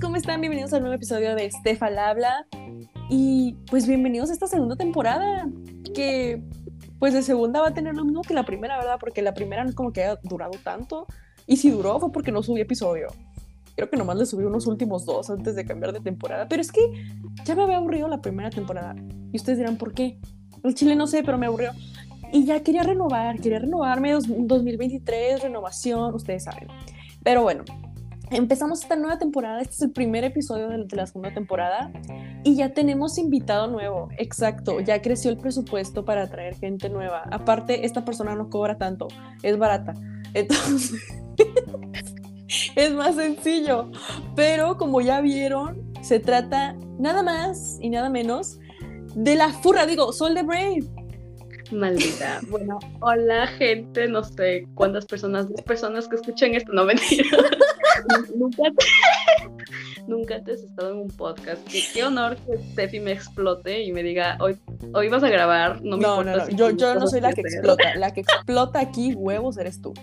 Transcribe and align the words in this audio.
¿cómo 0.00 0.16
están? 0.16 0.40
Bienvenidos 0.40 0.72
al 0.74 0.80
nuevo 0.80 0.94
episodio 0.94 1.34
de 1.34 1.50
Stefan 1.50 1.98
Habla. 1.98 2.46
Y 3.08 3.56
pues 3.70 3.86
bienvenidos 3.86 4.30
a 4.30 4.32
esta 4.34 4.46
segunda 4.46 4.76
temporada, 4.76 5.48
que 5.94 6.42
pues 6.98 7.14
de 7.14 7.22
segunda 7.22 7.60
va 7.60 7.68
a 7.68 7.74
tener 7.74 7.94
lo 7.94 8.04
mismo 8.04 8.22
que 8.22 8.34
la 8.34 8.44
primera, 8.44 8.76
¿verdad? 8.76 8.96
Porque 9.00 9.22
la 9.22 9.32
primera 9.32 9.62
no 9.64 9.70
es 9.70 9.76
como 9.76 9.92
que 9.92 10.02
haya 10.02 10.18
durado 10.22 10.52
tanto. 10.62 11.06
Y 11.46 11.56
si 11.56 11.70
duró 11.70 11.98
fue 11.98 12.12
porque 12.12 12.30
no 12.30 12.42
subí 12.42 12.60
episodio. 12.60 13.08
Creo 13.74 13.88
que 13.88 13.96
nomás 13.96 14.16
le 14.16 14.26
subí 14.26 14.44
unos 14.44 14.66
últimos 14.66 15.06
dos 15.06 15.30
antes 15.30 15.54
de 15.54 15.64
cambiar 15.64 15.92
de 15.92 16.00
temporada. 16.00 16.46
Pero 16.48 16.60
es 16.60 16.72
que 16.72 16.80
ya 17.44 17.54
me 17.54 17.62
había 17.62 17.78
aburrido 17.78 18.08
la 18.08 18.20
primera 18.20 18.50
temporada. 18.50 18.94
Y 19.32 19.36
ustedes 19.36 19.58
dirán, 19.58 19.78
¿por 19.78 19.94
qué? 19.94 20.18
El 20.62 20.74
chile 20.74 20.94
no 20.96 21.06
sé, 21.06 21.22
pero 21.22 21.38
me 21.38 21.46
aburrió. 21.46 21.70
Y 22.32 22.44
ya 22.44 22.60
quería 22.60 22.82
renovar, 22.82 23.40
quería 23.40 23.60
renovarme 23.60 24.12
2023, 24.12 25.42
renovación, 25.42 26.14
ustedes 26.14 26.44
saben. 26.44 26.68
Pero 27.22 27.42
bueno, 27.42 27.64
empezamos 28.30 28.82
esta 28.82 28.96
nueva 28.96 29.18
temporada, 29.18 29.60
este 29.60 29.74
es 29.74 29.82
el 29.82 29.92
primer 29.92 30.24
episodio 30.24 30.68
de, 30.68 30.86
la 30.96 31.06
segunda 31.06 31.32
temporada 31.32 31.90
y 32.44 32.56
ya 32.56 32.72
tenemos 32.72 33.18
invitado 33.18 33.68
nuevo, 33.68 34.08
exacto, 34.18 34.80
ya 34.80 35.00
creció 35.02 35.30
el 35.30 35.36
presupuesto 35.36 36.04
para 36.04 36.28
traer 36.28 36.56
gente 36.56 36.88
nueva. 36.88 37.22
Aparte, 37.30 37.86
esta 37.86 38.04
persona 38.04 38.34
no 38.34 38.50
cobra 38.50 38.78
tanto, 38.78 39.08
es 39.42 39.58
barata. 39.58 39.94
Entonces, 40.34 40.92
es 42.76 42.92
más 42.92 43.14
sencillo. 43.14 43.90
Pero 44.34 44.76
como 44.76 45.00
ya 45.00 45.20
vieron, 45.20 45.92
se 46.02 46.20
trata 46.20 46.76
nada 46.98 47.22
más 47.22 47.78
y 47.80 47.90
nada 47.90 48.10
menos 48.10 48.58
de 49.14 49.34
la 49.34 49.48
furra, 49.48 49.86
digo, 49.86 50.12
Sol 50.12 50.34
de 50.34 50.42
Brave. 50.42 50.95
Maldita. 51.72 52.40
Bueno, 52.48 52.78
hola 53.00 53.46
gente, 53.46 54.06
no 54.08 54.22
sé 54.22 54.66
cuántas 54.74 55.06
personas, 55.06 55.48
dos 55.48 55.62
personas 55.62 56.08
que 56.08 56.16
escuchen 56.16 56.54
esto, 56.54 56.72
no 56.72 56.84
mentira. 56.84 57.24
nunca, 58.34 58.62
nunca 60.06 60.42
te 60.42 60.52
has 60.52 60.62
estado 60.62 60.92
en 60.92 60.98
un 60.98 61.08
podcast. 61.08 61.60
Qué, 61.66 62.04
honor 62.04 62.36
que 62.36 62.58
Steffi 62.72 63.00
me 63.00 63.12
explote 63.12 63.82
y 63.82 63.92
me 63.92 64.02
diga, 64.02 64.36
hoy, 64.40 64.56
hoy 64.94 65.08
vas 65.08 65.22
a 65.22 65.28
grabar, 65.28 65.82
no 65.82 65.96
me 65.96 66.02
no, 66.02 66.20
importa. 66.20 66.36
No, 66.36 66.44
no, 66.44 66.50
yo, 66.50 66.70
yo 66.70 66.94
no 66.94 67.06
soy 67.06 67.20
la 67.20 67.32
que 67.32 67.40
explota, 67.40 67.94
la 67.96 68.12
que 68.12 68.20
explota 68.20 68.80
aquí 68.80 69.14
huevos 69.14 69.56
eres 69.58 69.80
tú. 69.80 69.94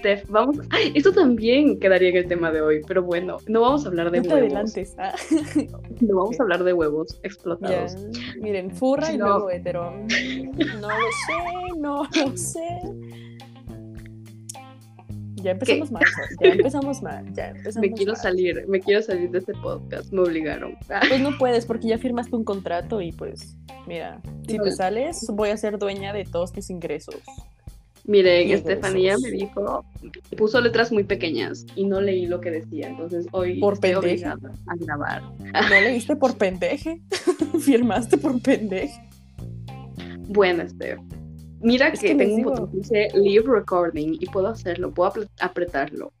Steph, 0.00 0.24
vamos. 0.28 0.56
Esto 0.94 1.12
también 1.12 1.78
quedaría 1.78 2.08
en 2.08 2.16
el 2.16 2.26
tema 2.26 2.50
de 2.50 2.62
hoy, 2.62 2.80
pero 2.86 3.02
bueno, 3.02 3.36
no 3.46 3.60
vamos 3.60 3.84
a 3.84 3.88
hablar 3.88 4.10
de 4.10 4.22
no 4.22 4.34
huevos. 4.34 4.74
Ah. 4.98 5.14
No 6.00 6.16
vamos 6.16 6.40
a 6.40 6.42
hablar 6.42 6.64
de 6.64 6.72
huevos 6.72 7.20
explotados. 7.22 7.94
Miren, 8.40 8.70
furra 8.70 9.12
y 9.12 9.18
luego 9.18 9.50
hetero. 9.50 9.92
No 10.80 10.88
lo 10.88 11.10
sé, 11.26 11.78
no 11.78 12.02
lo 12.04 12.36
sé. 12.36 12.80
Ya 15.42 15.52
empezamos 15.52 15.90
mal, 15.90 16.02
ya 16.40 16.48
empezamos 16.48 17.02
mal, 17.02 17.34
ya 17.34 17.48
empezamos 17.48 17.88
Me 17.88 17.94
quiero 17.94 18.14
salir, 18.14 18.66
me 18.68 18.80
quiero 18.80 19.02
salir 19.02 19.30
de 19.30 19.38
este 19.38 19.54
podcast, 19.54 20.12
me 20.12 20.20
obligaron. 20.20 20.76
Pues 21.08 21.20
no 21.20 21.36
puedes 21.38 21.66
porque 21.66 21.88
ya 21.88 21.98
firmaste 21.98 22.36
un 22.36 22.44
contrato 22.44 23.00
y 23.00 23.12
pues, 23.12 23.56
mira, 23.86 24.20
si 24.46 24.58
te 24.58 24.72
sales 24.72 25.26
voy 25.32 25.50
a 25.50 25.56
ser 25.56 25.78
dueña 25.78 26.12
de 26.12 26.24
todos 26.24 26.52
tus 26.52 26.70
ingresos. 26.70 27.16
Miren, 28.10 28.50
Estefanía 28.50 29.16
me 29.18 29.30
dijo, 29.30 29.84
puso 30.36 30.60
letras 30.60 30.90
muy 30.90 31.04
pequeñas 31.04 31.64
y 31.76 31.84
no 31.86 32.00
leí 32.00 32.26
lo 32.26 32.40
que 32.40 32.50
decía, 32.50 32.88
entonces 32.88 33.28
hoy 33.30 33.60
por 33.60 33.74
estoy 33.74 33.92
pendeje. 33.92 34.08
obligada 34.28 34.52
a 34.66 34.74
grabar. 34.76 35.22
¿No 35.38 35.80
leíste 35.80 36.16
por 36.16 36.36
pendeje? 36.36 37.00
¿Firmaste 37.60 38.16
por 38.18 38.42
pendeje? 38.42 39.00
Bueno, 40.26 40.64
Estef, 40.64 40.98
mira 41.60 41.86
Es 41.88 42.00
que, 42.00 42.16
tengo 42.16 42.34
un 42.34 42.42
botón 42.42 42.70
que 42.72 42.76
dice 42.78 43.08
Leave 43.14 43.46
Recording 43.46 44.16
y 44.18 44.26
puedo 44.26 44.48
hacerlo, 44.48 44.90
puedo 44.92 45.12
apre- 45.12 45.28
apretarlo. 45.40 46.12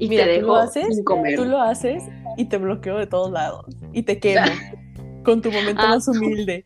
Y 0.00 0.08
Mira, 0.08 0.24
te 0.24 0.30
tú 0.30 0.36
dejo 0.40 0.46
lo 0.48 0.56
haces, 0.56 0.86
sin 0.96 1.04
comer. 1.04 1.36
tú 1.36 1.44
lo 1.44 1.60
haces 1.60 2.02
y 2.36 2.46
te 2.46 2.56
bloqueo 2.58 2.98
de 2.98 3.06
todos 3.06 3.30
lados 3.30 3.64
y 3.92 4.02
te 4.02 4.18
quemo 4.18 4.44
con 5.24 5.40
tu 5.40 5.52
momento 5.52 5.82
Ah, 5.84 5.90
más 5.90 6.08
humilde. 6.08 6.64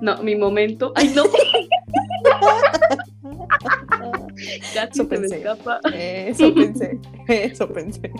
No, 0.00 0.22
mi 0.22 0.36
momento. 0.36 0.92
¡Ay, 0.94 1.12
no! 1.14 1.24
Casi 4.74 5.00
Eso 5.00 5.08
pensé. 5.08 5.36
escapa. 5.38 5.80
Eso 5.94 6.54
pensé, 6.54 6.98
eso 7.28 7.68
pensé. 7.72 8.10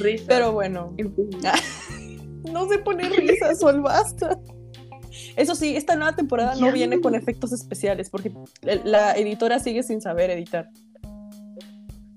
Risa. 0.00 0.24
Pero 0.28 0.52
bueno, 0.52 0.94
no 2.52 2.68
se 2.68 2.78
pone 2.78 3.08
risa, 3.08 3.54
Sol, 3.54 3.80
basta. 3.80 4.38
Eso 5.36 5.54
sí, 5.54 5.76
esta 5.76 5.96
nueva 5.96 6.14
temporada 6.16 6.54
no 6.56 6.70
viene 6.72 7.00
con 7.00 7.14
efectos 7.14 7.52
especiales 7.52 8.10
porque 8.10 8.32
la 8.84 9.12
editora 9.16 9.58
sigue 9.58 9.82
sin 9.82 10.00
saber 10.00 10.30
editar. 10.30 10.68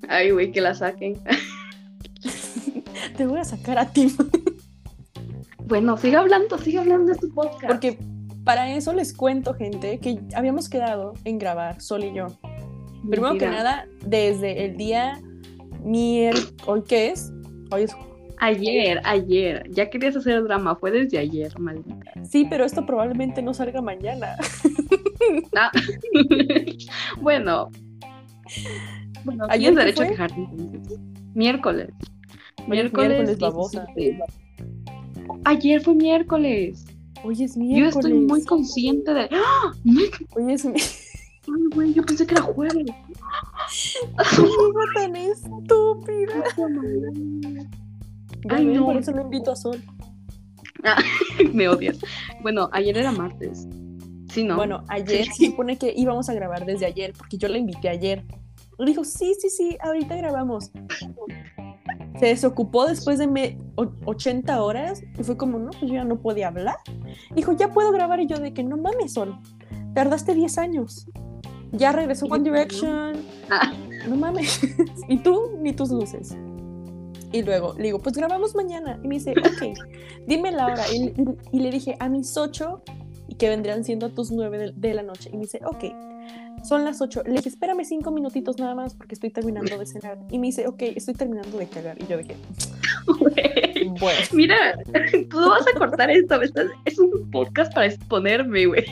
Ay, 0.07 0.31
güey, 0.31 0.51
que 0.51 0.61
la 0.61 0.75
saquen. 0.75 1.15
Te 3.17 3.25
voy 3.25 3.39
a 3.39 3.43
sacar 3.43 3.77
a 3.77 3.85
ti 3.91 4.15
Bueno, 5.65 5.97
sigue 5.97 6.15
hablando, 6.17 6.57
sigue 6.57 6.79
hablando 6.79 7.13
de 7.13 7.19
tu 7.19 7.33
podcast. 7.33 7.67
porque 7.67 7.97
para 8.43 8.75
eso 8.75 8.93
les 8.93 9.13
cuento, 9.13 9.53
gente, 9.53 9.99
que 9.99 10.19
habíamos 10.35 10.69
quedado 10.69 11.13
en 11.23 11.39
grabar 11.39 11.81
Sol 11.81 12.03
y 12.03 12.13
yo. 12.13 12.27
Primero 13.09 13.37
que 13.37 13.47
nada, 13.47 13.87
desde 14.05 14.65
el 14.65 14.77
día 14.77 15.21
miércoles, 15.83 16.53
¿hoy 16.65 16.83
qué 16.87 17.07
es? 17.07 17.31
Hoy 17.71 17.83
es 17.83 17.95
Ayer, 18.39 18.99
ayer. 19.05 19.69
Ya 19.71 19.89
querías 19.89 20.17
hacer 20.17 20.43
drama, 20.43 20.75
fue 20.75 20.91
desde 20.91 21.17
ayer, 21.17 21.57
maldita. 21.59 22.11
Sí, 22.23 22.45
pero 22.49 22.65
esto 22.65 22.85
probablemente 22.85 23.41
no 23.41 23.53
salga 23.53 23.81
mañana. 23.81 24.35
Ah. 25.55 25.71
bueno. 27.21 27.69
Bueno, 29.23 29.45
¿Ayer 29.47 29.73
derecho 29.73 30.03
a 30.03 30.07
quejarte 30.07 30.35
entonces. 30.35 30.99
Miércoles. 31.33 31.89
Hoy 32.67 32.79
es 32.79 32.91
miércoles, 32.91 33.39
babosa. 33.39 33.85
17. 33.95 34.21
Ayer 35.45 35.81
fue 35.81 35.95
miércoles. 35.95 36.85
Hoy 37.23 37.43
es 37.43 37.55
Yo 37.55 37.61
miércoles. 37.61 37.95
estoy 37.95 38.13
muy 38.13 38.43
consciente 38.43 39.13
de. 39.13 39.29
¡Ah! 39.31 39.71
Hoy 40.35 40.53
es 40.53 40.65
mi... 40.65 40.73
Ay, 41.45 41.63
güey, 41.75 41.93
yo 41.93 42.03
pensé 42.03 42.25
que 42.25 42.35
era 42.35 42.43
jueves. 42.43 42.73
Amiga 44.17 44.83
tan 44.95 45.15
estúpida. 45.15 46.43
Ay, 48.49 48.65
no. 48.65 48.85
Por 48.85 48.97
eso 48.97 49.11
lo 49.11 49.21
invito 49.23 49.51
a 49.51 49.55
Sol. 49.55 49.81
Me 51.53 51.67
odias. 51.67 51.99
Bueno, 52.41 52.69
ayer 52.71 52.97
era 52.97 53.11
martes. 53.11 53.67
Sí, 54.31 54.43
¿no? 54.43 54.55
Bueno, 54.55 54.83
ayer 54.87 55.25
se 55.25 55.47
supone 55.47 55.77
que 55.77 55.93
íbamos 55.95 56.29
a 56.29 56.33
grabar 56.33 56.65
desde 56.65 56.85
ayer, 56.85 57.13
porque 57.13 57.37
yo 57.37 57.47
la 57.47 57.57
invité 57.57 57.89
ayer. 57.89 58.23
Le 58.79 58.85
dijo, 58.85 59.03
sí, 59.03 59.33
sí, 59.39 59.49
sí, 59.49 59.77
ahorita 59.81 60.15
grabamos. 60.15 60.71
Se 62.19 62.27
desocupó 62.27 62.85
después 62.85 63.17
de 63.19 63.27
me- 63.27 63.57
o- 63.75 63.91
80 64.05 64.61
horas 64.63 65.03
y 65.19 65.23
fue 65.23 65.35
como, 65.37 65.57
no, 65.59 65.71
pues 65.71 65.83
yo 65.83 65.95
ya 65.95 66.03
no 66.03 66.19
podía 66.21 66.47
hablar. 66.49 66.75
Dijo, 67.35 67.53
ya 67.53 67.69
puedo 67.69 67.91
grabar 67.91 68.19
y 68.19 68.27
yo 68.27 68.37
de 68.39 68.53
que 68.53 68.63
no 68.63 68.77
mames, 68.77 69.13
Sol, 69.13 69.37
tardaste 69.95 70.33
10 70.35 70.57
años. 70.57 71.07
Ya 71.71 71.91
regresó 71.91 72.27
One 72.27 72.43
Direction. 72.43 73.13
Ah. 73.49 73.73
No 74.07 74.17
mames. 74.17 74.59
y 75.07 75.17
tú, 75.19 75.51
ni 75.61 75.71
tus 75.71 75.89
luces. 75.89 76.35
Y 77.31 77.41
luego 77.41 77.73
le 77.77 77.83
digo, 77.85 77.99
pues 77.99 78.15
grabamos 78.17 78.53
mañana. 78.53 78.99
Y 79.01 79.07
me 79.07 79.15
dice, 79.15 79.31
ok, 79.31 79.77
dime 80.27 80.51
la 80.51 80.65
hora. 80.67 80.83
Y, 80.93 81.05
y- 81.05 81.13
y 81.53 81.59
le 81.61 81.71
dije, 81.71 81.95
a 81.99 82.09
mis 82.09 82.35
8, 82.37 82.81
y 83.29 83.35
que 83.35 83.47
vendrían 83.47 83.83
siendo 83.85 84.09
tus 84.09 84.29
9 84.31 84.57
de, 84.57 84.71
de 84.75 84.93
la 84.93 85.03
noche. 85.03 85.29
Y 85.31 85.37
me 85.37 85.43
dice, 85.43 85.61
ok, 85.65 85.85
son 86.63 86.83
las 86.85 87.01
8. 87.01 87.23
Le 87.25 87.33
dije, 87.33 87.49
espérame 87.49 87.83
5 87.83 88.11
minutitos 88.11 88.57
nada 88.57 88.73
más 88.75 88.95
porque 88.95 89.15
estoy 89.15 89.29
terminando 89.29 89.77
de 89.77 89.85
cenar. 89.85 90.17
Y 90.31 90.39
me 90.39 90.47
dice, 90.47 90.67
ok, 90.67 90.81
estoy 90.95 91.13
terminando 91.13 91.57
de 91.57 91.67
cagar. 91.67 92.01
Y 92.01 92.07
yo 92.07 92.17
de 92.17 92.23
que, 92.23 92.35
Güey. 93.19 93.89
bueno. 93.99 94.19
Mira, 94.33 94.55
tú 95.29 95.39
no 95.39 95.49
vas 95.49 95.65
a 95.73 95.77
cortar 95.77 96.09
esto. 96.11 96.41
estás- 96.41 96.71
Es 96.85 96.97
un 96.99 97.29
podcast 97.31 97.73
para 97.73 97.87
exponerme, 97.87 98.65
güey. 98.65 98.85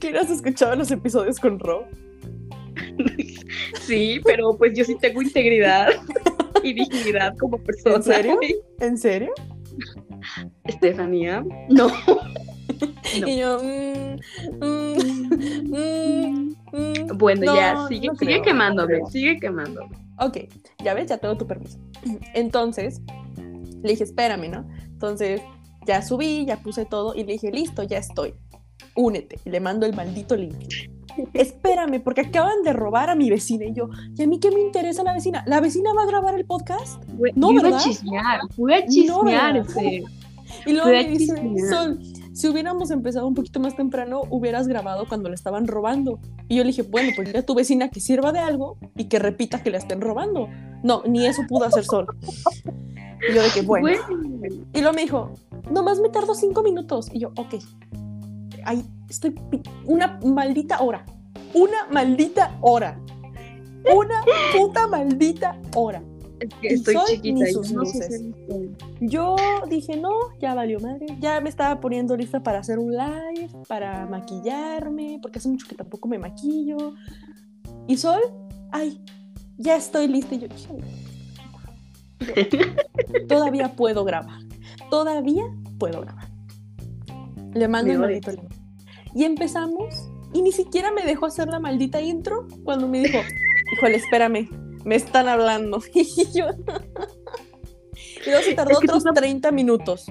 ¿Que 0.00 0.12
no 0.12 0.20
has 0.20 0.30
escuchado 0.30 0.76
los 0.76 0.90
episodios 0.90 1.38
con 1.38 1.58
Ro? 1.58 1.86
Sí, 3.82 4.20
pero 4.24 4.56
pues 4.56 4.76
yo 4.76 4.84
sí 4.84 4.96
tengo 5.00 5.22
integridad 5.22 5.88
y 6.62 6.72
dignidad 6.72 7.36
como 7.38 7.58
persona. 7.58 7.96
¿En 7.96 8.02
serio? 8.02 8.38
¿En 8.80 8.98
serio? 8.98 9.32
Estefanía, 10.64 11.44
no. 11.68 11.88
No. 13.20 13.26
Y 13.28 13.36
yo, 13.38 13.58
mm, 13.62 14.64
mm, 14.64 14.96
mm, 15.70 16.56
mm. 16.72 17.18
Bueno, 17.18 17.46
No, 17.46 17.54
ya, 17.56 17.86
sigue, 17.88 18.08
no 18.08 18.14
sigue 18.14 18.32
creo, 18.32 18.42
quemándome, 18.42 19.00
sigue 19.10 19.38
quemándome. 19.38 19.96
Ok, 20.18 20.38
ya 20.84 20.94
ves, 20.94 21.08
ya 21.08 21.18
tengo 21.18 21.36
tu 21.36 21.46
permiso. 21.46 21.78
Entonces, 22.34 23.00
le 23.82 23.90
dije, 23.90 24.04
espérame, 24.04 24.50
¿no? 24.50 24.66
Entonces, 24.86 25.40
ya 25.86 26.02
subí, 26.02 26.44
ya 26.46 26.58
puse 26.58 26.84
todo 26.84 27.14
y 27.14 27.24
le 27.24 27.32
dije, 27.32 27.50
listo, 27.50 27.82
ya 27.82 27.98
estoy. 27.98 28.34
Únete. 28.94 29.38
Y 29.44 29.50
le 29.50 29.60
mando 29.60 29.86
el 29.86 29.94
maldito 29.94 30.36
link. 30.36 30.54
Espérame, 31.34 32.00
porque 32.02 32.22
acaban 32.22 32.62
de 32.64 32.72
robar 32.72 33.10
a 33.10 33.14
mi 33.14 33.30
vecina. 33.30 33.64
Y 33.66 33.72
yo, 33.72 33.88
¿y 34.16 34.22
a 34.22 34.26
mí 34.26 34.38
qué 34.38 34.50
me 34.50 34.60
interesa 34.60 35.02
la 35.02 35.12
vecina? 35.14 35.42
¿La 35.46 35.60
vecina 35.60 35.92
va 35.94 36.02
a 36.02 36.06
grabar 36.06 36.34
el 36.34 36.44
podcast? 36.44 37.02
Güey, 37.14 37.32
No, 37.34 37.52
iba 37.52 37.62
¿verdad? 37.62 37.80
a 37.80 37.82
chismear, 37.82 38.40
fui 38.54 38.72
a 38.74 38.86
chismear. 38.86 39.64
Y 40.66 40.72
luego 40.72 40.88
Fue 40.88 40.92
me 40.92 41.08
dice. 41.10 41.34
Sol, 41.68 41.98
si 42.32 42.48
hubiéramos 42.48 42.90
empezado 42.90 43.26
un 43.26 43.34
poquito 43.34 43.60
más 43.60 43.76
temprano, 43.76 44.22
hubieras 44.30 44.68
grabado 44.68 45.06
cuando 45.08 45.28
le 45.28 45.34
estaban 45.34 45.66
robando. 45.66 46.20
Y 46.48 46.56
yo 46.56 46.62
le 46.62 46.68
dije, 46.68 46.82
bueno, 46.82 47.10
pues 47.16 47.28
dile 47.28 47.40
a 47.40 47.46
tu 47.46 47.54
vecina 47.54 47.88
que 47.88 48.00
sirva 48.00 48.32
de 48.32 48.38
algo 48.38 48.78
y 48.96 49.04
que 49.04 49.18
repita 49.18 49.62
que 49.62 49.70
le 49.70 49.78
estén 49.78 50.00
robando. 50.00 50.48
No, 50.82 51.02
ni 51.06 51.26
eso 51.26 51.42
pudo 51.48 51.64
hacer 51.64 51.84
Sol. 51.84 52.06
Y 53.28 53.34
yo 53.34 53.42
de 53.42 53.50
que, 53.50 53.62
bueno. 53.62 53.88
Güey. 54.08 54.64
Y 54.72 54.80
luego 54.80 54.94
me 54.94 55.02
dijo, 55.02 55.34
nomás 55.70 56.00
me 56.00 56.08
tardo 56.08 56.34
cinco 56.34 56.62
minutos. 56.62 57.10
Y 57.12 57.20
yo, 57.20 57.28
ok. 57.36 57.56
Ahí 58.64 58.84
estoy 59.08 59.34
una 59.84 60.18
maldita 60.24 60.80
hora. 60.80 61.04
Una 61.54 61.86
maldita 61.90 62.56
hora. 62.60 63.00
Una 63.94 64.22
puta 64.56 64.86
maldita 64.86 65.58
hora. 65.74 66.02
Es 66.40 66.54
que 66.54 66.68
Y 66.68 66.74
estoy 66.74 66.94
Sol 66.94 67.04
chiquita 67.06 67.44
ni 67.44 67.50
y 67.50 67.52
sus 67.52 67.72
no 67.72 67.80
luces. 67.80 68.22
Yo 69.00 69.36
dije, 69.68 69.96
no, 69.96 70.10
ya 70.40 70.54
valió 70.54 70.80
madre. 70.80 71.06
Ya 71.20 71.40
me 71.40 71.50
estaba 71.50 71.80
poniendo 71.80 72.16
lista 72.16 72.42
para 72.42 72.60
hacer 72.60 72.78
un 72.78 72.92
live, 72.92 73.50
para 73.68 74.06
maquillarme, 74.06 75.18
porque 75.20 75.38
hace 75.38 75.48
mucho 75.48 75.66
que 75.68 75.74
tampoco 75.74 76.08
me 76.08 76.18
maquillo. 76.18 76.94
Y 77.86 77.96
Sol, 77.96 78.20
ay, 78.72 79.00
ya 79.58 79.76
estoy 79.76 80.08
lista. 80.08 80.34
Y 80.34 80.40
yo, 80.40 80.48
todavía 83.28 83.76
puedo 83.76 84.04
grabar. 84.04 84.40
Todavía 84.90 85.44
puedo 85.78 86.00
grabar. 86.00 86.28
Le 87.54 87.68
mando 87.68 87.90
odias. 87.90 88.00
maldito 88.00 88.32
link. 88.32 88.52
Y 89.14 89.24
empezamos. 89.24 90.08
Y 90.32 90.42
ni 90.42 90.52
siquiera 90.52 90.92
me 90.92 91.02
dejó 91.02 91.26
hacer 91.26 91.48
la 91.48 91.58
maldita 91.58 92.00
intro 92.00 92.46
cuando 92.62 92.86
me 92.86 93.00
dijo, 93.00 93.18
híjole, 93.72 93.96
espérame, 93.96 94.48
me 94.84 94.96
están 94.96 95.28
hablando. 95.28 95.80
Y 95.94 96.04
yo. 96.38 96.46
Y 98.26 98.30
luego 98.30 98.42
se 98.44 98.54
tardó 98.54 98.72
Es 98.72 98.78
que 98.80 98.86
otros 98.86 99.04
tam- 99.04 99.14
30 99.14 99.50
minutos. 99.52 100.06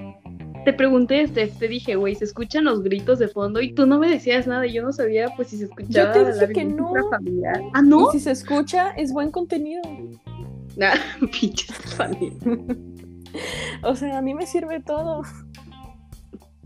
Te 0.64 0.72
pregunté, 0.74 1.26
Steph, 1.26 1.58
te 1.58 1.68
dije, 1.68 1.94
güey, 1.96 2.14
se 2.14 2.24
escuchan 2.24 2.64
los 2.64 2.82
gritos 2.82 3.18
de 3.18 3.28
fondo 3.28 3.60
y 3.62 3.72
tú 3.72 3.86
no 3.86 3.98
me 3.98 4.08
decías 4.10 4.46
nada. 4.46 4.66
y 4.66 4.72
Yo 4.74 4.82
no 4.82 4.92
sabía, 4.92 5.28
pues, 5.36 5.48
si 5.48 5.56
se 5.58 5.64
escuchaba 5.64 6.12
te 6.12 6.22
la 6.22 6.32
dije 6.32 6.52
que 6.52 6.64
no. 6.66 6.92
familiar. 7.10 7.60
Ah, 7.72 7.80
¿no? 7.82 8.08
Y 8.08 8.12
si 8.12 8.20
se 8.20 8.32
escucha, 8.32 8.90
es 8.90 9.12
buen 9.12 9.30
contenido. 9.30 9.80
Nah, 10.76 10.94
pinches 11.40 11.76
familia. 11.96 12.36
O 13.84 13.94
sea, 13.94 14.18
a 14.18 14.22
mí 14.22 14.34
me 14.34 14.44
sirve 14.44 14.80
todo. 14.80 15.22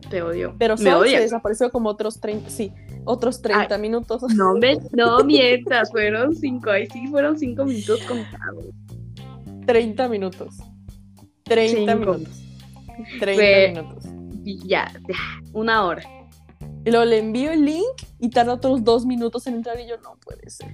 Te 0.09 0.23
odio. 0.23 0.55
Pero 0.59 0.77
me 0.79 0.91
Sol 0.91 1.07
se 1.09 1.21
desapareció 1.21 1.71
como 1.71 1.91
otros 1.91 2.21
30, 2.21 2.49
sí, 2.49 2.73
otros 3.05 3.43
30 3.43 3.77
minutos. 3.79 4.23
No 4.35 4.55
me, 4.61 4.79
no 4.93 5.23
mientas, 5.25 5.91
fueron 5.91 6.35
cinco, 6.35 6.71
ahí 6.71 6.87
sí 6.93 7.07
fueron 7.09 7.39
cinco 7.39 7.65
minutos 7.65 8.01
contados. 8.03 8.67
30 9.67 10.09
minutos. 10.09 10.55
30 11.45 11.77
Cinco. 11.79 11.97
minutos. 11.99 12.41
30 13.21 13.35
Fue- 13.35 13.73
minutos. 13.75 14.05
Y 14.45 14.69
ya, 14.69 14.93
ya, 15.09 15.15
una 15.53 15.85
hora. 15.85 16.03
Y 16.85 16.91
luego 16.91 17.05
le 17.07 17.19
envío 17.19 17.51
el 17.51 17.65
link 17.65 18.03
y 18.21 18.29
tarda 18.31 18.55
otros 18.55 18.85
dos 18.85 19.07
minutos 19.07 19.47
en 19.47 19.55
entrar 19.55 19.81
y 19.81 19.89
yo, 19.89 19.97
no 20.03 20.17
puede 20.25 20.49
ser. 20.51 20.69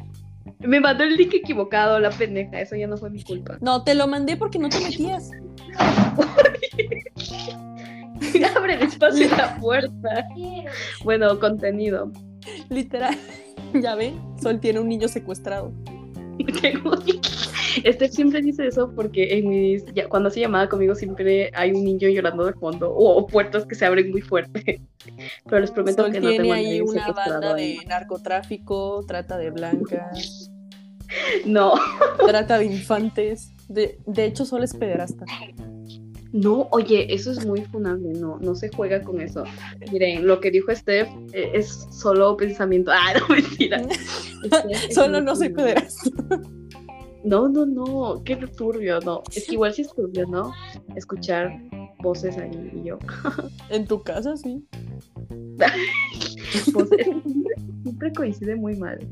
Me 0.59 0.81
mandó 0.81 1.05
el 1.05 1.17
link 1.17 1.32
equivocado, 1.35 2.00
la 2.00 2.11
pendeja, 2.11 2.61
eso 2.61 2.75
ya 2.77 2.87
no 2.88 2.97
fue 2.97 3.11
mi 3.11 3.23
culpa. 3.23 3.56
No, 3.61 3.82
te 3.85 3.94
lo 3.94 4.06
mandé 4.09 4.37
porque 4.37 4.59
no 4.59 4.69
te 4.69 4.81
metías. 4.81 5.31
Abre 8.56 8.76
despacio 8.76 9.28
la 9.37 9.56
puerta. 9.56 10.28
Bueno, 11.05 11.38
contenido. 11.38 12.12
Literal. 12.69 13.17
Ya 13.75 13.94
ven, 13.94 14.20
Sol 14.43 14.58
tiene 14.58 14.81
un 14.81 14.88
niño 14.88 15.06
secuestrado. 15.06 15.72
Este 17.84 18.08
siempre 18.08 18.43
dice 18.43 18.67
eso 18.67 18.93
porque 18.96 19.38
en 19.38 19.49
mis, 19.49 19.84
ya, 19.94 20.08
cuando 20.08 20.28
hace 20.28 20.40
llamada 20.40 20.69
conmigo 20.69 20.94
siempre 20.96 21.52
hay 21.55 21.70
un 21.70 21.84
niño 21.84 22.08
llorando 22.08 22.46
de 22.46 22.52
fondo 22.55 22.90
o, 22.93 23.17
o 23.17 23.26
puertas 23.26 23.64
que 23.67 23.76
se 23.76 23.87
abren 23.87 24.11
muy 24.11 24.22
fuerte. 24.22 24.82
Pero 25.44 25.61
les 25.61 25.70
prometo 25.70 26.02
Sol 26.02 26.12
que 26.12 26.20
no 26.20 26.28
tiene 26.31 26.43
tengo 26.43 26.52
a 26.52 26.56
ahí 26.56 26.81
una 26.81 27.12
banda 27.12 27.55
ahí. 27.55 27.78
de 27.78 27.87
narcotráfico, 27.87 29.05
trata 29.06 29.38
de 29.38 29.50
blancas, 29.50 30.50
No, 31.46 31.75
trata 32.26 32.58
de 32.58 32.64
infantes. 32.64 33.52
De, 33.69 33.99
de 34.06 34.25
hecho, 34.25 34.44
Sol 34.44 34.64
es 34.64 34.75
pederasta. 34.75 35.25
No, 36.32 36.69
oye, 36.71 37.12
eso 37.12 37.32
es 37.32 37.44
muy 37.44 37.62
funable, 37.62 38.12
no, 38.12 38.38
no 38.38 38.55
se 38.55 38.69
juega 38.69 39.03
con 39.03 39.21
eso. 39.21 39.44
Miren, 39.91 40.27
lo 40.27 40.41
que 40.41 40.50
dijo 40.50 40.75
Steph 40.75 41.09
eh, 41.32 41.50
es 41.55 41.88
solo 41.91 42.37
pensamiento. 42.37 42.93
Ah, 42.93 43.15
no, 43.21 43.35
mentira. 43.35 43.82
Solo 44.91 45.21
no 45.21 45.35
soy 45.37 45.50
pederasta. 45.50 46.11
No, 47.25 47.49
no, 47.49 47.67
no, 47.67 48.23
qué 48.25 48.37
turbio, 48.37 49.00
no. 49.00 49.23
Es 49.35 49.47
que 49.47 49.55
igual 49.55 49.75
sí 49.75 49.82
es 49.82 49.93
turbio, 49.93 50.27
¿no? 50.27 50.53
Escuchar 50.97 51.53
voces 51.99 52.38
ahí 52.38 52.73
y 52.75 52.88
yo. 52.88 52.99
En 53.69 53.87
tu 53.87 54.03
casa, 54.03 54.37
sí. 54.37 54.65
Voces, 56.73 57.05
siempre, 57.05 57.55
siempre 57.82 58.12
coincide 58.12 58.56
muy 58.56 58.77
mal. 58.77 59.06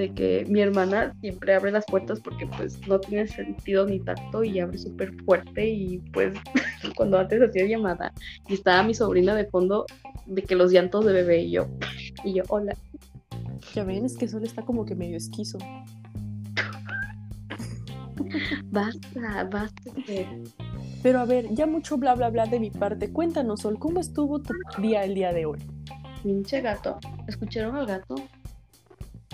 De 0.00 0.14
que 0.14 0.46
mi 0.48 0.62
hermana 0.62 1.14
siempre 1.20 1.54
abre 1.54 1.72
las 1.72 1.84
puertas 1.84 2.20
porque 2.20 2.46
pues 2.46 2.80
no 2.88 2.98
tiene 2.98 3.28
sentido 3.28 3.84
ni 3.84 4.00
tacto 4.00 4.42
y 4.42 4.58
abre 4.58 4.78
súper 4.78 5.12
fuerte 5.24 5.68
y 5.68 5.98
pues 6.14 6.32
cuando 6.96 7.18
antes 7.18 7.42
hacía 7.42 7.66
llamada 7.66 8.10
y 8.48 8.54
estaba 8.54 8.82
mi 8.82 8.94
sobrina 8.94 9.34
de 9.34 9.44
fondo 9.44 9.84
de 10.24 10.40
que 10.40 10.54
los 10.54 10.72
llantos 10.72 11.04
de 11.04 11.12
bebé 11.12 11.42
y 11.42 11.50
yo, 11.50 11.66
y 12.24 12.32
yo, 12.32 12.44
hola. 12.48 12.74
Ya 13.74 13.84
ven, 13.84 14.06
es 14.06 14.16
que 14.16 14.26
Sol 14.26 14.42
está 14.42 14.62
como 14.62 14.86
que 14.86 14.94
medio 14.94 15.18
esquizo. 15.18 15.58
Basta, 18.70 19.44
basta. 19.44 19.92
Pero 21.02 21.20
a 21.20 21.26
ver, 21.26 21.46
ya 21.50 21.66
mucho 21.66 21.98
bla 21.98 22.14
bla 22.14 22.30
bla 22.30 22.46
de 22.46 22.58
mi 22.58 22.70
parte. 22.70 23.12
Cuéntanos, 23.12 23.60
Sol, 23.60 23.78
¿cómo 23.78 24.00
estuvo 24.00 24.40
tu 24.40 24.54
día 24.80 25.04
el 25.04 25.14
día 25.14 25.34
de 25.34 25.44
hoy? 25.44 25.58
Pinche 26.22 26.62
gato. 26.62 26.98
¿Escucharon 27.26 27.76
al 27.76 27.84
gato? 27.84 28.14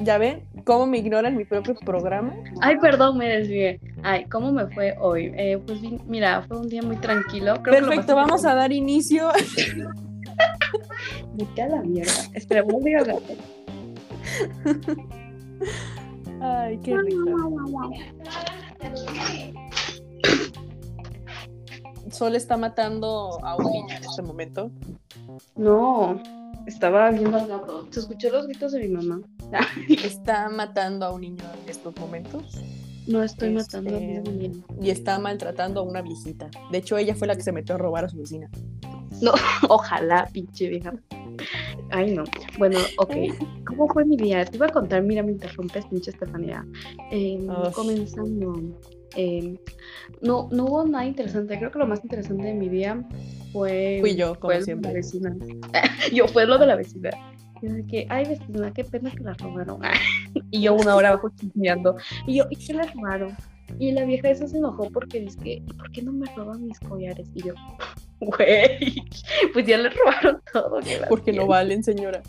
¿Ya 0.03 0.19
ven 0.19 0.47
cómo 0.65 0.87
me 0.87 0.99
ignoran 0.99 1.37
mi 1.37 1.47
propio 1.47 1.75
programa? 1.75 2.35
Ay, 2.61 2.77
perdón, 2.79 3.17
me 3.17 3.29
desvié. 3.29 3.81
Ay, 4.03 4.27
¿cómo 4.27 4.53
me 4.53 4.67
fue 4.67 4.95
hoy? 5.01 5.33
Eh, 5.37 5.59
pues 5.67 5.81
mira, 6.07 6.43
fue 6.43 6.59
un 6.59 6.69
día 6.69 6.83
muy 6.83 6.97
tranquilo. 6.97 7.55
Creo 7.63 7.81
Perfecto, 7.81 8.15
vamos 8.15 8.45
a 8.45 8.55
dar 8.55 8.73
inicio. 8.73 9.31
Vete 11.33 11.63
a 11.63 11.69
la 11.69 11.81
mierda. 11.83 12.13
Espera, 12.35 12.63
voy 12.63 12.93
a. 12.93 13.05
Ay, 16.43 16.77
qué 16.79 16.95
risa. 16.99 17.33
Sol 22.11 22.37
está 22.37 22.59
matando 22.59 23.39
a 23.43 23.57
un 23.57 23.73
niño 23.73 23.97
en 23.97 24.05
este 24.05 24.23
momento. 24.23 24.71
No, 25.57 26.21
estaba 26.67 27.11
viendo 27.11 27.37
al 27.37 27.47
gato. 27.49 27.87
Se 27.91 28.01
escuchó 28.01 28.31
los 28.31 28.47
gritos 28.47 28.73
de 28.73 28.81
mi 28.81 28.89
mamá. 28.89 29.21
Está 30.05 30.49
matando 30.49 31.07
a 31.07 31.13
un 31.13 31.21
niño 31.23 31.45
en 31.63 31.69
estos 31.69 31.95
momentos. 31.97 32.43
No 33.07 33.23
estoy 33.23 33.57
Este, 33.57 33.79
matando 33.81 33.97
a 33.97 34.01
mi 34.01 34.19
niño. 34.19 34.65
Y 34.81 34.91
está 34.91 35.19
maltratando 35.21 35.81
a 35.81 35.83
una 35.85 36.03
viejita. 36.03 36.51
De 36.73 36.79
hecho, 36.79 36.99
ella 36.99 37.15
fue 37.15 37.29
la 37.29 37.37
que 37.37 37.43
se 37.43 37.53
metió 37.53 37.77
a 37.77 37.79
robar 37.79 38.05
a 38.05 38.09
su 38.09 38.17
vecina. 38.19 38.51
Ojalá, 39.69 40.29
pinche 40.33 40.69
vieja. 40.69 40.93
Ay, 41.91 42.15
no. 42.15 42.25
Bueno, 42.59 42.79
ok. 42.99 43.15
¿Cómo 43.65 43.87
fue 43.89 44.05
mi 44.05 44.17
día? 44.17 44.45
Te 44.45 44.57
iba 44.57 44.67
a 44.67 44.71
contar, 44.73 45.03
mira, 45.03 45.23
me 45.23 45.31
interrumpes, 45.33 45.87
pinche 45.87 46.11
Estefanía. 46.11 46.67
Eh, 47.13 47.47
comenzando. 47.73 48.55
Eh, 49.17 49.59
no, 50.21 50.49
no 50.53 50.65
hubo 50.67 50.85
nada 50.85 51.07
interesante. 51.07 51.59
Creo 51.59 51.71
que 51.71 51.79
lo 51.79 51.87
más 51.87 52.03
interesante 52.03 52.45
de 52.45 52.55
mi 52.55 52.69
día 52.69 53.03
fue. 53.53 53.99
Fui 54.01 54.15
yo, 54.15 54.39
como 54.39 54.53
fue 54.53 54.63
siempre. 54.63 54.91
La 54.91 54.95
vecina. 54.95 55.37
yo, 56.13 56.29
fue 56.29 56.47
lo 56.47 56.59
de 56.59 56.67
la 56.67 56.77
vecina. 56.77 57.11
Yo 57.63 57.73
de 57.73 57.87
que, 57.87 58.07
ay, 58.11 58.27
vecina, 58.27 58.73
qué 58.73 58.85
pena 58.85 59.11
que 59.11 59.23
la 59.23 59.35
robaron. 59.35 59.81
y 60.51 60.61
yo 60.61 60.75
una 60.75 60.95
hora 60.95 61.11
abajo 61.11 61.31
chismeando. 61.31 61.97
Y 62.27 62.37
yo, 62.37 62.45
¿y 62.51 62.57
qué 62.57 62.75
la 62.75 62.85
robaron? 62.85 63.37
Y 63.79 63.93
la 63.93 64.05
vieja 64.05 64.31
esa 64.31 64.47
se 64.47 64.59
enojó 64.59 64.91
porque 64.91 65.21
dice 65.21 65.39
que, 65.41 65.53
¿y 65.55 65.73
por 65.73 65.91
qué 65.91 66.03
no 66.03 66.13
me 66.13 66.27
roban 66.37 66.65
mis 66.65 66.79
collares? 66.81 67.27
Y 67.35 67.43
yo, 67.43 67.55
güey, 68.21 69.03
pues 69.53 69.67
ya 69.67 69.79
le 69.79 69.91
robaron 69.91 70.41
todo. 70.53 70.81
Porque 71.09 71.33
no 71.33 71.39
tiene". 71.39 71.49
valen, 71.49 71.83
señora. 71.83 72.23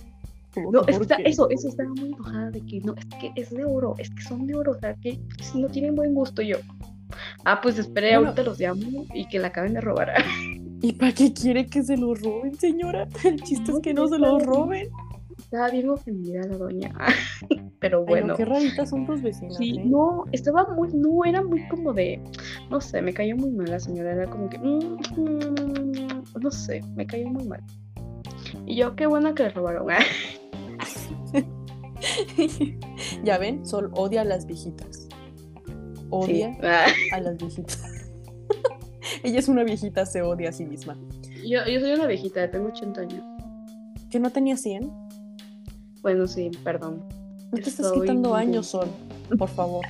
Como 0.64 0.72
No, 0.72 0.82
es 0.88 1.00
que 1.00 1.24
eso, 1.26 1.50
eso 1.50 1.68
estaba 1.70 1.90
muy 1.90 2.10
enojada 2.14 2.52
de 2.52 2.62
que 2.62 2.80
no, 2.82 2.94
es 2.96 3.06
que 3.20 3.32
es 3.36 3.50
de 3.52 3.64
oro, 3.66 3.96
es 3.98 4.10
que 4.10 4.22
son 4.24 4.48
de 4.48 4.56
oro, 4.56 4.72
o 4.72 4.80
sea, 4.80 4.94
que 4.96 5.20
si 5.42 5.60
no 5.62 5.68
tienen 5.70 5.96
buen 5.96 6.14
gusto 6.14 6.42
yo. 6.42 6.58
Ah, 7.46 7.60
pues 7.62 7.78
esperé, 7.80 8.12
Bueno. 8.16 8.30
ahorita 8.30 8.44
los 8.44 8.60
llamo 8.60 9.06
y 9.14 9.28
que 9.28 9.40
la 9.40 9.48
acaben 9.50 9.74
de 9.74 9.82
robar. 9.82 10.14
¿Y 10.82 10.94
para 10.94 11.12
qué 11.14 11.34
quiere 11.34 11.66
que 11.68 11.82
se 11.84 11.96
lo 11.98 12.14
roben, 12.16 12.54
señora? 12.60 13.08
El 13.24 13.42
chiste 13.42 13.72
No, 13.72 13.78
es 13.78 13.84
que 13.84 13.94
no 13.94 14.08
se 14.08 14.16
está 14.16 14.28
lo 14.28 14.38
bien. 14.38 14.48
roben. 14.50 14.88
Estaba 15.40 15.70
bien 15.70 15.90
ofendida 15.90 16.42
la 16.46 16.58
doña. 16.58 16.94
Pero 17.80 18.00
Ay, 18.00 18.06
bueno. 18.08 18.28
no, 18.30 18.36
qué 18.36 18.44
raritas 18.46 18.90
son 18.90 19.06
tus 19.06 19.22
vecinas, 19.22 19.56
Sí, 19.56 19.76
¿eh? 19.78 19.84
no, 19.86 20.26
estaba 20.32 20.68
muy, 20.74 20.90
no, 20.94 21.24
era 21.24 21.44
muy 21.44 21.66
como 21.68 21.94
de, 21.94 22.20
no 22.72 22.82
sé, 22.82 23.02
me 23.04 23.14
cayó 23.14 23.36
muy 23.38 23.52
mal 23.52 23.70
la 23.70 23.80
señora, 23.80 24.14
era 24.14 24.28
como 24.28 24.50
que, 24.50 24.58
mm, 24.58 24.98
mm, 25.16 26.24
no 26.42 26.52
sé, 26.52 26.82
me 26.96 27.06
cayó 27.06 27.28
muy 27.30 27.46
mal. 27.48 27.62
Y 28.66 28.76
yo, 28.78 28.96
qué 28.96 29.06
buena 29.06 29.34
que 29.36 29.44
le 29.44 29.50
robaron. 29.50 29.88
ya 33.24 33.38
ven, 33.38 33.66
Sol 33.66 33.92
odia 33.96 34.22
a 34.22 34.26
las 34.26 34.46
viejitas. 34.46 35.08
Odia 36.10 36.54
Sí. 36.54 36.60
Ah, 36.64 36.86
a 37.14 37.20
las 37.22 37.38
viejitas. 37.38 37.82
Ella 39.24 39.40
es 39.40 39.48
una 39.48 39.64
viejita, 39.64 40.06
se 40.06 40.22
odia 40.22 40.50
a 40.50 40.52
sí 40.52 40.66
misma. 40.66 40.98
Yo, 41.46 41.66
yo 41.66 41.80
soy 41.80 41.92
una 41.94 42.08
viejita, 42.08 42.50
tengo 42.52 42.68
80 42.70 43.02
años. 43.02 43.24
¿Que 44.10 44.20
no 44.20 44.30
tenía 44.32 44.58
100? 44.58 44.92
Bueno, 46.02 46.28
sí, 46.28 46.52
perdón. 46.64 47.04
No 47.52 47.58
te 47.62 47.70
estás 47.70 47.92
quitando 47.94 48.30
muy- 48.30 48.40
años, 48.40 48.68
Sol. 48.68 48.88
Por 49.38 49.50
favor. 49.50 49.86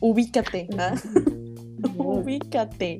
Ubícate. 0.00 0.68
¿ah? 0.78 0.94
No. 1.96 2.02
Ubícate. 2.04 2.96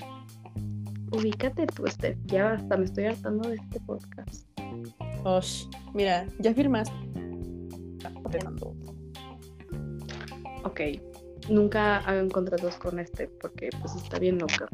Ubícate 1.11 1.67
tú, 1.67 1.87
Steph. 1.87 2.19
Ya 2.27 2.53
hasta 2.53 2.77
me 2.77 2.85
estoy 2.85 3.07
hartando 3.07 3.49
de 3.49 3.57
este 3.57 3.81
podcast. 3.81 4.47
Osh, 5.25 5.65
mira, 5.95 6.27
ya 6.39 6.53
firmaste. 6.55 6.95
Ok. 10.65 10.81
Nunca 11.49 11.99
hagan 11.99 12.29
contratos 12.29 12.77
con 12.77 12.99
este 12.99 13.29
porque 13.29 13.71
pues 13.81 13.95
está 13.97 14.19
bien 14.19 14.39
loca. 14.39 14.69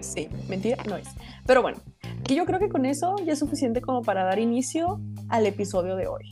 Sí, 0.00 0.28
mentira, 0.48 0.82
no 0.88 0.96
es. 0.96 1.08
Pero 1.46 1.62
bueno, 1.62 1.78
que 2.24 2.34
yo 2.34 2.44
creo 2.44 2.58
que 2.58 2.68
con 2.68 2.84
eso 2.84 3.16
ya 3.24 3.34
es 3.34 3.38
suficiente 3.38 3.80
como 3.80 4.02
para 4.02 4.24
dar 4.24 4.38
inicio 4.38 5.00
al 5.28 5.46
episodio 5.46 5.96
de 5.96 6.08
hoy. 6.08 6.30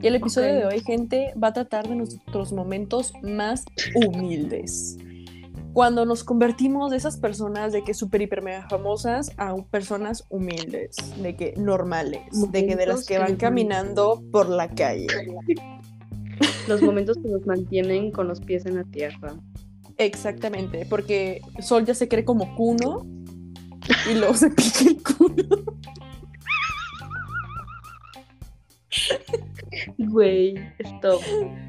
Y 0.00 0.06
el 0.06 0.14
episodio 0.14 0.54
de 0.54 0.64
hoy, 0.64 0.80
gente, 0.80 1.32
va 1.42 1.48
a 1.48 1.52
tratar 1.52 1.88
de 1.88 1.96
nuestros 1.96 2.52
momentos 2.52 3.12
más 3.22 3.64
humildes. 3.94 4.96
Cuando 5.78 6.04
nos 6.04 6.24
convertimos 6.24 6.90
de 6.90 6.96
esas 6.96 7.18
personas 7.18 7.72
de 7.72 7.84
que 7.84 7.94
súper 7.94 8.20
hiper 8.22 8.42
mega 8.42 8.68
famosas 8.68 9.30
a 9.36 9.54
personas 9.70 10.24
humildes, 10.28 10.96
de 11.22 11.36
que 11.36 11.54
normales, 11.56 12.22
de 12.50 12.66
que 12.66 12.74
de 12.74 12.84
las 12.84 13.06
que 13.06 13.16
van 13.16 13.36
caminando 13.36 14.20
por 14.32 14.48
la 14.48 14.68
calle. 14.74 15.06
Los 16.66 16.82
momentos 16.82 17.16
que 17.18 17.28
nos 17.28 17.46
mantienen 17.46 18.10
con 18.10 18.26
los 18.26 18.40
pies 18.40 18.66
en 18.66 18.74
la 18.74 18.82
tierra. 18.82 19.36
Exactamente, 19.98 20.84
porque 20.84 21.42
Sol 21.60 21.84
ya 21.84 21.94
se 21.94 22.08
cree 22.08 22.24
como 22.24 22.56
cuno 22.56 23.06
y 24.10 24.14
luego 24.14 24.34
se 24.34 24.50
pica 24.50 24.80
el 24.84 25.00
culo. 25.00 25.64
Güey, 29.98 30.54
stop. 30.80 31.20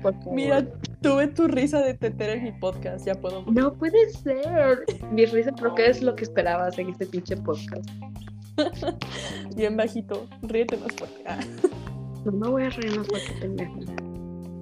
Por 0.01 0.13
favor. 0.15 0.33
Mira, 0.33 0.65
tuve 1.01 1.27
tu 1.27 1.47
risa 1.47 1.81
de 1.81 1.93
tetera 1.93 2.33
en 2.33 2.43
mi 2.43 2.51
podcast, 2.53 3.05
ya 3.05 3.15
puedo. 3.15 3.43
No 3.51 3.73
puede 3.73 4.09
ser. 4.11 4.83
Mi 5.11 5.25
risa 5.25 5.51
creo 5.51 5.75
que 5.75 5.87
es 5.87 6.01
lo 6.01 6.15
que 6.15 6.23
esperabas 6.23 6.77
en 6.79 6.89
este 6.89 7.05
pinche 7.05 7.35
podcast. 7.37 7.89
Bien 9.55 9.75
bajito, 9.77 10.27
ríete 10.43 10.77
más 10.77 10.93
fuerte. 10.93 11.23
Ah, 11.25 11.39
No 12.25 12.31
me 12.31 12.49
voy 12.49 12.63
a 12.63 12.69
reír 12.69 12.97
más 12.97 13.07
porque 13.07 13.31
pendejo. 13.39 13.79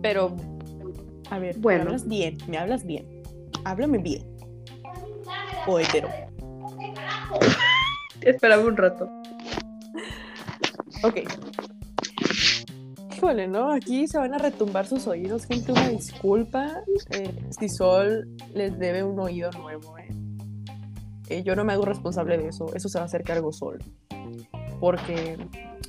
Pero, 0.01 0.35
a 1.31 1.39
ver, 1.39 1.57
Bueno. 1.59 1.83
me 1.85 1.89
hablas 1.89 2.07
bien, 2.07 2.37
me 2.47 2.57
hablas 2.57 2.85
bien. 2.85 3.05
Háblame 3.65 3.97
bien. 3.97 4.23
O 5.65 5.79
hetero. 5.79 6.07
Esperaba 8.21 8.63
un 8.63 8.77
rato. 8.77 9.09
Ok. 11.03 11.19
Híjole, 13.17 13.47
¿no? 13.47 13.71
Aquí 13.71 14.07
se 14.07 14.17
van 14.19 14.33
a 14.33 14.37
retumbar 14.37 14.85
sus 14.85 15.07
oídos, 15.07 15.45
gente. 15.45 15.71
Una 15.71 15.89
disculpa. 15.89 16.83
Eh, 17.11 17.33
si 17.59 17.67
Sol 17.67 18.27
les 18.53 18.77
debe 18.77 19.03
un 19.03 19.19
oído 19.19 19.49
nuevo, 19.51 19.97
¿eh? 19.97 20.07
Eh, 21.29 21.43
Yo 21.43 21.55
no 21.55 21.63
me 21.63 21.73
hago 21.73 21.83
responsable 21.83 22.37
de 22.37 22.49
eso. 22.49 22.73
Eso 22.75 22.89
se 22.89 22.99
va 22.99 23.03
a 23.03 23.05
hacer 23.05 23.23
cargo 23.23 23.51
Sol. 23.51 23.79
Porque 24.79 25.35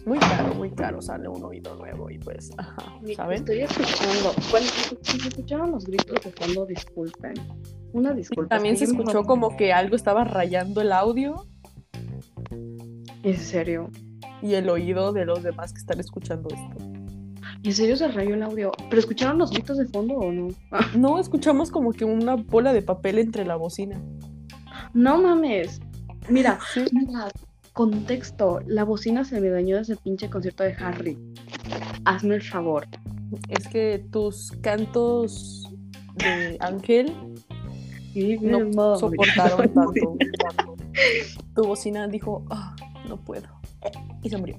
muy 0.07 0.19
caro, 0.19 0.55
muy 0.55 0.71
caro 0.71 1.03
sale 1.03 1.29
un 1.29 1.45
oído 1.45 1.75
nuevo 1.77 2.09
y 2.11 2.19
pues, 2.19 2.51
ajá, 2.57 2.95
¿saben? 3.15 3.39
Estoy 3.41 3.61
escuchando. 3.61 4.33
Bueno, 4.51 4.67
si 5.03 5.21
se 5.21 5.29
escucharon 5.29 5.71
los 5.73 5.85
gritos 5.85 6.25
de 6.25 6.31
fondo, 6.33 6.65
disculpen. 6.65 7.35
Una 7.93 8.15
disculpa. 8.15 8.57
También 8.57 8.79
se 8.79 8.85
escuchó 8.85 9.25
como 9.25 9.55
que 9.59 9.75
algo 9.75 9.97
estaba 9.97 10.25
rayando 10.25 10.81
el 10.81 10.93
audio 10.93 11.45
En 13.23 13.37
serio. 13.37 13.91
y 14.41 14.55
el 14.55 14.71
oído 14.71 15.13
de 15.13 15.27
los 15.27 15.43
demás 15.43 15.75
que 15.75 15.81
están 15.81 16.01
escuchando 16.01 16.49
esto. 16.49 16.88
En 17.65 17.73
serio 17.73 17.97
se 17.97 18.09
rayó 18.09 18.35
el 18.35 18.43
audio. 18.43 18.73
¿Pero 18.88 19.00
escucharon 19.00 19.38
los 19.38 19.50
gritos 19.50 19.79
de 19.79 19.87
fondo 19.87 20.15
o 20.15 20.33
no? 20.33 20.49
No, 20.97 21.19
escuchamos 21.19 21.71
como 21.71 21.93
que 21.93 22.05
una 22.05 22.37
bola 22.37 22.73
de 22.73 22.83
papel 22.83 23.19
entre 23.19 23.45
la 23.45 23.57
bocina. 23.57 24.00
no 24.95 25.21
mames. 25.21 25.81
Mira, 26.29 26.59
Sí. 26.73 26.85
mira. 26.93 27.29
Contexto. 27.73 28.61
La 28.67 28.85
bocina 28.85 29.25
se 29.25 29.41
me 29.41 29.49
dañó 29.50 29.77
desde 29.77 29.93
el 29.95 29.99
pinche 30.00 30.29
concierto 30.29 30.65
de 30.65 30.73
Harry. 30.75 31.17
Hazme 32.05 32.35
el 32.37 32.43
favor. 32.43 32.87
Es 33.49 33.69
que 33.69 34.05
tus 34.11 34.50
cantos 34.62 35.69
de 36.17 36.57
ángel 36.61 37.12
no 38.41 38.99
soportaron 38.99 39.73
tanto. 39.75 40.17
Tu 41.55 41.62
bocina 41.65 42.09
dijo, 42.09 42.45
"Ah, 42.50 42.75
no 43.09 43.17
puedo. 43.17 43.47
Y 44.23 44.31
se 44.31 44.37
murió. 44.38 44.59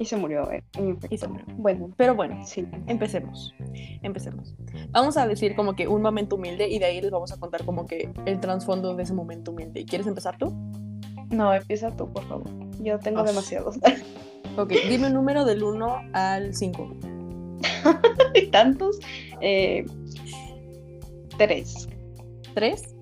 Y 0.00 0.06
se 0.06 0.16
murió, 0.16 0.50
eh. 0.50 0.64
Y 1.10 1.18
se 1.18 1.28
murió. 1.28 1.44
Bueno, 1.58 1.90
Pero 1.98 2.14
bueno, 2.14 2.40
sí. 2.46 2.66
empecemos. 2.86 3.54
Empecemos. 4.02 4.54
Vamos 4.92 5.16
a 5.18 5.26
decir 5.28 5.54
como 5.54 5.74
que 5.76 5.86
un 5.88 6.00
momento 6.00 6.36
humilde 6.36 6.68
y 6.68 6.78
de 6.78 6.86
ahí 6.86 7.00
les 7.02 7.10
vamos 7.10 7.30
a 7.32 7.36
contar 7.38 7.64
como 7.66 7.86
que 7.86 8.10
el 8.24 8.40
trasfondo 8.40 8.96
de 8.96 9.02
ese 9.02 9.12
momento 9.12 9.50
humilde. 9.52 9.84
¿Quieres 9.84 10.06
empezar 10.06 10.38
tú? 10.38 10.52
No, 11.28 11.52
empieza 11.52 11.94
tú, 11.94 12.10
por 12.12 12.24
favor. 12.26 12.48
Yo 12.82 12.98
tengo 12.98 13.20
Ah. 13.20 13.24
demasiados. 13.24 13.76
Ok, 14.56 14.72
dime 14.88 15.08
un 15.08 15.12
número 15.14 15.44
del 15.44 15.62
1 15.62 16.00
al 16.14 16.54
5. 16.54 16.96
Hay 18.34 18.46
tantos. 18.50 18.98
Eh, 19.42 19.84
tres. 21.36 21.88
¿Tres? 22.54 22.94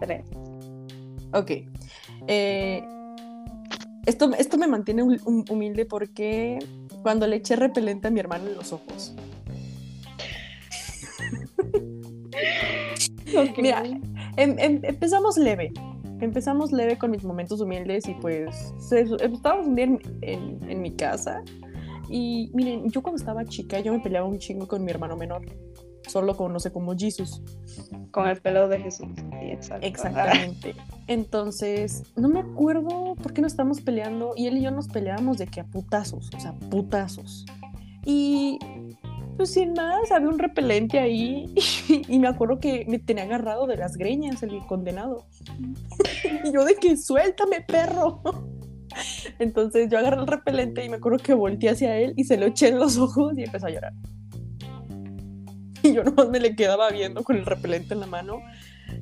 Tres. 0.00 0.24
Ok. 1.34 1.50
Eh, 2.26 2.82
esto, 4.06 4.30
esto 4.38 4.56
me 4.58 4.66
mantiene 4.66 5.02
hum- 5.02 5.20
hum- 5.24 5.44
humilde 5.50 5.84
porque 5.84 6.58
cuando 7.02 7.26
le 7.26 7.36
eché 7.36 7.56
repelente 7.56 8.08
a 8.08 8.10
mi 8.10 8.20
hermano 8.20 8.48
en 8.48 8.54
los 8.56 8.72
ojos. 8.72 9.14
Mira, 13.58 13.82
em- 14.36 14.58
em- 14.58 14.80
empezamos 14.82 15.36
leve. 15.36 15.72
Empezamos 16.20 16.72
leve 16.72 16.96
con 16.96 17.10
mis 17.10 17.24
momentos 17.24 17.60
humildes 17.60 18.08
y 18.08 18.14
pues 18.14 18.72
se- 18.78 19.02
estábamos 19.20 19.66
un 19.66 19.74
día 19.74 19.84
en, 19.84 20.00
en- 20.22 20.70
en 20.70 20.80
mi 20.82 20.92
casa 20.92 21.42
y 22.08 22.50
miren, 22.54 22.88
yo 22.90 23.02
cuando 23.02 23.18
estaba 23.18 23.44
chica 23.44 23.80
yo 23.80 23.92
me 23.92 24.00
peleaba 24.00 24.26
un 24.26 24.38
chingo 24.38 24.66
con 24.66 24.82
mi 24.84 24.90
hermano 24.92 25.16
menor, 25.16 25.42
solo 26.06 26.36
conoce 26.36 26.72
como 26.72 26.96
Jesus. 26.96 27.42
Con 28.10 28.28
el 28.28 28.40
pelo 28.40 28.68
de 28.68 28.80
Jesús. 28.80 29.08
Sí, 29.16 29.50
exacto. 29.50 29.86
Exactamente. 29.86 30.74
Entonces, 31.06 32.02
no 32.16 32.28
me 32.28 32.40
acuerdo 32.40 33.14
por 33.16 33.32
qué 33.32 33.42
nos 33.42 33.52
estábamos 33.52 33.80
peleando 33.80 34.32
y 34.36 34.46
él 34.46 34.58
y 34.58 34.62
yo 34.62 34.70
nos 34.70 34.88
peleábamos 34.88 35.38
de 35.38 35.46
que 35.46 35.60
a 35.60 35.64
putazos, 35.64 36.30
o 36.34 36.40
sea, 36.40 36.52
putazos. 36.70 37.44
Y 38.04 38.58
pues 39.36 39.52
sin 39.52 39.74
más, 39.74 40.10
había 40.10 40.28
un 40.28 40.38
repelente 40.38 40.98
ahí 40.98 41.52
y, 42.08 42.18
me 42.18 42.28
acuerdo 42.28 42.58
que 42.58 42.86
me 42.88 42.98
tenía 42.98 43.24
agarrado 43.24 43.66
de 43.66 43.76
las 43.76 43.96
greñas 43.96 44.42
el 44.42 44.64
condenado. 44.66 45.26
y 46.44 46.52
yo 46.52 46.64
de 46.64 46.74
que 46.76 46.96
suéltame, 46.96 47.60
perro. 47.60 48.22
Entonces 49.38 49.90
yo 49.90 49.98
agarré 49.98 50.20
el 50.20 50.26
repelente 50.26 50.84
y 50.84 50.88
me 50.88 50.96
acuerdo 50.96 51.18
que 51.18 51.34
volteé 51.34 51.70
hacia 51.70 51.98
él 51.98 52.14
y 52.16 52.24
se 52.24 52.38
lo 52.38 52.46
eché 52.46 52.68
en 52.68 52.78
los 52.78 52.96
ojos 52.96 53.36
y 53.36 53.44
empezó 53.44 53.66
a 53.66 53.70
llorar. 53.70 53.92
Y 55.86 55.94
yo 55.94 56.02
nomás 56.04 56.28
me 56.28 56.40
le 56.40 56.56
quedaba 56.56 56.90
viendo 56.90 57.22
con 57.22 57.36
el 57.36 57.46
repelente 57.46 57.94
en 57.94 58.00
la 58.00 58.06
mano 58.06 58.40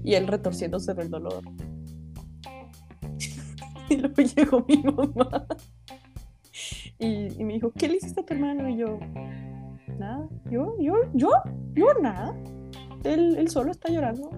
y 0.03 0.15
él 0.15 0.27
retorciéndose 0.27 0.95
del 0.95 1.11
dolor. 1.11 1.43
Y 3.91 3.97
luego 3.99 4.23
llegó 4.23 4.65
mi 4.67 4.79
mamá 4.83 5.47
y, 6.99 7.39
y 7.39 7.45
me 7.45 7.53
dijo, 7.53 7.71
¿qué 7.77 7.87
le 7.87 7.97
hiciste 7.97 8.23
a 8.23 8.25
tu 8.25 8.33
hermano? 8.33 8.67
Y 8.67 8.79
yo, 8.79 8.99
nada, 9.99 10.27
yo, 10.51 10.75
yo, 10.81 10.95
yo, 11.13 11.29
yo 11.75 11.87
nada. 12.01 12.35
Él, 13.05 13.37
él 13.37 13.49
solo 13.51 13.73
está 13.73 13.91
llorando. 13.91 14.31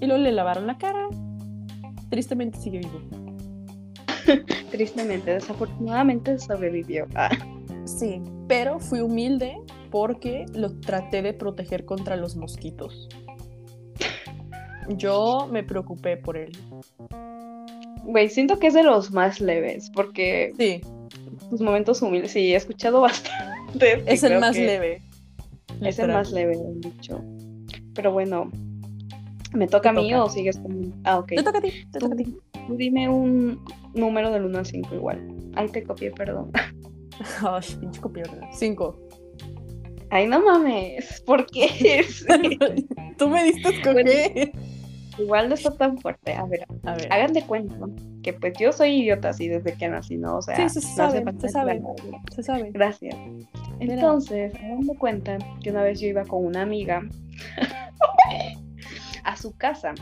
Y 0.00 0.06
luego 0.06 0.22
le 0.22 0.30
lavaron 0.30 0.68
la 0.68 0.78
cara. 0.78 1.08
Tristemente 2.10 2.60
sigue 2.60 2.78
vivo. 2.78 3.00
Tristemente, 4.70 5.32
desafortunadamente 5.32 6.38
sobrevivió. 6.38 7.08
Ah, 7.16 7.30
Sí, 7.84 8.22
pero 8.46 8.78
fui 8.78 9.00
humilde 9.00 9.56
porque 9.92 10.46
lo 10.54 10.72
traté 10.80 11.20
de 11.22 11.34
proteger 11.34 11.84
contra 11.84 12.16
los 12.16 12.34
mosquitos. 12.34 13.08
Yo 14.88 15.46
me 15.52 15.62
preocupé 15.62 16.16
por 16.16 16.36
él. 16.36 16.50
Güey, 18.04 18.30
siento 18.30 18.58
que 18.58 18.68
es 18.68 18.74
de 18.74 18.82
los 18.82 19.12
más 19.12 19.40
leves, 19.40 19.90
porque 19.94 20.52
Sí, 20.58 20.80
tus 21.50 21.60
momentos 21.60 22.02
humildes, 22.02 22.32
sí, 22.32 22.52
he 22.52 22.56
escuchado 22.56 23.00
bastante. 23.02 24.02
es 24.06 24.24
el 24.24 24.40
más 24.40 24.56
leve. 24.56 25.02
Es 25.82 25.98
el 25.98 26.08
más 26.08 26.32
leve, 26.32 26.54
han 26.56 26.80
dicho. 26.80 27.20
Pero 27.94 28.12
bueno, 28.12 28.50
¿me 29.52 29.68
toca 29.68 29.90
a 29.90 29.92
mí 29.92 30.10
toca. 30.10 30.24
o 30.24 30.28
sigues 30.30 30.56
con.? 30.58 30.94
Ah, 31.04 31.18
ok. 31.18 31.28
Te 31.28 31.42
toca 31.42 31.58
a 31.58 31.62
ti, 31.62 31.70
te 31.92 31.98
toca 31.98 32.14
a 32.14 32.16
ti. 32.16 32.36
tú 32.66 32.76
dime 32.76 33.08
un 33.08 33.62
número 33.94 34.30
del 34.30 34.46
1 34.46 34.58
al 34.58 34.66
5 34.66 34.94
igual. 34.94 35.28
Ahí 35.54 35.68
te 35.68 35.84
copié, 35.84 36.10
perdón. 36.10 36.50
Ay, 37.42 37.60
pinche. 37.78 38.00
Cinco. 38.52 38.98
Ay, 40.14 40.26
no 40.26 40.44
mames. 40.44 41.22
¿Por 41.24 41.46
qué? 41.46 42.04
Tú 43.18 43.28
me 43.30 43.44
diste 43.44 43.66
a 43.66 43.70
escoger. 43.70 44.52
Igual 45.18 45.48
no 45.48 45.54
está 45.54 45.74
tan 45.74 45.96
fuerte. 45.98 46.34
A 46.34 46.44
ver, 46.44 46.66
A 46.84 46.94
ver. 46.96 47.10
hagan 47.10 47.32
de 47.32 47.42
cuenta 47.42 47.74
que 48.22 48.34
pues 48.34 48.52
yo 48.60 48.72
soy 48.72 49.00
idiota 49.00 49.30
así 49.30 49.48
desde 49.48 49.72
que 49.74 49.88
nací, 49.88 50.18
¿no? 50.18 50.36
O 50.36 50.42
sea, 50.42 50.56
Sí, 50.68 50.80
se 50.80 50.86
no 50.86 50.94
sabe, 50.96 51.24
se 51.40 51.48
sabe. 51.48 51.82
Se 52.34 52.42
sabe. 52.42 52.70
Gracias. 52.72 53.16
Entonces, 53.80 54.52
dando 54.52 54.92
cuenta 54.98 55.38
que 55.62 55.70
una 55.70 55.82
vez 55.82 55.98
yo 55.98 56.08
iba 56.08 56.24
con 56.26 56.44
una 56.44 56.60
amiga 56.60 57.02
a 59.24 59.36
su 59.36 59.56
casa. 59.56 59.94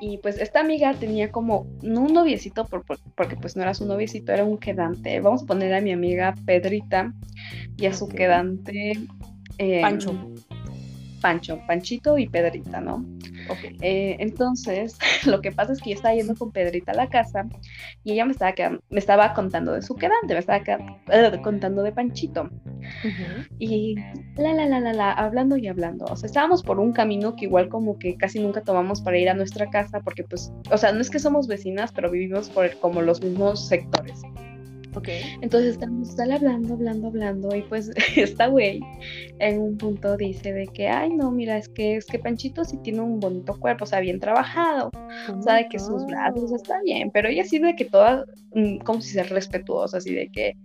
Y 0.00 0.18
pues 0.18 0.38
esta 0.38 0.60
amiga 0.60 0.94
tenía 0.94 1.30
como, 1.30 1.66
no 1.82 2.00
un 2.00 2.14
noviecito, 2.14 2.64
por- 2.66 2.84
por- 2.84 2.98
porque 3.14 3.36
pues 3.36 3.54
no 3.56 3.62
era 3.62 3.74
su 3.74 3.86
noviecito, 3.86 4.32
era 4.32 4.44
un 4.44 4.56
quedante. 4.58 5.20
Vamos 5.20 5.42
a 5.42 5.46
poner 5.46 5.74
a 5.74 5.80
mi 5.80 5.92
amiga 5.92 6.34
Pedrita 6.46 7.12
y 7.76 7.86
a 7.86 7.92
su 7.92 8.08
quedante 8.08 8.92
eh, 9.58 9.80
Pancho. 9.82 10.12
Pancho, 11.20 11.60
Panchito 11.66 12.18
y 12.18 12.28
Pedrita, 12.28 12.80
¿no? 12.80 13.04
Ok. 13.48 13.58
Eh, 13.80 14.16
entonces, 14.18 14.96
lo 15.26 15.40
que 15.40 15.52
pasa 15.52 15.72
es 15.72 15.80
que 15.80 15.90
yo 15.90 15.96
estaba 15.96 16.14
yendo 16.14 16.34
con 16.34 16.50
Pedrita 16.52 16.92
a 16.92 16.94
la 16.94 17.08
casa 17.08 17.46
y 18.04 18.12
ella 18.12 18.24
me 18.24 18.32
estaba, 18.32 18.52
quedan- 18.52 18.80
me 18.90 18.98
estaba 18.98 19.32
contando 19.34 19.72
de 19.72 19.82
su 19.82 19.94
quedante, 19.96 20.34
me 20.34 20.40
estaba 20.40 20.60
quedan- 20.64 20.96
eh, 21.10 21.40
contando 21.42 21.82
de 21.82 21.92
Panchito. 21.92 22.48
Y 23.58 23.96
la, 24.36 24.52
la, 24.54 24.66
la, 24.66 24.80
la, 24.80 24.92
la, 24.92 25.12
hablando 25.12 25.56
y 25.56 25.68
hablando. 25.68 26.06
O 26.06 26.16
sea, 26.16 26.26
estábamos 26.26 26.62
por 26.62 26.78
un 26.80 26.92
camino 26.92 27.36
que 27.36 27.44
igual 27.44 27.68
como 27.68 27.98
que 27.98 28.16
casi 28.16 28.40
nunca 28.40 28.62
tomamos 28.62 29.00
para 29.02 29.18
ir 29.18 29.28
a 29.28 29.34
nuestra 29.34 29.68
casa 29.70 30.00
porque 30.00 30.24
pues, 30.24 30.52
o 30.70 30.78
sea, 30.78 30.92
no 30.92 31.00
es 31.00 31.10
que 31.10 31.18
somos 31.18 31.46
vecinas, 31.46 31.92
pero 31.92 32.10
vivimos 32.10 32.48
por 32.50 32.74
como 32.78 33.02
los 33.02 33.22
mismos 33.22 33.66
sectores. 33.68 34.22
Ok. 34.94 35.08
Entonces 35.40 35.72
estamos 35.72 36.16
tal 36.16 36.32
hablando, 36.32 36.74
hablando, 36.74 37.08
hablando 37.08 37.54
y 37.54 37.62
pues 37.62 37.90
esta 38.16 38.46
güey 38.46 38.80
en 39.38 39.60
un 39.60 39.78
punto 39.78 40.16
dice 40.16 40.52
de 40.52 40.66
que, 40.66 40.88
ay 40.88 41.10
no, 41.10 41.30
mira, 41.30 41.56
es 41.56 41.68
que 41.68 41.96
es 41.96 42.06
que 42.06 42.18
Panchito 42.18 42.64
sí 42.64 42.76
tiene 42.82 43.00
un 43.00 43.20
bonito 43.20 43.58
cuerpo, 43.58 43.84
o 43.84 43.86
sea, 43.86 44.00
bien 44.00 44.18
trabajado, 44.18 44.90
o 45.32 45.42
sea, 45.42 45.54
de 45.56 45.68
que 45.68 45.78
sus 45.78 46.04
brazos 46.06 46.52
está 46.52 46.80
bien, 46.82 47.10
pero 47.10 47.28
ella 47.28 47.44
sí 47.44 47.58
de 47.58 47.74
que 47.76 47.84
toda, 47.84 48.26
mm, 48.54 48.78
como 48.78 49.00
si 49.00 49.10
ser 49.12 49.28
respetuosa, 49.30 49.98
así 49.98 50.14
de 50.14 50.28
que, 50.28 50.56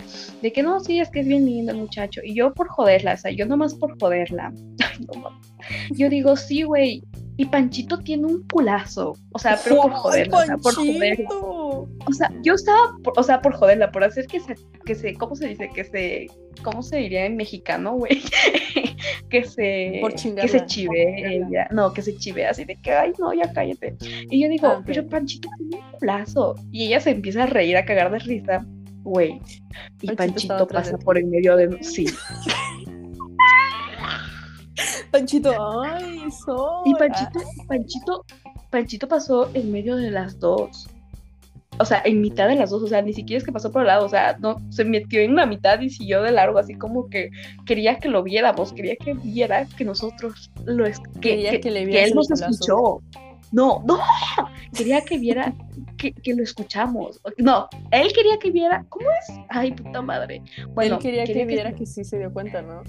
de 0.42 0.52
que 0.52 0.64
no, 0.64 0.80
sí, 0.80 1.00
es 1.00 1.10
que 1.10 1.22
es 1.22 1.28
bien 1.28 1.46
lindo 1.46 1.72
el 1.72 1.78
muchacho, 1.78 2.22
y 2.24 2.34
yo 2.34 2.54
por 2.54 2.68
joderla, 2.68 3.14
o 3.14 3.18
sea, 3.18 3.32
yo 3.32 3.46
nomás 3.46 3.76
por 3.76 3.98
joderla, 4.00 4.54
yo 5.92 6.10
digo, 6.10 6.36
sí, 6.36 6.64
güey, 6.64 7.04
y 7.38 7.46
Panchito 7.46 8.00
tiene 8.00 8.26
un 8.26 8.48
culazo, 8.48 9.14
o 9.34 9.40
sea, 9.40 9.60
pero 9.64 9.82
por 9.82 9.92
¡Ay, 9.92 9.98
joderla, 10.00 10.38
o 10.38 10.46
sea, 10.46 10.58
por 10.58 10.74
joderla. 10.76 11.30
O 11.30 11.88
sea, 12.14 12.32
yo 12.44 12.54
estaba, 12.54 12.96
por- 13.04 13.14
o 13.18 13.24
sea, 13.24 13.42
por 13.42 13.54
joderla, 13.56 13.92
por 13.92 14.04
hacer 14.04 14.26
que 14.28 14.40
se, 14.40 14.56
que 14.86 14.96
se, 14.96 15.14
¿cómo 15.16 15.36
se 15.36 15.48
dice? 15.50 15.70
Que 15.74 15.84
se, 15.84 16.28
¿cómo 16.64 16.82
se 16.82 16.98
diría 16.98 17.26
en 17.26 17.36
mexicano, 17.36 17.94
güey? 17.96 18.22
que 19.30 19.44
se, 19.44 19.98
Por 20.02 20.14
que 20.14 20.48
se 20.48 20.66
chive 20.66 21.36
ella, 21.36 21.68
no, 21.72 21.92
que 21.94 22.02
se 22.02 22.16
chive 22.16 22.46
así 22.46 22.64
de 22.64 22.78
que, 22.78 22.92
ay, 22.92 23.12
no, 23.20 23.34
ya 23.34 23.52
cállate. 23.52 23.96
Y 24.30 24.42
yo 24.42 24.50
digo, 24.50 24.68
Ah, 24.68 24.84
pero 24.86 25.06
Panchito 25.08 25.50
tiene 25.58 25.84
un 25.92 26.00
plazo. 26.00 26.56
Y 26.72 26.86
ella 26.88 27.00
se 27.02 27.12
empieza 27.12 27.44
a 27.44 27.48
reír, 27.48 27.76
a 27.76 27.84
cagar 27.86 28.12
de 28.12 28.20
risa, 28.20 28.66
güey. 29.04 29.42
Y 30.02 30.08
Panchito 30.14 30.56
Panchito, 30.56 30.68
pasa 30.68 30.98
por 30.98 31.18
el 31.18 31.26
medio 31.26 31.58
de, 31.58 31.84
sí. 31.84 32.06
Panchito, 35.12 35.82
ay, 35.84 36.30
soy. 36.46 36.92
Y 36.92 36.96
Panchito, 36.96 37.40
Panchito, 37.68 38.26
Panchito 38.70 39.08
pasó 39.08 39.50
en 39.54 39.72
medio 39.72 39.96
de 39.96 40.12
las 40.12 40.40
dos. 40.40 40.88
O 41.78 41.84
sea, 41.84 42.02
en 42.06 42.22
mitad 42.22 42.48
de 42.48 42.56
las 42.56 42.70
dos, 42.70 42.84
o 42.84 42.88
sea, 42.88 43.02
ni 43.02 43.14
siquiera 43.14 43.38
es 43.38 43.44
que 43.44 43.52
pasó 43.52 43.70
por 43.72 43.82
el 43.82 43.88
lado, 43.88 44.06
o 44.06 44.10
sea, 44.10 44.38
no, 44.40 44.62
se 44.70 44.86
metió 44.86 45.20
en 45.20 45.36
la 45.36 45.46
mitad 45.46 45.80
y 45.82 45.90
siguió 45.90 46.22
de 46.22 46.32
largo, 46.32 46.58
así 46.58 46.76
como 46.76 47.10
que 47.10 47.32
quería 47.66 48.00
que 48.00 48.08
lo 48.08 48.24
viéramos, 48.24 48.72
quería 48.72 48.96
que 48.96 49.14
viera 49.14 49.66
que 49.78 49.84
nosotros 49.84 50.52
lo 50.64 50.86
es, 50.86 51.00
que, 51.00 51.20
Quería 51.20 51.52
que, 51.52 51.60
que 51.60 51.72
le 51.72 51.86
que 51.86 52.04
él 52.04 52.14
nos 52.16 52.32
escuchó. 52.32 53.02
No, 53.52 53.84
no, 53.86 54.00
quería 54.76 55.02
que 55.02 55.18
viera 55.18 55.54
que, 55.98 56.14
que 56.14 56.34
lo 56.34 56.44
escuchamos. 56.44 57.22
No, 57.38 57.68
él 57.92 58.12
quería 58.14 58.38
que 58.38 58.52
viera, 58.52 58.86
¿cómo 58.90 59.08
es? 59.12 59.40
Ay, 59.50 59.72
puta 59.72 60.02
madre. 60.02 60.42
Bueno, 60.74 60.96
Él 60.96 61.02
quería, 61.02 61.26
que 61.26 61.46
viera 61.46 61.74
que 61.74 61.86
sí 61.86 62.04
se 62.04 62.18
dio 62.18 62.34
cuenta, 62.34 62.62
¿no? 62.62 62.84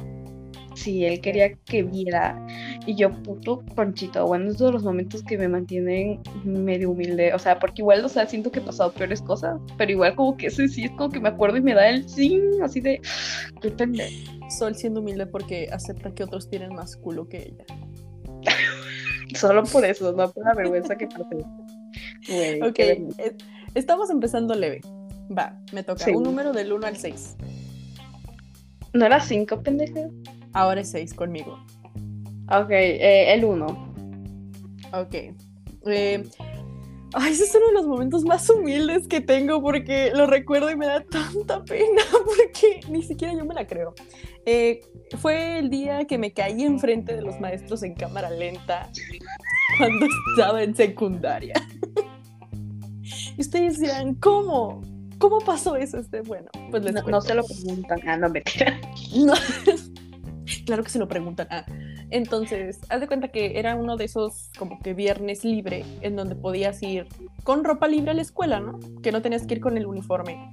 Sí, 0.77 1.05
él 1.07 1.21
quería 1.23 1.55
que 1.55 1.83
viera. 1.83 2.39
Y 2.87 2.95
yo, 2.97 3.11
puto 3.23 3.65
Panchito, 3.75 4.27
bueno, 4.27 4.51
es 4.51 4.59
de 4.59 4.71
los 4.71 4.85
momentos 4.85 5.23
que 5.23 5.39
me 5.39 5.49
mantienen 5.49 6.21
medio 6.45 6.91
humilde. 6.91 7.33
O 7.35 7.39
sea, 7.39 7.59
porque 7.59 7.81
igual, 7.83 8.05
o 8.05 8.09
sea, 8.11 8.27
siento 8.27 8.53
que 8.53 8.59
he 8.59 8.63
pasado 8.63 8.93
peores 8.93 9.23
cosas, 9.23 9.59
pero 9.79 9.91
igual 9.91 10.15
como 10.15 10.37
que 10.37 10.49
ese 10.49 10.69
sí 10.69 10.85
es 10.85 10.91
como 10.93 11.09
que 11.11 11.19
me 11.19 11.31
acuerdo 11.31 11.57
y 11.57 11.63
me 11.63 11.75
da 11.75 11.89
el 11.89 12.07
sí, 12.09 12.41
así 12.63 12.81
de, 12.81 13.01
qué 13.63 13.71
pendejo. 13.71 14.15
Sol 14.59 14.77
siendo 14.77 15.01
humilde 15.01 15.27
porque 15.27 15.69
acepta 15.73 16.13
que 16.15 16.23
otros 16.25 16.49
tienen 16.51 16.75
más 16.75 16.95
culo 16.97 17.27
que 17.27 17.39
ella. 17.39 17.65
Solo 19.35 19.65
por 19.65 19.85
eso, 19.85 20.13
no 20.13 20.31
por 20.31 20.45
la 20.45 20.55
vergüenza 20.55 20.95
que 20.97 21.07
pasé. 21.07 21.37
Güey, 22.29 22.63
Ok, 22.63 22.79
eh, 22.79 23.37
estamos 23.75 24.11
empezando 24.11 24.55
leve. 24.55 24.81
Va, 25.37 25.59
me 25.73 25.83
toca 25.83 26.05
Sí. 26.05 26.11
un 26.13 26.23
número 26.23 26.53
del 26.53 26.73
1 26.73 26.87
al 26.87 26.97
6. 26.97 27.37
¿No 28.93 29.05
era 29.05 29.21
cinco, 29.21 29.63
pendejo? 29.63 30.11
Ahora 30.57 30.81
es 30.81 30.91
6 30.91 31.13
conmigo. 31.13 31.59
Ok, 32.51 32.71
eh, 32.71 33.35
el 33.35 33.45
uno. 33.45 33.93
Ok. 34.91 35.15
Eh, 35.87 36.25
ay, 37.13 37.33
ese 37.33 37.45
es 37.45 37.55
uno 37.55 37.67
de 37.67 37.73
los 37.75 37.87
momentos 37.87 38.25
más 38.25 38.49
humildes 38.49 39.07
que 39.07 39.21
tengo 39.21 39.61
porque 39.61 40.13
lo 40.15 40.27
recuerdo 40.27 40.71
y 40.71 40.77
me 40.77 40.87
da 40.87 41.03
tanta 41.03 41.63
pena 41.63 42.01
porque 42.11 42.81
ni 42.89 43.03
siquiera 43.03 43.35
yo 43.35 43.45
me 43.45 43.53
la 43.53 43.67
creo. 43.67 43.95
Eh, 44.47 44.81
fue 45.19 45.59
el 45.59 45.69
día 45.69 46.07
que 46.07 46.17
me 46.17 46.33
caí 46.33 46.63
enfrente 46.63 47.15
de 47.15 47.21
los 47.21 47.39
maestros 47.39 47.83
en 47.83 47.93
cámara 47.95 48.31
lenta 48.31 48.89
cuando 49.77 50.07
estaba 50.33 50.63
en 50.63 50.75
secundaria. 50.75 51.53
Y 53.39 53.43
ustedes 53.43 53.79
dirán, 53.79 54.15
¿cómo? 54.15 54.81
¿Cómo 55.19 55.41
pasó 55.41 55.77
eso? 55.77 55.99
Este, 55.99 56.23
bueno, 56.23 56.49
pues 56.71 56.83
les 56.83 56.95
No, 56.95 57.03
no 57.03 57.21
se 57.21 57.35
lo 57.35 57.45
preguntan. 57.45 58.01
Ah, 58.07 58.17
no, 58.17 58.31
mentira. 58.31 58.81
No. 59.15 59.35
Claro 60.67 60.85
que 60.85 60.91
se 60.91 60.99
lo 60.99 61.09
preguntan. 61.09 61.47
Ah, 61.51 61.65
entonces, 62.11 62.81
haz 62.91 63.01
de 63.01 63.07
cuenta 63.07 63.29
que 63.29 63.59
era 63.59 63.75
uno 63.75 63.97
de 63.97 64.05
esos 64.05 64.51
como 64.59 64.79
que 64.81 64.93
viernes 64.93 65.45
libre 65.45 65.85
en 66.03 66.17
donde 66.17 66.35
podías 66.35 66.83
ir 66.83 67.07
con 67.45 67.65
ropa 67.65 67.89
libre 67.89 68.11
a 68.11 68.15
la 68.15 68.23
escuela, 68.23 68.61
¿no? 68.61 68.79
Que 69.03 69.13
no 69.13 69.23
tenías 69.23 69.47
que 69.47 69.55
ir 69.55 69.61
con 69.61 69.79
el 69.79 69.87
uniforme. 69.87 70.51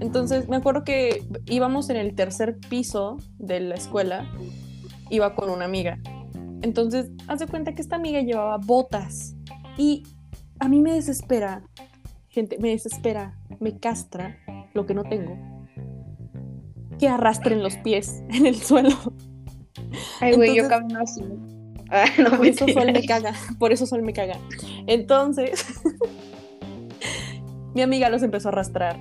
Entonces, 0.00 0.48
me 0.48 0.56
acuerdo 0.56 0.82
que 0.82 1.22
íbamos 1.46 1.90
en 1.90 1.96
el 1.96 2.14
tercer 2.14 2.58
piso 2.68 3.18
de 3.38 3.60
la 3.60 3.74
escuela, 3.76 4.28
iba 5.10 5.34
con 5.34 5.50
una 5.50 5.66
amiga. 5.66 5.98
Entonces, 6.62 7.10
haz 7.28 7.38
de 7.38 7.46
cuenta 7.46 7.74
que 7.74 7.82
esta 7.82 7.96
amiga 7.96 8.20
llevaba 8.20 8.56
botas 8.56 9.36
y 9.76 10.02
a 10.58 10.68
mí 10.68 10.80
me 10.80 10.92
desespera, 10.92 11.62
gente, 12.28 12.58
me 12.58 12.70
desespera, 12.70 13.38
me 13.60 13.78
castra 13.78 14.38
lo 14.74 14.86
que 14.86 14.94
no 14.94 15.04
tengo 15.04 15.50
que 17.00 17.08
arrastren 17.08 17.62
los 17.62 17.76
pies 17.76 18.22
en 18.28 18.46
el 18.46 18.56
suelo. 18.56 18.90
Ay, 20.20 20.34
güey, 20.34 20.54
yo 20.56 20.68
camino 20.68 21.00
así. 21.00 21.22
Ah, 21.92 22.04
no, 22.18 22.30
Por 22.36 22.46
eso. 22.46 22.68
Sol 22.68 22.92
me 22.92 23.04
caga, 23.04 23.34
por 23.58 23.72
eso 23.72 23.84
Sol 23.84 24.02
me 24.02 24.12
caga. 24.12 24.38
Entonces, 24.86 25.64
mi 27.74 27.82
amiga 27.82 28.08
los 28.10 28.22
empezó 28.22 28.48
a 28.48 28.52
arrastrar. 28.52 28.96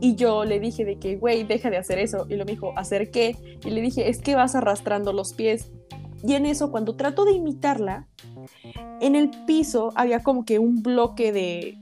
Y 0.00 0.14
yo 0.16 0.44
le 0.44 0.60
dije 0.60 0.84
de 0.84 0.98
que, 0.98 1.16
güey, 1.16 1.44
deja 1.44 1.70
de 1.70 1.78
hacer 1.78 1.98
eso. 1.98 2.26
Y 2.28 2.34
lo 2.36 2.44
me 2.44 2.52
dijo, 2.52 2.72
¿hacer 2.76 3.10
qué? 3.10 3.36
Y 3.64 3.70
le 3.70 3.80
dije, 3.80 4.10
es 4.10 4.20
que 4.20 4.34
vas 4.34 4.54
arrastrando 4.54 5.12
los 5.14 5.32
pies. 5.32 5.70
Y 6.22 6.34
en 6.34 6.44
eso, 6.46 6.70
cuando 6.70 6.94
trato 6.94 7.24
de 7.24 7.32
imitarla, 7.32 8.06
en 9.00 9.14
el 9.16 9.30
piso 9.46 9.92
había 9.94 10.20
como 10.22 10.44
que 10.44 10.58
un 10.58 10.82
bloque 10.82 11.32
de, 11.32 11.78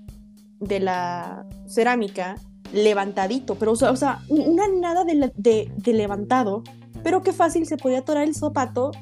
de 0.60 0.78
la 0.80 1.44
cerámica 1.66 2.36
levantadito, 2.72 3.56
pero 3.56 3.72
o 3.72 3.76
sea, 3.76 3.90
o 3.90 3.96
sea, 3.96 4.20
un- 4.28 4.40
una 4.52 4.68
nada 4.68 5.04
de- 5.04 5.32
de 5.76 5.92
levantado, 5.92 6.62
pero 7.02 7.22
qué 7.22 7.32
fácil 7.32 7.66
se 7.66 7.76
podía 7.76 7.98
atorar 7.98 8.24
el 8.24 8.34
zapato 8.34 8.92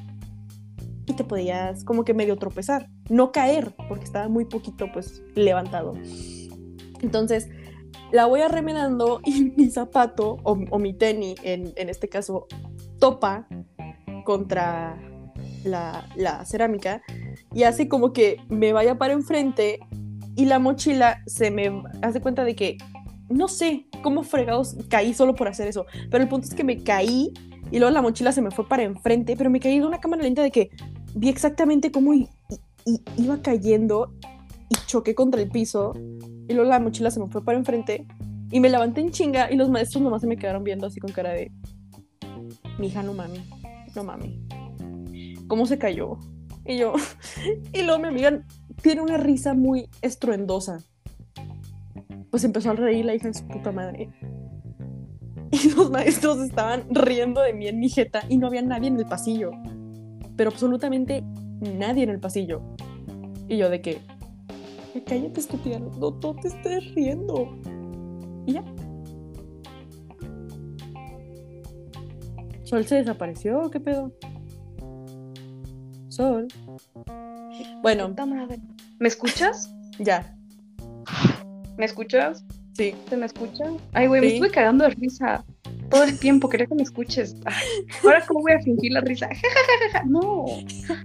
y 1.05 1.13
te 1.13 1.23
podías 1.23 1.83
como 1.83 2.03
que 2.03 2.13
medio 2.13 2.37
tropezar, 2.37 2.89
no 3.09 3.31
caer, 3.31 3.73
porque 3.87 4.05
estaba 4.05 4.27
muy 4.27 4.45
poquito 4.45 4.87
pues 4.93 5.21
levantado. 5.35 5.93
Entonces, 7.01 7.49
la 8.11 8.25
voy 8.25 8.41
arremedando 8.41 9.21
y 9.25 9.51
mi 9.55 9.69
zapato 9.69 10.37
o, 10.43 10.57
o 10.69 10.79
mi 10.79 10.93
tenis, 10.93 11.35
en, 11.43 11.73
en 11.75 11.89
este 11.89 12.07
caso, 12.07 12.47
topa 12.99 13.47
contra 14.25 14.97
la, 15.63 16.07
la 16.15 16.45
cerámica 16.45 17.01
y 17.53 17.63
hace 17.63 17.87
como 17.87 18.13
que 18.13 18.37
me 18.49 18.73
vaya 18.73 18.97
para 18.97 19.13
enfrente 19.13 19.79
y 20.35 20.45
la 20.45 20.59
mochila 20.59 21.21
se 21.25 21.51
me 21.51 21.83
hace 22.01 22.21
cuenta 22.21 22.43
de 22.43 22.55
que 22.55 22.77
no 23.29 23.47
sé 23.47 23.87
cómo 24.03 24.23
fregados 24.23 24.75
caí 24.89 25.13
solo 25.13 25.35
por 25.35 25.47
hacer 25.47 25.67
eso, 25.67 25.85
pero 26.09 26.23
el 26.23 26.29
punto 26.29 26.47
es 26.47 26.53
que 26.53 26.63
me 26.63 26.83
caí 26.83 27.33
y 27.71 27.79
luego 27.79 27.91
la 27.93 28.01
mochila 28.01 28.31
se 28.31 28.41
me 28.41 28.51
fue 28.51 28.67
para 28.67 28.83
enfrente, 28.83 29.35
pero 29.37 29.49
me 29.49 29.59
caí 29.59 29.79
de 29.79 29.85
una 29.85 29.99
cámara 29.99 30.23
lenta 30.23 30.43
de 30.43 30.51
que 30.51 30.69
vi 31.15 31.29
exactamente 31.29 31.91
cómo 31.91 32.13
iba 32.13 33.41
cayendo 33.41 34.13
y 34.69 34.75
choqué 34.85 35.15
contra 35.15 35.41
el 35.41 35.49
piso 35.49 35.93
y 36.47 36.53
luego 36.53 36.69
la 36.69 36.79
mochila 36.79 37.11
se 37.11 37.19
me 37.19 37.27
fue 37.27 37.43
para 37.43 37.57
enfrente 37.57 38.05
y 38.51 38.59
me 38.59 38.69
levanté 38.69 39.01
en 39.01 39.11
chinga 39.11 39.51
y 39.51 39.55
los 39.55 39.69
maestros 39.69 40.03
nomás 40.03 40.21
se 40.21 40.27
me 40.27 40.37
quedaron 40.37 40.63
viendo 40.63 40.85
así 40.85 40.99
con 40.99 41.11
cara 41.11 41.31
de 41.31 41.51
mi 42.77 42.87
hija 42.87 43.03
no 43.03 43.13
mami, 43.13 43.39
no 43.95 44.03
mami. 44.03 44.45
¿Cómo 45.47 45.65
se 45.65 45.77
cayó? 45.77 46.17
Y 46.65 46.77
yo, 46.77 46.93
y 47.73 47.83
luego 47.83 47.99
mi 47.99 48.07
amiga 48.07 48.43
tiene 48.81 49.01
una 49.01 49.17
risa 49.17 49.53
muy 49.53 49.89
estruendosa. 50.01 50.79
pues 52.29 52.43
empezó 52.43 52.71
a 52.71 52.73
reír 52.73 53.05
la 53.05 53.15
hija 53.15 53.27
de 53.27 53.33
su 53.33 53.47
puta 53.47 53.71
madre. 53.71 54.09
Y 55.63 55.69
los 55.71 55.91
maestros 55.91 56.39
estaban 56.39 56.85
riendo 56.89 57.41
de 57.41 57.53
mí 57.53 57.67
en 57.67 57.79
mi 57.79 57.89
jeta 57.89 58.23
y 58.29 58.37
no 58.37 58.47
había 58.47 58.61
nadie 58.61 58.87
en 58.87 58.97
el 58.97 59.05
pasillo. 59.05 59.51
Pero 60.37 60.49
absolutamente 60.49 61.23
nadie 61.59 62.03
en 62.03 62.09
el 62.09 62.19
pasillo. 62.19 62.61
Y 63.49 63.57
yo 63.57 63.69
de 63.69 63.81
que, 63.81 63.99
cállate 65.05 65.41
estúpida, 65.41 65.79
no, 65.79 65.89
no 66.11 66.35
te 66.35 66.47
estés 66.47 66.95
riendo. 66.95 67.49
Y 68.45 68.53
ya. 68.53 68.63
Sol 72.63 72.85
se 72.85 72.95
desapareció, 72.95 73.69
¿qué 73.69 73.81
pedo? 73.81 74.13
Sol. 76.07 76.47
Bueno. 77.81 78.15
¿Me 78.99 79.07
escuchas? 79.07 79.75
ya, 79.99 80.37
¿Me 81.77 81.85
escuchas? 81.85 82.45
Sí. 82.73 82.95
¿Se 83.09 83.17
me 83.17 83.25
escucha? 83.25 83.65
Ay, 83.93 84.07
güey, 84.07 84.21
me 84.21 84.27
estuve 84.27 84.51
cagando 84.51 84.83
de 84.85 84.91
risa 84.91 85.43
todo 85.89 86.03
el 86.03 86.17
tiempo. 86.19 86.47
Quería 86.49 86.67
que 86.67 86.75
me 86.75 86.83
escuches. 86.83 87.35
Ay, 87.45 87.67
Ahora, 88.03 88.25
¿cómo 88.25 88.41
voy 88.41 88.53
a 88.53 88.59
fingir 88.59 88.93
la 88.93 89.01
risa? 89.01 89.29
no. 90.05 90.45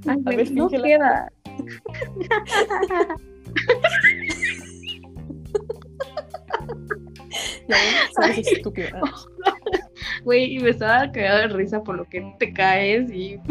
Ay, 0.07 0.16
güey, 0.22 0.37
ver, 0.37 0.52
no 0.52 0.68
queda. 0.68 1.33
Güey, 10.24 10.57
y 10.57 10.59
me 10.59 10.70
estaba 10.70 11.11
cagando 11.12 11.48
de 11.48 11.50
risa 11.62 11.83
por 11.83 11.96
lo 11.96 12.05
que 12.05 12.35
te 12.38 12.52
caes 12.52 13.11
y. 13.12 13.38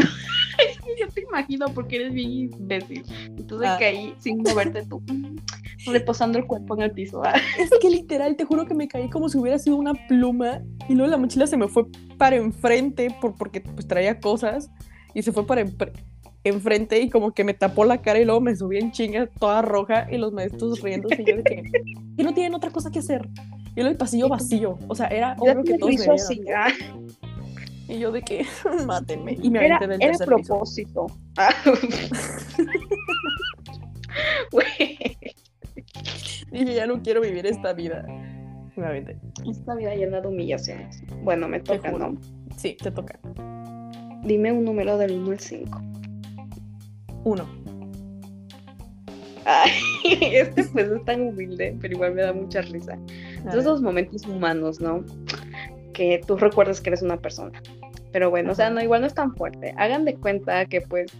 Yo 1.00 1.08
te 1.14 1.22
imagino 1.22 1.66
porque 1.74 1.98
eres 1.98 2.14
bien 2.14 2.32
imbécil. 2.32 3.04
Entonces 3.38 3.70
Ah. 3.70 3.78
caí 3.80 4.14
sin 4.20 4.38
moverte 4.40 4.84
tú, 4.86 5.02
reposando 5.88 6.38
el 6.38 6.46
cuerpo 6.46 6.76
en 6.76 6.84
el 6.84 6.92
piso. 6.92 7.22
ah. 7.26 7.34
Es 7.60 7.70
que 7.82 7.90
literal, 7.90 8.36
te 8.36 8.46
juro 8.46 8.66
que 8.66 8.74
me 8.74 8.88
caí 8.88 9.10
como 9.10 9.30
si 9.30 9.38
hubiera 9.38 9.60
sido 9.60 9.76
una 9.76 9.94
pluma 10.08 10.62
y 10.90 10.94
luego 10.96 11.10
la 11.12 11.18
mochila 11.18 11.48
se 11.48 11.58
me 11.58 11.68
fue 11.68 11.86
para 12.18 12.36
enfrente 12.38 13.08
por, 13.22 13.36
porque 13.36 13.62
pues 13.62 13.88
traía 13.88 14.20
cosas 14.20 14.70
y 15.14 15.22
se 15.22 15.32
fue 15.32 15.46
para 15.46 15.64
enfrente 16.44 17.02
y 17.02 17.10
como 17.10 17.34
que 17.34 17.44
me 17.44 17.54
tapó 17.56 17.86
la 17.86 18.02
cara 18.02 18.20
y 18.20 18.26
luego 18.26 18.40
me 18.40 18.56
subí 18.56 18.78
en 18.78 18.92
chinga 18.92 19.28
toda 19.40 19.62
roja 19.64 20.08
y 20.12 20.18
los 20.18 20.32
maestros 20.32 20.80
riéndose 20.82 21.22
y 21.22 21.26
yo 21.26 21.38
de 21.38 21.44
que, 21.44 21.64
que 22.18 22.24
no 22.24 22.34
tienen 22.34 22.54
otra 22.54 22.70
cosa 22.70 22.92
que 22.92 23.00
hacer. 23.00 23.28
Y 23.72 23.82
luego 23.82 23.90
el 23.92 23.98
pasillo 23.98 24.30
vacío, 24.30 24.78
o 24.88 24.96
sea, 24.96 25.08
era 25.08 25.36
obvio 25.40 25.64
que 25.64 25.78
todos 25.78 25.94
me 26.08 26.14
así, 26.14 26.42
ah. 26.56 26.68
Y 27.88 28.00
yo 28.00 28.12
de 28.12 28.22
que, 28.22 28.46
mátenme. 28.86 29.38
Y 29.42 29.50
me 29.50 29.66
Era, 29.66 29.78
aventé 29.78 29.94
del 29.94 30.02
era 30.02 30.12
tercer 30.18 30.28
propósito. 30.28 31.08
Dije, 36.52 36.74
ya 36.74 36.88
no 36.88 37.02
quiero 37.02 37.22
vivir 37.22 37.46
esta 37.46 37.74
vida. 37.74 38.06
Me 38.76 38.86
aventé. 38.86 39.18
esta 39.50 39.76
vida 39.76 39.96
llena 39.96 40.22
de 40.22 40.28
humillaciones. 40.28 41.02
Bueno, 41.24 41.48
me 41.48 41.60
toca. 41.60 41.92
¿no? 41.92 42.18
Sí, 42.58 42.76
te 42.82 42.92
toca. 42.92 43.20
Dime 44.24 44.52
un 44.52 44.66
número 44.66 44.98
del 44.98 45.14
1 45.20 45.32
al 45.32 45.40
5. 45.40 45.82
Uno. 47.26 47.48
Ay, 49.46 49.72
este 50.34 50.64
pues 50.66 50.88
es 50.88 51.06
tan 51.06 51.22
humilde, 51.22 51.78
pero 51.80 51.94
igual 51.94 52.16
me 52.16 52.24
da 52.24 52.34
mucha 52.34 52.62
risa. 52.62 52.98
Esos 53.54 53.82
momentos 53.82 54.26
humanos, 54.26 54.82
¿no? 54.82 55.06
Que 55.96 56.22
tú 56.28 56.36
recuerdas 56.36 56.82
que 56.82 56.90
eres 56.90 57.02
una 57.02 57.18
persona. 57.18 57.62
Pero 58.12 58.30
bueno, 58.30 58.52
o 58.52 58.56
sea, 58.56 58.70
no, 58.70 58.82
igual 58.82 59.02
no 59.02 59.08
es 59.08 59.14
tan 59.14 59.34
fuerte. 59.36 59.74
Hagan 59.78 60.06
de 60.06 60.16
cuenta 60.16 60.66
que 60.66 60.82
pues... 60.82 61.12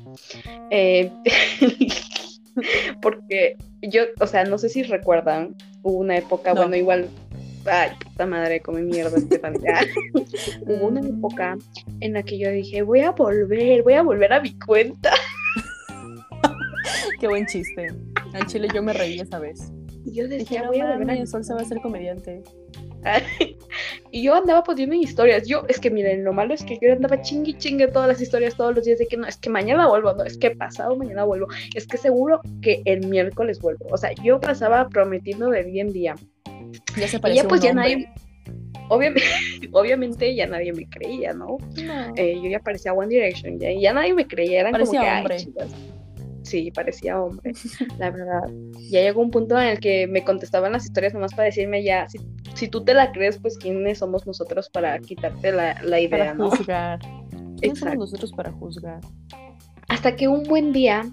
eh, 0.70 1.12
porque 3.02 3.58
yo, 3.82 4.04
o 4.20 4.28
sea, 4.28 4.44
no 4.44 4.58
sé 4.58 4.70
si 4.70 4.84
recuerdan, 4.84 5.56
hubo 5.82 5.98
una 5.98 6.18
época, 6.18 6.54
No. 6.54 6.62
bueno, 6.62 6.76
igual... 6.76 7.10
Ay, 7.66 7.90
puta 8.04 8.28
madre, 8.28 8.60
come 8.60 8.84
mierda 8.84 9.18
este 9.18 9.40
familiar. 9.40 9.86
hubo 10.68 10.88
una 10.88 11.00
época 11.00 11.58
en 12.02 12.14
la 12.14 12.22
que 12.22 12.38
yo 12.38 12.52
dije, 12.52 12.84
voy 12.84 13.00
a 13.00 13.10
volver, 13.12 13.82
voy 13.82 13.94
a 13.94 14.04
volver 14.04 14.34
a 14.34 14.40
mi 14.42 14.54
cuenta. 14.60 15.12
Qué 17.20 17.28
buen 17.28 17.48
chiste. 17.48 17.88
Al 18.34 18.46
chile 18.46 18.68
yo 18.74 18.84
me 18.84 18.94
reí 18.94 19.20
esa 19.20 19.40
vez. 19.40 19.72
Y 20.06 20.14
yo 20.14 20.26
Dije, 20.26 20.40
decía, 20.40 20.62
no 20.62 20.68
voy 20.68 20.80
a 20.82 20.92
volver 20.92 21.10
a 21.10 21.14
mi 21.14 21.26
Sol 21.26 21.44
se 21.44 21.54
va 21.54 21.62
a 21.62 21.64
hacer 21.64 21.80
comediante. 21.82 22.44
Y 24.12 24.24
yo 24.24 24.36
andaba 24.36 24.64
poniendo 24.64 24.96
historias. 24.96 25.48
Yo, 25.48 25.66
es 25.68 25.80
que 25.80 25.90
miren, 25.90 26.24
lo 26.24 26.34
malo 26.34 26.54
es 26.54 26.64
que 26.64 26.78
yo 26.82 26.94
andaba 26.94 27.22
chingue 27.22 27.58
chingue 27.58 27.88
todas 27.88 28.08
las 28.08 28.22
historias 28.22 28.56
todos 28.56 28.76
los 28.76 28.86
días 28.86 29.00
de 29.00 29.08
que 29.08 29.18
no, 29.18 29.28
es 29.28 29.38
que 29.38 29.50
mañana 29.50 29.88
vuelvo, 29.88 30.14
no, 30.14 30.24
es 30.24 30.38
que 30.38 30.52
pasado 30.52 30.96
mañana 30.96 31.24
vuelvo, 31.24 31.48
es 31.74 31.88
que 31.88 31.98
seguro 31.98 32.42
que 32.62 32.82
el 32.86 33.08
miércoles 33.08 33.60
vuelvo. 33.60 33.86
O 33.92 33.98
sea, 33.98 34.12
yo 34.24 34.40
pasaba 34.40 34.88
prometiendo 34.90 35.50
de 35.50 35.64
día 35.64 35.82
en 35.82 35.94
día. 35.94 36.16
Ya 36.98 37.08
se 37.08 37.20
Y 37.26 37.36
ya 37.36 37.48
pues 37.48 37.62
ya 37.62 37.74
nadie, 37.74 38.08
obviamente, 38.90 39.24
obviamente 39.72 40.36
ya 40.36 40.48
nadie 40.48 40.74
me 40.74 40.88
creía, 40.88 41.34
¿no? 41.34 41.58
No. 41.84 42.14
Eh, 42.16 42.40
yo 42.42 42.50
ya 42.50 42.60
parecía 42.60 42.94
One 42.94 43.08
Direction, 43.08 43.60
ya, 43.60 43.72
ya 43.72 43.94
nadie 43.94 44.14
me 44.14 44.28
creía, 44.28 44.62
eran 44.62 44.72
Parecía 44.72 45.00
como 45.00 45.12
que, 45.12 45.18
hombre. 45.18 45.36
ay, 45.36 45.46
chicas. 45.46 45.72
Sí, 46.46 46.72
parecía 46.72 47.20
hombre, 47.20 47.54
la 47.98 48.12
verdad. 48.12 48.50
Ya 48.90 49.02
llegó 49.02 49.22
un 49.22 49.32
punto 49.32 49.60
en 49.60 49.68
el 49.68 49.80
que 49.80 50.06
me 50.06 50.24
contestaban 50.24 50.74
las 50.74 50.86
historias 50.86 51.14
nomás 51.14 51.34
para 51.34 51.46
decirme 51.46 51.84
ya, 51.84 52.08
si, 52.08 52.20
si 52.54 52.68
tú 52.68 52.84
te 52.84 52.94
la 52.94 53.12
crees, 53.12 53.40
pues 53.40 53.58
quiénes 53.58 53.98
somos 53.98 54.28
nosotros 54.28 54.70
para 54.70 55.00
quitarte 55.00 55.52
la, 55.52 55.82
la 55.82 56.00
idea, 56.00 56.10
para 56.10 56.34
¿no? 56.36 56.52
juzgar. 56.52 57.00
¿Quiénes 57.60 57.80
somos 57.80 57.98
nosotros 57.98 58.32
para 58.32 58.52
juzgar? 58.52 59.02
Hasta 59.88 60.16
que 60.16 60.28
un 60.28 60.44
buen 60.44 60.72
día 60.72 61.12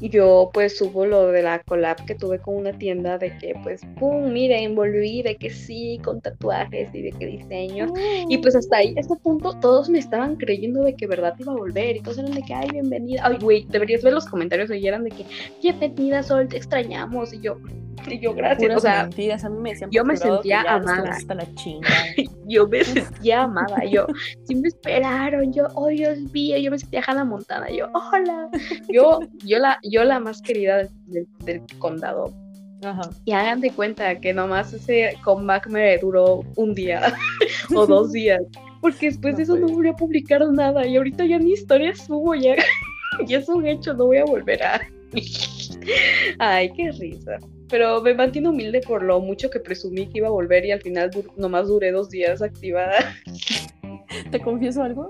yo 0.00 0.50
pues 0.52 0.76
subo 0.76 1.06
lo 1.06 1.28
de 1.28 1.42
la 1.42 1.60
collab 1.60 2.04
que 2.04 2.14
tuve 2.14 2.38
con 2.38 2.56
una 2.56 2.72
tienda 2.72 3.18
de 3.18 3.36
que 3.38 3.54
pues, 3.62 3.80
pum, 3.98 4.32
miren, 4.32 4.74
volví, 4.74 5.22
de 5.22 5.36
que 5.36 5.50
sí, 5.50 6.00
con 6.04 6.20
tatuajes 6.20 6.94
y 6.94 7.02
de 7.02 7.12
que 7.12 7.26
diseños. 7.26 7.90
Y 8.28 8.38
pues 8.38 8.56
hasta 8.56 8.78
ahí, 8.78 8.94
a 8.96 9.00
ese 9.00 9.16
punto, 9.16 9.58
todos 9.60 9.88
me 9.88 9.98
estaban 9.98 10.36
creyendo 10.36 10.82
de 10.82 10.94
que 10.94 11.06
verdad 11.06 11.34
iba 11.38 11.52
a 11.52 11.56
volver. 11.56 11.96
Y 11.96 12.00
todos 12.00 12.18
eran 12.18 12.32
de 12.32 12.42
que, 12.42 12.54
ay, 12.54 12.68
bienvenida. 12.70 13.22
Ay, 13.24 13.38
güey, 13.40 13.66
deberías 13.70 14.02
ver 14.02 14.12
los 14.12 14.26
comentarios 14.26 14.70
hoy 14.70 14.86
eran 14.86 15.04
de 15.04 15.10
que, 15.10 15.24
bienvenida, 15.62 16.22
Sol, 16.22 16.48
te 16.48 16.56
extrañamos. 16.56 17.32
Y 17.32 17.40
yo, 17.40 17.56
y 18.10 18.18
yo, 18.20 18.34
gracias. 18.34 18.76
O 18.76 18.80
sea, 18.80 19.02
mentiras, 19.02 19.44
a 19.44 19.48
mí 19.50 19.58
me 19.60 19.70
decían 19.70 19.90
yo 19.90 20.04
me 20.04 20.16
sentía 20.16 20.60
amada. 20.62 21.10
hasta 21.10 21.34
la 21.34 21.54
chingada. 21.54 21.94
yo 22.46 22.66
me 22.68 22.84
sentía 22.84 23.42
amada. 23.42 23.84
Yo, 23.90 24.06
sí 24.44 24.54
me 24.54 24.68
esperaron. 24.68 25.52
Yo, 25.52 25.68
oh, 25.74 25.88
Dios 25.88 26.18
mío, 26.32 26.56
yo 26.58 26.70
me 26.70 26.78
sentía 26.78 27.02
Hannah 27.06 27.24
Montana. 27.24 27.68
Yo, 27.70 27.88
hola. 27.92 28.48
Yo, 28.92 29.20
yo, 29.44 29.58
la, 29.58 29.78
yo 29.82 30.04
la 30.04 30.20
más 30.20 30.40
querida 30.42 30.76
del, 30.78 30.88
del- 31.06 31.28
del 31.44 31.62
condado. 31.78 32.32
Ajá. 32.82 33.08
Y 33.24 33.32
hagan 33.32 33.60
de 33.60 33.70
cuenta 33.70 34.20
que 34.20 34.34
nomás 34.34 34.72
ese 34.74 35.16
comeback 35.24 35.68
me 35.68 35.96
duró 35.98 36.42
un 36.56 36.74
día 36.74 37.14
o 37.74 37.86
dos 37.86 38.12
días. 38.12 38.42
Porque 38.82 39.06
después 39.06 39.32
No 39.32 39.36
de 39.38 39.42
eso 39.44 39.56
no 39.56 39.68
volví 39.68 39.88
a 39.88 39.94
publicar 39.94 40.46
nada. 40.52 40.86
Y 40.86 40.96
ahorita 40.98 41.24
ya 41.24 41.38
ni 41.38 41.52
historias 41.52 41.98
subo, 42.06 42.34
ya, 42.34 42.54
ya 43.26 43.38
es 43.38 43.48
un 43.48 43.66
hecho, 43.66 43.94
no 43.94 44.06
voy 44.06 44.18
a 44.18 44.24
volver 44.26 44.62
a. 44.62 44.80
Ay, 46.38 46.70
qué 46.76 46.90
risa. 46.92 47.38
Pero 47.68 48.02
me 48.02 48.14
mantiene 48.14 48.48
humilde 48.48 48.80
por 48.80 49.02
lo 49.02 49.20
mucho 49.20 49.48
que 49.50 49.58
presumí 49.60 50.06
que 50.06 50.18
iba 50.18 50.28
a 50.28 50.32
volver 50.32 50.64
y 50.66 50.70
al 50.72 50.80
final 50.82 51.10
nomás 51.36 51.66
duré 51.68 51.92
dos 51.92 52.10
días 52.10 52.42
activada. 52.42 53.14
¿Te 54.30 54.40
confieso 54.40 54.82
algo? 54.82 55.08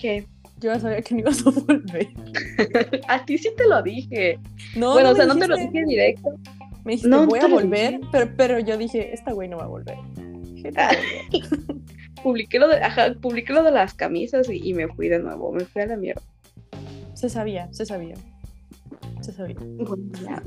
¿Qué? 0.00 0.26
Yo 0.60 0.72
ya 0.72 0.80
sabía 0.80 1.02
que 1.02 1.14
no 1.14 1.20
ibas 1.20 1.46
a 1.46 1.50
volver. 1.50 2.08
A 3.08 3.24
ti 3.24 3.38
sí 3.38 3.50
te 3.56 3.66
lo 3.68 3.82
dije. 3.82 4.38
No, 4.76 4.92
bueno, 4.92 5.08
no 5.08 5.12
o 5.12 5.16
sea, 5.16 5.26
no 5.26 5.36
te 5.36 5.46
lo 5.48 5.56
dije 5.56 5.84
directo. 5.86 6.30
Me 6.84 6.92
dijiste, 6.92 7.08
No, 7.08 7.26
voy 7.26 7.38
a 7.40 7.46
volver, 7.48 8.00
pero, 8.12 8.30
pero 8.36 8.58
yo 8.58 8.76
dije, 8.76 9.12
esta 9.14 9.32
güey 9.32 9.48
no 9.48 9.56
va 9.58 9.64
a 9.64 9.68
volver. 9.68 9.96
Dije, 10.54 10.70
"No 10.70 10.76
va 10.76 10.86
a 10.86 10.90
Ah. 10.90 10.96
volver". 11.32 11.84
Publiqué 12.22 12.58
lo 12.58 12.68
de, 12.68 12.76
ajá, 12.76 13.14
publiqué 13.20 13.52
lo 13.52 13.62
de 13.62 13.70
las 13.70 13.92
camisas 13.94 14.48
y, 14.48 14.56
y 14.68 14.72
me 14.74 14.88
fui 14.88 15.08
de 15.08 15.18
nuevo. 15.18 15.52
Me 15.52 15.64
fui 15.66 15.82
a 15.82 15.86
la 15.86 15.96
mierda. 15.96 16.22
Se 17.14 17.28
sabía, 17.28 17.68
se 17.72 17.84
sabía. 17.84 18.14
Se 19.20 19.32
sabía. 19.32 19.56
Bueno, 19.60 19.96
ya. 20.22 20.42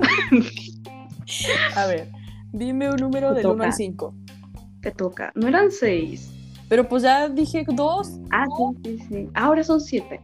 A 1.76 1.86
ver, 1.86 2.08
dime 2.52 2.90
un 2.90 2.96
número 2.96 3.34
del 3.34 3.46
1 3.46 3.52
al 3.52 3.58
toca. 3.58 3.72
5. 3.72 4.14
Te 4.80 4.90
toca. 4.92 5.32
No 5.34 5.48
eran 5.48 5.70
seis. 5.70 6.30
Pero 6.68 6.88
pues 6.88 7.02
ya 7.02 7.28
dije 7.28 7.64
dos. 7.72 8.12
Ah, 8.30 8.44
sí, 8.84 8.98
sí, 8.98 9.04
sí. 9.08 9.28
Ahora 9.34 9.64
son 9.64 9.80
siete. 9.80 10.20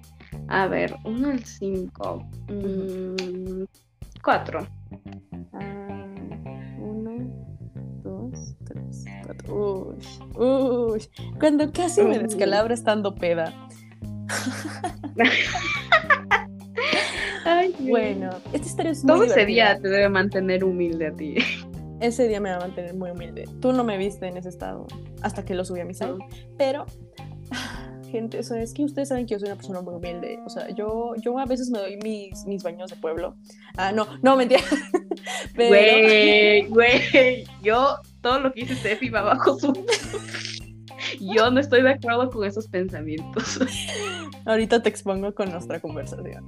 A 0.49 0.67
ver, 0.67 0.95
uno 1.05 1.31
al 1.31 1.43
cinco. 1.45 2.23
Mm, 2.49 3.65
cuatro. 4.23 4.67
Ah, 5.55 6.07
uno, 6.79 7.11
dos, 8.03 8.55
tres, 8.67 9.05
cuatro. 9.25 9.97
Uy, 10.37 10.47
uy. 10.47 11.09
Cuando 11.41 11.73
casi 11.73 12.03
me 12.03 12.19
Uy. 12.19 12.25
descalabra 12.25 12.75
estando 12.75 13.15
peda. 13.15 13.53
Ay. 17.45 17.75
Bueno, 17.79 18.31
esta 18.53 18.67
historia 18.67 18.93
es 18.93 19.05
muy 19.05 19.15
Todo 19.15 19.25
ese 19.25 19.47
día 19.47 19.79
te 19.81 19.89
debe 19.89 20.09
mantener 20.09 20.65
humilde 20.65 21.09
a 21.09 21.13
ti. 21.13 21.37
Ese 22.01 22.29
día 22.29 22.41
me 22.41 22.51
va 22.51 22.57
a 22.57 22.61
mantener 22.61 22.95
muy 22.95 23.11
humilde. 23.11 23.45
Tú 23.61 23.73
no 23.73 23.85
me 23.85 23.97
viste 23.97 24.27
en 24.27 24.37
ese 24.37 24.49
estado 24.49 24.87
hasta 25.23 25.45
que 25.45 25.55
lo 25.55 25.65
subí 25.65 25.81
a 25.81 25.85
mi 25.85 25.95
site. 25.95 26.19
Pero, 26.59 26.85
gente, 28.11 28.41
eso 28.41 28.57
es 28.57 28.75
que 28.75 28.85
ustedes 28.85 29.09
saben 29.09 29.27
que 29.27 29.35
yo 29.35 29.39
soy 29.39 29.49
una 29.49 29.57
persona 29.57 29.81
muy 29.81 29.95
humilde. 29.95 30.39
O 30.45 30.51
sea, 30.51 30.69
yo, 30.71 31.15
yo 31.23 31.39
a 31.39 31.47
veces 31.47 31.71
me 31.71 31.79
doy 31.79 31.97
mis, 32.03 32.45
mis 32.47 32.63
baños 32.63 32.91
de 32.91 32.97
pueblo. 32.97 33.37
Ah, 33.77 33.93
no, 33.93 34.07
no, 34.23 34.37
mentira. 34.37 34.61
Pero, 35.57 35.71
Güey, 35.71 36.67
güey, 36.69 37.45
yo 37.63 37.97
todo 38.21 38.41
lo 38.41 38.53
que 38.53 38.63
dice 38.63 38.75
Steffi 38.75 39.09
va 39.09 39.23
bajo 39.23 39.59
su... 39.59 39.73
Yo 41.21 41.51
no 41.51 41.61
estoy 41.61 41.83
de 41.83 41.91
acuerdo 41.91 42.29
con 42.31 42.45
esos 42.45 42.69
pensamientos. 42.69 43.61
ahorita 44.47 44.83
te 44.83 44.89
expongo 44.89 45.35
con 45.35 45.51
nuestra 45.51 45.81
conversación. 45.81 46.45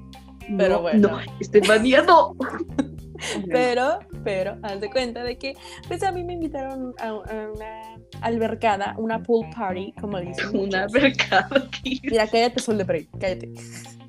Pero 0.57 0.75
No, 0.77 0.83
bueno. 0.83 1.09
No, 1.09 1.21
Estefanía, 1.41 2.03
no. 2.03 2.35
Pero, 3.51 3.99
pero, 4.25 4.59
haz 4.63 4.81
de 4.81 4.91
cuenta 4.91 5.25
de 5.25 5.39
que, 5.39 5.55
pues 5.89 6.03
a 6.03 6.13
mí 6.13 6.23
me 6.23 6.35
invitaron 6.35 6.95
a, 6.99 7.09
a 7.09 7.15
una 7.15 7.99
albercada, 8.21 8.95
una 8.99 9.23
pool 9.23 9.47
party, 9.57 9.93
como 10.01 10.21
dicen. 10.21 10.55
Una 10.57 10.87
mercado 10.89 11.57
aquí. 11.57 12.01
Mira, 12.05 12.27
cállate, 12.27 12.61
Sol 12.61 12.79
de 12.79 12.85
Prey, 12.85 13.09
cállate. 13.19 13.51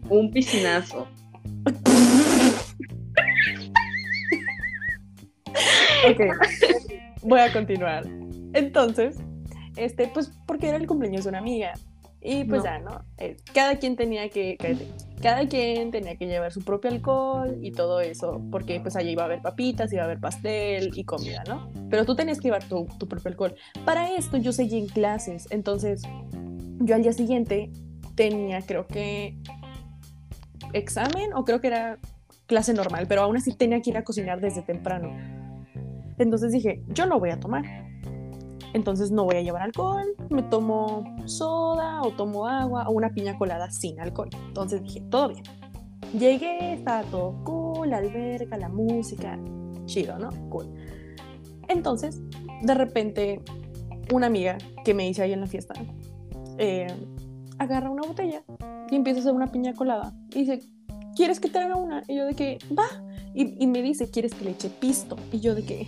Un 0.09 0.31
piscinazo. 0.31 1.07
Ok, 6.09 6.21
voy 7.21 7.39
a 7.39 7.51
continuar. 7.51 8.05
Entonces, 8.53 9.17
este, 9.75 10.07
pues, 10.07 10.31
porque 10.45 10.69
era 10.69 10.77
el 10.77 10.87
cumpleaños 10.87 11.23
de 11.23 11.29
una 11.29 11.39
amiga. 11.39 11.73
Y 12.29 12.43
pues 12.43 12.59
No. 12.59 12.65
ya, 12.65 12.79
¿no? 12.79 13.05
Eh, 13.17 13.37
cada 13.53 13.77
quien 13.77 13.95
tenía 13.95 14.27
que, 14.27 14.57
cállate, 14.59 14.85
cada 15.21 15.47
quien 15.47 15.91
tenía 15.91 16.17
que 16.17 16.27
llevar 16.27 16.51
su 16.51 16.61
propio 16.61 16.91
alcohol 16.91 17.57
y 17.61 17.71
todo 17.71 18.01
eso, 18.01 18.41
porque 18.51 18.81
pues 18.81 18.97
allí 18.97 19.11
iba 19.11 19.21
a 19.23 19.27
haber 19.27 19.41
papitas, 19.41 19.93
iba 19.93 20.01
a 20.01 20.05
haber 20.05 20.19
pastel 20.19 20.91
y 20.93 21.05
comida, 21.05 21.43
¿no? 21.47 21.71
Pero 21.89 22.03
tú 22.03 22.17
tenías 22.17 22.39
que 22.39 22.49
llevar 22.49 22.65
tu, 22.65 22.85
tu 22.99 23.07
propio 23.07 23.29
alcohol. 23.29 23.55
Para 23.85 24.11
esto 24.11 24.35
yo 24.35 24.51
seguí 24.51 24.77
en 24.77 24.87
clases, 24.87 25.47
entonces 25.51 26.01
yo 26.81 26.95
al 26.95 27.01
día 27.01 27.13
siguiente 27.13 27.71
tenía, 28.15 28.61
creo 28.61 28.87
que, 28.87 29.37
examen 30.73 31.33
o 31.33 31.45
creo 31.45 31.61
que 31.61 31.67
era 31.67 31.97
clase 32.45 32.73
normal, 32.73 33.05
pero 33.07 33.21
aún 33.21 33.37
así 33.37 33.53
tenía 33.53 33.81
que 33.81 33.91
ir 33.91 33.97
a 33.97 34.03
cocinar 34.03 34.41
desde 34.41 34.63
temprano. 34.63 35.15
Entonces 36.17 36.51
dije, 36.51 36.81
yo 36.87 37.05
no 37.05 37.19
voy 37.19 37.29
a 37.29 37.39
tomar. 37.39 37.86
Entonces 38.73 39.11
no 39.11 39.23
voy 39.25 39.35
a 39.37 39.41
llevar 39.41 39.61
alcohol, 39.61 40.05
me 40.29 40.43
tomo 40.43 41.03
soda 41.25 42.01
o 42.01 42.11
tomo 42.11 42.47
agua 42.47 42.87
o 42.87 42.91
una 42.91 43.09
piña 43.09 43.37
colada 43.37 43.71
sin 43.71 43.99
alcohol. 43.99 44.29
Entonces 44.47 44.83
dije, 44.83 45.01
todo 45.09 45.29
bien. 45.29 45.43
Llegué, 46.17 46.73
estaba 46.73 47.03
todo 47.03 47.43
cool, 47.43 47.89
la 47.89 47.97
alberca, 47.97 48.57
la 48.57 48.69
música, 48.69 49.39
chido, 49.85 50.17
¿no? 50.19 50.29
Cool. 50.49 50.67
Entonces, 51.67 52.21
de 52.61 52.73
repente, 52.73 53.41
una 54.13 54.27
amiga 54.27 54.57
que 54.85 54.93
me 54.93 55.07
hice 55.07 55.23
ahí 55.23 55.33
en 55.33 55.41
la 55.41 55.47
fiesta, 55.47 55.73
eh, 56.57 56.87
agarra 57.59 57.89
una 57.89 58.07
botella 58.07 58.43
y 58.89 58.95
empieza 58.95 59.19
a 59.19 59.21
hacer 59.21 59.33
una 59.33 59.51
piña 59.51 59.73
colada. 59.73 60.13
Y 60.31 60.45
dice, 60.45 60.61
¿quieres 61.15 61.39
que 61.39 61.49
te 61.49 61.59
haga 61.59 61.75
una? 61.75 62.03
Y 62.07 62.15
yo 62.15 62.25
de 62.25 62.35
que, 62.35 62.59
va. 62.77 62.87
Y, 63.33 63.61
y 63.61 63.67
me 63.67 63.81
dice, 63.81 64.09
¿quieres 64.09 64.33
que 64.33 64.45
le 64.45 64.51
eche 64.51 64.69
pisto? 64.69 65.17
Y 65.31 65.39
yo 65.39 65.55
de 65.55 65.63
que, 65.63 65.87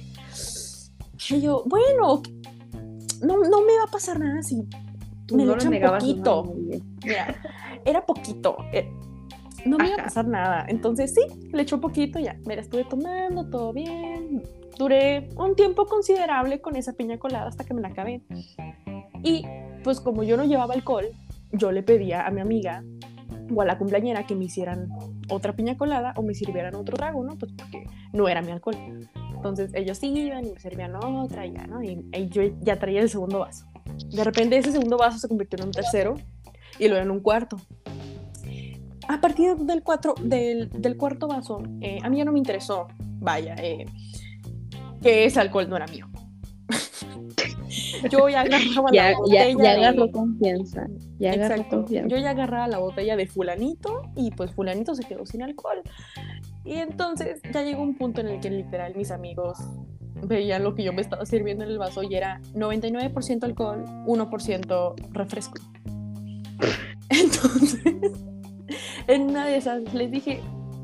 y 1.30 1.42
yo, 1.42 1.64
bueno, 1.66 2.22
no, 3.22 3.38
no 3.38 3.62
me 3.62 3.78
va 3.78 3.84
a 3.88 3.92
pasar 3.92 4.20
nada 4.20 4.42
si 4.44 4.62
Tú 5.26 5.36
me 5.36 5.44
no 5.46 5.52
lo 5.56 5.58
echan 5.58 5.80
poquito. 5.80 6.56
Mira, 7.06 7.36
era 7.86 8.06
poquito. 8.06 8.58
eh, 8.74 8.90
no 9.66 9.78
me 9.78 9.86
iba 9.88 9.96
a 9.96 10.00
Ajá. 10.00 10.04
pasar 10.06 10.28
nada. 10.28 10.66
Entonces 10.68 11.14
sí, 11.14 11.22
le 11.52 11.62
echó 11.62 11.80
poquito 11.80 12.18
ya. 12.20 12.36
Me 12.48 12.56
la 12.56 12.62
estuve 12.62 12.84
tomando, 12.86 13.48
todo 13.50 13.72
bien. 13.74 14.42
Duré 14.78 15.30
un 15.38 15.56
tiempo 15.56 15.86
considerable 15.86 16.62
con 16.62 16.76
esa 16.76 16.94
piña 16.94 17.20
colada 17.20 17.48
hasta 17.48 17.64
que 17.64 17.74
me 17.74 17.82
la 17.82 17.90
acabé. 17.90 18.22
Y 19.24 19.44
pues 19.84 20.00
como 20.00 20.24
yo 20.24 20.36
no 20.38 20.46
llevaba 20.46 20.74
alcohol, 20.74 21.06
yo 21.52 21.72
le 21.72 21.84
pedía 21.84 22.26
a 22.26 22.32
mi 22.32 22.42
amiga 22.42 22.84
o 23.54 23.62
a 23.62 23.66
la 23.66 23.78
cumpleañera 23.78 24.26
que 24.26 24.36
me 24.36 24.46
hicieran 24.46 24.90
otra 25.30 25.54
piña 25.56 25.78
colada 25.78 26.14
o 26.16 26.22
me 26.24 26.34
sirvieran 26.34 26.74
otro 26.76 26.96
trago, 26.98 27.24
¿no? 27.24 27.36
Pues 27.38 27.52
porque 27.54 27.84
no 28.14 28.28
era 28.30 28.42
mi 28.42 28.52
alcohol. 28.52 28.76
Entonces 29.40 29.72
ellos 29.74 30.04
iban 30.04 30.46
y 30.46 30.52
me 30.52 30.60
servían 30.60 30.94
otra 30.96 31.46
y 31.46 31.54
ya, 31.54 31.66
¿no? 31.66 31.82
Y, 31.82 32.06
y 32.14 32.28
yo 32.28 32.42
ya 32.62 32.78
traía 32.78 33.00
el 33.02 33.10
segundo 33.10 33.40
vaso. 33.40 33.66
De 34.12 34.22
repente 34.26 34.58
ese 34.58 34.74
segundo 34.74 34.98
vaso 34.98 35.18
se 35.18 35.30
convirtió 35.30 35.58
en 35.60 35.66
un 35.68 35.72
tercero 35.72 36.16
y 36.78 36.90
luego 36.90 37.02
en 37.04 37.10
un 37.10 37.22
cuarto. 37.22 37.56
A 39.08 39.22
partir 39.22 39.56
del, 39.56 39.82
cuatro, 39.82 40.14
del, 40.22 40.70
del 40.70 40.98
cuarto 40.98 41.28
vaso, 41.28 41.64
eh, 41.80 42.00
a 42.04 42.10
mí 42.10 42.18
ya 42.18 42.26
no 42.26 42.34
me 42.34 42.38
interesó, 42.40 42.88
vaya, 43.00 43.56
eh, 43.56 43.86
que 45.02 45.24
ese 45.24 45.40
alcohol 45.40 45.70
no 45.70 45.78
era 45.78 45.88
mío. 45.88 46.08
yo 48.12 48.28
ya 48.30 48.42
agarraba 48.42 48.90
Ya, 48.92 49.04
la 49.04 49.12
ya, 49.12 49.18
botella 49.18 49.48
ya 49.48 49.56
de- 49.58 49.86
agarró 49.86 50.12
confianza. 50.12 50.88
Ya 51.18 51.32
agarró 51.32 51.56
Exacto. 51.56 51.78
confianza. 51.78 52.10
Yo 52.10 52.18
ya 52.22 52.30
agarraba 52.32 52.68
la 52.68 52.78
botella 52.80 53.16
de 53.16 53.26
fulanito 53.26 54.02
y 54.16 54.32
pues 54.32 54.52
fulanito 54.52 54.94
se 54.96 55.04
quedó 55.04 55.26
sin 55.26 55.42
alcohol. 55.44 55.82
Y 56.70 56.76
entonces 56.76 57.42
ya 57.52 57.64
llegó 57.64 57.82
un 57.82 57.96
punto 57.96 58.22
en 58.22 58.28
el 58.28 58.40
que 58.42 58.52
literal 58.52 58.94
mis 58.96 59.10
amigos 59.10 59.58
veían 60.22 60.64
lo 60.64 60.76
que 60.76 60.84
yo 60.84 60.94
me 60.94 61.02
estaba 61.02 61.26
sirviendo 61.26 61.64
en 61.64 61.72
el 61.72 61.80
vaso 61.80 62.04
y 62.04 62.14
era 62.14 62.40
99% 62.54 63.44
alcohol, 63.44 63.86
1% 64.06 64.94
refresco. 65.12 65.56
Entonces, 67.10 67.82
en 69.08 69.22
una 69.24 69.48
de 69.48 69.58
esas 69.58 69.92
les 69.96 70.12
dije, 70.12 70.42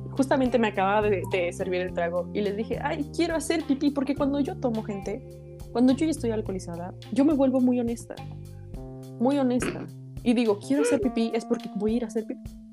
justamente 0.09 0.57
me 0.57 0.69
acababa 0.69 1.07
de, 1.07 1.21
de 1.31 1.53
servir 1.53 1.81
el 1.81 1.93
trago 1.93 2.31
y 2.33 2.41
les 2.41 2.57
dije, 2.57 2.79
ay, 2.81 3.05
quiero 3.15 3.35
hacer 3.35 3.63
pipí 3.67 3.91
porque 3.91 4.15
cuando 4.15 4.39
yo 4.39 4.57
tomo 4.57 4.81
gente, 4.81 5.23
cuando 5.71 5.93
yo 5.93 6.05
ya 6.05 6.11
estoy 6.11 6.31
alcoholizada, 6.31 6.95
yo 7.11 7.25
me 7.25 7.35
vuelvo 7.35 7.61
muy 7.61 7.79
honesta, 7.79 8.15
muy 9.19 9.37
honesta. 9.37 9.85
Y 10.23 10.33
digo, 10.33 10.57
quiero 10.57 10.81
hacer 10.81 10.99
pipí 10.99 11.29
es 11.35 11.45
porque 11.45 11.69
voy 11.75 11.93
a 11.93 11.97
ir 11.97 12.03
a 12.05 12.07
hacer 12.07 12.25
pipí. 12.25 12.64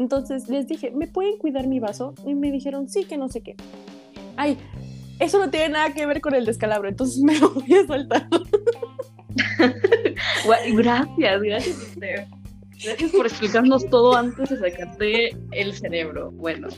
Entonces 0.00 0.48
les 0.48 0.66
dije, 0.66 0.90
¿me 0.92 1.06
pueden 1.06 1.36
cuidar 1.36 1.66
mi 1.66 1.78
vaso? 1.78 2.14
Y 2.24 2.34
me 2.34 2.50
dijeron, 2.50 2.88
sí, 2.88 3.04
que 3.04 3.18
no 3.18 3.28
sé 3.28 3.42
qué. 3.42 3.54
Ay, 4.34 4.56
eso 5.18 5.38
no 5.38 5.50
tiene 5.50 5.68
nada 5.68 5.92
que 5.92 6.06
ver 6.06 6.22
con 6.22 6.34
el 6.34 6.46
descalabro, 6.46 6.88
entonces 6.88 7.22
me 7.22 7.34
lo 7.38 7.50
voy 7.50 7.74
a 7.74 7.86
soltar. 7.86 8.26
Guay, 10.46 10.74
Gracias, 10.74 11.42
gracias. 11.42 11.82
Esther. 11.82 12.26
Gracias 12.82 13.12
por 13.12 13.26
explicarnos 13.26 13.84
todo 13.90 14.16
antes 14.16 14.48
de 14.48 14.56
sacarte 14.56 15.36
el 15.52 15.74
cerebro. 15.74 16.30
Bueno, 16.30 16.68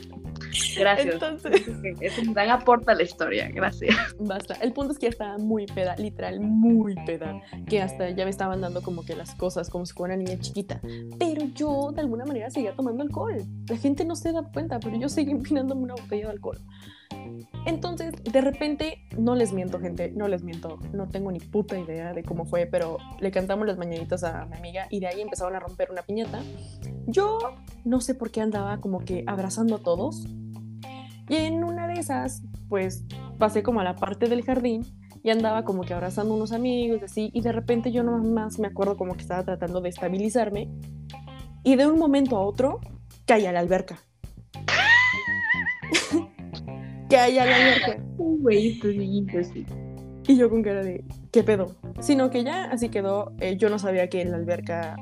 gracias. 0.77 1.13
Entonces, 1.13 1.67
Es 2.01 2.17
un 2.19 2.33
gran 2.33 2.49
aporte 2.49 2.91
a 2.91 2.95
la 2.95 3.03
historia. 3.03 3.49
Gracias. 3.49 3.95
basta. 4.19 4.55
El 4.55 4.73
punto 4.73 4.93
es 4.93 4.99
que 4.99 5.05
ya 5.07 5.09
estaba 5.09 5.37
muy 5.37 5.65
peda, 5.65 5.95
literal, 5.97 6.39
muy 6.39 6.95
peda, 7.05 7.41
que 7.67 7.81
hasta 7.81 8.09
ya 8.09 8.23
me 8.23 8.31
estaban 8.31 8.61
dando 8.61 8.81
como 8.81 9.03
que 9.03 9.15
las 9.15 9.35
cosas 9.35 9.69
como 9.69 9.85
si 9.85 9.93
fuera 9.93 10.15
una 10.15 10.23
niña 10.23 10.39
chiquita. 10.39 10.81
Pero 11.19 11.45
yo 11.53 11.91
de 11.93 12.01
alguna 12.01 12.25
manera 12.25 12.49
seguía 12.49 12.75
tomando 12.75 13.03
alcohol. 13.03 13.37
La 13.67 13.77
gente 13.77 14.05
no 14.05 14.15
se 14.15 14.31
da 14.31 14.43
cuenta, 14.43 14.79
pero 14.79 14.97
yo 14.97 15.09
seguía 15.09 15.33
empinándome 15.33 15.83
una 15.83 15.95
botella 15.95 16.25
de 16.25 16.31
alcohol. 16.31 16.59
Entonces, 17.65 18.13
de 18.23 18.41
repente, 18.41 19.05
no 19.17 19.35
les 19.35 19.53
miento, 19.53 19.79
gente, 19.79 20.11
no 20.11 20.27
les 20.27 20.43
miento, 20.43 20.79
no 20.91 21.07
tengo 21.07 21.31
ni 21.31 21.39
puta 21.39 21.79
idea 21.79 22.13
de 22.13 22.23
cómo 22.23 22.45
fue, 22.45 22.65
pero 22.65 22.97
le 23.19 23.31
cantamos 23.31 23.65
las 23.65 23.77
mañanitas 23.77 24.23
a 24.23 24.45
mi 24.45 24.57
amiga 24.57 24.87
y 24.89 24.99
de 24.99 25.07
ahí 25.07 25.21
empezaron 25.21 25.55
a 25.55 25.59
romper 25.59 25.89
una 25.91 26.01
piñata. 26.01 26.41
Yo 27.07 27.39
no 27.85 28.01
sé 28.01 28.15
por 28.15 28.31
qué 28.31 28.41
andaba 28.41 28.81
como 28.81 28.99
que 28.99 29.23
abrazando 29.27 29.75
a 29.75 29.79
todos. 29.79 30.27
Y 31.33 31.35
en 31.35 31.63
una 31.63 31.87
de 31.87 31.95
esas, 31.95 32.43
pues 32.69 33.05
pasé 33.39 33.63
como 33.63 33.79
a 33.79 33.83
la 33.83 33.95
parte 33.95 34.29
del 34.29 34.43
jardín 34.43 34.85
y 35.23 35.31
andaba 35.31 35.63
como 35.63 35.81
que 35.81 35.95
abrazando 35.95 36.35
a 36.35 36.37
unos 36.37 36.51
amigos, 36.51 37.01
así, 37.01 37.31
y 37.33 37.41
de 37.41 37.51
repente 37.51 37.91
yo 37.91 38.03
nomás 38.03 38.59
me 38.59 38.67
acuerdo 38.67 38.97
como 38.97 39.15
que 39.15 39.21
estaba 39.21 39.43
tratando 39.43 39.81
de 39.81 39.89
estabilizarme 39.89 40.69
y 41.63 41.75
de 41.75 41.87
un 41.87 41.97
momento 41.97 42.37
a 42.37 42.41
otro 42.41 42.81
caí 43.25 43.47
a 43.47 43.51
la 43.51 43.61
alberca. 43.61 43.97
caí 47.09 47.39
a 47.39 47.45
la 47.45 47.55
alberca. 47.55 48.03
Güey. 48.15 48.79
Y 50.27 50.37
yo 50.37 50.51
con 50.51 50.61
cara 50.61 50.83
de, 50.83 51.03
¿qué 51.31 51.41
pedo? 51.41 51.75
Sino 51.99 52.29
que 52.29 52.43
ya 52.43 52.65
así 52.65 52.89
quedó. 52.89 53.33
eh, 53.39 53.57
yo 53.57 53.71
no 53.71 53.79
sabía 53.79 54.07
que 54.07 54.21
en 54.21 54.29
la 54.29 54.37
alberca 54.37 54.97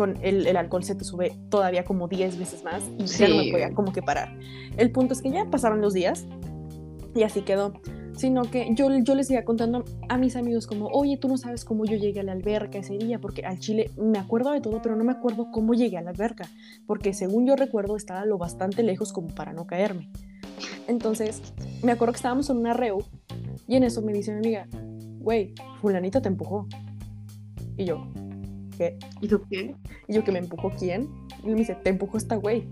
con 0.00 0.16
el, 0.22 0.46
el 0.46 0.56
alcohol 0.56 0.82
se 0.82 0.94
te 0.94 1.04
sube 1.04 1.36
todavía 1.50 1.84
como 1.84 2.08
10 2.08 2.38
veces 2.38 2.64
más 2.64 2.82
y 2.98 3.04
ya 3.04 3.28
no 3.28 3.36
me 3.36 3.44
Sí. 3.44 3.52
podía 3.52 3.74
como 3.74 3.92
que 3.92 4.00
parar. 4.00 4.34
El 4.78 4.90
punto 4.92 5.12
es 5.12 5.20
que 5.20 5.30
ya 5.30 5.44
pasaron 5.50 5.82
los 5.82 5.92
días 5.92 6.24
y 7.14 7.22
así 7.22 7.42
quedó. 7.42 7.74
Sino 8.16 8.42
que 8.44 8.68
yo, 8.74 8.88
yo 8.98 9.14
les 9.14 9.30
iba 9.30 9.42
contando 9.44 9.84
a 10.08 10.16
mis 10.16 10.36
amigos 10.36 10.66
como, 10.66 10.86
oye, 10.86 11.18
tú 11.18 11.28
no 11.28 11.36
sabes 11.36 11.66
cómo 11.66 11.84
yo 11.84 11.98
llegué 11.98 12.20
a 12.20 12.22
la 12.22 12.32
alberca 12.32 12.78
ese 12.78 12.96
día, 12.96 13.18
porque 13.20 13.42
al 13.44 13.58
Chile 13.58 13.90
me 13.98 14.18
acuerdo 14.18 14.52
de 14.52 14.62
todo, 14.62 14.80
pero 14.82 14.96
no 14.96 15.04
me 15.04 15.12
acuerdo 15.12 15.50
cómo 15.52 15.74
llegué 15.74 15.98
a 15.98 16.02
la 16.02 16.10
alberca, 16.10 16.48
porque 16.86 17.12
según 17.12 17.46
yo 17.46 17.56
recuerdo 17.56 17.94
estaba 17.96 18.24
lo 18.24 18.38
bastante 18.38 18.82
lejos 18.82 19.12
como 19.12 19.28
para 19.28 19.52
no 19.52 19.66
caerme. 19.66 20.08
Entonces, 20.88 21.42
me 21.82 21.92
acuerdo 21.92 22.12
que 22.12 22.16
estábamos 22.16 22.48
en 22.48 22.56
una 22.56 22.72
reu 22.72 23.02
y 23.68 23.76
en 23.76 23.84
eso 23.84 24.00
me 24.00 24.12
dice 24.14 24.32
mi 24.32 24.38
amiga, 24.38 24.66
güey, 25.20 25.54
fulanita 25.82 26.20
te 26.22 26.28
empujó. 26.28 26.66
Y 27.76 27.84
yo, 27.84 28.06
¿Y 29.20 29.28
tú 29.28 29.42
qué? 29.50 29.74
Y 30.08 30.14
yo, 30.14 30.24
¿que 30.24 30.32
me 30.32 30.38
empujó 30.38 30.70
quién? 30.70 31.08
Y 31.42 31.48
me 31.48 31.54
dice, 31.54 31.74
te 31.74 31.90
empujó 31.90 32.16
esta 32.16 32.36
güey. 32.36 32.68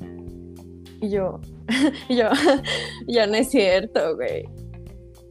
Y 1.00 1.10
yo, 1.10 1.40
y 2.08 2.16
yo, 2.16 2.28
ya 3.06 3.26
no 3.26 3.34
es 3.34 3.50
cierto, 3.50 4.16
güey. 4.16 4.44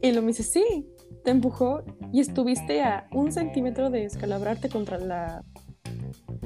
Y 0.02 0.12
lo 0.12 0.22
me 0.22 0.28
dice, 0.28 0.42
sí, 0.42 0.86
te 1.24 1.30
empujó 1.30 1.82
y 2.12 2.20
estuviste 2.20 2.82
a 2.82 3.08
un 3.12 3.32
centímetro 3.32 3.90
de 3.90 4.04
escalabrarte 4.04 4.68
contra 4.68 4.98
la, 4.98 5.44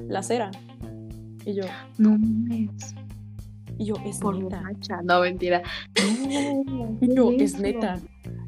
la 0.08 0.18
acera. 0.20 0.50
Y 1.44 1.54
yo, 1.54 1.64
No 1.98 2.10
mames. 2.10 2.94
Y 3.78 3.86
yo, 3.86 3.94
es 4.04 4.18
Por 4.18 4.38
neta. 4.38 4.62
No, 5.04 5.20
mentira. 5.20 5.62
No, 5.96 6.98
Y 7.00 7.14
yo, 7.14 7.30
¿qué 7.36 7.44
es 7.44 7.58
neta. 7.58 8.00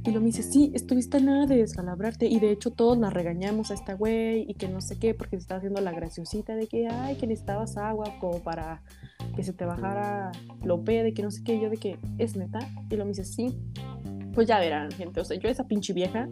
Y 0.06 0.10
lo 0.10 0.20
me 0.20 0.26
dice, 0.26 0.42
sí, 0.42 0.70
estuviste 0.74 1.18
nada 1.20 1.46
de 1.46 1.56
descalabrarte. 1.56 2.26
Y 2.26 2.38
de 2.38 2.50
hecho 2.50 2.70
todos 2.70 2.98
la 2.98 3.08
regañamos 3.10 3.70
a 3.70 3.74
esta 3.74 3.94
güey 3.94 4.44
y 4.48 4.54
que 4.54 4.68
no 4.68 4.80
sé 4.82 4.98
qué, 4.98 5.14
porque 5.14 5.36
se 5.36 5.42
estaba 5.42 5.58
haciendo 5.58 5.80
la 5.80 5.92
graciosita 5.92 6.54
de 6.54 6.66
que, 6.66 6.88
ay, 6.88 7.16
que 7.16 7.26
necesitabas 7.26 7.76
agua 7.78 8.14
como 8.20 8.40
para 8.40 8.82
que 9.34 9.42
se 9.42 9.52
te 9.54 9.64
bajara 9.64 10.30
lo 10.62 10.76
de 10.78 11.14
que 11.14 11.22
no 11.22 11.30
sé 11.30 11.42
qué. 11.42 11.54
Y 11.54 11.62
yo 11.62 11.70
de 11.70 11.78
que, 11.78 11.98
¿es 12.18 12.36
neta? 12.36 12.58
Y 12.90 12.96
lo 12.96 13.04
me 13.04 13.10
dice, 13.12 13.24
sí. 13.24 13.56
Pues 14.34 14.46
ya 14.46 14.58
verán, 14.58 14.90
gente. 14.90 15.20
O 15.20 15.24
sea, 15.24 15.38
yo 15.38 15.48
a 15.48 15.52
esa 15.52 15.66
pinche 15.66 15.92
vieja 15.94 16.28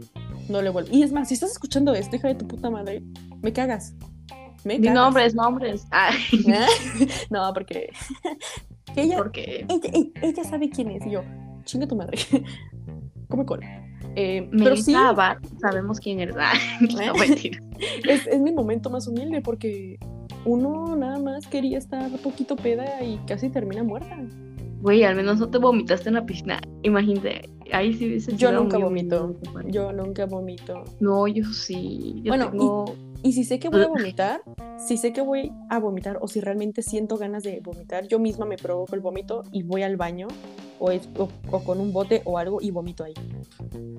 no 0.50 0.60
le 0.60 0.68
vuelvo. 0.68 0.90
Y 0.92 1.02
es 1.02 1.12
más, 1.12 1.28
si 1.28 1.34
estás 1.34 1.52
escuchando 1.52 1.94
esto, 1.94 2.16
hija 2.16 2.28
de 2.28 2.34
tu 2.34 2.46
puta 2.46 2.68
madre, 2.68 3.02
me 3.40 3.52
cagas. 3.54 3.94
Me 4.64 4.78
cagas. 4.80 4.94
nombres, 4.94 5.34
nombres. 5.34 5.86
Ay, 5.90 6.16
no, 7.30 7.52
porque 7.54 7.88
que 8.94 9.02
ella, 9.02 9.16
porque 9.16 9.64
ella, 9.68 9.90
ella- 9.94 10.10
ella 10.20 10.44
sabe 10.44 10.68
quién 10.68 10.90
es. 10.90 11.06
Y 11.06 11.12
yo, 11.12 11.22
chinga 11.64 11.86
tu 11.86 11.96
madre. 11.96 12.18
Come 13.32 13.46
cola. 13.46 13.66
Eh, 14.14 14.46
pero 14.58 14.76
sí, 14.76 14.94
Abad, 14.94 15.38
sabemos 15.58 15.98
quién. 15.98 16.20
Ay, 16.38 16.58
no, 18.04 18.12
es, 18.12 18.26
es 18.26 18.40
mi 18.42 18.52
momento 18.52 18.90
más 18.90 19.08
humilde 19.08 19.40
porque 19.40 19.98
uno 20.44 20.94
nada 20.96 21.18
más 21.18 21.46
quería 21.46 21.78
estar 21.78 22.10
poquito 22.18 22.54
peda 22.54 23.02
y 23.02 23.16
casi 23.26 23.48
termina 23.48 23.82
muerta. 23.82 24.18
Güey, 24.82 25.04
al 25.04 25.14
menos 25.14 25.38
no 25.40 25.48
te 25.48 25.56
vomitaste 25.56 26.10
en 26.10 26.16
la 26.16 26.26
piscina. 26.26 26.60
Imagínate, 26.82 27.48
ahí 27.72 27.94
sí 27.94 28.06
hubiese 28.08 28.36
Yo 28.36 28.52
nunca 28.52 28.76
vomito. 28.76 29.28
mí. 29.28 29.72
Yo 29.72 29.92
nunca 29.94 30.26
vomito. 30.26 30.84
No, 31.00 31.26
yo 31.26 31.44
sí. 31.46 32.20
Yo 32.22 32.32
Bueno, 32.32 32.50
y- 32.52 32.58
tengo... 32.58 32.94
Y 33.24 33.32
si 33.32 33.44
sé 33.44 33.58
que 33.58 33.70
voy 33.70 33.80
a 33.82 33.86
vomitar, 33.88 34.42
si 34.76 34.98
sé 34.98 35.14
que 35.14 35.22
voy 35.22 35.52
a 35.70 35.78
vomitar 35.78 36.18
o 36.20 36.28
si 36.28 36.40
realmente 36.40 36.82
siento 36.82 37.16
ganas 37.16 37.44
de 37.44 37.60
vomitar, 37.60 38.08
yo 38.08 38.18
misma 38.18 38.44
me 38.44 38.56
provoco 38.56 38.94
el 38.94 39.00
vómito 39.00 39.44
y 39.52 39.62
voy 39.62 39.84
al 39.84 39.96
baño 39.96 40.26
o, 40.84 40.90
es- 40.90 41.08
o- 41.16 41.28
o 41.52 41.62
con 41.62 41.78
un 41.80 41.92
bote 41.92 42.22
o 42.24 42.38
algo 42.38 42.60
y 42.60 42.72
vomito 42.72 43.04
ahí. 43.04 43.14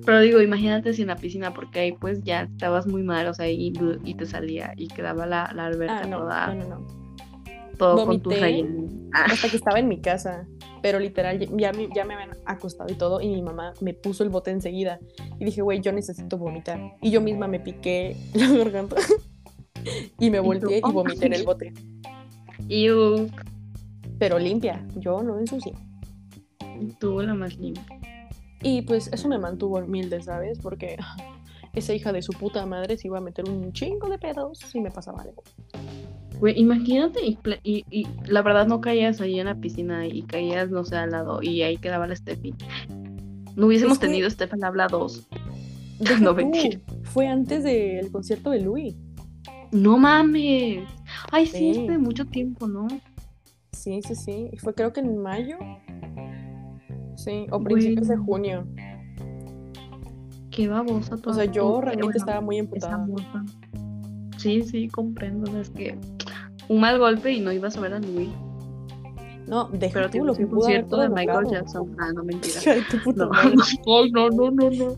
Pero 0.04 0.20
digo, 0.20 0.42
imagínate 0.42 0.92
si 0.92 1.00
en 1.02 1.08
la 1.08 1.16
piscina, 1.16 1.54
porque 1.54 1.80
ahí 1.80 1.92
pues 1.92 2.22
ya 2.22 2.42
estabas 2.42 2.86
muy 2.86 3.02
mal, 3.02 3.26
o 3.26 3.32
sea, 3.34 3.48
y, 3.50 3.72
y 4.04 4.14
te 4.14 4.26
salía 4.26 4.74
y 4.76 4.88
quedaba 4.88 5.24
la, 5.24 5.50
la 5.54 5.64
alberca 5.66 6.00
Ah, 6.02 6.06
no, 6.06 6.18
toda, 6.18 6.54
no, 6.54 6.54
no, 6.68 6.68
no. 6.80 6.86
todo 7.78 8.04
con 8.04 8.20
tus 8.20 8.34
vomité. 8.34 8.40
rellenos. 8.40 8.90
Ah, 9.14 9.24
hasta 9.32 9.48
que 9.48 9.56
estaba 9.56 9.78
en 9.78 9.88
mi 9.88 9.98
casa. 10.00 10.46
Pero 10.82 10.98
literal, 10.98 11.38
ya- 11.38 11.72
me, 11.72 11.88
ya 11.94 12.04
me 12.04 12.12
habían 12.12 12.36
acostado 12.44 12.92
y 12.92 12.96
todo, 12.96 13.18
y 13.22 13.28
mi 13.28 13.40
mamá 13.40 13.72
me 13.80 13.94
puso 13.94 14.22
el 14.22 14.28
bote 14.28 14.50
enseguida. 14.50 14.98
Y 15.40 15.46
dije, 15.46 15.62
güey, 15.62 15.80
yo 15.80 15.90
necesito 15.92 16.36
vomitar. 16.36 16.78
Y 17.00 17.10
yo 17.10 17.22
misma 17.22 17.48
me 17.48 17.60
piqué 17.60 18.14
la 18.34 18.48
garganta. 18.50 18.96
y 20.20 20.28
me 20.30 20.40
volteé 20.40 20.78
y 20.78 20.80
"Oh". 20.84 20.92
vomité 20.92 21.24
en 21.26 21.32
el 21.32 21.44
bote. 21.46 21.72
y 22.68 22.88
Pero 24.18 24.38
limpia, 24.38 24.84
yo 24.96 25.22
no 25.22 25.38
ensucié. 25.38 25.72
Tú 27.00 27.20
la 27.20 27.34
más 27.34 27.56
limpia. 27.56 27.84
Y 28.62 28.82
pues 28.82 29.08
eso 29.12 29.28
me 29.28 29.38
mantuvo 29.38 29.78
humilde, 29.78 30.22
¿sabes? 30.22 30.58
Porque 30.58 30.96
esa 31.74 31.92
hija 31.94 32.12
de 32.12 32.22
su 32.22 32.32
puta 32.32 32.64
madre 32.66 32.96
se 32.96 33.08
iba 33.08 33.18
a 33.18 33.20
meter 33.20 33.48
un 33.48 33.72
chingo 33.72 34.08
de 34.08 34.18
pedos 34.18 34.58
si 34.58 34.80
me 34.80 34.90
pasaba 34.90 35.22
algo. 35.22 35.42
Güey, 36.40 36.58
imagínate 36.60 37.24
y, 37.24 37.36
pla- 37.36 37.60
y, 37.62 37.84
y 37.90 38.06
la 38.26 38.42
verdad 38.42 38.66
no 38.66 38.80
caías 38.80 39.20
ahí 39.20 39.38
en 39.38 39.46
la 39.46 39.54
piscina 39.54 40.06
y 40.06 40.22
caías, 40.22 40.70
no 40.70 40.84
sé, 40.84 40.96
al 40.96 41.10
lado 41.12 41.42
y 41.42 41.62
ahí 41.62 41.76
quedaba 41.76 42.06
la 42.06 42.16
Steffi. 42.16 42.54
No 43.56 43.66
hubiésemos 43.66 43.94
Es 43.94 43.98
que- 44.00 44.06
tenido 44.06 44.28
Stefan 44.30 44.64
habla 44.64 44.88
dos. 44.88 45.28
Deja 46.00 46.18
No, 46.18 46.30
tú, 46.30 46.36
mentira. 46.36 46.80
Fue 47.04 47.28
antes 47.28 47.62
del 47.62 48.10
concierto 48.10 48.50
de 48.50 48.60
Louis. 48.60 48.96
No 49.70 49.96
mames. 49.96 50.88
Ay, 51.30 51.46
sí, 51.46 51.58
Sí. 51.58 51.70
es 51.82 51.86
de 51.88 51.98
mucho 51.98 52.24
tiempo, 52.26 52.66
¿no? 52.66 52.88
Sí, 53.72 54.00
sí, 54.02 54.14
sí. 54.16 54.50
Fue 54.58 54.74
creo 54.74 54.92
que 54.92 55.00
en 55.00 55.18
mayo. 55.18 55.56
Sí, 57.24 57.46
o 57.50 57.60
principios 57.60 58.08
de 58.08 58.16
junio. 58.18 58.66
Qué 60.50 60.68
babosa 60.68 61.14
O 61.14 61.18
toda. 61.18 61.36
sea, 61.36 61.44
yo 61.46 61.64
Bueno, 61.64 61.80
realmente 61.80 62.18
estaba 62.18 62.40
muy 62.40 62.58
emputada. 62.58 63.06
Sí, 64.36 64.62
sí, 64.62 64.88
comprendo. 64.88 65.50
o 65.50 65.56
Es 65.56 65.70
que 65.70 65.98
un 66.68 66.80
mal 66.80 66.98
golpe 66.98 67.32
y 67.32 67.40
no 67.40 67.50
ibas 67.50 67.76
a 67.76 67.80
ver 67.80 67.94
a 67.94 67.98
Luis. 67.98 68.28
No, 69.46 69.68
deja 69.68 70.08
Pero 70.10 70.24
lo 70.24 70.34
que 70.34 70.44
un 70.44 70.50
concierto 70.50 70.98
de 70.98 71.08
Michael. 71.08 71.46
Jackson. 71.50 71.96
Ah, 71.98 72.12
no, 72.14 72.24
mentira. 72.24 72.60
De 72.64 72.82
tu 72.90 72.98
puta 73.02 73.24
No, 73.24 73.30
madre, 73.32 73.56
Ay, 73.86 74.10
no, 74.12 74.28
no, 74.30 74.50
no, 74.50 74.70
no. 74.70 74.96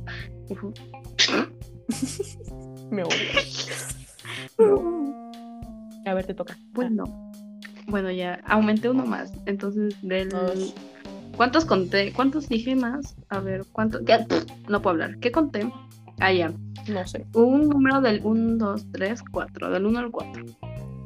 Me 2.90 3.02
odio. 3.02 3.16
A 6.06 6.14
ver, 6.14 6.26
te 6.26 6.34
toca. 6.34 6.56
Bueno, 6.72 7.04
bueno, 7.88 8.10
ya 8.10 8.40
aumenté 8.46 8.88
uno 8.90 9.06
más. 9.06 9.32
Entonces, 9.46 9.96
del. 10.02 10.30
¿Cuántos 11.36 11.66
conté? 11.66 12.12
¿Cuántos 12.12 12.48
dije 12.48 12.74
más? 12.74 13.14
A 13.28 13.40
ver, 13.40 13.64
¿cuántos? 13.72 14.02
No 14.68 14.80
puedo 14.80 14.94
hablar. 14.94 15.18
¿Qué 15.18 15.30
conté? 15.30 15.70
Ah, 16.18 16.32
ya. 16.32 16.52
No 16.88 17.06
sé. 17.06 17.26
Un 17.34 17.68
número 17.68 18.00
del 18.00 18.20
1, 18.24 18.56
2, 18.56 18.92
3, 18.92 19.22
4. 19.30 19.70
Del 19.70 19.86
1 19.86 19.98
al 19.98 20.10
4. 20.10 20.44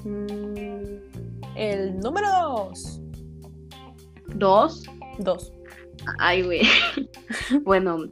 Mm, 0.04 1.56
el 1.56 1.98
número 1.98 2.28
dos. 2.30 3.00
2. 4.34 4.84
Dos. 5.18 5.52
Ay, 6.18 6.42
güey. 6.42 6.60
bueno, 7.64 8.04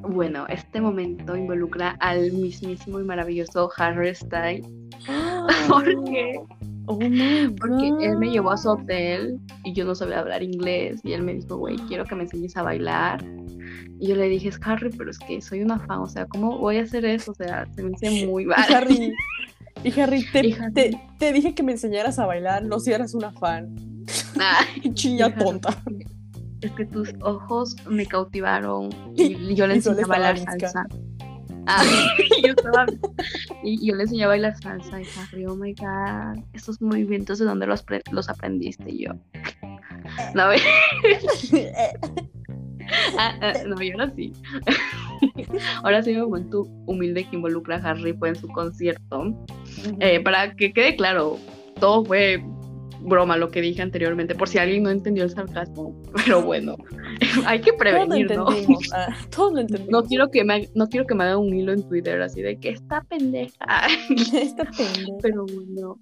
bueno, 0.00 0.46
este 0.48 0.80
momento 0.80 1.36
involucra 1.36 1.96
al 2.00 2.32
mismísimo 2.32 2.98
y 2.98 3.04
maravilloso 3.04 3.70
Harry 3.76 4.14
Styles. 4.14 4.66
¿Por 5.68 6.04
qué? 6.04 6.40
Oh 6.86 6.98
my 6.98 7.48
Porque 7.58 7.88
él 8.00 8.18
me 8.18 8.30
llevó 8.30 8.50
a 8.50 8.56
su 8.56 8.68
hotel 8.70 9.38
y 9.64 9.72
yo 9.72 9.84
no 9.84 9.94
sabía 9.94 10.18
hablar 10.20 10.42
inglés 10.42 11.00
y 11.04 11.12
él 11.12 11.22
me 11.22 11.34
dijo, 11.34 11.56
güey, 11.56 11.76
quiero 11.88 12.04
que 12.04 12.14
me 12.14 12.22
enseñes 12.24 12.56
a 12.56 12.62
bailar. 12.62 13.24
Y 14.00 14.08
yo 14.08 14.16
le 14.16 14.28
dije, 14.28 14.48
es 14.48 14.58
Harry, 14.64 14.90
pero 14.90 15.10
es 15.10 15.18
que 15.18 15.40
soy 15.40 15.62
una 15.62 15.78
fan, 15.78 16.00
o 16.00 16.08
sea, 16.08 16.26
¿cómo 16.26 16.58
voy 16.58 16.78
a 16.78 16.82
hacer 16.82 17.04
eso? 17.04 17.30
O 17.30 17.34
sea, 17.34 17.66
se 17.74 17.82
me 17.84 17.94
hace 17.94 18.26
muy 18.26 18.44
mal. 18.46 18.58
Harry, 18.74 19.12
y 19.84 20.00
Harry, 20.00 20.24
te, 20.32 20.46
Y 20.46 20.52
Harry. 20.54 20.72
te- 20.74 21.00
te 21.18 21.32
dije 21.32 21.54
que 21.54 21.62
me 21.62 21.72
enseñaras 21.72 22.18
a 22.18 22.26
bailar, 22.26 22.64
no 22.64 22.80
si 22.80 22.92
eras 22.92 23.14
una 23.14 23.30
fan. 23.32 23.74
Ay, 24.40 24.92
Chilla 24.94 25.32
tonta. 25.36 25.80
es 26.62 26.70
que 26.72 26.84
tus 26.84 27.10
ojos 27.20 27.76
me 27.88 28.06
cautivaron 28.06 28.88
y 29.16 29.54
yo 29.54 29.66
le 29.68 29.74
enseñé 29.74 30.02
a 30.02 30.06
bailar 30.06 30.38
salsa. 30.38 30.86
Ah, 31.66 31.82
yo 32.44 32.52
estaba- 32.52 32.86
y 33.62 33.86
yo 33.86 33.94
le 33.94 34.02
enseñé 34.04 34.24
a 34.24 34.28
bailar 34.28 34.56
salsa 34.60 35.00
y 35.00 35.06
Harry, 35.18 35.46
oh 35.46 35.54
my 35.56 35.74
god, 35.74 36.42
estos 36.52 36.80
movimientos 36.82 37.38
de 37.38 37.44
dónde 37.44 37.66
los, 37.66 37.84
los 38.10 38.28
aprendiste 38.28 38.90
Y 38.90 39.04
yo. 39.06 39.12
No, 40.34 40.42
ah, 43.18 43.34
ah, 43.40 43.52
no, 43.66 43.80
y 43.80 43.90
ahora 43.92 44.12
sí. 44.14 44.32
ahora 45.82 46.02
sí 46.02 46.12
me 46.12 46.22
momento 46.22 46.64
humilde 46.86 47.24
que 47.24 47.36
involucra 47.36 47.76
a 47.76 47.90
Harry 47.90 48.12
fue 48.14 48.30
en 48.30 48.36
su 48.36 48.48
concierto. 48.48 49.34
Eh, 50.00 50.20
para 50.20 50.54
que 50.54 50.72
quede 50.72 50.96
claro, 50.96 51.38
todo 51.80 52.04
fue 52.04 52.44
broma 53.02 53.36
lo 53.36 53.50
que 53.50 53.60
dije 53.60 53.82
anteriormente, 53.82 54.34
por 54.34 54.48
si 54.48 54.58
alguien 54.58 54.82
no 54.84 54.90
entendió 54.90 55.24
el 55.24 55.30
sarcasmo. 55.30 56.00
Pero 56.24 56.42
bueno, 56.42 56.76
hay 57.46 57.60
que 57.60 57.72
Todos 57.72 57.78
lo 57.78 57.78
prevenir, 57.78 58.36
¿no? 58.36 58.48
entendimos. 58.48 58.90
ah, 58.94 59.14
todos 59.34 59.52
lo 59.52 59.60
entendimos. 59.60 59.90
No 59.90 60.02
quiero 60.04 60.30
que 60.30 60.44
me, 60.44 60.68
no 60.74 60.88
quiero 60.88 61.06
que 61.06 61.14
me 61.14 61.24
haga 61.24 61.38
un 61.38 61.54
hilo 61.54 61.72
en 61.72 61.86
Twitter 61.88 62.20
así 62.22 62.42
de 62.42 62.58
que 62.58 62.70
está 62.70 63.02
pendeja. 63.02 63.64
Esta 64.32 64.64
pendeja. 64.64 65.12
Pero 65.20 65.44
bueno, 65.46 65.98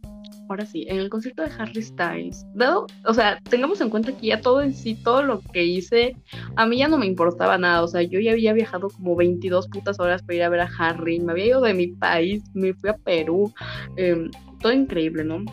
ahora 0.49 0.67
sí, 0.67 0.87
en 0.89 0.99
el 0.99 1.09
concierto 1.09 1.43
de 1.43 1.51
Harry 1.59 1.83
Styles, 1.83 2.45
dado, 2.55 2.87
o 3.07 3.15
sea, 3.15 3.39
tengamos 3.49 3.81
en 3.81 3.91
cuenta 3.91 4.13
que 4.13 4.29
ya 4.29 4.41
todo 4.41 4.63
en 4.63 4.75
sí, 4.75 4.95
todo 4.95 5.23
lo 5.23 5.41
que 5.41 5.65
hice, 5.65 6.17
a 6.57 6.67
mí 6.67 6.79
ya 6.79 6.89
no 6.89 6.99
me 6.99 7.07
importaba 7.07 7.57
nada. 7.57 7.83
O 7.83 7.89
sea, 7.89 8.03
yo 8.03 8.21
ya 8.21 8.33
había 8.33 8.53
viajado 8.53 8.89
como 8.89 9.17
22 9.17 9.69
putas 9.69 9.99
horas 10.01 10.23
para 10.23 10.35
ir 10.35 10.43
a 10.43 10.49
ver 10.49 10.61
a 10.61 10.71
Harry, 10.79 11.21
me 11.21 11.33
había 11.33 11.47
ido 11.47 11.61
de 11.61 11.75
mi 11.75 11.89
país, 11.89 12.43
me 12.55 12.75
fui 12.75 12.91
a 12.91 12.97
Perú, 12.97 13.53
em, 13.97 14.31
todo 14.61 14.73
increíble, 14.73 15.25
¿no? 15.25 15.45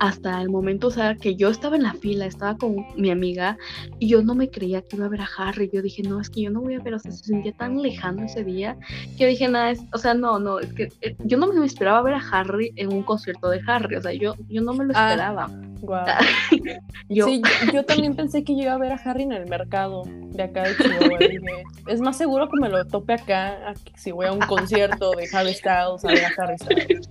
Hasta 0.00 0.40
el 0.42 0.48
momento, 0.50 0.88
o 0.88 0.90
sea, 0.90 1.14
que 1.14 1.36
yo 1.36 1.48
estaba 1.48 1.76
en 1.76 1.82
la 1.84 1.94
fila, 1.94 2.26
estaba 2.26 2.56
con 2.56 2.84
mi 2.96 3.10
amiga 3.10 3.56
y 3.98 4.08
yo 4.08 4.22
no 4.22 4.34
me 4.34 4.50
creía 4.50 4.82
que 4.82 4.96
iba 4.96 5.06
a 5.06 5.08
ver 5.08 5.20
a 5.20 5.28
Harry. 5.38 5.70
Yo 5.72 5.82
dije, 5.82 6.02
no, 6.02 6.20
es 6.20 6.30
que 6.30 6.42
yo 6.42 6.50
no 6.50 6.60
voy 6.60 6.74
a 6.74 6.80
ver, 6.80 6.94
o 6.94 6.98
sea, 6.98 7.12
se 7.12 7.24
sentía 7.24 7.52
tan 7.52 7.80
lejano 7.80 8.24
ese 8.24 8.42
día 8.44 8.76
que 9.16 9.26
dije, 9.26 9.48
nada, 9.48 9.70
es, 9.70 9.80
o 9.92 9.98
sea, 9.98 10.14
no, 10.14 10.38
no, 10.38 10.58
es 10.58 10.72
que 10.72 10.88
eh, 11.00 11.14
yo 11.24 11.38
no 11.38 11.46
me 11.52 11.64
esperaba 11.64 12.02
ver 12.02 12.14
a 12.14 12.22
Harry 12.32 12.72
en 12.76 12.92
un 12.92 13.02
concierto 13.02 13.48
de 13.50 13.60
Harry, 13.66 13.96
o 13.96 14.02
sea, 14.02 14.12
yo, 14.12 14.34
yo 14.48 14.62
no 14.62 14.72
me 14.74 14.84
lo 14.84 14.92
Ah. 14.96 15.10
esperaba. 15.10 15.50
Yo, 17.08 17.26
Sí, 17.26 17.42
yo, 17.66 17.72
yo 17.72 17.84
también 17.84 18.14
pensé 18.14 18.44
que 18.44 18.54
yo 18.54 18.62
iba 18.62 18.72
a 18.74 18.78
ver 18.78 18.92
a 18.92 18.94
Harry 18.94 19.24
en 19.24 19.32
el 19.32 19.46
mercado 19.46 20.04
de 20.06 20.42
acá 20.44 20.62
de 20.62 20.76
Chihuahua. 20.76 21.18
Dije, 21.18 21.40
es 21.88 22.00
más 22.00 22.16
seguro 22.16 22.48
que 22.48 22.58
me 22.60 22.68
lo 22.68 22.84
tope 22.86 23.14
acá 23.14 23.74
si 23.96 24.12
voy 24.12 24.26
a 24.26 24.32
un 24.32 24.38
concierto 24.40 25.10
de 25.10 25.28
Harry 25.32 25.52
Styles, 25.52 26.04
a 26.04 26.08
ver 26.08 26.24
a 26.24 26.30
Harry 26.38 26.58
Styles. 26.58 27.10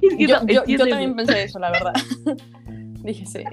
Yo, 0.18 0.38
yo, 0.66 0.86
también 0.88 1.14
pensé 1.14 1.44
eso, 1.44 1.58
la 1.58 1.70
verdad. 1.70 1.85
Dije, 3.04 3.24
sí. 3.24 3.44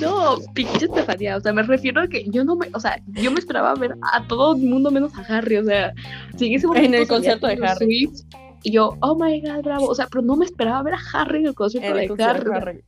No, 0.00 0.38
pinche 0.54 0.86
Estefanía, 0.86 1.36
o 1.36 1.40
sea, 1.40 1.52
me 1.52 1.62
refiero 1.62 2.00
a 2.00 2.08
que 2.08 2.24
yo 2.30 2.42
no 2.42 2.56
me, 2.56 2.68
o 2.72 2.80
sea, 2.80 2.98
yo 3.06 3.30
me 3.30 3.38
esperaba 3.38 3.74
ver 3.74 3.94
a 4.12 4.26
todo 4.26 4.56
el 4.56 4.62
mundo 4.62 4.90
menos 4.90 5.12
a 5.14 5.20
Harry, 5.20 5.58
o 5.58 5.64
sea, 5.64 5.92
si 6.38 6.46
en 6.46 6.54
ese 6.54 6.66
En 6.66 6.68
momento 6.68 6.96
el 6.96 7.08
concierto 7.08 7.46
de 7.48 7.58
Harry. 7.62 8.06
Swift, 8.06 8.20
y 8.62 8.72
yo, 8.72 8.96
oh 9.00 9.14
my 9.14 9.40
god, 9.40 9.62
bravo, 9.62 9.88
o 9.88 9.94
sea, 9.94 10.06
pero 10.10 10.22
no 10.22 10.36
me 10.36 10.46
esperaba 10.46 10.82
ver 10.82 10.94
a 10.94 11.00
Harry 11.12 11.40
en 11.40 11.46
el 11.48 11.54
concierto 11.54 11.88
En 11.90 11.96
de 11.96 12.08
concierto 12.08 12.52
Harry. 12.52 12.70
Harry. 12.70 12.84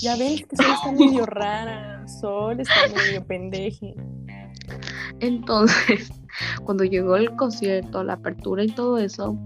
Ya 0.00 0.16
ven 0.16 0.36
que 0.38 0.56
Sol 0.56 0.66
está 0.72 0.92
medio 0.92 1.26
rara. 1.26 2.08
Sol 2.08 2.60
está 2.60 2.74
medio 2.94 3.24
pendeje. 3.24 3.94
Entonces, 5.20 6.10
cuando 6.64 6.84
llegó 6.84 7.16
el 7.16 7.34
concierto, 7.36 8.04
la 8.04 8.14
apertura 8.14 8.64
y 8.64 8.68
todo 8.68 8.98
eso, 8.98 9.36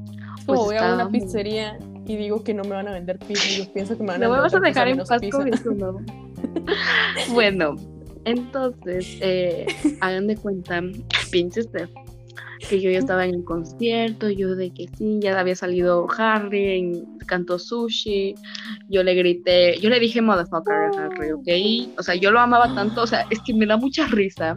pues 0.47 0.59
Como 0.59 0.65
voy 0.65 0.77
a 0.77 0.95
una 0.95 1.11
pizzería 1.11 1.79
y 2.07 2.17
digo 2.17 2.43
que 2.43 2.55
no 2.55 2.63
me 2.65 2.71
van 2.71 2.89
a 2.89 2.93
vender 2.93 3.19
pizza, 3.19 3.63
yo 3.63 3.73
pienso 3.73 3.97
que 3.97 4.03
me 4.03 4.09
van 4.09 4.23
a 4.23 4.27
No 4.27 4.35
me 4.35 4.41
vas 4.41 4.55
a 4.55 4.61
vender 4.61 4.75
dejar 4.75 4.89
en 4.89 4.99
paz 4.99 5.21
con 5.31 5.53
eso, 5.53 5.71
¿no? 5.73 6.01
bueno, 7.33 7.77
entonces, 8.25 9.19
eh, 9.21 9.67
hagan 10.01 10.27
de 10.27 10.37
cuenta, 10.37 10.83
pinche 11.31 11.63
Steph, 11.63 11.91
que 12.69 12.81
yo 12.81 12.91
ya 12.91 12.99
estaba 12.99 13.25
en 13.27 13.35
el 13.35 13.45
concierto, 13.45 14.29
yo 14.31 14.55
de 14.55 14.71
que 14.71 14.87
sí, 14.97 15.19
ya 15.21 15.39
había 15.39 15.57
salido 15.57 16.07
Harry, 16.17 16.79
en- 16.79 17.19
cantó 17.27 17.59
sushi, 17.59 18.35
yo 18.89 19.03
le 19.03 19.15
grité, 19.15 19.79
yo 19.81 19.89
le 19.89 19.99
dije 20.01 20.21
motherfucker 20.21 20.75
a 20.75 20.91
Harry, 21.07 21.33
¿ok? 21.33 21.99
O 21.99 22.03
sea, 22.03 22.15
yo 22.17 22.31
lo 22.31 22.41
amaba 22.41 22.75
tanto, 22.75 23.03
o 23.03 23.07
sea, 23.07 23.25
es 23.31 23.41
que 23.47 23.55
me 23.55 23.67
da 23.67 23.77
mucha 23.77 24.07
risa, 24.09 24.57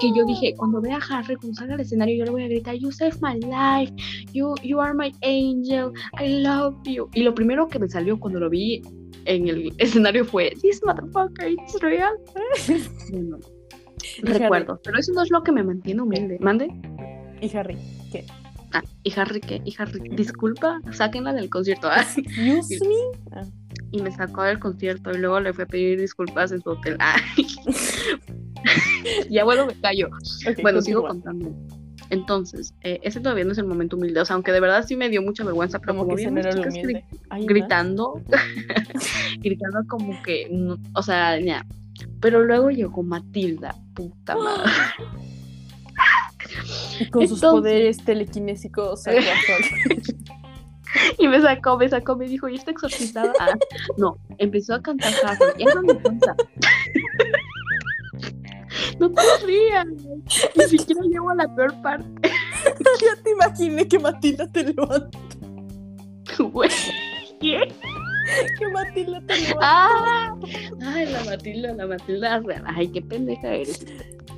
que 0.00 0.08
yo 0.14 0.24
dije, 0.26 0.54
cuando 0.56 0.80
vea 0.80 0.98
a 0.98 1.18
Harry, 1.18 1.36
cuando 1.36 1.54
salga 1.54 1.74
al 1.74 1.80
escenario, 1.80 2.16
yo 2.18 2.24
le 2.24 2.30
voy 2.30 2.42
a 2.44 2.48
gritar, 2.48 2.74
you 2.76 2.90
saved 2.92 3.18
my 3.22 3.34
life, 3.40 3.92
you, 4.32 4.54
you 4.62 4.80
are 4.80 4.92
my 4.94 5.12
angel, 5.22 5.92
I 6.20 6.40
love 6.42 6.76
you. 6.84 7.08
Y 7.14 7.22
lo 7.22 7.34
primero 7.34 7.68
que 7.68 7.78
me 7.78 7.88
salió 7.88 8.18
cuando 8.20 8.40
lo 8.40 8.50
vi 8.50 8.82
en 9.24 9.48
el 9.48 9.72
escenario 9.78 10.24
fue, 10.24 10.52
this 10.62 10.80
motherfucker, 10.84 11.48
it's 11.50 11.80
real. 11.80 12.12
Bueno, 14.20 14.40
recuerdo, 14.40 14.80
pero 14.84 14.98
eso 14.98 15.12
no 15.12 15.22
es 15.22 15.30
lo 15.30 15.42
que 15.42 15.52
me 15.52 15.62
mantiene 15.62 16.02
humilde. 16.02 16.38
¿Mande? 16.40 16.68
Y 17.40 17.56
Harry, 17.56 17.78
¿qué? 18.12 18.24
Ah, 18.72 18.82
¿y 19.02 19.12
Harry 19.18 19.40
qué? 19.40 19.62
¿Y 19.64 19.74
Harry? 19.78 20.00
Disculpa, 20.10 20.80
sáquenla 20.92 21.32
del 21.32 21.48
concierto. 21.48 21.88
Ah, 21.90 22.04
Excuse 22.16 22.80
me. 22.86 22.94
Ah, 23.32 23.44
y 23.90 24.02
me 24.02 24.10
sacó 24.12 24.42
del 24.42 24.58
concierto 24.58 25.10
y 25.12 25.18
luego 25.18 25.40
le 25.40 25.52
fui 25.52 25.64
a 25.64 25.66
pedir 25.66 25.98
disculpas 26.00 26.52
en 26.52 26.60
su 26.62 26.70
hotel. 26.70 26.96
Ah. 27.00 27.16
ya 29.30 29.44
bueno, 29.44 29.66
me 29.66 29.74
callo. 29.80 30.08
Bueno, 30.62 30.82
sigo 30.82 31.02
contando. 31.06 31.50
Entonces, 32.10 32.72
eh, 32.82 33.00
ese 33.02 33.20
todavía 33.20 33.44
no 33.44 33.52
es 33.52 33.58
el 33.58 33.66
momento 33.66 33.96
humilde, 33.96 34.20
o 34.20 34.24
sea, 34.24 34.34
aunque 34.34 34.50
de 34.52 34.60
verdad 34.60 34.82
sí 34.86 34.96
me 34.96 35.10
dio 35.10 35.20
mucha 35.20 35.44
vergüenza, 35.44 35.78
pero 35.78 35.92
Como 35.92 36.04
como 36.04 36.16
que 36.16 36.26
unas 36.26 36.46
era 36.46 36.54
chicas. 36.54 36.74
Ay, 37.28 37.46
gritando, 37.46 38.22
gritando 39.40 39.80
como 39.86 40.20
que, 40.22 40.48
no- 40.50 40.78
o 40.94 41.02
sea, 41.02 41.38
ya. 41.38 41.66
Pero 42.20 42.42
luego 42.44 42.70
llegó 42.70 43.02
Matilda, 43.02 43.74
puta 43.94 44.36
madre. 44.42 44.70
Con 47.10 47.28
sus 47.28 47.40
poderes 47.40 47.98
telequinésicos. 47.98 49.04
Y 51.18 51.28
me 51.28 51.40
sacó, 51.40 51.76
me 51.76 51.88
sacó, 51.88 52.16
me 52.16 52.26
dijo, 52.26 52.48
¿y 52.48 52.56
está 52.56 52.70
exorcizada? 52.70 53.32
Ah, 53.38 53.54
no, 53.98 54.16
empezó 54.38 54.74
a 54.74 54.82
cantar 54.82 55.12
me 55.82 55.94
cuenta. 56.00 56.34
No 58.98 59.10
te 59.12 59.22
rías. 59.44 59.86
Ni 60.56 60.64
siquiera 60.64 61.02
llego 61.02 61.30
a 61.30 61.34
la 61.34 61.54
peor 61.54 61.74
parte, 61.82 62.30
ya 63.00 63.22
te 63.22 63.30
imaginé 63.30 63.86
que 63.86 63.98
Matilda 63.98 64.50
te 64.50 64.64
güey. 66.38 66.70
¿Qué? 67.40 67.72
Que 68.58 68.68
Matilda 68.68 69.20
te 69.26 69.36
levantó. 69.36 69.58
Ah, 69.62 70.34
ay, 70.82 71.06
la 71.12 71.24
Matilda, 71.24 71.74
la 71.74 71.86
Matilda 71.86 72.38
real. 72.40 72.62
Ay, 72.66 72.88
qué 72.88 73.02
pendeja 73.02 73.54
eres. 73.54 73.86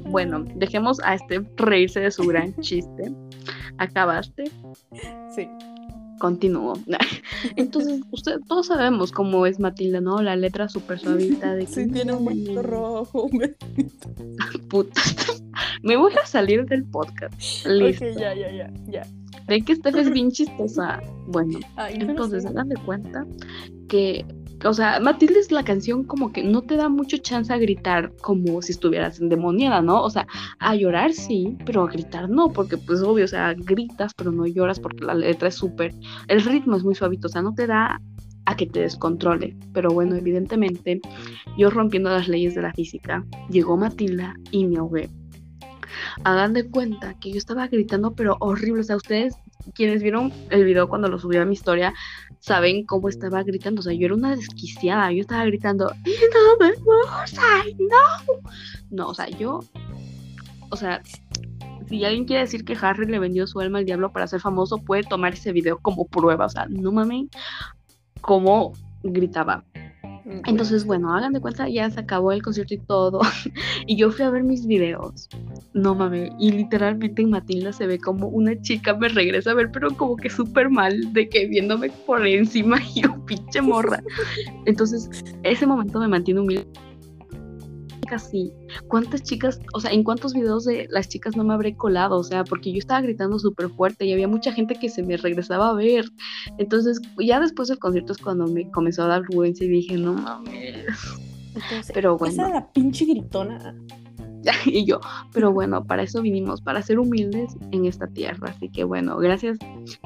Bueno, 0.05 0.45
dejemos 0.57 1.01
a 1.05 1.14
este 1.14 1.41
reírse 1.57 2.01
de 2.01 2.11
su 2.11 2.24
gran 2.26 2.55
chiste. 2.61 3.12
Acabaste, 3.78 4.45
Sí. 5.34 5.49
continúo. 6.18 6.74
Entonces, 7.57 8.01
usted, 8.11 8.38
todos 8.47 8.66
sabemos 8.66 9.11
cómo 9.12 9.47
es 9.47 9.59
Matilda, 9.59 10.01
¿no? 10.01 10.20
La 10.22 10.36
letra 10.36 10.68
súper 10.68 10.99
suavita 10.99 11.55
de 11.55 11.64
que 11.66 11.72
Sí, 11.72 11.91
tiene 11.91 12.12
un 12.12 12.24
manto 12.24 12.62
rojo. 12.62 13.22
un 13.24 13.38
vestido. 13.38 13.88
puta. 14.68 15.01
Me 15.82 15.97
voy 15.97 16.12
a 16.22 16.26
salir 16.26 16.66
del 16.66 16.84
podcast. 16.84 17.34
Listo. 17.66 18.05
Ok, 18.05 18.18
ya, 18.18 18.34
ya, 18.34 18.51
ya, 18.53 18.70
ya. 18.88 19.03
Ven 19.47 19.64
que 19.64 19.74
Steph 19.74 19.97
es 19.97 20.11
bien 20.12 20.30
chistosa. 20.30 21.01
Bueno, 21.26 21.59
Ay, 21.76 21.95
entonces 22.01 22.45
hagan 22.47 22.68
de 22.68 22.76
cuenta 22.84 23.26
que, 23.91 24.24
o 24.64 24.72
sea, 24.72 25.01
Matilde 25.01 25.41
es 25.41 25.51
la 25.51 25.64
canción 25.64 26.05
como 26.05 26.32
que 26.32 26.45
no 26.45 26.62
te 26.62 26.76
da 26.76 26.88
mucho 26.88 27.18
chance 27.18 27.53
a 27.53 27.59
gritar 27.59 28.12
como 28.22 28.62
si 28.62 28.72
estuvieras 28.72 29.20
endemoniada, 29.20 29.82
¿no? 29.82 30.03
O 30.03 30.09
sea, 30.09 30.26
a 30.61 30.74
llorar 30.76 31.12
sí, 31.12 31.59
pero 31.66 31.82
a 31.82 31.91
gritar 31.91 32.30
no, 32.30 32.53
porque 32.53 32.78
pues 32.78 33.03
obvio, 33.03 33.24
o 33.24 33.28
sea, 33.28 33.53
gritas, 33.55 34.14
pero 34.14 34.30
no 34.30 34.47
lloras 34.47 34.78
porque 34.78 35.05
la 35.05 35.14
letra 35.14 35.49
es 35.49 35.57
súper, 35.57 35.93
el 36.28 36.41
ritmo 36.43 36.76
es 36.76 36.84
muy 36.84 36.95
suavito, 36.95 37.26
o 37.26 37.30
sea, 37.30 37.43
no 37.43 37.53
te 37.53 37.66
da 37.66 38.01
a 38.47 38.57
que 38.57 38.66
te 38.66 38.80
descontrole. 38.80 39.57
Pero 39.72 39.91
bueno, 39.91 40.14
evidentemente, 40.14 41.01
yo 41.59 41.68
rompiendo 41.68 42.11
las 42.11 42.28
leyes 42.28 42.55
de 42.55 42.62
la 42.62 42.72
física, 42.72 43.24
llegó 43.51 43.76
Matilda 43.76 44.34
y 44.53 44.66
me 44.66 44.78
ahogué. 44.78 45.11
Hagan 46.24 46.53
de 46.55 46.68
cuenta 46.70 47.14
que 47.18 47.32
yo 47.32 47.38
estaba 47.38 47.66
gritando, 47.66 48.14
pero 48.14 48.36
horrible. 48.41 48.80
O 48.80 48.84
sea, 48.84 48.97
ustedes, 48.97 49.34
quienes 49.74 50.02
vieron 50.02 50.32
el 50.50 50.64
video 50.64 50.88
cuando 50.88 51.08
lo 51.08 51.18
subí 51.18 51.36
a 51.36 51.44
mi 51.44 51.54
historia, 51.54 51.94
saben 52.40 52.84
cómo 52.86 53.08
estaba 53.08 53.42
gritando. 53.42 53.80
O 53.80 53.82
sea, 53.82 53.92
yo 53.92 54.06
era 54.06 54.14
una 54.14 54.36
desquiciada. 54.36 55.12
Yo 55.12 55.20
estaba 55.20 55.44
gritando, 55.44 55.86
no 55.86 56.66
me 56.66 56.72
gusta, 56.74 57.64
no. 57.78 58.40
No, 58.90 59.08
o 59.08 59.14
sea, 59.14 59.28
yo, 59.28 59.61
o 60.70 60.76
sea, 60.76 61.02
si 61.88 62.04
alguien 62.04 62.24
quiere 62.24 62.42
decir 62.42 62.64
que 62.64 62.76
Harry 62.80 63.06
le 63.06 63.18
vendió 63.18 63.46
su 63.46 63.61
alma 63.61 63.78
al 63.78 63.84
diablo 63.84 64.12
para 64.12 64.26
ser 64.26 64.40
famoso, 64.40 64.78
puede 64.78 65.02
tomar 65.02 65.34
ese 65.34 65.52
video 65.52 65.78
como 65.78 66.06
prueba. 66.06 66.46
O 66.46 66.48
sea, 66.48 66.66
no 66.68 66.92
mames, 66.92 67.28
cómo 68.20 68.72
gritaba. 69.02 69.64
Entonces, 70.47 70.85
bueno, 70.85 71.14
hagan 71.14 71.33
de 71.33 71.41
cuenta, 71.41 71.68
ya 71.68 71.91
se 71.91 72.01
acabó 72.01 72.33
el 72.33 72.43
concierto 72.43 72.74
y 72.74 72.78
todo. 72.78 73.20
y 73.87 73.97
yo 73.97 74.11
fui 74.11 74.24
a 74.24 74.31
ver 74.31 74.43
mis 74.43 74.66
videos. 74.66 75.28
No 75.72 75.95
mames. 75.95 76.31
Y 76.39 76.53
literalmente 76.53 77.22
en 77.22 77.31
Matilda 77.31 77.72
se 77.72 77.87
ve 77.87 77.99
como 77.99 78.28
una 78.28 78.61
chica 78.61 78.95
me 78.95 79.09
regresa 79.09 79.53
a 79.53 79.55
ver, 79.55 79.70
pero 79.70 79.91
como 79.97 80.16
que 80.16 80.31
súper 80.31 80.70
mal, 80.70 81.12
de 81.12 81.28
que 81.28 81.47
viéndome 81.47 81.91
por 82.07 82.26
encima 82.26 82.78
y 82.95 83.03
yo, 83.03 83.24
pinche 83.26 83.61
morra. 83.61 84.03
Entonces, 84.66 85.09
ese 85.43 85.66
momento 85.66 85.99
me 85.99 86.09
mantiene 86.09 86.41
humilde. 86.41 86.66
Casi, 88.11 88.52
¿cuántas 88.88 89.22
chicas, 89.22 89.61
o 89.72 89.80
sea, 89.80 89.92
en 89.92 90.02
cuántos 90.02 90.34
videos 90.34 90.64
de 90.64 90.88
las 90.90 91.08
chicas 91.08 91.36
no 91.36 91.44
me 91.44 91.54
habré 91.54 91.76
colado? 91.76 92.18
O 92.18 92.24
sea, 92.24 92.42
porque 92.42 92.72
yo 92.72 92.78
estaba 92.78 93.00
gritando 93.00 93.38
súper 93.38 93.68
fuerte 93.70 94.04
y 94.04 94.12
había 94.12 94.26
mucha 94.26 94.52
gente 94.52 94.74
que 94.74 94.88
se 94.88 95.02
me 95.04 95.16
regresaba 95.16 95.70
a 95.70 95.74
ver. 95.74 96.06
Entonces, 96.58 97.00
ya 97.18 97.38
después 97.38 97.68
del 97.68 97.78
concierto 97.78 98.12
es 98.12 98.18
cuando 98.18 98.48
me 98.48 98.68
comenzó 98.72 99.04
a 99.04 99.06
dar 99.06 99.22
vergüenza 99.22 99.62
y 99.64 99.68
dije, 99.68 99.96
no 99.96 100.14
mames. 100.14 100.86
Entonces, 101.54 101.90
Pero 101.94 102.16
Esa 102.16 102.24
bueno, 102.24 102.46
es 102.48 102.52
la 102.54 102.72
pinche 102.72 103.04
gritona. 103.04 103.74
y 104.66 104.84
yo, 104.86 105.00
pero 105.32 105.52
bueno, 105.52 105.84
para 105.84 106.02
eso 106.02 106.22
vinimos, 106.22 106.61
para 106.62 106.82
ser 106.82 106.98
humildes 106.98 107.54
en 107.72 107.84
esta 107.86 108.06
tierra. 108.08 108.50
Así 108.56 108.68
que 108.70 108.84
bueno, 108.84 109.18
gracias 109.18 109.58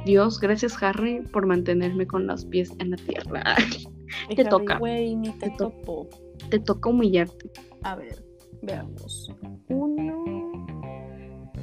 Dios, 0.05 0.40
gracias 0.40 0.82
Harry 0.82 1.20
por 1.32 1.46
mantenerme 1.46 2.07
con 2.07 2.26
los 2.26 2.44
pies 2.44 2.70
en 2.80 2.90
la 2.90 2.96
tierra. 2.96 3.55
Te 4.34 4.42
Harry, 4.42 4.48
toca. 4.50 4.78
Ni 4.80 5.30
te 5.38 5.38
Te 5.38 5.50
to- 5.50 5.70
topo. 5.70 6.09
Te 6.51 6.59
toca 6.59 6.90
humillarte. 6.90 7.51
A 7.82 7.97
ver, 7.97 8.24
veamos. 8.62 9.30
Uno, 9.68 10.66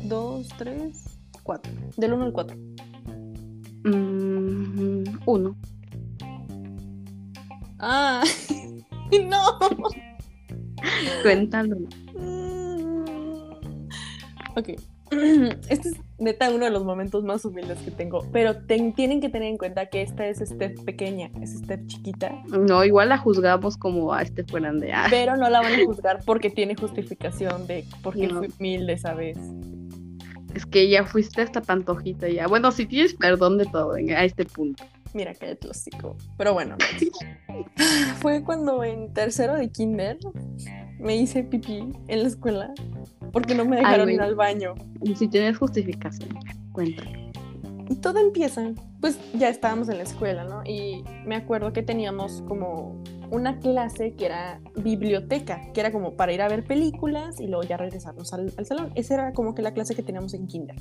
dos, 0.03 0.47
tres, 0.57 1.19
cuatro. 1.43 1.71
Del 1.97 2.13
uno 2.13 2.25
al 2.25 2.33
cuatro. 2.33 2.57
Mm, 3.83 5.03
uno. 5.25 5.57
Ah, 7.79 8.23
no. 9.29 9.59
Cuéntalo. 11.23 11.77
Ok. 14.55 14.69
Este 15.69 15.89
es 15.89 15.95
neta 16.17 16.49
uno 16.51 16.65
de 16.65 16.71
los 16.71 16.83
momentos 16.83 17.23
más 17.23 17.43
humildes 17.45 17.79
que 17.79 17.91
tengo. 17.91 18.25
Pero 18.31 18.57
ten- 18.65 18.93
tienen 18.93 19.19
que 19.21 19.29
tener 19.29 19.49
en 19.49 19.57
cuenta 19.57 19.87
que 19.87 20.01
esta 20.01 20.25
es 20.27 20.37
Steph 20.39 20.83
pequeña, 20.83 21.29
es 21.41 21.51
Steph 21.57 21.85
chiquita. 21.87 22.31
No, 22.47 22.83
igual 22.83 23.09
la 23.09 23.17
juzgamos 23.17 23.77
como 23.77 24.13
a 24.13 24.21
este 24.21 24.43
fueran 24.43 24.79
de. 24.79 24.93
ah, 24.93 25.07
Pero 25.09 25.35
no 25.37 25.49
la 25.49 25.61
van 25.61 25.73
a 25.73 25.85
juzgar 25.85 26.19
porque 26.25 26.49
tiene 26.49 26.75
justificación 26.75 27.67
de 27.67 27.85
por 28.01 28.13
qué 28.15 28.27
No. 28.27 28.39
fui 28.39 28.47
humilde 28.59 28.93
esa 28.93 29.13
vez. 29.13 29.37
es 30.53 30.65
que 30.65 30.89
ya 30.89 31.05
fuiste 31.05 31.41
hasta 31.41 31.61
pantojita 31.61 32.27
ya. 32.27 32.47
Bueno, 32.47 32.71
si 32.71 32.85
tienes 32.85 33.13
perdón 33.13 33.57
de 33.57 33.65
todo 33.65 33.93
a 33.93 34.23
este 34.25 34.45
punto. 34.45 34.83
Mira, 35.13 35.33
cállate 35.33 35.69
hocico. 35.69 36.17
Pero 36.37 36.53
bueno. 36.53 36.77
Fue 38.21 38.43
cuando 38.43 38.83
en 38.83 39.13
tercero 39.13 39.55
de 39.55 39.69
kinder 39.71 40.17
me 40.99 41.15
hice 41.15 41.43
pipí 41.43 41.91
en 42.07 42.21
la 42.21 42.27
escuela 42.27 42.73
porque 43.31 43.55
no 43.55 43.65
me 43.65 43.77
dejaron 43.77 44.09
Ay, 44.09 44.15
ir 44.15 44.21
al 44.21 44.35
baño. 44.35 44.75
Si 45.15 45.27
tienes 45.27 45.57
justificación, 45.57 46.29
cuenta. 46.71 47.03
Todo 48.01 48.19
empieza, 48.19 48.71
pues 49.01 49.19
ya 49.33 49.49
estábamos 49.49 49.89
en 49.89 49.97
la 49.97 50.03
escuela, 50.03 50.45
¿no? 50.45 50.63
Y 50.65 51.03
me 51.25 51.35
acuerdo 51.35 51.73
que 51.73 51.83
teníamos 51.83 52.41
como 52.47 53.03
una 53.31 53.59
clase 53.59 54.13
que 54.13 54.25
era 54.25 54.61
biblioteca, 54.75 55.71
que 55.73 55.79
era 55.81 55.91
como 55.91 56.15
para 56.15 56.31
ir 56.31 56.41
a 56.41 56.47
ver 56.47 56.63
películas 56.63 57.39
y 57.39 57.47
luego 57.47 57.63
ya 57.63 57.77
regresarnos 57.77 58.33
al, 58.33 58.53
al 58.57 58.65
salón. 58.65 58.91
Esa 58.95 59.15
era 59.15 59.33
como 59.33 59.55
que 59.55 59.61
la 59.61 59.73
clase 59.73 59.95
que 59.95 60.03
teníamos 60.03 60.33
en 60.33 60.47
kinder. 60.47 60.75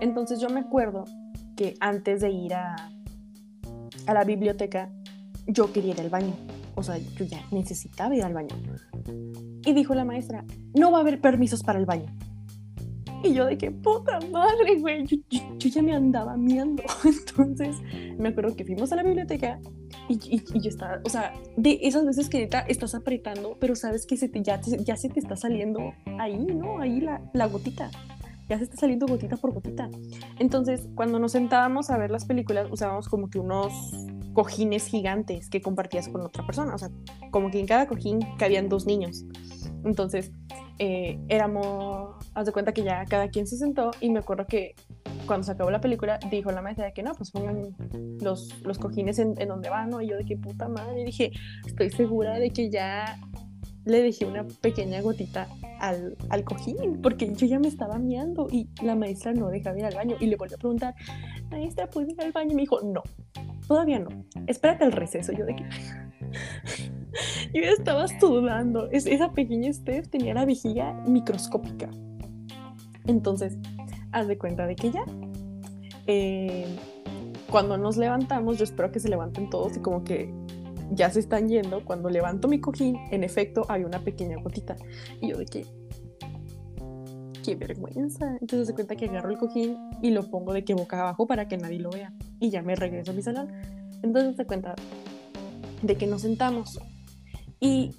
Entonces 0.00 0.40
yo 0.40 0.50
me 0.50 0.60
acuerdo 0.60 1.04
que 1.56 1.74
antes 1.80 2.20
de 2.20 2.30
ir 2.30 2.54
a, 2.54 2.90
a 4.10 4.14
la 4.14 4.24
biblioteca, 4.24 4.90
yo 5.46 5.72
quería 5.72 5.92
ir 5.92 6.00
al 6.00 6.10
baño. 6.10 6.34
o 6.74 6.82
sea, 6.82 6.98
yo 6.98 7.24
ya 7.24 7.44
necesitaba 7.52 8.14
ir 8.14 8.24
al 8.24 8.34
baño. 8.34 8.56
Y 9.64 9.72
dijo 9.72 9.94
la 9.94 10.04
maestra, 10.04 10.44
no 10.74 10.90
va 10.90 10.98
a 10.98 11.00
haber 11.02 11.20
permisos 11.20 11.62
para 11.62 11.78
el 11.78 11.86
baño. 11.86 12.06
Y 13.22 13.34
yo 13.34 13.44
de 13.44 13.56
que 13.56 13.70
puta 13.70 14.18
madre, 14.32 14.80
güey, 14.80 15.06
yo, 15.06 15.18
ya 15.58 15.82
me 15.82 15.94
andaba 15.94 16.36
miando. 16.36 16.82
Entonces 17.04 17.76
me 18.18 18.30
acuerdo 18.30 18.56
que 18.56 18.64
fuimos 18.64 18.90
a 18.92 18.96
la 18.96 19.02
biblioteca 19.04 19.60
y, 20.08 20.42
yo 20.58 20.68
estaba, 20.68 21.00
o 21.04 21.08
sea, 21.08 21.32
de 21.56 21.78
esas 21.82 22.04
veces 22.04 22.28
que 22.28 22.48
estás 22.66 22.94
apretando, 22.96 23.58
pero 23.60 23.76
sabes 23.76 24.06
que 24.06 24.16
se 24.16 24.28
te, 24.28 24.42
ya, 24.42 24.60
ya 24.60 24.96
se 24.96 25.08
te 25.08 25.20
está 25.20 25.36
saliendo 25.36 25.92
ahí, 26.18 26.36
¿no? 26.36 26.80
Ahí 26.80 27.00
la, 27.00 27.20
la 27.32 27.46
gotita. 27.46 27.90
Ya 28.50 28.58
se 28.58 28.64
está 28.64 28.76
saliendo 28.76 29.06
gotita 29.06 29.36
por 29.36 29.52
gotita. 29.54 29.88
Entonces, 30.40 30.88
cuando 30.96 31.20
nos 31.20 31.30
sentábamos 31.30 31.88
a 31.88 31.96
ver 31.96 32.10
las 32.10 32.24
películas, 32.24 32.66
usábamos 32.68 33.08
como 33.08 33.30
que 33.30 33.38
unos 33.38 33.72
cojines 34.32 34.86
gigantes 34.86 35.48
que 35.48 35.62
compartías 35.62 36.08
con 36.08 36.22
otra 36.22 36.44
persona. 36.44 36.74
O 36.74 36.78
sea, 36.78 36.90
como 37.30 37.52
que 37.52 37.60
en 37.60 37.68
cada 37.68 37.86
cojín 37.86 38.18
cabían 38.38 38.68
dos 38.68 38.86
niños. 38.86 39.24
Entonces, 39.84 40.32
eh, 40.80 41.20
éramos, 41.28 42.16
haz 42.34 42.46
de 42.46 42.50
cuenta 42.50 42.72
que 42.72 42.82
ya 42.82 43.04
cada 43.04 43.28
quien 43.28 43.46
se 43.46 43.56
sentó 43.56 43.92
y 44.00 44.10
me 44.10 44.18
acuerdo 44.18 44.46
que 44.46 44.74
cuando 45.26 45.44
se 45.44 45.52
acabó 45.52 45.70
la 45.70 45.80
película 45.80 46.18
dijo 46.28 46.50
la 46.50 46.60
maestra 46.60 46.86
de 46.86 46.92
que 46.92 47.04
no, 47.04 47.12
pues 47.14 47.30
pongan 47.30 47.76
los, 48.20 48.60
los 48.64 48.80
cojines 48.80 49.20
en, 49.20 49.34
en 49.38 49.46
donde 49.46 49.70
van, 49.70 49.90
¿no? 49.90 50.00
Y 50.00 50.08
yo 50.08 50.16
de 50.16 50.24
que 50.24 50.36
puta 50.36 50.68
madre, 50.68 51.02
y 51.02 51.04
dije, 51.04 51.30
estoy 51.66 51.90
segura 51.90 52.40
de 52.40 52.50
que 52.50 52.68
ya 52.68 53.16
le 53.84 54.02
dejé 54.02 54.26
una 54.26 54.44
pequeña 54.44 55.00
gotita 55.00 55.48
al, 55.78 56.16
al, 56.28 56.44
cojín, 56.44 57.00
porque 57.02 57.32
yo 57.34 57.46
ya 57.46 57.58
me 57.58 57.68
estaba 57.68 57.98
miando 57.98 58.48
y 58.50 58.68
la 58.82 58.94
maestra 58.94 59.32
no 59.32 59.48
dejaba 59.48 59.78
ir 59.78 59.84
al 59.84 59.94
baño. 59.94 60.16
Y 60.20 60.26
le 60.26 60.36
volví 60.36 60.54
a 60.54 60.58
preguntar, 60.58 60.94
maestra, 61.50 61.88
¿puedo 61.88 62.08
ir 62.08 62.20
al 62.20 62.32
baño? 62.32 62.52
Y 62.52 62.54
me 62.54 62.62
dijo, 62.62 62.80
no, 62.82 63.02
todavía 63.66 63.98
no, 63.98 64.10
espérate 64.46 64.84
al 64.84 64.92
receso. 64.92 65.32
Yo 65.32 65.46
de 65.46 65.56
que... 65.56 65.64
yo 67.54 67.62
estaba 67.62 68.06
sudando. 68.08 68.88
Es, 68.90 69.06
esa 69.06 69.32
pequeña 69.32 69.72
Steph 69.72 70.08
tenía 70.08 70.34
la 70.34 70.44
vejiga 70.44 70.92
microscópica. 71.06 71.88
Entonces, 73.06 73.58
haz 74.12 74.28
de 74.28 74.38
cuenta 74.38 74.66
de 74.66 74.76
que 74.76 74.90
ya. 74.90 75.04
Eh, 76.06 76.66
cuando 77.50 77.76
nos 77.76 77.96
levantamos, 77.96 78.58
yo 78.58 78.64
espero 78.64 78.92
que 78.92 79.00
se 79.00 79.08
levanten 79.08 79.50
todos 79.50 79.76
y 79.76 79.80
como 79.80 80.04
que 80.04 80.32
ya 80.90 81.10
se 81.10 81.20
están 81.20 81.48
yendo. 81.48 81.84
Cuando 81.84 82.10
levanto 82.10 82.48
mi 82.48 82.60
cojín, 82.60 82.96
en 83.10 83.24
efecto, 83.24 83.64
hay 83.68 83.84
una 83.84 84.00
pequeña 84.00 84.36
gotita. 84.42 84.76
Y 85.20 85.30
yo 85.30 85.38
de 85.38 85.46
que, 85.46 85.66
qué 87.42 87.54
vergüenza. 87.54 88.36
Entonces 88.40 88.68
se 88.68 88.74
cuenta 88.74 88.96
que 88.96 89.06
agarro 89.06 89.30
el 89.30 89.38
cojín 89.38 89.76
y 90.02 90.10
lo 90.10 90.30
pongo 90.30 90.52
de 90.52 90.64
que 90.64 90.74
boca 90.74 91.00
abajo 91.00 91.26
para 91.26 91.48
que 91.48 91.56
nadie 91.56 91.78
lo 91.78 91.90
vea. 91.90 92.12
Y 92.38 92.50
ya 92.50 92.62
me 92.62 92.74
regreso 92.74 93.12
a 93.12 93.14
mi 93.14 93.22
salón. 93.22 93.48
Entonces 94.02 94.36
se 94.36 94.46
cuenta 94.46 94.74
de 95.82 95.96
que 95.96 96.06
nos 96.06 96.22
sentamos. 96.22 96.78
Y 97.58 97.94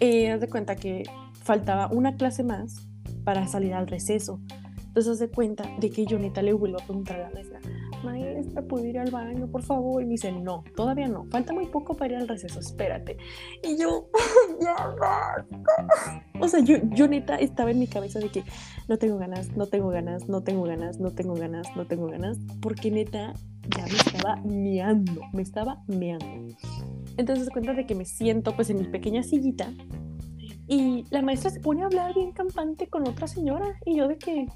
eh, 0.00 0.30
haz 0.30 0.40
de 0.40 0.48
cuenta 0.48 0.76
que 0.76 1.04
faltaba 1.42 1.88
una 1.88 2.16
clase 2.16 2.42
más 2.42 2.88
para 3.24 3.46
salir 3.46 3.74
al 3.74 3.86
receso. 3.86 4.40
Entonces 4.86 5.18
se 5.18 5.28
cuenta 5.28 5.64
de 5.78 5.90
que 5.90 6.06
yo 6.06 6.18
neta 6.18 6.42
le 6.42 6.52
vuelvo 6.52 6.78
a 6.80 6.84
preguntar 6.84 7.20
a 7.20 7.28
la 7.28 7.30
maestra, 7.30 7.60
maestra, 8.04 8.62
¿puedo 8.62 8.84
ir 8.84 8.98
al 8.98 9.10
baño, 9.10 9.48
por 9.48 9.62
favor? 9.62 10.02
Y 10.02 10.06
me 10.06 10.12
dice, 10.12 10.30
no, 10.32 10.62
todavía 10.76 11.08
no, 11.08 11.24
falta 11.30 11.52
muy 11.52 11.66
poco 11.66 11.96
para 11.96 12.12
ir 12.12 12.18
al 12.18 12.28
receso, 12.28 12.60
espérate. 12.60 13.16
Y 13.62 13.78
yo, 13.78 14.08
ya 14.60 15.46
O 16.40 16.48
sea, 16.48 16.60
yo, 16.60 16.76
yo 16.90 17.08
neta 17.08 17.36
estaba 17.36 17.70
en 17.70 17.78
mi 17.78 17.86
cabeza 17.86 18.18
de 18.18 18.28
que 18.28 18.44
no 18.88 18.98
tengo 18.98 19.18
ganas, 19.18 19.56
no 19.56 19.66
tengo 19.66 19.88
ganas, 19.88 20.28
no 20.28 20.42
tengo 20.42 20.62
ganas, 20.64 21.00
no 21.00 21.10
tengo 21.10 21.34
ganas, 21.34 21.66
no 21.76 21.86
tengo 21.86 22.06
ganas, 22.06 22.38
porque 22.60 22.90
neta 22.90 23.32
ya 23.76 23.84
me 23.84 23.92
estaba 23.92 24.36
meando, 24.44 25.22
me 25.32 25.42
estaba 25.42 25.82
meando. 25.86 26.54
Entonces 27.16 27.48
cuenta 27.50 27.72
de 27.72 27.86
que 27.86 27.94
me 27.94 28.04
siento 28.04 28.54
pues 28.54 28.70
en 28.70 28.78
mi 28.78 28.84
pequeña 28.84 29.22
sillita 29.22 29.72
y 30.66 31.04
la 31.10 31.22
maestra 31.22 31.50
se 31.50 31.60
pone 31.60 31.82
a 31.82 31.86
hablar 31.86 32.14
bien 32.14 32.32
campante 32.32 32.88
con 32.88 33.06
otra 33.06 33.26
señora 33.26 33.78
y 33.84 33.96
yo 33.96 34.08
de 34.08 34.16
que 34.16 34.46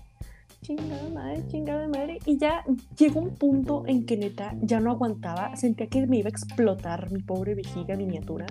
chingada 0.62 1.09
madre, 1.11 1.44
chingada 1.48 1.88
madre. 1.88 2.18
Y 2.26 2.38
ya 2.38 2.64
llegó 2.96 3.20
un 3.20 3.34
punto 3.34 3.84
en 3.86 4.06
que 4.06 4.16
neta 4.16 4.54
ya 4.61 4.80
no 4.80 4.90
aguantaba, 4.90 5.56
sentía 5.56 5.86
que 5.86 6.06
me 6.06 6.18
iba 6.18 6.28
a 6.28 6.30
explotar 6.30 7.11
mi 7.11 7.22
pobre 7.22 7.54
vejiga 7.54 7.96
miniatura. 7.96 8.46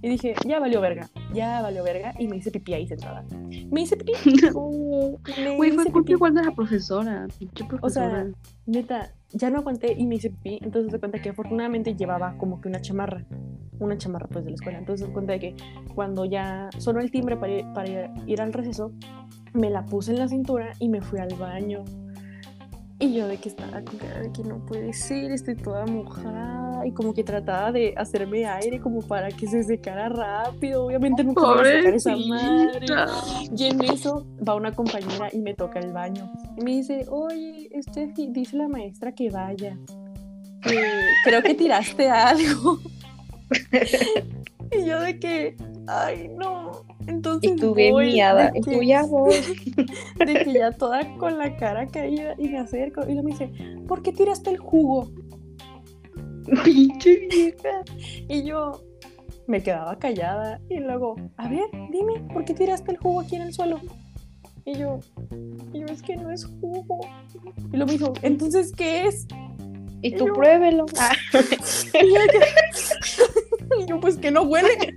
Y 0.00 0.10
dije, 0.10 0.34
ya 0.46 0.60
valió 0.60 0.80
verga, 0.80 1.10
ya 1.34 1.60
valió 1.60 1.82
verga. 1.82 2.14
Y 2.18 2.28
me 2.28 2.36
hice 2.36 2.50
pipí 2.52 2.72
ahí 2.72 2.86
sentada. 2.86 3.24
Me 3.70 3.82
hice 3.82 3.96
pipí. 3.96 4.12
Güey, 5.56 5.72
fue 5.72 5.86
culpa 5.90 6.12
igual 6.12 6.34
de 6.34 6.44
la 6.44 6.52
profesora. 6.52 7.26
profesora. 7.66 7.80
O 7.82 7.90
sea, 7.90 8.26
neta, 8.66 9.12
ya 9.32 9.50
no 9.50 9.58
aguanté 9.58 9.94
y 9.96 10.06
me 10.06 10.16
hice 10.16 10.30
pipí. 10.30 10.58
Entonces 10.62 10.92
se 10.92 10.98
cuenta 10.98 11.20
que 11.20 11.30
afortunadamente 11.30 11.94
llevaba 11.94 12.36
como 12.38 12.60
que 12.60 12.68
una 12.68 12.80
chamarra. 12.80 13.24
Una 13.78 13.96
chamarra 13.96 14.26
pues 14.28 14.44
de 14.44 14.50
la 14.50 14.56
escuela. 14.56 14.78
Entonces 14.78 15.06
se 15.06 15.12
cuenta 15.12 15.34
de 15.34 15.40
que 15.40 15.56
cuando 15.94 16.24
ya 16.24 16.68
sonó 16.78 17.00
el 17.00 17.10
timbre 17.10 17.36
para 17.36 17.72
para 17.72 18.12
ir 18.26 18.40
al 18.40 18.52
receso, 18.52 18.92
me 19.52 19.70
la 19.70 19.86
puse 19.86 20.12
en 20.12 20.18
la 20.18 20.28
cintura 20.28 20.72
y 20.78 20.88
me 20.88 21.00
fui 21.00 21.20
al 21.20 21.34
baño. 21.34 21.84
Y 23.00 23.14
yo 23.14 23.28
de 23.28 23.36
que 23.36 23.48
estaba 23.48 23.80
de 23.80 24.32
que 24.32 24.42
no 24.42 24.58
puede 24.66 24.92
ser, 24.92 25.30
estoy 25.30 25.54
toda 25.54 25.86
mojada 25.86 26.84
y 26.84 26.90
como 26.92 27.14
que 27.14 27.22
trataba 27.22 27.70
de 27.70 27.94
hacerme 27.96 28.46
aire 28.46 28.80
como 28.80 29.02
para 29.02 29.28
que 29.28 29.46
se 29.46 29.62
secara 29.62 30.08
rápido. 30.08 30.86
Obviamente 30.86 31.22
nunca 31.22 31.42
voy 31.42 31.60
a 31.60 31.64
secar 31.64 31.94
esa 31.94 32.16
madre. 32.16 32.86
Y 33.56 33.64
en 33.66 33.84
eso 33.84 34.26
va 34.46 34.56
una 34.56 34.72
compañera 34.72 35.28
y 35.32 35.38
me 35.38 35.54
toca 35.54 35.78
el 35.78 35.92
baño. 35.92 36.28
Y 36.56 36.62
me 36.62 36.72
dice, 36.72 37.06
oye, 37.08 37.68
este 37.72 38.12
dice 38.30 38.56
la 38.56 38.66
maestra 38.66 39.12
que 39.12 39.30
vaya. 39.30 39.78
creo 41.24 41.42
que 41.42 41.54
tiraste 41.54 42.10
algo. 42.10 42.80
y 44.72 44.84
yo 44.84 45.00
de 45.00 45.20
que, 45.20 45.56
ay 45.86 46.28
no. 46.36 46.97
Entonces 47.08 47.52
Estuve 47.52 47.90
voy 47.90 48.12
miada, 48.12 48.50
de 48.50 48.60
que, 48.60 48.86
ya 48.86 49.02
De 50.26 50.44
que 50.44 50.52
ya 50.52 50.72
toda 50.72 51.16
con 51.16 51.38
la 51.38 51.56
cara 51.56 51.86
caída 51.86 52.34
y 52.36 52.48
me 52.48 52.58
acerco 52.58 53.08
y 53.08 53.14
me 53.14 53.32
dice, 53.32 53.50
¿por 53.86 54.02
qué 54.02 54.12
tiraste 54.12 54.50
el 54.50 54.58
jugo? 54.58 55.10
Pinche 56.64 57.28
vieja. 57.30 57.82
Y 58.28 58.44
yo 58.44 58.82
me 59.46 59.62
quedaba 59.62 59.98
callada 59.98 60.60
y 60.68 60.80
luego, 60.80 61.16
a 61.38 61.48
ver, 61.48 61.64
dime, 61.90 62.20
¿por 62.32 62.44
qué 62.44 62.52
tiraste 62.52 62.92
el 62.92 62.98
jugo 62.98 63.20
aquí 63.20 63.36
en 63.36 63.42
el 63.42 63.54
suelo? 63.54 63.80
Y 64.66 64.76
yo, 64.76 65.00
y 65.72 65.80
yo 65.80 65.86
es 65.86 66.02
que 66.02 66.16
no 66.16 66.30
es 66.30 66.44
jugo. 66.44 67.00
Y 67.72 67.76
lo 67.78 67.86
me 67.86 67.92
dijo, 67.92 68.12
¿entonces 68.20 68.70
qué 68.76 69.06
es? 69.06 69.26
Y 70.02 70.14
tú 70.14 70.26
pruébelo. 70.34 70.84
y 73.78 73.86
yo, 73.86 73.98
pues 73.98 74.18
que 74.18 74.30
no 74.30 74.42
huele. 74.42 74.94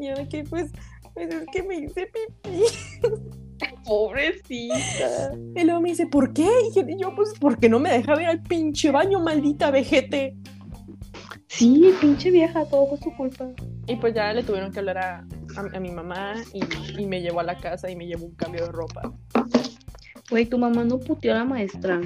Y 0.00 0.08
yo 0.08 0.28
que 0.28 0.44
pues, 0.44 0.72
pues 1.14 1.34
es 1.34 1.46
que 1.52 1.62
me 1.62 1.76
hice 1.76 2.06
pipí. 2.06 2.62
Pobrecita. 3.84 5.32
Y 5.54 5.64
luego 5.64 5.80
me 5.80 5.90
dice, 5.90 6.06
¿por 6.06 6.32
qué? 6.32 6.48
Y 6.74 6.96
yo, 6.98 7.14
pues, 7.14 7.34
porque 7.38 7.68
no 7.68 7.78
me 7.78 7.90
deja 7.90 8.14
ver 8.14 8.26
al 8.26 8.42
pinche 8.42 8.90
baño, 8.90 9.20
maldita 9.20 9.70
vejete. 9.70 10.36
Sí, 11.48 11.92
pinche 12.00 12.30
vieja, 12.30 12.64
todo 12.64 12.86
fue 12.86 12.98
su 12.98 13.14
culpa. 13.16 13.48
Y 13.86 13.96
pues 13.96 14.14
ya 14.14 14.32
le 14.32 14.44
tuvieron 14.44 14.72
que 14.72 14.78
hablar 14.78 14.98
a, 14.98 15.26
a, 15.56 15.80
mi 15.80 15.90
mamá 15.90 16.34
y, 16.54 16.62
y, 17.02 17.06
me 17.06 17.20
llevó 17.20 17.40
a 17.40 17.42
la 17.42 17.56
casa 17.56 17.90
y 17.90 17.96
me 17.96 18.06
llevó 18.06 18.26
un 18.26 18.34
cambio 18.34 18.66
de 18.66 18.72
ropa. 18.72 19.12
Güey, 20.30 20.46
tu 20.46 20.58
mamá 20.58 20.84
no 20.84 21.00
puteó 21.00 21.32
a 21.32 21.38
la 21.38 21.44
maestra. 21.44 22.00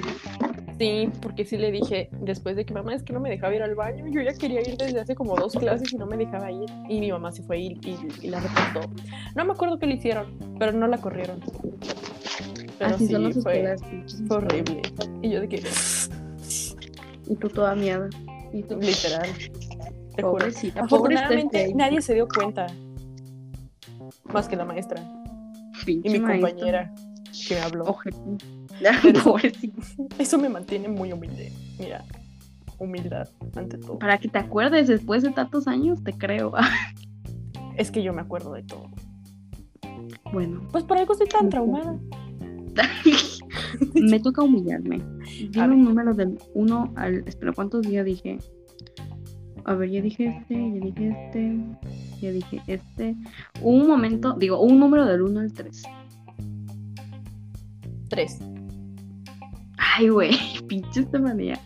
Sí, 0.77 1.09
porque 1.21 1.45
sí 1.45 1.57
le 1.57 1.71
dije, 1.71 2.09
después 2.19 2.55
de 2.57 2.65
que 2.65 2.73
mamá 2.73 2.93
es 2.93 3.03
que 3.03 3.13
no 3.13 3.21
me 3.21 3.29
dejaba 3.29 3.55
ir 3.55 3.63
al 3.63 3.75
baño, 3.75 4.07
yo 4.07 4.21
ya 4.21 4.33
quería 4.33 4.59
ir 4.61 4.75
desde 4.75 4.99
hace 4.99 5.15
como 5.15 5.35
dos 5.35 5.53
clases 5.53 5.93
y 5.93 5.97
no 5.97 6.05
me 6.05 6.17
dejaba 6.17 6.51
ir. 6.51 6.69
Y 6.89 6.99
mi 6.99 7.11
mamá 7.11 7.31
se 7.31 7.43
fue 7.43 7.59
y, 7.59 7.79
y, 8.21 8.27
la 8.27 8.41
reportó. 8.41 8.89
No 9.35 9.45
me 9.45 9.53
acuerdo 9.53 9.79
qué 9.79 9.85
le 9.85 9.95
hicieron, 9.95 10.37
pero 10.59 10.73
no 10.73 10.87
la 10.87 10.97
corrieron. 10.97 11.39
Pero 12.77 12.97
sí, 12.97 13.15
fue, 13.41 13.75
horrible. 14.29 14.81
Y 15.21 15.29
yo 15.29 15.41
de 15.41 15.47
que... 15.47 15.63
Y 17.27 17.35
tú 17.35 17.49
toda 17.49 17.73
mierda. 17.73 18.09
Y 18.51 18.63
tú, 18.63 18.77
literal. 18.77 19.29
Te 20.15 20.23
juro. 20.23 20.45
Afortunadamente 20.75 21.73
nadie 21.73 22.01
se 22.01 22.13
dio 22.13 22.27
cuenta. 22.27 22.67
Más 24.25 24.49
que 24.49 24.57
la 24.57 24.65
maestra. 24.65 25.01
y 25.87 26.09
mi 26.09 26.19
compañera 26.19 26.93
que 27.47 27.55
me 27.55 27.61
habló. 27.61 27.97
eso 30.19 30.37
me 30.37 30.49
mantiene 30.49 30.87
muy 30.87 31.11
humilde. 31.11 31.51
Mira, 31.79 32.03
humildad 32.77 33.29
ante 33.55 33.77
todo. 33.77 33.99
Para 33.99 34.17
que 34.17 34.27
te 34.27 34.39
acuerdes 34.39 34.87
después 34.87 35.23
de 35.23 35.31
tantos 35.31 35.67
años, 35.67 36.03
te 36.03 36.13
creo. 36.13 36.53
es 37.77 37.91
que 37.91 38.03
yo 38.03 38.13
me 38.13 38.21
acuerdo 38.21 38.53
de 38.53 38.63
todo. 38.63 38.89
Bueno. 40.31 40.67
Pues 40.71 40.83
por 40.83 40.97
algo 40.97 41.13
estoy 41.13 41.27
tan 41.27 41.49
traumada. 41.49 41.97
me 43.93 44.19
toca 44.19 44.41
humillarme. 44.43 45.01
Dime 45.49 45.75
un 45.75 45.83
número 45.83 46.13
del 46.13 46.37
1 46.53 46.93
al. 46.95 47.23
Espera, 47.27 47.53
¿cuántos 47.53 47.83
días 47.83 48.05
dije? 48.05 48.37
A 49.63 49.73
ver, 49.73 49.89
ya 49.89 50.01
dije 50.01 50.27
este, 50.27 50.53
ya 50.53 50.79
dije 50.79 51.09
este, 51.09 51.59
ya 52.21 52.31
dije 52.31 52.61
este. 52.67 53.15
Un 53.61 53.87
momento, 53.87 54.33
digo, 54.33 54.59
un 54.59 54.79
número 54.79 55.05
del 55.05 55.21
1 55.21 55.39
al 55.39 55.53
3. 55.53 55.83
Tres. 58.09 58.39
Ay, 59.77 60.09
güey, 60.09 60.31
pinche 60.67 61.01
esta 61.01 61.19
manía. 61.19 61.59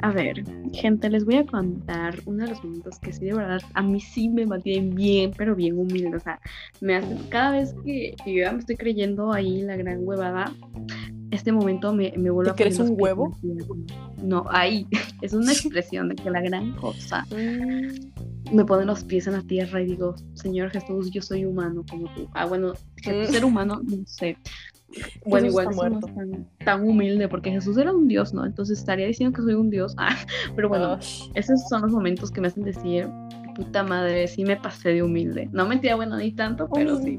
A 0.00 0.10
ver, 0.10 0.42
gente, 0.72 1.08
les 1.08 1.24
voy 1.24 1.36
a 1.36 1.46
contar 1.46 2.18
uno 2.24 2.44
de 2.44 2.50
los 2.50 2.64
momentos 2.64 2.98
que 2.98 3.12
sí, 3.12 3.26
de 3.26 3.34
verdad, 3.34 3.60
a 3.74 3.82
mí 3.82 4.00
sí 4.00 4.28
me 4.28 4.46
mantienen 4.46 4.94
bien, 4.94 5.32
pero 5.36 5.54
bien 5.54 5.78
humilde. 5.78 6.16
O 6.16 6.20
sea, 6.20 6.40
me 6.80 6.96
hacen, 6.96 7.18
cada 7.28 7.52
vez 7.52 7.74
que, 7.84 8.16
yo 8.26 8.32
ya 8.32 8.52
me 8.52 8.58
estoy 8.58 8.76
creyendo 8.76 9.32
ahí 9.32 9.62
la 9.62 9.76
gran 9.76 10.00
huevada, 10.02 10.52
este 11.30 11.52
momento 11.52 11.92
me, 11.92 12.12
me 12.16 12.30
vuelve 12.30 12.50
a 12.50 12.54
crees 12.54 12.78
un 12.78 12.96
huevo? 13.00 13.36
No, 14.22 14.44
ahí, 14.50 14.86
es 15.22 15.32
una 15.32 15.52
expresión 15.52 16.08
de 16.08 16.16
que 16.16 16.30
la 16.30 16.40
gran 16.40 16.72
cosa. 16.72 17.24
Mm. 17.30 18.13
Me 18.52 18.64
pone 18.64 18.84
los 18.84 19.04
pies 19.04 19.26
en 19.26 19.34
la 19.34 19.42
tierra 19.42 19.80
y 19.80 19.86
digo, 19.86 20.14
Señor 20.34 20.70
Jesús, 20.70 21.10
yo 21.10 21.22
soy 21.22 21.44
humano 21.44 21.84
como 21.88 22.12
tú. 22.14 22.28
Ah, 22.34 22.46
bueno, 22.46 22.72
mm. 22.72 23.24
ser 23.26 23.44
humano, 23.44 23.80
no 23.82 24.06
sé. 24.06 24.36
Bueno, 25.26 25.48
igual 25.48 25.70
tan, 26.14 26.48
tan, 26.64 26.88
humilde, 26.88 27.28
porque 27.28 27.50
Jesús 27.50 27.76
era 27.78 27.92
un 27.92 28.06
dios, 28.06 28.32
¿no? 28.32 28.44
Entonces 28.44 28.78
estaría 28.78 29.06
diciendo 29.06 29.36
que 29.36 29.42
soy 29.42 29.54
un 29.54 29.70
dios. 29.70 29.94
Ah, 30.06 30.16
pero 30.54 30.68
bueno, 30.68 30.98
esos 31.34 31.68
son 31.68 31.82
los 31.82 31.90
momentos 31.90 32.30
que 32.30 32.40
me 32.40 32.48
hacen 32.48 32.64
decir, 32.64 33.08
puta 33.54 33.82
madre, 33.82 34.28
sí 34.28 34.44
me 34.44 34.56
pasé 34.56 34.90
de 34.90 35.02
humilde. 35.02 35.48
No 35.52 35.66
mentira, 35.66 35.94
bueno, 35.96 36.16
ni 36.18 36.32
tanto, 36.32 36.68
pero 36.72 37.00
sí. 37.00 37.18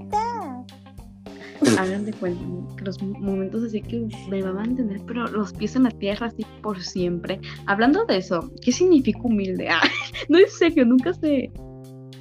Hagan 1.79 2.05
de 2.05 2.13
cuenta 2.13 2.43
que 2.75 2.83
los 2.83 3.01
momentos 3.01 3.63
así 3.63 3.81
que 3.81 4.07
me 4.29 4.41
van 4.41 4.57
a 4.57 4.63
entender, 4.63 5.01
pero 5.05 5.27
los 5.27 5.53
pies 5.53 5.75
en 5.75 5.83
la 5.83 5.91
tierra 5.91 6.27
así 6.27 6.45
por 6.61 6.81
siempre. 6.81 7.39
Hablando 7.65 8.05
de 8.05 8.17
eso, 8.17 8.51
¿qué 8.61 8.71
significa 8.71 9.19
humilde? 9.23 9.67
Ah, 9.75 9.81
no 10.29 10.37
es 10.37 10.57
serio, 10.57 10.85
nunca 10.85 11.13
sé. 11.13 11.51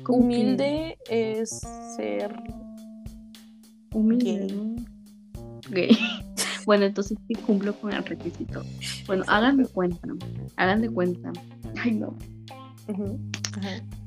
Humilde 0.09 0.97
es 1.09 1.61
ser 1.97 2.35
humilde. 3.93 4.77
Gay. 5.71 5.97
Bueno, 6.67 6.87
entonces 6.87 7.19
sí 7.29 7.35
cumplo 7.35 7.75
con 7.79 7.93
el 7.93 8.03
requisito. 8.03 8.63
Bueno, 9.07 9.23
hagan 9.27 9.59
de 9.59 9.67
cuenta, 9.67 10.09
hagan 10.57 10.81
de 10.81 10.89
cuenta. 10.89 11.31
Ay, 11.83 11.93
no. 11.93 12.17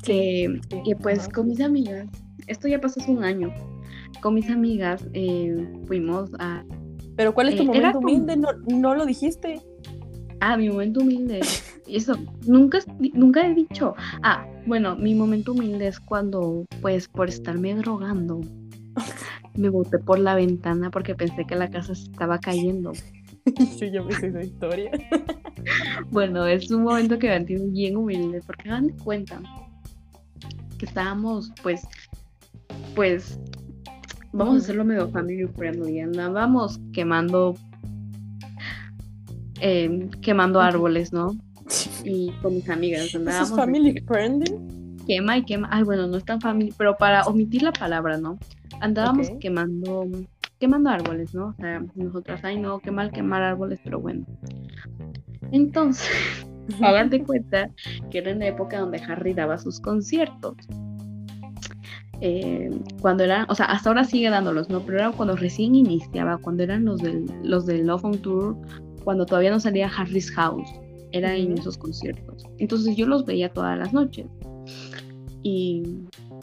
Que, 0.03 0.59
que, 0.83 0.95
pues 0.95 1.29
con 1.29 1.49
mis 1.49 1.61
amigas, 1.61 2.07
esto 2.47 2.67
ya 2.67 2.81
pasó 2.81 2.99
hace 2.99 3.11
un 3.11 3.23
año, 3.23 3.53
con 4.21 4.35
mis 4.35 4.49
amigas 4.49 5.05
eh, 5.13 5.67
fuimos 5.85 6.31
a... 6.39 6.63
Pero 7.15 7.33
¿cuál 7.33 7.49
es 7.49 7.55
tu 7.55 7.63
eh, 7.63 7.65
momento 7.65 7.99
humilde? 7.99 8.37
No, 8.37 8.49
no 8.67 8.95
lo 8.95 9.05
dijiste. 9.05 9.61
Ah, 10.39 10.57
mi 10.57 10.69
momento 10.69 11.01
humilde. 11.01 11.41
Eso, 11.87 12.15
nunca, 12.45 12.79
nunca 13.13 13.47
he 13.47 13.53
dicho. 13.53 13.95
Ah, 14.21 14.45
bueno, 14.65 14.95
mi 14.95 15.15
momento 15.15 15.53
humilde 15.53 15.87
es 15.87 15.99
cuando, 15.99 16.65
pues, 16.81 17.07
por 17.07 17.29
estarme 17.29 17.73
drogando, 17.75 18.41
me 19.55 19.69
boté 19.69 19.97
por 19.99 20.19
la 20.19 20.35
ventana 20.35 20.91
porque 20.91 21.15
pensé 21.15 21.45
que 21.45 21.55
la 21.55 21.69
casa 21.69 21.95
se 21.95 22.03
estaba 22.03 22.39
cayendo. 22.39 22.91
Yo 23.93 24.03
me 24.03 24.11
hice 24.11 24.27
esa 24.27 24.43
historia. 24.43 24.91
bueno, 26.11 26.45
es 26.45 26.69
un 26.69 26.83
momento 26.83 27.17
que 27.17 27.29
me 27.29 27.35
sentido 27.35 27.65
bien 27.67 27.95
humilde 27.95 28.41
porque 28.45 28.69
hagan 28.69 28.87
de 28.87 28.93
cuenta 28.97 29.41
que 30.77 30.85
estábamos, 30.85 31.51
pues, 31.63 31.87
pues, 32.95 33.39
vamos 34.37 34.55
a 34.55 34.57
hacerlo 34.59 34.85
medio 34.85 35.09
family 35.09 35.47
friendly. 35.47 35.99
Andábamos 35.99 36.79
quemando, 36.93 37.55
em, 39.59 40.09
quemando 40.21 40.61
árboles, 40.61 41.11
¿no? 41.11 41.35
Y 42.05 42.31
con 42.41 42.55
mis 42.55 42.69
amigas. 42.69 43.13
Andábamos 43.13 43.49
¿Eso 43.49 43.59
es 43.59 43.65
family 43.65 43.99
friendly? 44.07 44.55
Quema 45.07 45.37
y 45.37 45.43
quema. 45.43 45.67
Ay, 45.71 45.83
bueno, 45.83 46.07
no 46.07 46.17
es 46.17 46.25
tan 46.25 46.39
family, 46.39 46.73
pero 46.77 46.95
para 46.97 47.23
omitir 47.23 47.63
la 47.63 47.73
palabra, 47.73 48.17
¿no? 48.17 48.37
Andábamos 48.79 49.31
quemando, 49.39 50.05
quemando 50.59 50.89
árboles, 50.89 51.33
¿no? 51.33 51.47
O 51.47 51.53
sea, 51.53 51.83
nosotras, 51.95 52.41
ay, 52.43 52.59
no, 52.59 52.79
qué 52.79 52.91
mal 52.91 53.11
quemar 53.11 53.41
árboles, 53.41 53.79
pero 53.83 53.99
bueno. 53.99 54.25
Entonces, 55.51 56.07
hagan 56.83 57.09
de 57.09 57.23
cuenta 57.23 57.71
que 58.11 58.19
era 58.19 58.31
en 58.31 58.39
la 58.39 58.47
época 58.47 58.79
donde 58.79 58.99
Harry 58.99 59.33
daba 59.33 59.57
sus 59.57 59.79
conciertos. 59.79 60.55
Eh, 62.21 62.71
cuando 63.01 63.23
eran, 63.23 63.45
o 63.49 63.55
sea, 63.55 63.67
hasta 63.67 63.89
ahora 63.89 64.03
sigue 64.03 64.29
dándolos, 64.29 64.69
¿no? 64.69 64.81
Pero 64.81 64.99
era 64.99 65.11
cuando 65.11 65.35
recién 65.35 65.75
iniciaba, 65.75 66.37
cuando 66.37 66.63
eran 66.63 66.85
los 66.85 67.01
del, 67.01 67.25
los 67.43 67.65
del 67.65 67.85
Love 67.85 68.05
on 68.05 68.17
Tour, 68.19 68.57
cuando 69.03 69.25
todavía 69.25 69.51
no 69.51 69.59
salía 69.59 69.87
Harry's 69.87 70.31
House, 70.31 70.69
eran 71.11 71.33
en 71.33 71.57
esos 71.57 71.77
conciertos. 71.77 72.43
Entonces 72.57 72.95
yo 72.95 73.05
los 73.05 73.25
veía 73.25 73.49
todas 73.49 73.77
las 73.77 73.93
noches. 73.93 74.25
Y, 75.43 75.83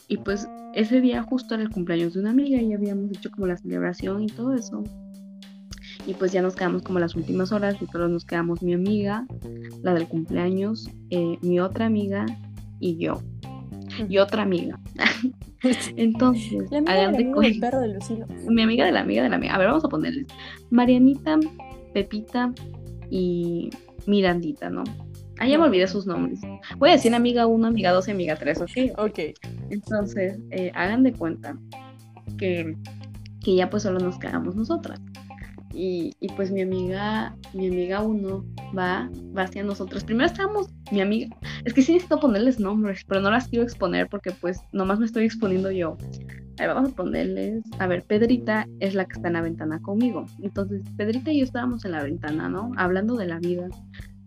y 0.07 0.17
pues 0.17 0.47
ese 0.73 1.01
día 1.01 1.23
justo 1.23 1.55
era 1.55 1.63
el 1.63 1.69
cumpleaños 1.69 2.13
de 2.13 2.21
una 2.21 2.31
amiga 2.31 2.61
y 2.61 2.73
habíamos 2.73 3.11
hecho 3.11 3.29
como 3.31 3.47
la 3.47 3.57
celebración 3.57 4.23
y 4.23 4.27
todo 4.27 4.53
eso. 4.53 4.83
Y 6.07 6.13
pues 6.13 6.31
ya 6.31 6.41
nos 6.41 6.55
quedamos 6.55 6.83
como 6.83 6.99
las 6.99 7.15
últimas 7.15 7.51
horas 7.51 7.77
y 7.81 7.85
todos 7.87 8.09
nos 8.09 8.25
quedamos 8.25 8.61
mi 8.61 8.73
amiga, 8.73 9.25
la 9.81 9.93
del 9.93 10.07
cumpleaños, 10.07 10.89
eh, 11.09 11.37
mi 11.41 11.59
otra 11.59 11.85
amiga 11.85 12.25
y 12.79 12.97
yo. 12.97 13.21
Y 14.09 14.17
otra 14.17 14.43
amiga. 14.43 14.79
Entonces, 15.95 16.63
hagan 16.87 17.13
de 17.13 17.31
cuenta. 17.31 17.71
Mi 18.47 18.61
amiga 18.61 18.85
de 18.85 18.91
la 18.91 19.01
amiga 19.01 19.23
de 19.23 19.29
la 19.29 19.35
amiga. 19.35 19.55
A 19.55 19.57
ver, 19.57 19.67
vamos 19.67 19.85
a 19.85 19.89
ponerles. 19.89 20.27
Marianita, 20.69 21.39
Pepita 21.93 22.51
y 23.09 23.69
Mirandita, 24.05 24.69
¿no? 24.69 24.83
Ah, 25.39 25.47
ya 25.47 25.57
me 25.57 25.65
olvidé 25.65 25.87
sus 25.87 26.07
nombres. 26.07 26.39
Voy 26.77 26.89
a 26.89 26.93
decir 26.93 27.13
amiga 27.13 27.45
1, 27.45 27.67
amiga 27.67 27.91
2 27.91 28.07
y 28.07 28.11
amiga 28.11 28.35
3, 28.35 28.61
¿ok? 28.61 28.99
Ok. 28.99 29.19
Entonces, 29.69 30.39
eh, 30.51 30.71
hagan 30.75 31.03
de 31.03 31.11
cuenta 31.11 31.57
que, 32.37 32.75
que 33.43 33.55
ya 33.55 33.69
pues 33.69 33.83
solo 33.83 33.99
nos 33.99 34.17
quedamos 34.17 34.55
nosotras. 34.55 35.01
Y, 35.75 36.15
y, 36.21 36.29
pues 36.29 36.51
mi 36.51 36.61
amiga, 36.61 37.35
mi 37.53 37.67
amiga 37.67 38.01
1 38.01 38.45
va, 38.77 39.09
va 39.37 39.43
hacia 39.43 39.61
nosotros. 39.61 40.05
Primero 40.05 40.27
estábamos, 40.27 40.69
mi 40.89 41.01
amiga, 41.01 41.35
es 41.65 41.73
que 41.73 41.81
sí 41.81 41.91
necesito 41.91 42.19
ponerles 42.19 42.61
nombres, 42.61 43.03
pero 43.05 43.19
no 43.19 43.29
las 43.29 43.49
quiero 43.49 43.63
exponer 43.63 44.07
porque 44.07 44.31
pues 44.31 44.61
nomás 44.71 44.99
me 44.99 45.05
estoy 45.05 45.25
exponiendo 45.25 45.69
yo. 45.71 45.97
Ahí 46.57 46.67
vamos 46.67 46.91
a 46.91 46.95
ponerles, 46.95 47.61
a 47.79 47.87
ver, 47.87 48.03
Pedrita 48.03 48.65
es 48.79 48.95
la 48.95 49.03
que 49.03 49.13
está 49.13 49.27
en 49.27 49.33
la 49.33 49.41
ventana 49.41 49.81
conmigo. 49.81 50.25
Entonces, 50.41 50.81
Pedrita 50.95 51.31
y 51.31 51.39
yo 51.39 51.43
estábamos 51.43 51.83
en 51.83 51.91
la 51.91 52.03
ventana, 52.03 52.47
¿no? 52.47 52.71
Hablando 52.77 53.17
de 53.17 53.27
la 53.27 53.39
vida. 53.39 53.67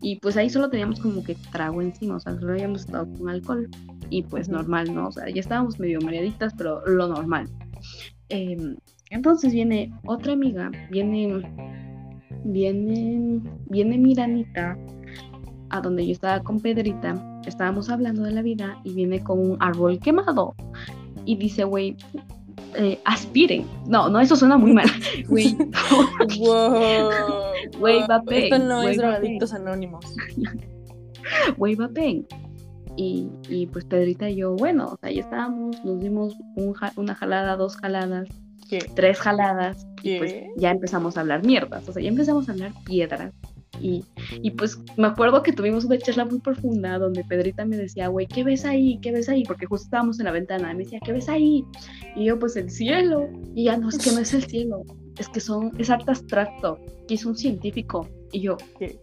Y 0.01 0.17
pues 0.17 0.37
ahí 0.37 0.51
solo 0.51 0.69
teníamos 0.69 1.01
como 1.01 1.25
que 1.25 1.35
trago 1.51 1.81
encima, 1.81 2.17
o 2.17 2.21
sea, 2.21 2.39
solo 2.39 2.53
habíamos 2.53 2.83
estado 2.83 3.11
con 3.15 3.31
alcohol. 3.31 3.69
Y 4.11 4.23
pues 4.23 4.51
normal, 4.51 4.95
¿no? 4.95 5.09
O 5.09 5.13
sea, 5.13 5.29
ya 5.31 5.41
estábamos 5.41 5.81
medio 5.81 6.01
mareaditas, 6.03 6.53
pero 6.57 6.85
lo 6.87 7.09
normal. 7.09 7.49
Em, 8.29 8.77
entonces 9.11 9.53
viene 9.53 9.93
otra 10.07 10.33
amiga, 10.33 10.71
viene, 10.91 11.43
viene, 12.45 13.41
viene 13.69 13.99
Miranita 13.99 14.77
a 15.71 15.81
donde 15.81 16.07
yo 16.07 16.13
estaba 16.13 16.41
con 16.41 16.61
Pedrita, 16.61 17.15
estábamos 17.47 17.91
hablando 17.91 18.23
de 18.23 18.33
la 18.33 18.43
vida 18.43 18.81
y 18.85 18.95
viene 18.95 19.23
con 19.23 19.39
un 19.39 19.57
árbol 19.61 19.99
quemado 19.99 20.55
y 21.25 21.37
dice, 21.37 21.65
güey, 21.65 21.97
eh, 22.75 22.99
aspiren. 23.05 23.67
No, 23.87 24.09
no, 24.09 24.21
eso 24.21 24.37
suena 24.37 24.57
muy 24.57 24.73
mal. 24.73 24.87
Güey, 25.29 25.57
wow. 26.39 27.11
Güey, 27.79 28.07
vapen. 28.07 28.45
Esto 28.45 28.59
no 28.59 28.83
es 28.83 28.97
drogadictos 28.97 29.53
anónimos. 29.53 30.05
Güey, 31.57 31.75
vapen. 31.75 32.27
Y, 32.97 33.29
y 33.49 33.67
pues 33.67 33.85
Pedrita 33.85 34.29
y 34.29 34.37
yo, 34.37 34.55
bueno, 34.57 34.87
o 34.87 34.97
sea, 34.97 35.11
ya 35.11 35.21
estábamos, 35.21 35.85
nos 35.85 36.01
dimos 36.01 36.35
una 36.97 37.15
jalada, 37.15 37.57
dos 37.57 37.77
jaladas, 37.77 38.29
tres 38.95 39.19
jaladas, 39.19 39.87
y 40.03 40.19
pues 40.19 40.35
ya 40.57 40.71
empezamos 40.71 41.17
a 41.17 41.21
hablar 41.21 41.45
mierdas, 41.45 41.89
o 41.89 41.93
sea, 41.93 42.03
ya 42.03 42.09
empezamos 42.09 42.49
a 42.49 42.53
hablar 42.53 42.73
piedras. 42.85 43.33
Y, 43.81 44.05
y, 44.43 44.51
pues 44.53 44.79
me 44.97 45.07
acuerdo 45.07 45.43
que 45.43 45.53
tuvimos 45.53 45.85
una 45.85 45.99
charla 45.99 46.25
muy 46.25 46.41
profunda 46.41 46.99
donde 46.99 47.23
Pedrita 47.23 47.65
me 47.65 47.77
decía, 47.77 48.09
güey, 48.09 48.27
¿qué 48.27 48.43
ves 48.43 48.65
ahí? 48.65 48.99
¿Qué 49.01 49.13
ves 49.13 49.29
ahí? 49.29 49.45
Porque 49.45 49.67
justo 49.67 49.85
estábamos 49.85 50.19
en 50.19 50.25
la 50.25 50.33
ventana. 50.33 50.73
Y 50.73 50.75
me 50.75 50.83
decía, 50.83 50.99
¿qué 51.05 51.13
ves 51.13 51.29
ahí? 51.29 51.65
Y 52.17 52.25
yo, 52.25 52.39
pues 52.41 52.57
el 52.57 52.71
cielo. 52.71 53.29
Y 53.55 53.65
ya, 53.65 53.77
no, 53.77 53.89
es 53.89 53.99
que 53.99 54.11
no 54.11 54.19
es 54.19 54.35
el 54.35 54.45
cielo. 54.45 54.83
Es 55.17 55.29
que 55.29 55.39
son, 55.39 55.71
es 55.79 55.91
arte 55.91 56.11
abstracto. 56.11 56.81
Que 57.07 57.15
es 57.15 57.25
un 57.25 57.37
científico. 57.37 58.09
Y 58.33 58.41
yo, 58.41 58.57
¿qué? 58.81 58.99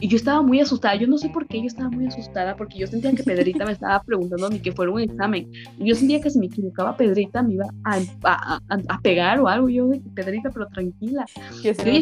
Y 0.00 0.08
yo 0.08 0.16
estaba 0.16 0.42
muy 0.42 0.60
asustada, 0.60 0.96
yo 0.96 1.06
no 1.06 1.18
sé 1.18 1.28
por 1.30 1.46
qué 1.46 1.58
yo 1.58 1.66
estaba 1.66 1.90
muy 1.90 2.06
asustada, 2.06 2.56
porque 2.56 2.78
yo 2.78 2.86
sentía 2.86 3.12
que 3.12 3.22
Pedrita 3.22 3.64
me 3.64 3.72
estaba 3.72 4.02
preguntando 4.02 4.46
a 4.46 4.50
mí 4.50 4.60
que 4.60 4.72
fuera 4.72 4.92
un 4.92 5.00
examen. 5.00 5.50
Y 5.78 5.88
yo 5.88 5.94
sentía 5.94 6.20
que 6.20 6.30
si 6.30 6.38
me 6.38 6.46
equivocaba 6.46 6.96
Pedrita 6.96 7.42
me 7.42 7.54
iba 7.54 7.66
a, 7.84 7.98
a, 8.24 8.60
a, 8.68 9.00
pegar 9.00 9.40
o 9.40 9.48
algo. 9.48 9.68
Yo 9.68 9.90
Pedrita, 10.14 10.50
pero 10.50 10.66
tranquila. 10.66 11.26
Que 11.62 11.74
se 11.74 11.98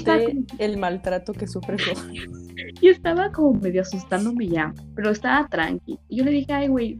el 0.58 0.76
maltrato 0.78 1.32
que 1.32 1.46
sufre 1.46 1.76
y 2.80 2.88
estaba 2.88 3.30
como 3.32 3.58
medio 3.60 3.82
asustándome 3.82 4.48
ya, 4.48 4.72
pero 4.94 5.10
estaba 5.10 5.46
tranqui. 5.48 5.98
Y 6.08 6.18
yo 6.18 6.24
le 6.24 6.30
dije, 6.30 6.52
ay, 6.52 6.68
güey, 6.68 6.98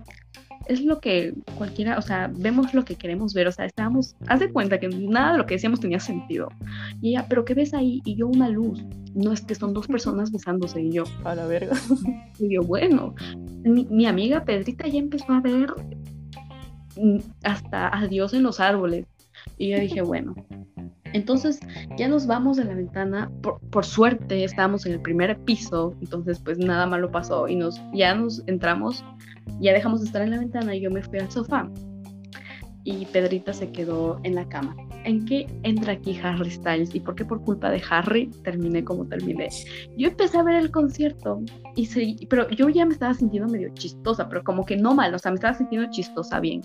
es 0.69 0.83
lo 0.83 1.01
que 1.01 1.35
cualquiera, 1.57 1.99
o 1.99 2.03
sea, 2.03 2.31
vemos 2.35 2.75
lo 2.75 2.85
que 2.85 2.97
queremos 2.97 3.35
ver, 3.35 3.47
o 3.47 3.53
sea, 3.53 3.67
estábamos, 3.67 4.17
haz 4.27 4.41
de 4.41 4.51
cuenta 4.51 4.81
que 4.81 4.89
nada 4.89 5.33
de 5.33 5.39
lo 5.39 5.47
que 5.47 5.55
decíamos 5.55 5.81
tenía 5.81 6.01
sentido. 6.01 6.49
Y 7.01 7.11
ella, 7.11 7.27
pero 7.29 7.45
¿qué 7.45 7.55
ves 7.55 7.75
ahí? 7.75 8.03
Y 8.05 8.17
yo 8.17 8.27
una 8.27 8.49
luz. 8.49 8.83
No 9.15 9.33
es 9.33 9.41
que 9.41 9.55
son 9.55 9.73
dos 9.73 9.87
personas 9.87 10.31
besándose 10.31 10.83
y 10.83 10.93
yo. 10.93 11.05
A 11.25 11.35
la 11.35 11.47
verga. 11.47 11.77
Y 12.39 12.55
yo, 12.55 12.63
bueno, 12.63 13.15
mi, 13.65 14.07
amiga 14.07 14.45
Pedrita 14.45 14.87
ya 14.87 14.99
empezó 14.99 15.33
a 15.33 15.41
ver 15.41 15.73
hasta 17.43 17.97
a 17.97 18.07
Dios 18.07 18.35
en 18.35 18.43
los 18.43 18.61
árboles. 18.61 19.07
Y 19.57 19.71
yo 19.71 19.81
dije, 19.81 20.03
bueno, 20.03 20.35
Entonces 21.13 21.61
ya 21.97 22.09
nos 22.09 22.27
vamos 22.27 22.57
de 22.57 22.65
la 22.65 22.75
ventana, 22.75 23.31
por, 23.43 23.85
suerte 23.85 24.45
estábamos 24.45 24.87
en 24.87 24.93
el 24.93 25.01
primer 25.01 25.39
piso, 25.45 25.95
entonces 26.01 26.41
pues 26.41 26.59
nada 26.59 26.87
malo 26.87 27.11
pasó 27.11 27.49
y 27.49 27.57
nos, 27.57 27.81
ya 27.93 28.15
nos 28.15 28.43
entramos, 28.47 29.05
ya 29.61 29.73
dejamos 29.73 30.01
de 30.01 30.07
estar 30.07 30.23
en 30.23 30.31
la 30.31 30.39
ventana 30.39 30.75
y 30.75 30.81
yo 30.81 30.91
me 30.91 31.03
fui 31.03 31.19
al 31.19 31.31
sofá 31.31 31.71
y 32.87 33.05
Pedrita 33.07 33.53
se 33.53 33.71
quedó 33.73 34.21
en 34.23 34.37
la 34.37 34.49
cama. 34.49 34.75
¿En 35.05 35.25
qué 35.25 35.47
entra 35.65 35.95
aquí 35.95 36.19
Harry 36.23 36.51
Styles? 36.51 36.95
¿Y 36.95 37.01
por 37.01 37.17
qué 37.17 37.25
por 37.25 37.43
culpa 37.43 37.71
de 37.71 37.83
Harry 37.91 38.31
terminé 38.45 38.85
como 38.85 39.05
terminé? 39.07 39.49
Yo 39.97 40.09
empecé 40.09 40.39
a 40.39 40.45
ver 40.45 40.55
el 40.55 40.71
concierto 40.71 41.43
y 41.75 41.87
se, 41.87 42.17
pero 42.31 42.49
yo 42.51 42.69
ya 42.69 42.87
me 42.87 42.93
estaba 42.93 43.13
sintiendo 43.13 43.49
medio 43.49 43.71
chistosa, 43.75 44.29
pero 44.29 44.45
como 44.45 44.65
que 44.65 44.77
no 44.77 44.95
mal, 44.95 45.13
o 45.15 45.19
sea, 45.19 45.33
me 45.33 45.35
estaba 45.35 45.55
sintiendo 45.55 45.91
chistosa 45.91 46.39
bien 46.39 46.63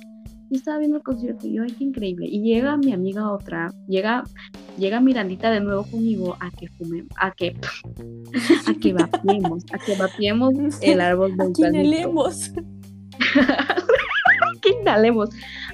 y 0.51 0.57
estaba 0.57 0.79
viendo 0.79 0.97
el 0.97 1.03
concierto 1.03 1.47
y 1.47 1.53
yo, 1.53 1.63
ay, 1.63 1.71
qué 1.71 1.85
increíble. 1.85 2.27
Y 2.29 2.41
llega 2.41 2.75
mi 2.75 2.91
amiga 2.91 3.31
otra, 3.31 3.73
llega, 3.87 4.25
llega 4.77 4.99
Mirandita 4.99 5.49
de 5.49 5.61
nuevo 5.61 5.85
conmigo 5.85 6.35
a 6.41 6.51
que 6.51 6.67
fume, 6.67 7.05
a 7.15 7.31
que, 7.31 7.55
a 8.67 8.73
que 8.73 8.91
vapiemos, 8.91 9.63
a 9.71 9.77
que 9.77 9.95
vapiemos 9.95 10.53
el 10.81 10.99
árbol 11.01 11.37
de 11.37 11.45
eucalipto. 11.45 11.77
inhalemos. 11.77 12.51
que 14.61 14.69
inhalemos, 14.81 15.29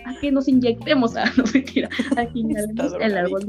a 0.05 0.13
que 0.21 0.32
nos 0.32 0.47
inyectemos, 0.47 1.17
a, 1.17 1.23
ah, 1.23 1.32
no 1.36 1.43
mentira, 1.51 1.89
a 2.15 2.28
que 2.28 2.39
inhalemos 2.39 2.93
el 3.01 3.17
árbol 3.17 3.45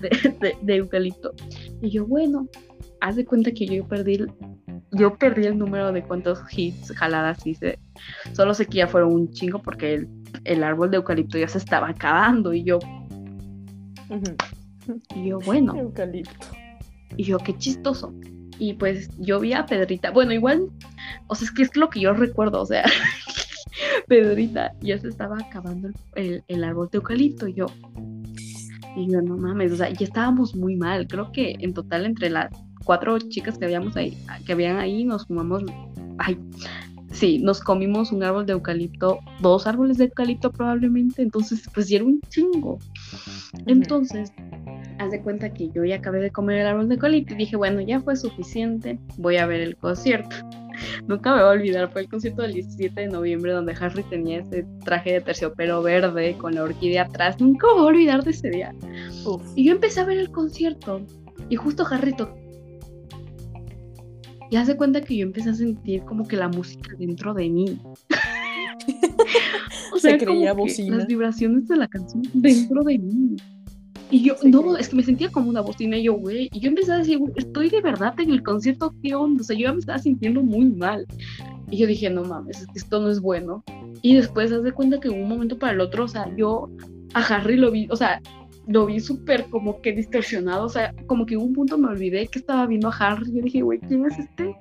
de, 0.00 0.56
de, 0.62 0.76
eucalipto. 0.76 1.34
Y 1.82 1.90
yo, 1.90 2.06
bueno, 2.06 2.46
haz 3.00 3.16
de 3.16 3.24
cuenta 3.24 3.50
que 3.50 3.66
yo 3.66 3.84
perdí 3.88 4.18
yo 4.92 5.16
perdí 5.16 5.46
el 5.46 5.58
número 5.58 5.92
de 5.92 6.02
cuántos 6.02 6.40
hits 6.56 6.92
jaladas 6.96 7.46
hice. 7.46 7.78
Solo 8.32 8.54
sé 8.54 8.66
que 8.66 8.78
ya 8.78 8.86
fueron 8.86 9.12
un 9.12 9.30
chingo 9.30 9.60
porque 9.60 9.94
el, 9.94 10.08
el 10.44 10.62
árbol 10.62 10.90
de 10.90 10.98
eucalipto 10.98 11.38
ya 11.38 11.48
se 11.48 11.58
estaba 11.58 11.88
acabando 11.88 12.52
y 12.52 12.64
yo. 12.64 12.78
Y 15.14 15.28
yo, 15.28 15.38
bueno. 15.40 15.74
Eucalipto. 15.76 16.46
Y 17.16 17.24
yo, 17.24 17.38
qué 17.38 17.56
chistoso. 17.56 18.14
Y 18.58 18.74
pues 18.74 19.10
yo 19.18 19.40
vi 19.40 19.52
a 19.52 19.66
Pedrita. 19.66 20.10
Bueno, 20.10 20.32
igual, 20.32 20.68
o 21.26 21.34
sea, 21.34 21.46
es 21.46 21.52
que 21.52 21.62
es 21.62 21.76
lo 21.76 21.88
que 21.90 22.00
yo 22.00 22.12
recuerdo, 22.12 22.60
o 22.60 22.66
sea, 22.66 22.84
Pedrita 24.08 24.72
ya 24.80 24.98
se 24.98 25.08
estaba 25.08 25.36
acabando 25.38 25.90
el, 26.14 26.42
el, 26.48 26.64
árbol 26.64 26.88
de 26.90 26.98
eucalipto 26.98 27.46
y 27.46 27.54
yo. 27.54 27.66
Y 28.96 29.10
yo, 29.10 29.22
no 29.22 29.36
mames, 29.36 29.72
o 29.72 29.76
sea, 29.76 29.90
ya 29.90 30.06
estábamos 30.06 30.56
muy 30.56 30.76
mal. 30.76 31.06
Creo 31.06 31.30
que 31.30 31.56
en 31.60 31.72
total 31.72 32.06
entre 32.06 32.30
las 32.30 32.50
cuatro 32.84 33.18
chicas 33.18 33.58
que 33.58 33.66
habíamos 33.66 33.96
ahí, 33.96 34.16
que 34.46 34.52
habían 34.52 34.78
ahí, 34.78 35.04
nos 35.04 35.26
fumamos, 35.26 35.62
ay, 36.16 36.38
sí, 37.12 37.38
nos 37.38 37.60
comimos 37.60 38.12
un 38.12 38.22
árbol 38.22 38.46
de 38.46 38.52
eucalipto, 38.52 39.20
dos 39.40 39.66
árboles 39.66 39.98
de 39.98 40.04
eucalipto 40.04 40.50
probablemente, 40.50 41.22
entonces 41.22 41.68
pues 41.72 41.90
era 41.90 42.04
un 42.04 42.20
chingo. 42.28 42.78
Entonces, 43.66 44.32
haz 44.98 45.10
de 45.10 45.22
cuenta 45.22 45.52
que 45.52 45.70
yo 45.70 45.84
ya 45.84 45.96
acabé 45.96 46.20
de 46.20 46.30
comer 46.30 46.58
el 46.58 46.66
árbol 46.66 46.88
de 46.88 46.94
eucalipto 46.94 47.34
y 47.34 47.38
dije, 47.38 47.56
bueno, 47.56 47.80
ya 47.80 48.00
fue 48.00 48.16
suficiente, 48.16 48.98
voy 49.16 49.36
a 49.36 49.46
ver 49.46 49.60
el 49.60 49.76
concierto. 49.76 50.36
Nunca 51.06 51.34
me 51.34 51.42
voy 51.42 51.48
a 51.48 51.52
olvidar, 51.52 51.90
fue 51.90 52.02
el 52.02 52.08
concierto 52.08 52.42
del 52.42 52.54
17 52.54 53.00
de 53.00 53.08
noviembre 53.08 53.52
donde 53.52 53.74
Harry 53.80 54.02
tenía 54.04 54.40
ese 54.40 54.64
traje 54.84 55.12
de 55.14 55.20
terciopelo 55.20 55.82
verde 55.82 56.36
con 56.38 56.54
la 56.54 56.62
orquídea 56.62 57.04
atrás. 57.04 57.40
Nunca 57.40 57.66
me 57.68 57.74
voy 57.74 57.82
a 57.82 57.86
olvidar 57.86 58.24
de 58.24 58.30
ese 58.30 58.50
día. 58.50 58.74
Y 59.54 59.64
yo 59.64 59.72
empecé 59.72 60.00
a 60.00 60.04
ver 60.04 60.18
el 60.18 60.30
concierto 60.30 61.00
y 61.48 61.56
justo 61.56 61.86
Harry 61.90 62.14
y 64.50 64.56
hace 64.56 64.76
cuenta 64.76 65.00
que 65.00 65.16
yo 65.16 65.26
empecé 65.26 65.50
a 65.50 65.54
sentir 65.54 66.02
como 66.02 66.26
que 66.26 66.36
la 66.36 66.48
música 66.48 66.94
dentro 66.98 67.34
de 67.34 67.50
mí. 67.50 67.80
o 69.92 69.98
sea, 69.98 70.12
Se 70.12 70.18
creía 70.18 70.52
bocina. 70.52 70.96
Las 70.96 71.06
vibraciones 71.06 71.68
de 71.68 71.76
la 71.76 71.88
canción 71.88 72.22
dentro 72.32 72.82
de 72.82 72.98
mí. 72.98 73.36
Y 74.10 74.22
yo, 74.22 74.36
no, 74.42 74.76
es 74.78 74.88
que 74.88 74.96
me 74.96 75.02
sentía 75.02 75.30
como 75.30 75.50
una 75.50 75.60
bocina 75.60 75.98
y 75.98 76.04
yo, 76.04 76.14
güey. 76.14 76.48
Y 76.52 76.60
yo 76.60 76.68
empecé 76.68 76.92
a 76.92 76.98
decir, 76.98 77.20
estoy 77.36 77.68
de 77.68 77.82
verdad 77.82 78.18
en 78.18 78.30
el 78.30 78.42
concierto, 78.42 78.94
¿qué 79.02 79.14
onda? 79.14 79.42
O 79.42 79.44
sea, 79.44 79.54
yo 79.54 79.64
ya 79.64 79.72
me 79.72 79.80
estaba 79.80 79.98
sintiendo 79.98 80.42
muy 80.42 80.64
mal. 80.64 81.04
Y 81.70 81.76
yo 81.76 81.86
dije, 81.86 82.08
no 82.08 82.24
mames, 82.24 82.66
esto 82.74 83.00
no 83.00 83.10
es 83.10 83.20
bueno. 83.20 83.62
Y 84.00 84.14
después, 84.14 84.50
haz 84.50 84.62
de 84.62 84.72
cuenta 84.72 84.98
que 84.98 85.10
de 85.10 85.14
un 85.14 85.28
momento 85.28 85.58
para 85.58 85.74
el 85.74 85.80
otro, 85.80 86.04
o 86.04 86.08
sea, 86.08 86.34
yo 86.36 86.70
a 87.12 87.20
Harry 87.20 87.56
lo 87.56 87.70
vi, 87.70 87.86
o 87.90 87.96
sea, 87.96 88.22
lo 88.68 88.84
vi 88.84 89.00
súper 89.00 89.46
como 89.46 89.80
que 89.80 89.92
distorsionado, 89.92 90.66
o 90.66 90.68
sea, 90.68 90.94
como 91.06 91.24
que 91.24 91.38
un 91.38 91.54
punto 91.54 91.78
me 91.78 91.88
olvidé 91.88 92.26
que 92.28 92.38
estaba 92.38 92.66
viendo 92.66 92.88
a 92.88 92.96
Harry, 92.96 93.32
yo 93.32 93.42
dije, 93.42 93.62
güey, 93.62 93.80
¿quién 93.80 94.04
es 94.04 94.18
este? 94.18 94.54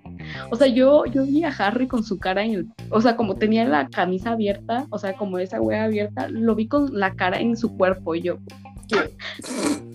O 0.50 0.56
sea, 0.56 0.68
yo, 0.68 1.06
yo 1.06 1.26
vi 1.26 1.44
a 1.44 1.50
Harry 1.50 1.88
con 1.88 2.04
su 2.04 2.18
cara 2.18 2.44
en 2.44 2.54
el, 2.54 2.68
o 2.90 3.02
sea, 3.02 3.18
como 3.18 3.36
tenía 3.36 3.66
la 3.66 3.90
camisa 3.90 4.32
abierta, 4.32 4.88
o 4.92 4.98
sea, 4.98 5.14
como 5.14 5.38
esa 5.40 5.62
wea 5.62 5.84
abierta, 5.84 6.30
lo 6.30 6.56
vi 6.56 6.68
con 6.68 6.98
la 6.98 7.14
cara 7.16 7.40
en 7.40 7.58
su 7.58 7.76
cuerpo 7.76 8.16
y 8.16 8.22
yo, 8.22 8.38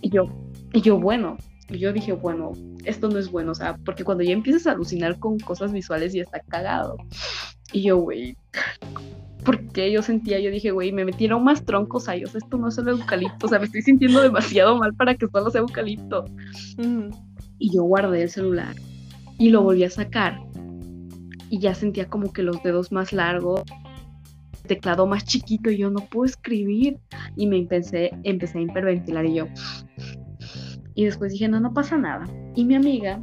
y 0.03 0.11
yo, 0.11 0.29
y 0.75 0.83
yo, 0.83 1.01
bueno, 1.01 1.39
y 1.71 1.79
yo 1.79 1.91
dije, 1.95 2.13
bueno, 2.13 2.53
esto 2.85 3.09
no 3.09 3.19
es 3.19 3.31
bueno, 3.31 3.53
o 3.53 3.55
sea, 3.55 3.79
porque 3.83 4.05
cuando 4.05 4.25
ya 4.25 4.33
empiezas 4.33 4.67
a 4.67 4.73
alucinar 4.73 5.19
con 5.19 5.39
cosas 5.39 5.73
visuales 5.73 6.13
ya 6.13 6.23
está 6.23 6.41
cagado. 6.41 6.99
Y 7.73 7.85
yo, 7.85 7.97
güey, 7.97 8.37
porque 9.45 9.91
yo 9.91 10.03
sentía, 10.03 10.39
yo 10.39 10.51
dije, 10.51 10.71
güey, 10.71 10.93
me 10.93 11.05
metieron 11.05 11.43
más 11.45 11.65
troncos 11.65 12.09
a 12.09 12.15
ellos, 12.15 12.35
esto 12.35 12.57
no 12.57 12.69
es 12.69 12.75
solo 12.75 12.93
eucalipto, 12.93 13.47
o 13.47 13.49
sea, 13.49 13.59
me 13.59 13.67
estoy 13.67 13.83
sintiendo 13.83 14.23
demasiado 14.23 14.77
mal 14.77 14.95
para 14.95 15.15
que 15.15 15.27
solo 15.29 15.51
sea 15.51 15.61
eucalipto. 15.61 16.25
Y 17.59 17.75
yo 17.75 17.83
guardé 17.85 18.23
el 18.23 18.31
celular 18.31 18.75
y 19.39 19.51
lo 19.51 19.63
volví 19.63 19.85
a 19.85 19.91
sacar 19.91 20.41
y 21.51 21.59
ya 21.59 21.75
sentía 21.75 22.09
como 22.09 22.33
que 22.33 22.43
los 22.43 22.63
dedos 22.63 22.93
más 22.93 23.13
largos, 23.13 23.63
el 24.63 24.69
teclado 24.69 25.07
más 25.07 25.25
chiquito 25.25 25.71
y 25.71 25.77
yo 25.77 25.91
no 25.91 26.01
puedo 26.07 26.25
escribir 26.25 26.99
y 27.37 27.47
me 27.47 27.59
empecé, 27.59 28.11
empecé 28.25 28.59
a 28.59 28.63
hiperventilar 28.63 29.27
y 29.27 29.35
yo... 29.35 29.47
Y 30.95 31.07
después 31.07 31.33
dije, 31.33 31.49
no, 31.49 31.59
no 31.59 31.73
pasa 31.73 31.97
nada. 31.97 32.25
Y 32.55 32.67
mi 32.67 32.75
amiga 32.75 33.23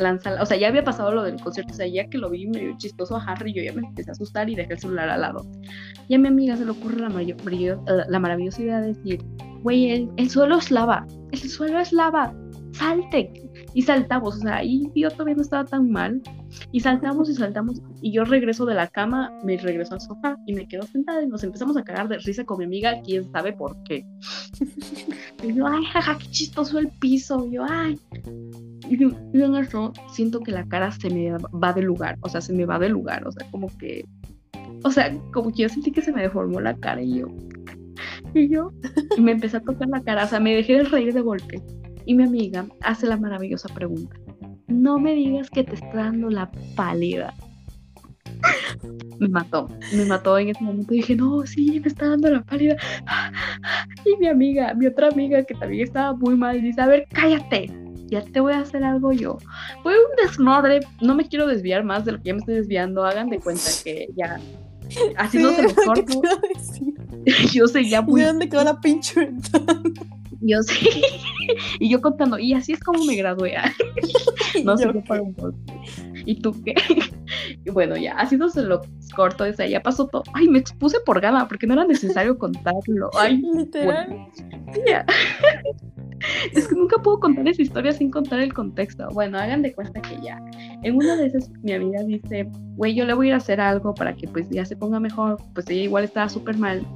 lanza, 0.00 0.40
o 0.42 0.46
sea, 0.46 0.56
ya 0.56 0.68
había 0.68 0.84
pasado 0.84 1.12
lo 1.12 1.22
del 1.22 1.40
concierto, 1.40 1.72
o 1.72 1.76
sea, 1.76 1.86
ya 1.86 2.08
que 2.08 2.18
lo 2.18 2.30
vi 2.30 2.46
medio 2.46 2.76
chistoso 2.78 3.16
a 3.16 3.24
Harry, 3.24 3.52
yo 3.52 3.62
ya 3.62 3.72
me 3.72 3.86
empecé 3.86 4.10
a 4.10 4.12
asustar 4.12 4.48
y 4.48 4.54
dejé 4.54 4.74
el 4.74 4.78
celular 4.78 5.08
al 5.08 5.20
lado. 5.20 5.46
Y 6.08 6.14
a 6.14 6.18
mi 6.18 6.28
amiga 6.28 6.56
se 6.56 6.64
le 6.64 6.72
ocurre 6.72 6.98
la, 6.98 7.08
la 8.08 8.18
maravillosa 8.18 8.62
idea 8.62 8.80
de 8.80 8.88
decir, 8.88 9.24
güey, 9.62 9.90
el, 9.90 10.10
el, 10.16 10.30
suelo 10.30 10.58
es 10.58 10.70
lava, 10.70 11.06
el 11.32 11.38
suelo 11.38 11.78
es 11.78 11.92
lava, 11.92 12.34
salte. 12.72 13.32
Y 13.74 13.82
saltamos, 13.82 14.36
o 14.36 14.38
sea, 14.40 14.56
ahí 14.56 14.90
yo 14.94 15.10
todavía 15.10 15.36
no 15.36 15.42
estaba 15.42 15.64
tan 15.64 15.90
mal. 15.90 16.20
Y 16.72 16.80
saltamos 16.80 17.28
y 17.30 17.34
saltamos. 17.34 17.80
Y 18.02 18.12
yo 18.12 18.24
regreso 18.24 18.66
de 18.66 18.74
la 18.74 18.88
cama, 18.88 19.32
me 19.44 19.56
regreso 19.56 19.94
al 19.94 20.00
sofá 20.00 20.36
y 20.46 20.54
me 20.54 20.66
quedo 20.66 20.82
sentada 20.82 21.22
y 21.22 21.28
nos 21.28 21.44
empezamos 21.44 21.76
a 21.76 21.84
cagar 21.84 22.08
de 22.08 22.18
risa 22.18 22.44
con 22.44 22.58
mi 22.58 22.64
amiga, 22.64 23.00
quién 23.04 23.30
sabe 23.30 23.52
por 23.52 23.76
qué. 23.84 24.04
y 25.44 25.54
yo, 25.54 25.66
ay, 25.66 25.84
jaja, 25.84 26.18
qué 26.18 26.26
chistoso 26.30 26.78
el 26.78 26.88
piso. 27.00 27.46
Y 27.46 27.52
yo, 27.52 27.64
ay. 27.68 27.98
Y 28.90 28.98
yo, 28.98 29.10
en 29.32 29.54
eso 29.54 29.92
siento 30.12 30.40
que 30.40 30.50
la 30.50 30.66
cara 30.66 30.90
se 30.90 31.10
me 31.10 31.30
va 31.30 31.72
de 31.72 31.82
lugar, 31.82 32.18
o 32.22 32.28
sea, 32.28 32.40
se 32.40 32.52
me 32.52 32.64
va 32.64 32.76
de 32.78 32.88
lugar, 32.88 33.24
o 33.24 33.30
sea, 33.30 33.48
como 33.52 33.68
que, 33.78 34.04
o 34.82 34.90
sea, 34.90 35.16
como 35.32 35.52
que 35.52 35.62
yo 35.62 35.68
sentí 35.68 35.92
que 35.92 36.02
se 36.02 36.12
me 36.12 36.22
deformó 36.22 36.60
la 36.60 36.76
cara 36.76 37.00
y 37.00 37.20
yo, 37.20 37.28
y 38.34 38.48
yo, 38.48 38.72
y 39.16 39.20
me 39.20 39.30
empecé 39.30 39.58
a 39.58 39.60
tocar 39.60 39.88
la 39.88 40.02
cara, 40.02 40.24
o 40.24 40.28
sea, 40.28 40.40
me 40.40 40.56
dejé 40.56 40.78
de 40.78 40.84
reír 40.84 41.14
de 41.14 41.20
golpe. 41.20 41.62
Y 42.06 42.14
mi 42.14 42.24
amiga 42.24 42.66
hace 42.82 43.06
la 43.06 43.16
maravillosa 43.16 43.68
pregunta, 43.74 44.16
no 44.68 44.98
me 44.98 45.14
digas 45.14 45.50
que 45.50 45.64
te 45.64 45.74
está 45.74 45.96
dando 45.96 46.30
la 46.30 46.50
pálida. 46.74 47.34
me 49.18 49.28
mató, 49.28 49.68
me 49.92 50.04
mató 50.04 50.38
en 50.38 50.50
ese 50.50 50.62
momento. 50.62 50.92
Dije, 50.92 51.16
no, 51.16 51.44
sí, 51.46 51.80
me 51.80 51.88
está 51.88 52.08
dando 52.08 52.30
la 52.30 52.42
pálida. 52.42 52.76
Y 54.04 54.16
mi 54.18 54.28
amiga, 54.28 54.74
mi 54.74 54.86
otra 54.86 55.08
amiga 55.08 55.42
que 55.44 55.54
también 55.54 55.84
estaba 55.84 56.14
muy 56.14 56.36
mal, 56.36 56.60
dice, 56.60 56.80
a 56.80 56.86
ver, 56.86 57.06
cállate, 57.12 57.70
ya 58.06 58.22
te 58.22 58.40
voy 58.40 58.52
a 58.52 58.60
hacer 58.60 58.82
algo 58.84 59.12
yo. 59.12 59.38
Fue 59.82 59.94
un 59.94 60.16
desmadre, 60.22 60.80
no 61.00 61.14
me 61.14 61.26
quiero 61.26 61.46
desviar 61.46 61.84
más 61.84 62.04
de 62.04 62.12
lo 62.12 62.18
que 62.18 62.28
ya 62.28 62.34
me 62.34 62.40
estoy 62.40 62.54
desviando, 62.56 63.04
hagan 63.04 63.28
de 63.28 63.38
cuenta 63.38 63.70
que 63.84 64.08
ya 64.16 64.40
así 65.16 65.38
no 65.38 65.52
se 65.52 65.62
me 65.62 65.74
corto. 65.74 66.22
Yo 67.52 67.68
seguía 67.68 68.02
muy... 68.02 68.22
¿De 68.22 68.26
dónde 68.26 68.48
quedó 68.48 68.64
la 68.64 68.80
pinche 68.80 69.30
Yo 70.40 70.62
sí. 70.62 70.88
y 71.80 71.90
yo 71.90 72.00
contando, 72.00 72.38
y 72.38 72.54
así 72.54 72.72
es 72.72 72.80
como 72.80 73.04
me 73.04 73.16
gradué. 73.16 73.54
no 74.64 74.76
sé 74.76 74.90
qué 74.92 75.00
para 75.00 75.22
un 75.22 75.34
¿Y 76.26 76.40
tú 76.40 76.54
qué? 76.64 76.74
y 77.64 77.70
bueno, 77.70 77.96
ya, 77.96 78.12
así 78.14 78.36
no 78.36 78.48
se 78.48 78.62
lo 78.62 78.82
corto, 79.14 79.44
o 79.44 79.52
sea, 79.52 79.66
ya 79.66 79.82
pasó 79.82 80.06
todo. 80.06 80.22
Ay, 80.32 80.48
me 80.48 80.58
expuse 80.58 80.98
por 81.04 81.20
gana, 81.20 81.46
porque 81.48 81.66
no 81.66 81.74
era 81.74 81.84
necesario 81.84 82.38
contarlo. 82.38 83.10
Ay, 83.18 83.42
literal. 83.54 84.28
ya. 84.86 85.04
es 86.54 86.68
que 86.68 86.74
nunca 86.74 86.98
puedo 86.98 87.20
contar 87.20 87.48
esa 87.48 87.62
historia 87.62 87.92
sin 87.92 88.10
contar 88.10 88.40
el 88.40 88.52
contexto. 88.52 89.08
Bueno, 89.12 89.38
hagan 89.38 89.62
de 89.62 89.72
cuenta 89.72 90.00
que 90.00 90.20
ya. 90.22 90.38
En 90.82 90.96
una 90.96 91.16
de 91.16 91.26
esas, 91.26 91.50
mi 91.62 91.72
amiga 91.72 92.02
dice, 92.04 92.48
güey, 92.76 92.94
yo 92.94 93.04
le 93.04 93.14
voy 93.14 93.26
a 93.26 93.28
ir 93.28 93.34
a 93.34 93.38
hacer 93.38 93.60
algo 93.60 93.94
para 93.94 94.14
que 94.14 94.26
pues 94.28 94.48
ya 94.50 94.64
se 94.64 94.76
ponga 94.76 95.00
mejor. 95.00 95.38
Pues 95.54 95.68
ella 95.68 95.82
igual 95.82 96.04
estaba 96.04 96.28
súper 96.28 96.56
mal. 96.56 96.86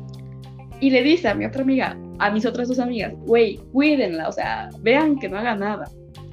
Y 0.81 0.91
le 0.91 1.03
dice 1.03 1.29
a 1.29 1.35
mi 1.35 1.47
otra 1.47 1.63
amiga, 1.63 1.97
a 2.19 2.31
mis 2.31 2.47
otras 2.47 2.69
dos 2.69 2.79
amigas, 2.79 3.15
güey, 3.27 3.57
cuídenla, 3.73 4.29
o 4.29 4.33
sea, 4.33 4.71
vean 4.81 5.19
que 5.19 5.29
no 5.29 5.39
haga 5.39 5.57
nada. 5.57 5.91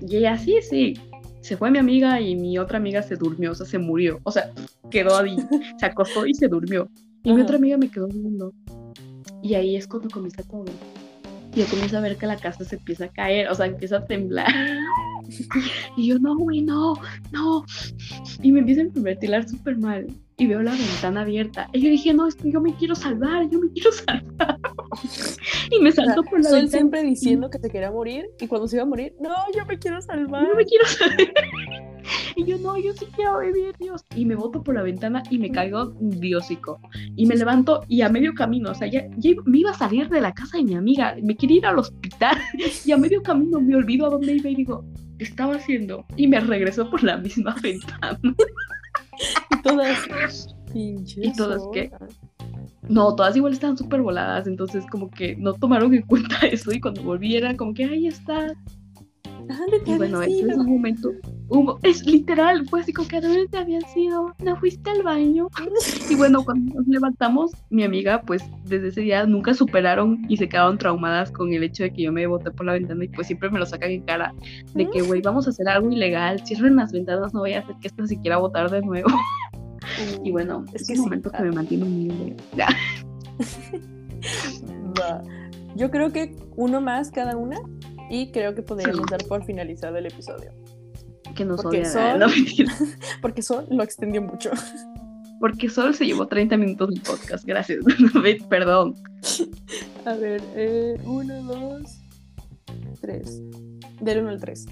Y 0.07 0.17
ella, 0.17 0.38
sí, 0.38 0.57
sí. 0.61 0.93
Se 1.41 1.57
fue 1.57 1.71
mi 1.71 1.79
amiga 1.79 2.21
y 2.21 2.36
mi 2.36 2.57
otra 2.59 2.77
amiga 2.77 3.01
se 3.01 3.15
durmió, 3.15 3.51
o 3.51 3.55
sea, 3.55 3.65
se 3.65 3.79
murió. 3.79 4.19
O 4.23 4.32
sea, 4.32 4.51
quedó 4.89 5.17
ahí, 5.17 5.36
se 5.79 5.86
acostó 5.86 6.25
y 6.25 6.34
se 6.34 6.47
durmió. 6.47 6.88
Y 7.23 7.34
mi 7.34 7.41
otra 7.41 7.57
amiga 7.57 7.77
me 7.77 7.89
quedó 7.89 8.07
viendo. 8.07 8.53
Y 9.41 9.55
ahí 9.55 9.75
es 9.75 9.88
cuando 9.88 10.09
comienza 10.09 10.43
todo. 10.43 10.65
Y 11.53 11.59
yo 11.59 11.65
comienzo 11.67 11.97
a 11.97 12.01
ver 12.01 12.17
que 12.17 12.27
la 12.27 12.38
casa 12.38 12.63
se 12.63 12.75
empieza 12.75 13.05
a 13.05 13.09
caer, 13.09 13.49
o 13.49 13.55
sea, 13.55 13.65
empieza 13.65 13.97
a 13.97 14.05
temblar. 14.05 14.47
Y 15.95 16.07
yo, 16.07 16.19
no, 16.19 16.36
güey, 16.36 16.61
no, 16.61 16.93
no. 17.32 17.63
Y 18.41 18.51
me 18.51 18.59
empieza 18.59 18.82
a 18.82 18.86
ventilar 18.95 19.47
súper 19.47 19.77
mal. 19.77 20.07
Y 20.38 20.47
veo 20.47 20.61
la 20.61 20.71
ventana 20.71 21.21
abierta. 21.21 21.69
Y 21.71 21.82
yo 21.82 21.89
dije, 21.89 22.13
no, 22.13 22.27
es 22.27 22.36
que 22.36 22.51
yo 22.51 22.59
me 22.59 22.73
quiero 22.75 22.95
salvar, 22.95 23.49
yo 23.49 23.59
me 23.59 23.71
quiero 23.71 23.91
salvar. 24.05 24.59
Y 25.72 25.82
me 25.82 25.91
salto 25.91 26.24
por 26.24 26.39
la 26.39 26.49
Sol 26.49 26.59
ventana. 26.61 26.78
siempre 26.78 27.03
diciendo 27.03 27.49
que 27.49 27.59
se 27.59 27.69
quería 27.69 27.91
morir 27.91 28.30
y 28.39 28.47
cuando 28.47 28.67
se 28.67 28.76
iba 28.76 28.84
a 28.84 28.88
morir, 28.88 29.13
no, 29.19 29.34
yo 29.55 29.65
me 29.65 29.78
quiero 29.80 30.01
salvar. 30.01 30.47
No 30.47 30.55
me 30.55 30.65
quiero 30.65 30.86
salir. 30.86 31.34
Y 32.36 32.45
yo, 32.45 32.57
no, 32.57 32.78
yo 32.78 32.93
sí 32.93 33.05
quiero 33.15 33.39
vivir, 33.39 33.76
Dios. 33.78 34.03
Y 34.15 34.26
me 34.26 34.36
boto 34.36 34.63
por 34.63 34.74
la 34.74 34.82
ventana 34.82 35.22
y 35.30 35.38
me 35.38 35.51
caigo 35.51 35.93
diosico. 35.99 36.80
Y 37.15 37.26
me 37.26 37.36
levanto 37.36 37.84
y 37.88 38.01
a 38.01 38.09
medio 38.09 38.34
camino, 38.34 38.72
o 38.72 38.74
sea, 38.74 38.88
ya, 38.88 39.07
ya 39.17 39.32
me 39.45 39.59
iba 39.59 39.72
a 39.72 39.76
salir 39.76 40.09
de 40.09 40.22
la 40.22 40.34
casa 40.34 40.57
de 40.57 40.63
mi 40.63 40.76
amiga, 40.76 41.15
me 41.22 41.36
quería 41.36 41.57
ir 41.57 41.65
al 41.65 41.80
hospital. 41.80 42.38
Y 42.86 42.91
a 42.91 42.97
medio 42.97 43.22
camino 43.22 43.59
me 43.61 43.76
olvido 43.76 44.07
a 44.07 44.09
dónde 44.09 44.34
iba 44.34 44.49
y 44.49 44.55
digo, 44.55 44.84
¿qué 45.17 45.26
estaba 45.26 45.55
haciendo? 45.55 46.05
Y 46.15 46.28
me 46.28 46.39
regresó 46.39 46.89
por 46.89 47.03
la 47.03 47.17
misma 47.17 47.55
ventana. 47.61 48.19
Y 49.51 49.61
todas, 49.61 50.55
pinches. 50.74 51.26
¿Y 51.26 51.34
todas 51.34 51.61
qué? 51.74 51.91
No, 52.92 53.16
todas 53.16 53.36
igual 53.36 53.54
estaban 53.54 53.78
súper 53.78 54.02
voladas, 54.02 54.48
entonces 54.48 54.86
como 54.92 55.10
que 55.10 55.36
no 55.38 55.54
tomaron 55.54 55.94
en 55.94 56.02
cuenta 56.04 56.36
eso. 56.48 56.72
Y 56.72 56.80
cuando 56.80 57.02
volví 57.04 57.36
era 57.36 57.56
como 57.56 57.74
que, 57.74 57.86
ahí 57.86 58.08
está. 58.08 58.54
¿A 59.50 59.58
dónde 59.58 59.80
te 59.84 59.92
Y 59.92 59.98
bueno, 59.98 60.22
ese 60.22 60.46
es 60.48 60.58
un 60.58 60.66
momento. 60.66 61.12
hubo- 61.50 61.78
es 61.84 62.06
literal, 62.06 62.66
fue 62.70 62.82
así 62.82 62.94
como 62.94 63.08
que 63.10 63.18
¿a 63.18 63.22
dónde 63.22 63.48
te 63.50 63.58
habías 63.58 63.84
ido? 63.98 64.34
¿No 64.44 64.56
fuiste 64.56 64.89
al 64.92 65.04
baño? 65.04 65.50
Y 66.10 66.16
bueno, 66.16 66.42
cuando 66.46 66.76
nos 66.76 66.88
levantamos, 66.88 67.52
mi 67.70 67.84
amiga, 67.84 68.22
pues 68.22 68.44
desde 68.66 68.89
ese 68.89 69.02
día 69.02 69.26
nunca 69.26 69.54
superaron 69.54 70.24
y 70.30 70.38
se 70.38 70.48
quedaron 70.48 70.78
traumadas 70.78 71.32
con 71.32 71.52
el 71.52 71.64
hecho 71.64 71.84
de 71.84 71.92
que 71.92 72.04
yo 72.04 72.14
me 72.14 72.28
boté 72.28 72.52
por 72.52 72.66
la 72.66 72.74
ventana 72.74 73.04
y 73.04 73.10
pues 73.10 73.28
siempre 73.28 73.50
me 73.50 73.60
lo 73.60 73.66
sacan 73.66 73.92
en 73.92 74.04
cara 74.04 74.34
de 74.74 74.89
que, 74.89 75.02
güey, 75.02 75.22
vamos 75.26 75.48
a 75.48 75.50
hacer 75.50 75.68
algo 75.68 75.92
ilegal, 75.92 76.46
cierren 76.46 76.78
las 76.78 76.94
ventanas, 76.94 77.34
no 77.34 77.42
voy 77.42 77.54
a 77.54 77.60
hacer 77.60 77.76
que 77.82 77.88
esta 77.88 78.06
se 78.08 78.22
quiera 78.22 78.38
botar 78.38 78.70
de 78.70 78.82
nuevo. 78.82 79.10
Y 80.24 80.32
bueno, 80.32 80.62
mm, 80.62 80.68
es, 80.74 80.82
es 80.82 80.88
que 80.88 80.93
un 80.93 80.97
sí. 80.97 81.04
momento 81.04 81.32
que 81.32 81.43
me 81.43 81.52
mantiene 81.52 81.86
humilde. 81.86 82.38
Yo 85.76 85.89
creo 85.89 86.12
que 86.12 86.36
uno 86.56 86.82
más 86.82 87.12
cada 87.12 87.38
una 87.38 87.58
y 88.10 88.32
creo 88.32 88.54
que 88.54 88.62
podríamos 88.62 88.97
sí. 88.97 89.06
dar 89.10 89.26
por 89.26 89.45
finalizado 89.45 89.97
el 89.97 90.06
episodio. 90.06 90.52
Que 91.36 91.45
nos 91.45 91.62
porque 91.62 91.80
odia, 91.80 91.89
Sol, 91.89 92.32
porque 93.22 93.41
Sol 93.41 93.66
lo 93.70 93.84
extendió 93.84 94.22
mucho. 94.22 94.52
Porque 95.39 95.70
Sol 95.70 95.95
se 95.95 96.06
llevó 96.06 96.28
30 96.28 96.58
minutos 96.58 96.89
del 96.89 97.02
podcast, 97.02 97.45
gracias. 97.45 97.80
Perdón. 98.49 98.95
A 100.06 100.14
ver, 100.14 100.41
1, 101.04 101.43
2, 101.43 101.82
3. 103.02 103.41
Del 104.02 104.20
uno 104.20 104.30
al 104.30 104.39
3 104.39 104.66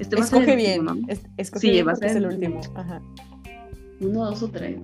este 0.00 0.16
va 0.16 0.22
a 0.22 0.26
ser 0.26 0.40
Escoge 0.42 0.50
el 0.52 0.56
bien. 0.56 0.80
último, 0.80 1.06
¿no? 1.06 1.12
es- 1.12 1.22
escoge 1.36 1.60
Sí, 1.60 1.70
bien 1.70 1.86
va 1.86 1.90
a 1.92 1.94
porque 1.94 2.06
es 2.06 2.12
ser 2.12 2.22
el 2.22 2.28
último. 2.28 2.60
Ajá. 2.74 3.02
Uno, 4.00 4.24
dos 4.26 4.42
o 4.42 4.50
tres. 4.50 4.80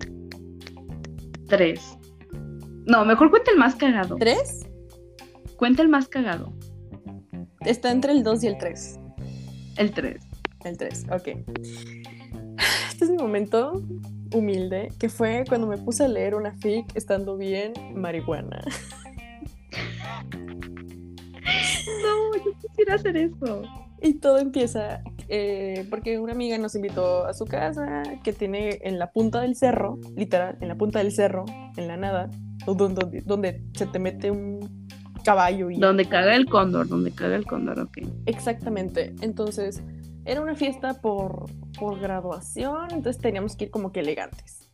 Tres. 1.49 1.81
No, 2.87 3.05
mejor 3.05 3.31
cuenta 3.31 3.51
el 3.51 3.57
más 3.59 3.75
cagado. 3.77 4.17
¿Tres? 4.17 4.67
Cuenta 5.57 5.83
el 5.83 5.89
más 5.89 6.09
cagado. 6.09 6.53
Está 7.61 7.91
entre 7.91 8.12
el 8.12 8.23
dos 8.23 8.45
y 8.45 8.47
el 8.49 8.59
tres. 8.59 8.99
El 9.77 9.91
tres. 9.93 10.23
El 10.64 10.77
3, 10.77 11.07
ok. 11.12 11.29
Este 12.89 13.05
es 13.05 13.11
mi 13.11 13.19
momento 13.19 13.81
humilde, 14.35 14.89
que 14.99 15.09
fue 15.09 15.45
cuando 15.49 15.69
me 15.69 15.79
puse 15.79 16.05
a 16.05 16.09
leer 16.09 16.35
una 16.35 16.51
fic 16.53 16.87
estando 16.97 17.37
bien 17.37 17.73
marihuana. 17.95 18.61
No, 22.03 22.45
yo 22.45 22.53
quisiera 22.61 22.95
hacer 22.95 23.17
eso. 23.17 23.62
Y 24.03 24.14
todo 24.14 24.38
empieza 24.38 25.03
eh, 25.28 25.86
porque 25.90 26.18
una 26.18 26.32
amiga 26.32 26.57
nos 26.59 26.74
invitó 26.74 27.26
a 27.26 27.34
su 27.34 27.44
casa, 27.47 28.03
que 28.22 28.32
tiene 28.32 28.78
en 28.82 28.99
la 28.99 29.11
punta 29.11 29.40
del 29.40 29.57
cerro, 29.57 29.99
literal, 30.16 30.57
en 30.61 30.68
la 30.68 30.76
punta 30.76 31.01
del 31.01 31.12
cerro, 31.12 31.44
en 31.76 31.88
la 31.88 31.97
nada, 31.97 32.30
donde, 32.66 32.94
donde, 32.94 33.20
donde 33.22 33.62
se 33.74 33.86
te 33.86 33.99
mete 33.99 34.30
un 34.30 34.88
caballo 35.24 35.70
y... 35.70 35.78
Donde 35.78 36.05
caga 36.05 36.36
el 36.36 36.47
cóndor, 36.47 36.88
donde 36.88 37.11
caga 37.11 37.36
el 37.36 37.44
cóndor, 37.44 37.80
ok. 37.80 37.99
Exactamente. 38.26 39.14
Entonces, 39.20 39.82
era 40.24 40.40
una 40.40 40.55
fiesta 40.55 40.94
por, 40.94 41.47
por 41.78 41.99
graduación, 41.99 42.90
entonces 42.92 43.20
teníamos 43.20 43.57
que 43.57 43.64
ir 43.64 43.70
como 43.70 43.92
que 43.92 44.01
elegantes. 44.01 44.70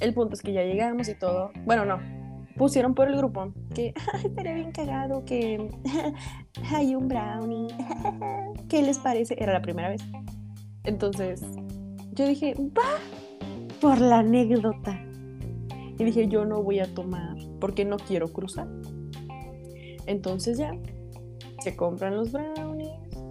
El 0.00 0.14
punto 0.14 0.34
es 0.34 0.42
que 0.42 0.52
ya 0.52 0.62
llegamos 0.62 1.08
y 1.08 1.14
todo. 1.14 1.50
Bueno, 1.64 1.84
no. 1.84 2.17
Pusieron 2.58 2.94
por 2.94 3.08
el 3.08 3.16
grupo 3.16 3.52
que 3.74 3.94
"Ay, 4.12 4.26
estaría 4.26 4.54
bien 4.54 4.72
cagado, 4.72 5.24
que 5.24 5.70
hay 6.72 6.94
un 6.94 7.08
brownie. 7.08 7.68
¿Qué 8.68 8.82
les 8.82 8.98
parece? 8.98 9.36
Era 9.38 9.52
la 9.52 9.62
primera 9.62 9.88
vez. 9.88 10.02
Entonces, 10.84 11.40
yo 12.12 12.26
dije, 12.26 12.54
va 12.76 12.98
por 13.80 14.00
la 14.00 14.18
anécdota. 14.18 15.00
Y 15.98 16.04
dije, 16.04 16.28
yo 16.28 16.44
no 16.44 16.62
voy 16.62 16.80
a 16.80 16.92
tomar 16.94 17.36
porque 17.60 17.84
no 17.84 17.96
quiero 17.96 18.28
cruzar. 18.32 18.68
Entonces 20.06 20.58
ya, 20.58 20.72
se 21.60 21.76
compran 21.76 22.16
los 22.16 22.32
brownies, 22.32 22.77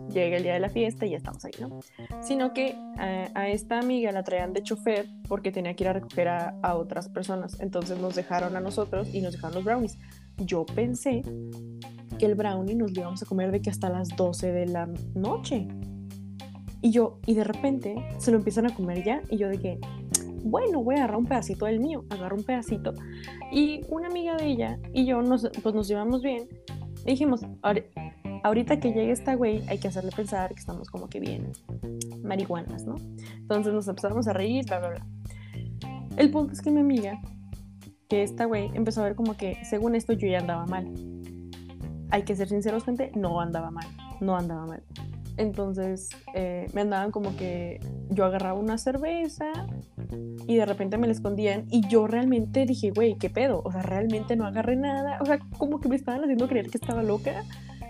llega 0.09 0.37
el 0.37 0.43
día 0.43 0.53
de 0.53 0.59
la 0.59 0.69
fiesta 0.69 1.05
y 1.05 1.11
ya 1.11 1.17
estamos 1.17 1.43
ahí, 1.45 1.51
¿no? 1.59 1.79
Sino 2.21 2.53
que 2.53 2.75
eh, 2.99 3.29
a 3.33 3.47
esta 3.49 3.79
amiga 3.79 4.11
la 4.11 4.23
traían 4.23 4.53
de 4.53 4.63
chofer 4.63 5.07
porque 5.27 5.51
tenía 5.51 5.75
que 5.75 5.83
ir 5.83 5.89
a 5.89 5.93
recoger 5.93 6.27
a, 6.27 6.75
otras 6.75 7.09
personas. 7.09 7.59
Entonces 7.59 7.99
nos 7.99 8.15
dejaron 8.15 8.55
a 8.55 8.59
nosotros 8.59 9.13
y 9.13 9.21
nos 9.21 9.33
dejaron 9.33 9.55
los 9.55 9.63
brownies. 9.63 9.97
Yo 10.37 10.65
pensé 10.65 11.23
que 12.19 12.25
el 12.25 12.35
brownie 12.35 12.75
nos 12.75 12.91
lo 12.93 13.01
íbamos 13.01 13.23
a 13.23 13.25
comer 13.25 13.51
de 13.51 13.61
que 13.61 13.69
hasta 13.69 13.89
las 13.89 14.09
12 14.09 14.51
de 14.51 14.65
la 14.67 14.87
noche. 15.15 15.67
Y 16.81 16.91
yo, 16.91 17.19
y 17.25 17.33
de 17.33 17.43
repente 17.43 17.95
se 18.19 18.31
lo 18.31 18.37
empiezan 18.37 18.67
a 18.67 18.75
comer 18.75 19.03
ya 19.03 19.21
y 19.29 19.37
yo 19.37 19.49
de 19.49 19.57
que, 19.57 19.79
bueno, 20.43 20.83
voy 20.83 20.95
a 20.95 20.99
agarrar 20.99 21.17
un 21.17 21.25
pedacito 21.25 21.65
del 21.65 21.79
mío, 21.79 22.05
agarro 22.09 22.35
un 22.35 22.43
pedacito. 22.43 22.93
Y 23.51 23.81
una 23.89 24.07
amiga 24.07 24.35
de 24.35 24.45
ella 24.45 24.79
y 24.93 25.05
yo 25.05 25.21
pues 25.63 25.75
nos 25.75 25.87
llevamos 25.87 26.21
bien. 26.21 26.47
Y 27.07 27.11
dijimos, 27.11 27.41
"Ahori- 27.63 27.85
ahorita 28.43 28.79
que 28.79 28.89
llegue 28.89 29.11
esta 29.11 29.33
güey 29.35 29.63
hay 29.69 29.79
que 29.79 29.87
hacerle 29.87 30.11
pensar 30.15 30.53
que 30.53 30.59
estamos 30.59 30.89
como 30.89 31.07
que 31.07 31.19
bien 31.19 31.53
marihuanas, 32.21 32.85
¿no? 32.85 32.95
Entonces 33.37 33.73
nos 33.73 33.87
empezamos 33.87 34.27
a 34.27 34.33
reír, 34.33 34.65
bla, 34.65 34.79
bla, 34.79 34.89
bla. 34.89 35.07
El 36.17 36.29
punto 36.29 36.53
es 36.53 36.61
que 36.61 36.69
mi 36.69 36.81
amiga, 36.81 37.19
que 38.09 38.23
esta 38.23 38.45
güey, 38.45 38.69
empezó 38.73 39.01
a 39.01 39.05
ver 39.05 39.15
como 39.15 39.37
que 39.37 39.57
según 39.63 39.95
esto 39.95 40.13
yo 40.13 40.27
ya 40.27 40.39
andaba 40.39 40.65
mal. 40.65 40.93
Hay 42.09 42.23
que 42.23 42.35
ser 42.35 42.49
sinceros, 42.49 42.83
gente, 42.83 43.11
no 43.15 43.39
andaba 43.39 43.71
mal, 43.71 43.87
no 44.21 44.35
andaba 44.37 44.65
mal. 44.65 44.83
Entonces 45.37 46.09
eh, 46.33 46.67
me 46.73 46.81
andaban 46.81 47.11
como 47.11 47.35
que 47.35 47.79
yo 48.09 48.25
agarraba 48.25 48.59
una 48.59 48.79
cerveza 48.79 49.45
y 50.47 50.55
de 50.55 50.65
repente 50.65 50.97
me 50.97 51.05
la 51.05 51.13
escondían 51.13 51.65
y 51.69 51.87
yo 51.87 52.07
realmente 52.07 52.65
dije, 52.65 52.91
güey, 52.91 53.17
¿qué 53.17 53.29
pedo? 53.29 53.61
O 53.63 53.71
sea, 53.71 53.83
realmente 53.83 54.35
no 54.35 54.45
agarré 54.45 54.75
nada. 54.75 55.19
O 55.21 55.25
sea, 55.25 55.39
como 55.57 55.79
que 55.79 55.89
me 55.89 55.95
estaban 55.95 56.21
haciendo 56.21 56.47
creer 56.47 56.69
que 56.69 56.77
estaba 56.77 57.03
loca, 57.03 57.43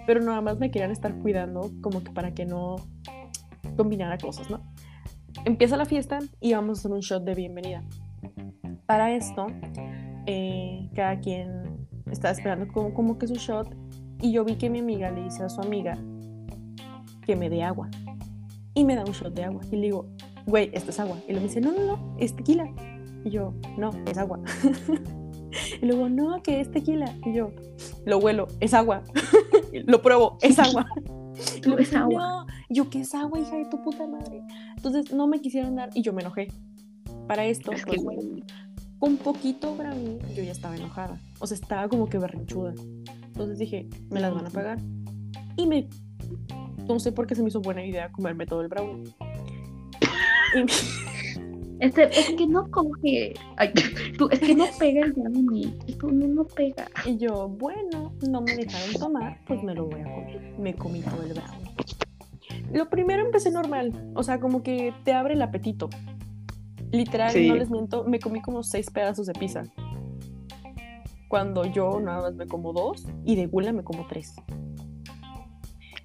pero 0.06 0.22
nada 0.22 0.41
más 0.41 0.60
me 0.60 0.72
querían 0.72 0.91
estar 0.91 1.18
cuidando 1.20 1.72
como 1.82 2.04
que 2.04 2.12
para 2.12 2.34
que 2.34 2.45
no 2.45 2.76
combinara 3.78 4.18
cosas, 4.18 4.50
¿no? 4.50 4.62
Empieza 5.45 5.78
la 5.78 5.86
fiesta 5.86 6.20
y 6.41 6.54
vamos 6.54 6.80
a 6.80 6.82
hacer 6.82 6.91
un 6.91 7.00
shot 7.00 7.24
de 7.24 7.34
bienvenida. 7.34 7.84
Para 8.86 9.14
esto, 9.14 9.48
eh, 10.26 10.89
cada 10.95 11.20
quien 11.22 11.88
estaba 12.12 12.34
esperando 12.34 12.68
como, 12.74 12.93
como 12.93 13.18
que 13.18 13.28
su 13.28 13.36
shot 13.36 13.74
y 14.20 14.32
yo 14.32 14.43
vi 14.43 14.56
que 14.56 14.70
mi 14.70 14.80
amiga 14.80 15.12
le 15.12 15.24
dice 15.24 15.43
a 15.43 15.50
su 15.50 15.62
amiga 15.62 15.98
que 17.28 17.36
me 17.36 17.49
dé 17.49 17.61
agua. 17.61 17.89
Y 18.73 18.84
me 18.86 18.95
da 18.95 19.03
un 19.03 19.11
shot 19.11 19.34
de 19.34 19.43
agua. 19.43 19.61
Y 19.71 19.75
le 19.75 19.82
digo, 19.84 20.07
güey, 20.47 20.71
esto 20.73 20.91
es 20.91 20.99
agua. 20.99 21.17
Y 21.28 21.34
luego 21.34 21.41
me 21.41 21.47
dice, 21.47 21.61
no, 21.61 21.71
no, 21.73 21.86
no, 21.86 22.15
es 22.17 22.36
tequila. 22.36 22.71
Y 23.23 23.30
yo, 23.30 23.53
no, 23.78 23.91
es 24.07 24.17
agua. 24.17 24.39
y 25.82 25.86
luego, 25.86 26.09
no, 26.09 26.41
que 26.41 26.61
es 26.61 26.71
tequila. 26.71 27.13
Y 27.25 27.34
yo, 27.34 27.51
lo 28.05 28.17
huelo, 28.17 28.47
es 28.59 28.73
agua. 28.73 29.03
Lo 29.86 30.01
pruebo, 30.01 30.38
es 30.41 30.57
agua. 30.57 30.88
Y 31.55 31.61
luego 31.67 31.80
Es 31.80 31.93
agua. 31.93 32.19
No, 32.19 32.47
Y 32.67 32.75
yo, 32.75 32.89
¿qué 32.89 33.01
es 33.01 33.13
agua, 33.13 33.39
hija 33.39 33.57
de 33.57 33.65
tu 33.65 33.80
puta 33.84 34.07
madre? 34.07 34.41
Entonces 34.75 35.13
no 35.13 35.28
me 35.28 35.39
quisieron 35.39 35.75
dar 35.75 35.91
y 35.93 36.01
yo 36.01 36.11
me 36.11 36.23
enojé. 36.23 36.47
Para 37.28 37.45
esto, 37.45 37.73
Es 37.73 37.86
que, 37.86 37.97
pues, 38.01 38.03
güey, 38.03 38.43
con 38.97 39.17
poquito 39.17 39.75
brownie, 39.75 40.17
yo 40.36 40.41
ya 40.41 40.51
estaba 40.51 40.75
enojada. 40.75 41.21
O 41.39 41.45
sea, 41.45 41.55
estaba 41.55 41.88
como 41.89 42.07
que 42.07 42.17
berrinchuda. 42.17 42.73
Entonces 43.28 43.59
dije, 43.59 43.88
me 44.09 44.19
las 44.19 44.34
van 44.34 44.47
a 44.47 44.49
pagar. 44.49 44.80
Y 45.55 45.67
me. 45.67 45.88
No 46.88 46.99
sé 46.99 47.11
por 47.11 47.28
qué 47.28 47.36
se 47.36 47.41
me 47.41 47.49
hizo 47.49 47.61
buena 47.61 47.84
idea 47.86 48.11
comerme 48.11 48.45
todo 48.45 48.61
el 48.61 48.67
brownie. 48.67 49.13
Este, 51.80 52.05
es 52.19 52.32
que 52.36 52.47
no 52.47 52.71
coge. 52.71 53.36
Ay, 53.55 53.71
tú, 54.17 54.28
es 54.32 54.39
que 54.39 54.55
no 54.55 54.65
pega 54.80 55.05
el 55.05 55.13
brownie. 55.13 55.78
Esto 55.88 56.07
no, 56.07 56.25
no 56.25 56.43
pega. 56.43 56.88
Y 57.05 57.17
yo, 57.17 57.49
bueno, 57.49 58.13
no 58.28 58.41
me 58.41 58.55
dejaron 58.55 58.95
tomar, 58.99 59.39
pues 59.45 59.61
me 59.61 59.75
lo 59.75 59.86
voy 59.86 60.01
a 60.01 60.05
comer. 60.05 60.55
Me 60.57 60.73
comí 60.73 61.01
todo 61.01 61.21
el 61.21 61.34
brownie. 61.34 61.75
Lo 62.73 62.89
primero 62.89 63.23
empecé 63.23 63.51
normal, 63.51 63.93
o 64.15 64.23
sea, 64.23 64.39
como 64.39 64.63
que 64.63 64.91
te 65.03 65.13
abre 65.13 65.36
el 65.36 65.41
apetito. 65.43 65.88
Literal, 66.91 67.30
Sí. 67.32 67.47
no 67.47 67.55
les 67.55 67.69
miento, 67.69 68.03
me 68.05 68.19
comí 68.19 68.41
como 68.41 68.63
seis 68.63 68.89
pedazos 68.89 69.28
de 69.28 69.34
pizza. 69.34 69.63
cuando 71.30 71.65
yo 71.65 71.99
nada 71.99 72.21
más 72.21 72.36
me 72.36 72.47
como 72.47 72.71
dos 72.73 73.05
y 73.25 73.36
de 73.36 73.45
gula 73.47 73.71
me 73.73 73.84
como 73.84 74.07
tres. 74.07 74.34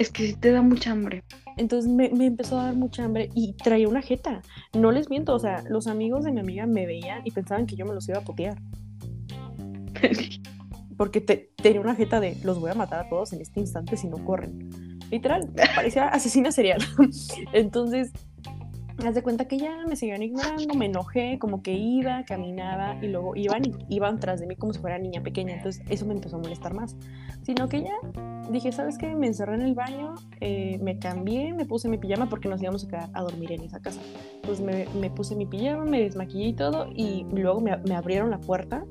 Es 0.03 0.11
que 0.11 0.26
sí 0.26 0.34
te 0.34 0.50
da 0.50 0.62
mucha 0.62 0.90
hambre. 0.90 1.22
Entonces 1.57 1.88
me, 1.88 2.11
me 2.11 2.26
empezó 2.26 2.59
a 2.59 2.64
dar 2.64 2.74
mucha 2.74 3.05
hambre 3.05 3.28
y 3.36 3.53
traía 3.53 3.88
una 3.88 4.03
jeta. 4.03 4.42
No 4.76 4.90
les 4.90 5.09
miento, 5.09 5.32
o 5.32 5.38
sea, 5.38 5.62
los 5.68 5.86
amigos 5.86 6.24
de 6.24 6.32
mi 6.32 6.40
amiga 6.40 6.66
me 6.66 6.86
veían 6.86 7.20
y 7.24 7.30
pensaban 7.30 7.66
que 7.66 7.76
yo 7.76 7.86
me 7.86 7.94
los 7.94 8.09
iba 8.09 8.18
a 8.18 8.22
putear. 8.22 8.59
Porque 10.96 11.20
te- 11.20 11.53
tenía 11.57 11.80
una 11.80 11.94
jeta 11.94 12.18
de 12.18 12.36
los 12.42 12.59
voy 12.59 12.72
a 12.72 12.74
matar 12.74 13.07
a 13.07 13.09
todos 13.09 13.32
en 13.32 13.40
este 13.42 13.61
instante 13.61 13.96
si 13.96 14.09
no 14.09 14.24
corren. 14.24 14.98
Literal, 15.11 15.48
parecía 15.76 16.09
asesina 16.09 16.50
serial. 16.50 16.82
Entonces, 17.53 18.11
haz 19.05 19.14
de 19.14 19.22
cuenta 19.22 19.47
que 19.47 19.59
ya 19.59 19.76
me 19.88 19.97
seguían 19.97 20.22
ignorando, 20.22 20.74
me 20.74 20.86
enojé, 20.86 21.38
como 21.38 21.62
que 21.62 21.72
iba, 21.72 22.24
caminaba 22.24 22.97
y 23.03 23.09
luego 23.09 23.34
iban 23.36 23.64
y 23.64 23.72
iban 23.88 24.20
tras 24.20 24.40
de 24.40 24.47
mí 24.47 24.57
como 24.57 24.72
si 24.72 24.80
fuera 24.80 24.99
niña 24.99 25.22
pequeña. 25.22 25.55
Entonces, 25.55 25.82
eso 25.88 26.07
me 26.07 26.14
empezó 26.14 26.36
a 26.36 26.38
molestar 26.40 26.74
más. 26.74 26.97
Sino 27.43 27.68
que 27.68 27.82
ya 27.82 27.95
dije, 28.51 28.72
¿sabes 28.72 28.99
qué? 28.99 29.14
Me 29.14 29.26
encerré 29.26 29.55
en 29.55 29.62
el 29.62 29.74
baño, 29.74 30.14
eh, 30.40 30.78
me 30.82 30.99
cambié, 30.99 31.53
me 31.53 31.64
puse 31.64 31.88
mi 31.88 31.99
pijama 31.99 32.28
porque 32.28 32.49
nos 32.49 32.62
íbamos 32.62 32.84
a 32.84 32.88
quedar 32.88 33.11
a 33.12 33.22
dormir 33.22 33.53
en 33.53 33.62
esa 33.62 33.80
casa. 33.80 34.01
Entonces 34.36 34.64
me, 34.64 34.86
me 35.01 35.11
puse 35.11 35.34
mi 35.34 35.47
pijama, 35.47 35.84
me 35.84 36.03
desmaquillé 36.03 36.49
y 36.49 36.55
todo, 36.55 36.88
y 36.95 37.24
luego 37.32 37.61
me, 37.61 37.76
me 37.78 37.95
abrieron 37.95 38.30
la 38.30 38.38
puerta 38.38 38.84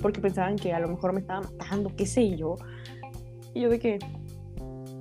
porque 0.00 0.20
pensaban 0.20 0.56
que 0.56 0.72
a 0.72 0.80
lo 0.80 0.88
mejor 0.88 1.12
me 1.12 1.20
estaba 1.20 1.40
matando, 1.40 1.90
qué 1.96 2.06
sé 2.06 2.36
yo. 2.36 2.56
Y 3.54 3.62
yo 3.62 3.70
de 3.70 3.78
que 3.78 3.98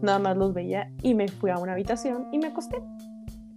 nada 0.02 0.20
más 0.20 0.38
los 0.38 0.54
veía 0.54 0.92
y 1.02 1.14
me 1.14 1.28
fui 1.28 1.50
a 1.50 1.58
una 1.58 1.74
habitación 1.74 2.28
y 2.32 2.38
me 2.38 2.48
acosté. 2.48 2.78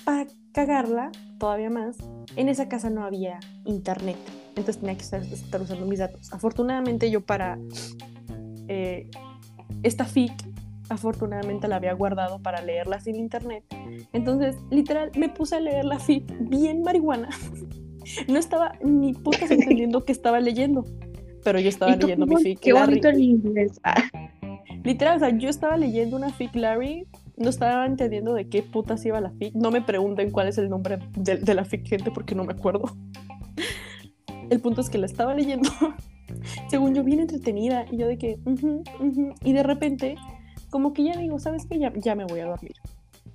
Para 0.04 0.26
cagarla 0.56 1.12
todavía 1.38 1.68
más, 1.68 1.98
en 2.34 2.48
esa 2.48 2.66
casa 2.66 2.88
no 2.88 3.04
había 3.04 3.38
internet, 3.66 4.16
entonces 4.48 4.78
tenía 4.78 4.94
que 4.96 5.02
estar, 5.02 5.22
estar 5.22 5.60
usando 5.60 5.84
mis 5.84 5.98
datos. 5.98 6.32
Afortunadamente 6.32 7.10
yo 7.10 7.20
para 7.20 7.58
eh, 8.66 9.10
esta 9.82 10.06
fic, 10.06 10.32
afortunadamente 10.88 11.68
la 11.68 11.76
había 11.76 11.92
guardado 11.92 12.40
para 12.40 12.62
leerla 12.62 13.00
sin 13.00 13.16
internet. 13.16 13.64
Entonces, 14.14 14.56
literal, 14.70 15.10
me 15.14 15.28
puse 15.28 15.56
a 15.56 15.60
leer 15.60 15.84
la 15.84 15.98
fic 15.98 16.24
bien 16.40 16.82
marihuana. 16.82 17.28
No 18.28 18.38
estaba 18.38 18.74
ni 18.84 19.14
putas 19.14 19.50
entendiendo 19.50 20.04
qué 20.04 20.12
estaba 20.12 20.38
leyendo, 20.38 20.84
pero 21.42 21.58
yo 21.58 21.68
estaba 21.68 21.90
¿Y 21.90 21.98
tú 21.98 22.06
leyendo 22.06 22.24
mi 22.24 22.36
fic. 22.36 22.60
Qué 22.60 22.72
Larry. 22.72 22.86
bonito 22.86 23.08
el 23.08 23.20
inglés. 23.20 23.80
Ah, 23.82 23.96
Literal, 24.84 25.16
o 25.16 25.18
sea, 25.18 25.36
yo 25.36 25.48
estaba 25.48 25.76
leyendo 25.76 26.16
una 26.16 26.30
fic 26.30 26.54
Larry, 26.54 27.08
no 27.36 27.50
estaba 27.50 27.86
entendiendo 27.86 28.34
de 28.34 28.48
qué 28.48 28.62
putas 28.62 29.04
iba 29.04 29.20
la 29.20 29.30
fic. 29.30 29.54
No 29.54 29.70
me 29.70 29.82
pregunten 29.82 30.30
cuál 30.30 30.48
es 30.48 30.58
el 30.58 30.70
nombre 30.70 30.98
de, 31.16 31.36
de 31.36 31.54
la 31.54 31.64
fic, 31.64 31.86
gente, 31.86 32.10
porque 32.10 32.34
no 32.34 32.44
me 32.44 32.52
acuerdo. 32.52 32.96
El 34.50 34.60
punto 34.60 34.80
es 34.80 34.88
que 34.90 34.98
la 34.98 35.06
estaba 35.06 35.34
leyendo, 35.34 35.68
según 36.70 36.94
yo, 36.94 37.02
bien 37.02 37.18
entretenida, 37.18 37.84
y 37.90 37.96
yo 37.96 38.06
de 38.06 38.16
que, 38.16 38.38
y 39.42 39.52
de 39.52 39.62
repente, 39.64 40.14
como 40.70 40.92
que 40.92 41.02
ya 41.02 41.16
digo, 41.16 41.40
¿sabes 41.40 41.66
qué? 41.66 41.78
Ya, 41.80 41.92
ya 41.96 42.14
me 42.14 42.24
voy 42.24 42.40
a 42.40 42.46
dormir. 42.46 42.74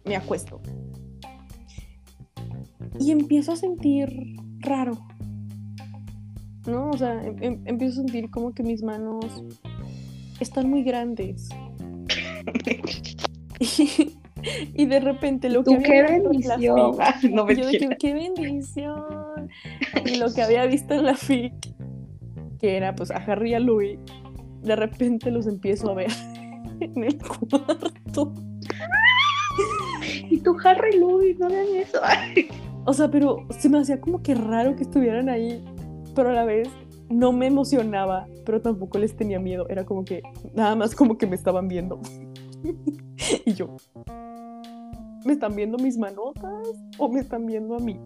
Me 0.05 0.15
acuesto. 0.15 0.61
Y 2.97 3.11
empiezo 3.11 3.51
a 3.51 3.55
sentir 3.55 4.35
raro. 4.59 4.97
¿No? 6.65 6.91
O 6.91 6.97
sea, 6.97 7.21
em- 7.25 7.41
em- 7.41 7.61
empiezo 7.65 8.01
a 8.01 8.03
sentir 8.03 8.29
como 8.29 8.53
que 8.53 8.63
mis 8.63 8.81
manos 8.81 9.43
están 10.39 10.69
muy 10.69 10.83
grandes. 10.83 11.49
Y, 13.61 14.17
y 14.73 14.85
de 14.87 14.99
repente 14.99 15.49
lo 15.49 15.63
que 15.63 15.77
qué 15.83 15.99
había 15.99 16.17
visto 16.17 16.31
en 16.31 16.47
la 16.47 16.57
fic- 16.57 16.95
Ah, 16.99 17.15
no 17.31 17.45
me 17.45 17.55
yo 17.55 17.69
que, 17.69 17.89
qué 17.99 18.13
bendición. 18.13 19.49
Y 20.05 20.15
lo 20.17 20.33
que 20.33 20.41
había 20.41 20.65
visto 20.65 20.93
en 20.95 21.05
la 21.05 21.15
fic, 21.15 21.53
que 22.59 22.77
era 22.77 22.95
pues 22.95 23.11
a 23.11 23.17
Harry 23.17 23.51
y 23.51 23.53
a 23.53 23.59
Louis, 23.59 23.99
de 24.63 24.75
repente 24.75 25.29
los 25.31 25.47
empiezo 25.47 25.91
a 25.91 25.93
ver 25.95 26.11
en 26.79 27.03
el 27.03 27.17
cuarto. 27.19 28.33
Y 30.29 30.37
tú, 30.39 30.55
Harry 30.63 30.97
Louis, 30.97 31.37
no 31.39 31.47
hagan 31.47 31.67
eso. 31.75 31.99
O 32.83 32.93
sea, 32.93 33.11
pero 33.11 33.45
se 33.59 33.69
me 33.69 33.77
hacía 33.77 34.01
como 34.01 34.23
que 34.23 34.33
raro 34.33 34.75
que 34.75 34.81
estuvieran 34.81 35.29
ahí, 35.29 35.63
pero 36.15 36.29
a 36.29 36.33
la 36.33 36.45
vez 36.45 36.67
no 37.11 37.31
me 37.31 37.45
emocionaba, 37.45 38.25
pero 38.43 38.59
tampoco 38.59 38.97
les 38.97 39.15
tenía 39.15 39.39
miedo. 39.39 39.67
Era 39.69 39.85
como 39.85 40.03
que 40.03 40.23
nada 40.55 40.75
más 40.75 40.95
como 40.95 41.15
que 41.19 41.27
me 41.27 41.35
estaban 41.35 41.67
viendo. 41.67 41.99
y 43.45 43.53
yo, 43.53 43.75
¿me 45.25 45.33
están 45.33 45.55
viendo 45.55 45.77
mis 45.77 45.97
manotas 45.97 46.67
o 46.97 47.09
me 47.09 47.19
están 47.21 47.45
viendo 47.45 47.75
a 47.75 47.79
mí? 47.79 47.99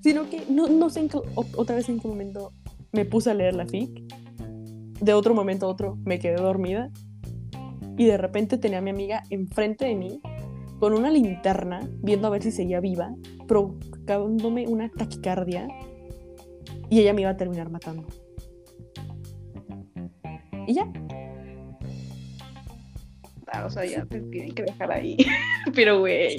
Sino 0.00 0.28
que 0.28 0.44
no, 0.48 0.68
no 0.68 0.90
sé 0.90 1.00
en 1.00 1.08
qué- 1.08 1.20
otra 1.34 1.76
vez 1.76 1.88
en 1.88 2.00
qué 2.00 2.08
momento 2.08 2.52
me 2.92 3.04
puse 3.04 3.30
a 3.30 3.34
leer 3.34 3.54
la 3.54 3.66
fic. 3.66 3.90
De 5.00 5.14
otro 5.14 5.34
momento 5.34 5.66
a 5.66 5.68
otro 5.68 5.96
me 6.04 6.18
quedé 6.18 6.36
dormida. 6.36 6.90
Y 7.98 8.06
de 8.06 8.16
repente 8.16 8.58
tenía 8.58 8.78
a 8.78 8.82
mi 8.82 8.90
amiga 8.90 9.22
enfrente 9.30 9.84
de 9.84 9.94
mí 9.94 10.20
con 10.80 10.94
una 10.94 11.10
linterna, 11.10 11.88
viendo 12.02 12.26
a 12.26 12.30
ver 12.30 12.42
si 12.42 12.50
seguía 12.50 12.80
viva, 12.80 13.14
provocándome 13.46 14.66
una 14.66 14.90
taquicardia 14.90 15.68
y 16.90 17.00
ella 17.00 17.12
me 17.12 17.20
iba 17.22 17.30
a 17.30 17.36
terminar 17.36 17.70
matando. 17.70 18.06
Y 20.66 20.74
ya, 20.74 20.90
O 23.64 23.70
sea, 23.70 23.84
ya 23.84 24.04
te 24.06 24.20
tienen 24.20 24.54
que 24.54 24.62
dejar 24.64 24.90
ahí. 24.90 25.16
Pero, 25.74 26.00
güey, 26.00 26.38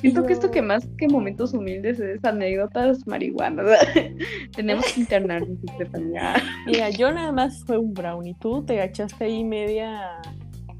siento 0.00 0.24
que 0.24 0.32
esto 0.32 0.50
que 0.50 0.62
más 0.62 0.86
que 0.98 1.08
momentos 1.08 1.54
humildes 1.54 1.98
es 2.00 2.24
anécdotas 2.24 3.06
marihuanas. 3.06 3.66
Tenemos 4.56 4.84
que 4.92 5.00
internarnos, 5.00 5.58
Estefanía. 5.70 6.34
mira, 6.66 6.90
yo 6.90 7.10
nada 7.12 7.32
más 7.32 7.64
fue 7.66 7.78
un 7.78 7.92
brownie, 7.92 8.36
tú 8.40 8.64
te 8.64 8.82
echaste 8.82 9.24
ahí 9.24 9.44
media, 9.44 10.20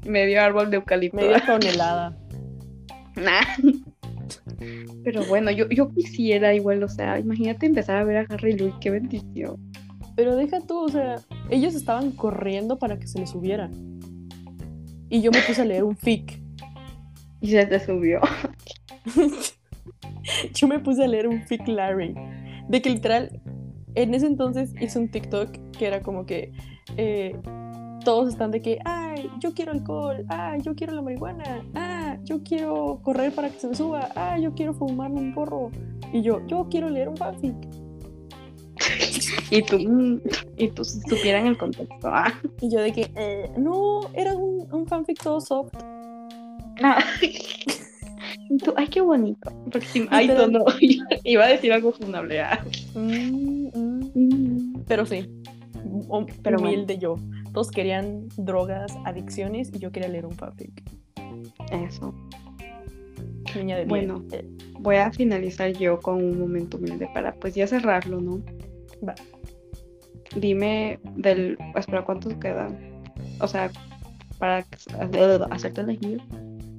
Medio 0.05 0.41
árbol 0.41 0.69
de 0.69 0.77
eucalipto. 0.77 1.17
media 1.17 1.43
tonelada. 1.45 2.17
Nah. 3.15 3.45
Pero 5.03 5.25
bueno, 5.25 5.51
yo, 5.51 5.67
yo 5.69 5.89
quisiera 5.89 6.53
igual, 6.53 6.83
o 6.83 6.89
sea, 6.89 7.19
imagínate 7.19 7.65
empezar 7.65 7.97
a 7.97 8.03
ver 8.03 8.17
a 8.17 8.25
Harry 8.29 8.57
Louis, 8.57 8.73
qué 8.81 8.89
bendición. 8.89 9.57
Pero 10.15 10.35
deja 10.35 10.59
tú, 10.61 10.79
o 10.79 10.89
sea, 10.89 11.15
ellos 11.49 11.75
estaban 11.75 12.11
corriendo 12.11 12.77
para 12.77 12.97
que 12.99 13.07
se 13.07 13.19
les 13.19 13.31
subiera. 13.31 13.69
Y 15.13 15.21
yo 15.21 15.29
me 15.29 15.43
puse 15.43 15.61
a 15.61 15.65
leer 15.65 15.83
un 15.83 15.95
fic. 15.95 16.41
Y 17.39 17.51
se 17.51 17.63
te 17.67 17.79
subió. 17.79 18.19
yo 20.55 20.67
me 20.67 20.79
puse 20.79 21.03
a 21.03 21.07
leer 21.07 21.27
un 21.27 21.43
fic 21.43 21.67
Larry. 21.67 22.15
De 22.67 22.81
que 22.81 22.89
literal, 22.89 23.39
en 23.93 24.15
ese 24.15 24.25
entonces 24.25 24.73
hice 24.81 24.97
un 24.97 25.11
TikTok 25.11 25.51
que 25.77 25.85
era 25.85 26.01
como 26.01 26.25
que 26.25 26.51
eh, 26.97 27.39
todos 28.03 28.27
están 28.27 28.49
de 28.49 28.63
que, 28.63 28.79
ay, 28.85 29.29
yo 29.39 29.53
quiero 29.53 29.71
alcohol, 29.71 30.25
ay, 30.29 30.61
yo 30.61 30.73
quiero 30.73 30.95
la 30.95 31.03
marihuana, 31.03 31.63
ah, 31.75 32.17
yo 32.23 32.41
quiero 32.41 32.99
correr 33.03 33.35
para 33.35 33.51
que 33.51 33.59
se 33.59 33.67
me 33.67 33.75
suba, 33.75 34.09
ah, 34.15 34.39
yo 34.39 34.55
quiero 34.55 34.73
fumarme 34.73 35.19
un 35.19 35.35
porro. 35.35 35.69
Y 36.11 36.23
yo, 36.23 36.43
yo 36.47 36.69
quiero 36.71 36.89
leer 36.89 37.09
un 37.09 37.17
fanfic. 37.17 37.55
Y 39.51 39.61
tú, 39.61 39.77
mm, 39.79 40.21
y 40.57 40.67
tú 40.69 40.83
supieran 40.83 41.45
el 41.47 41.57
contexto. 41.57 42.07
Ah. 42.07 42.33
Y 42.61 42.71
yo 42.71 42.79
de 42.81 42.91
que, 42.91 43.11
"Eh, 43.15 43.51
no, 43.57 44.09
era 44.13 44.33
un, 44.33 44.67
un 44.73 44.87
fanfic 44.87 45.21
todo 45.21 45.39
soft. 45.41 45.73
Ah. 46.81 46.97
Y 48.49 48.57
tú, 48.57 48.73
ay, 48.77 48.87
qué 48.87 49.01
bonito. 49.01 49.51
Porque 49.71 49.85
si- 49.87 50.07
ay, 50.11 50.27
Literal. 50.27 50.51
no, 50.51 50.65
iba 51.23 51.45
a 51.45 51.47
decir 51.47 51.71
algo 51.71 51.91
funable. 51.91 52.41
ah. 52.41 52.63
Mm, 52.95 53.69
mm. 54.13 54.83
Pero 54.87 55.05
sí, 55.05 55.25
Pero 56.43 56.57
bueno. 56.57 56.59
humilde 56.59 56.97
yo. 56.97 57.15
Todos 57.53 57.69
querían 57.71 58.27
drogas, 58.37 58.91
adicciones 59.05 59.71
y 59.73 59.79
yo 59.79 59.91
quería 59.91 60.09
leer 60.09 60.25
un 60.25 60.33
fanfic. 60.33 60.83
Eso. 61.71 62.13
Niña 63.55 63.77
de. 63.77 63.85
Bueno. 63.85 64.23
Eh, 64.31 64.45
Voy 64.79 64.95
a 64.97 65.11
finalizar 65.11 65.71
yo 65.73 65.99
con 65.99 66.15
un 66.23 66.37
momento 66.39 66.77
humilde 66.77 67.07
para 67.13 67.33
pues 67.35 67.55
ya 67.55 67.65
cerrarlo, 67.67 68.19
¿no? 68.19 68.41
Va. 69.07 69.15
Dime 70.35 70.99
del. 71.15 71.57
Espera, 71.75 72.03
¿cuántos 72.03 72.33
quedan? 72.35 73.03
O 73.39 73.47
sea, 73.47 73.69
para 74.39 74.65
hacerte 75.51 75.81
elegir. 75.81 76.21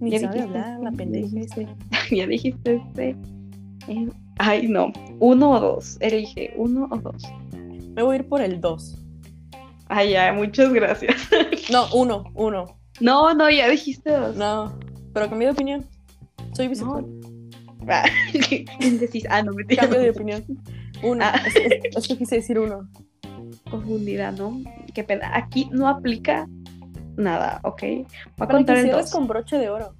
Ya 0.01 0.19
dijiste, 0.19 0.41
hablar, 0.41 0.81
la 0.81 0.91
ya 0.91 0.97
pendeja 0.97 1.41
este. 1.41 1.69
ya 2.17 2.27
dijiste 2.27 2.77
este. 2.77 3.17
eh, 3.89 4.09
Ay, 4.39 4.67
no. 4.69 4.93
Uno 5.21 5.53
o 5.53 5.61
dos. 5.61 5.97
Elige 6.01 6.53
uno 6.57 6.89
o 6.91 6.97
dos. 6.99 7.23
Me 7.95 8.03
voy 8.03 8.17
a 8.17 8.19
ir 8.19 8.29
por 8.29 8.41
el 8.43 8.61
2. 8.61 9.01
Ay, 9.87 10.11
ya, 10.13 10.33
muchas 10.33 10.73
gracias. 10.73 11.29
No, 11.71 11.87
uno, 11.95 12.25
uno. 12.35 12.77
No, 13.01 13.33
no, 13.35 13.49
ya 13.49 13.69
dijiste 13.71 14.11
dos. 14.11 14.37
No, 14.37 14.79
pero 15.15 15.31
cambié 15.31 15.47
de 15.49 15.53
opinión. 15.53 15.87
Soy 16.53 16.69
bisexual. 16.69 17.07
Ah, 17.89 18.05
indecis- 18.81 19.27
Ah, 19.31 19.43
no, 19.43 19.53
me 19.53 19.65
Cambio 19.65 20.01
de 20.01 20.11
opinión. 20.11 20.45
Uno. 21.05 21.25
Ah. 21.25 21.41
Es, 21.47 21.55
es- 21.57 21.97
es 21.97 22.09
que 22.09 22.17
quise 22.19 22.37
decir 22.37 22.59
uno. 22.59 22.89
confundida, 23.71 24.33
¿no? 24.33 24.61
Qué 24.95 25.05
pena. 25.05 25.31
Aquí 25.37 25.69
no 25.73 25.89
aplica 25.89 26.47
nada, 27.17 27.61
¿ok? 27.65 27.83
Voy 27.83 28.07
a 28.07 28.35
Para 28.37 28.49
que 28.49 28.55
contar 28.57 28.77
el 28.79 28.91
con 29.13 29.27
broche 29.29 29.59
de 29.59 29.69
oro. 29.69 29.95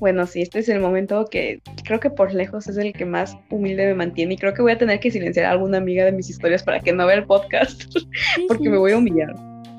Bueno, 0.00 0.26
sí, 0.26 0.42
este 0.42 0.58
es 0.58 0.68
el 0.68 0.80
momento 0.80 1.26
que 1.30 1.60
creo 1.84 2.00
que 2.00 2.10
por 2.10 2.34
lejos 2.34 2.66
es 2.66 2.76
el 2.76 2.92
que 2.92 3.04
más 3.04 3.36
humilde 3.50 3.86
me 3.86 3.94
mantiene 3.94 4.34
y 4.34 4.36
creo 4.36 4.52
que 4.52 4.60
voy 4.62 4.72
a 4.72 4.78
tener 4.78 4.98
que 4.98 5.12
silenciar 5.12 5.46
a 5.46 5.52
alguna 5.52 5.78
amiga 5.78 6.04
de 6.04 6.10
mis 6.10 6.28
historias 6.28 6.64
para 6.64 6.80
que 6.80 6.92
no 6.92 7.06
vea 7.06 7.16
el 7.18 7.24
podcast, 7.24 7.84
porque 8.48 8.68
me 8.68 8.78
voy 8.78 8.90
a 8.92 8.98
humillar, 8.98 9.32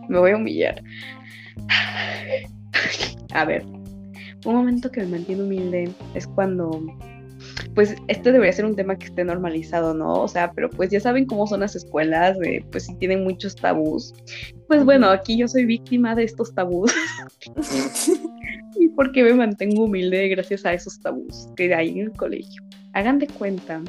me 0.08 0.20
voy 0.20 0.32
a 0.32 0.38
humillar. 0.38 0.82
A 3.34 3.44
ver, 3.46 3.64
un 4.46 4.56
momento 4.56 4.92
que 4.92 5.02
me 5.02 5.08
mantiene 5.08 5.44
humilde 5.44 5.92
es 6.14 6.26
cuando 6.28 6.82
pues 7.76 7.96
este 8.08 8.32
debería 8.32 8.54
ser 8.54 8.66
un 8.66 8.76
tema 8.76 8.98
que 8.98 9.06
esté 9.06 9.24
normalizado, 9.24 9.94
¿no? 9.94 10.14
O 10.14 10.28
sea, 10.28 10.52
pero 10.52 10.70
pues 10.70 10.92
ya 10.92 11.00
saben 11.00 11.26
cómo 11.26 11.48
son 11.48 11.62
las 11.62 11.76
escuelas, 11.76 12.38
pues 12.72 12.86
sí 12.86 12.96
tienen 12.96 13.24
muchos 13.24 13.56
tabús. 13.56 14.14
Pues 14.68 14.86
bueno, 14.86 15.10
aquí 15.10 15.38
yo 15.38 15.48
soy 15.48 15.66
víctima 15.66 16.16
de 16.16 16.24
estos 16.24 16.54
tabús. 16.54 16.94
y 18.80 18.88
porque 18.90 19.24
me 19.24 19.34
mantengo 19.34 19.86
humilde 19.86 20.28
gracias 20.30 20.66
a 20.66 20.74
esos 20.74 21.00
tabús 21.00 21.48
que 21.56 21.74
hay 21.74 21.90
en 21.90 22.00
el 22.00 22.12
colegio. 22.12 22.64
Hagan 22.94 23.20
de 23.20 23.28
cuenta 23.28 23.82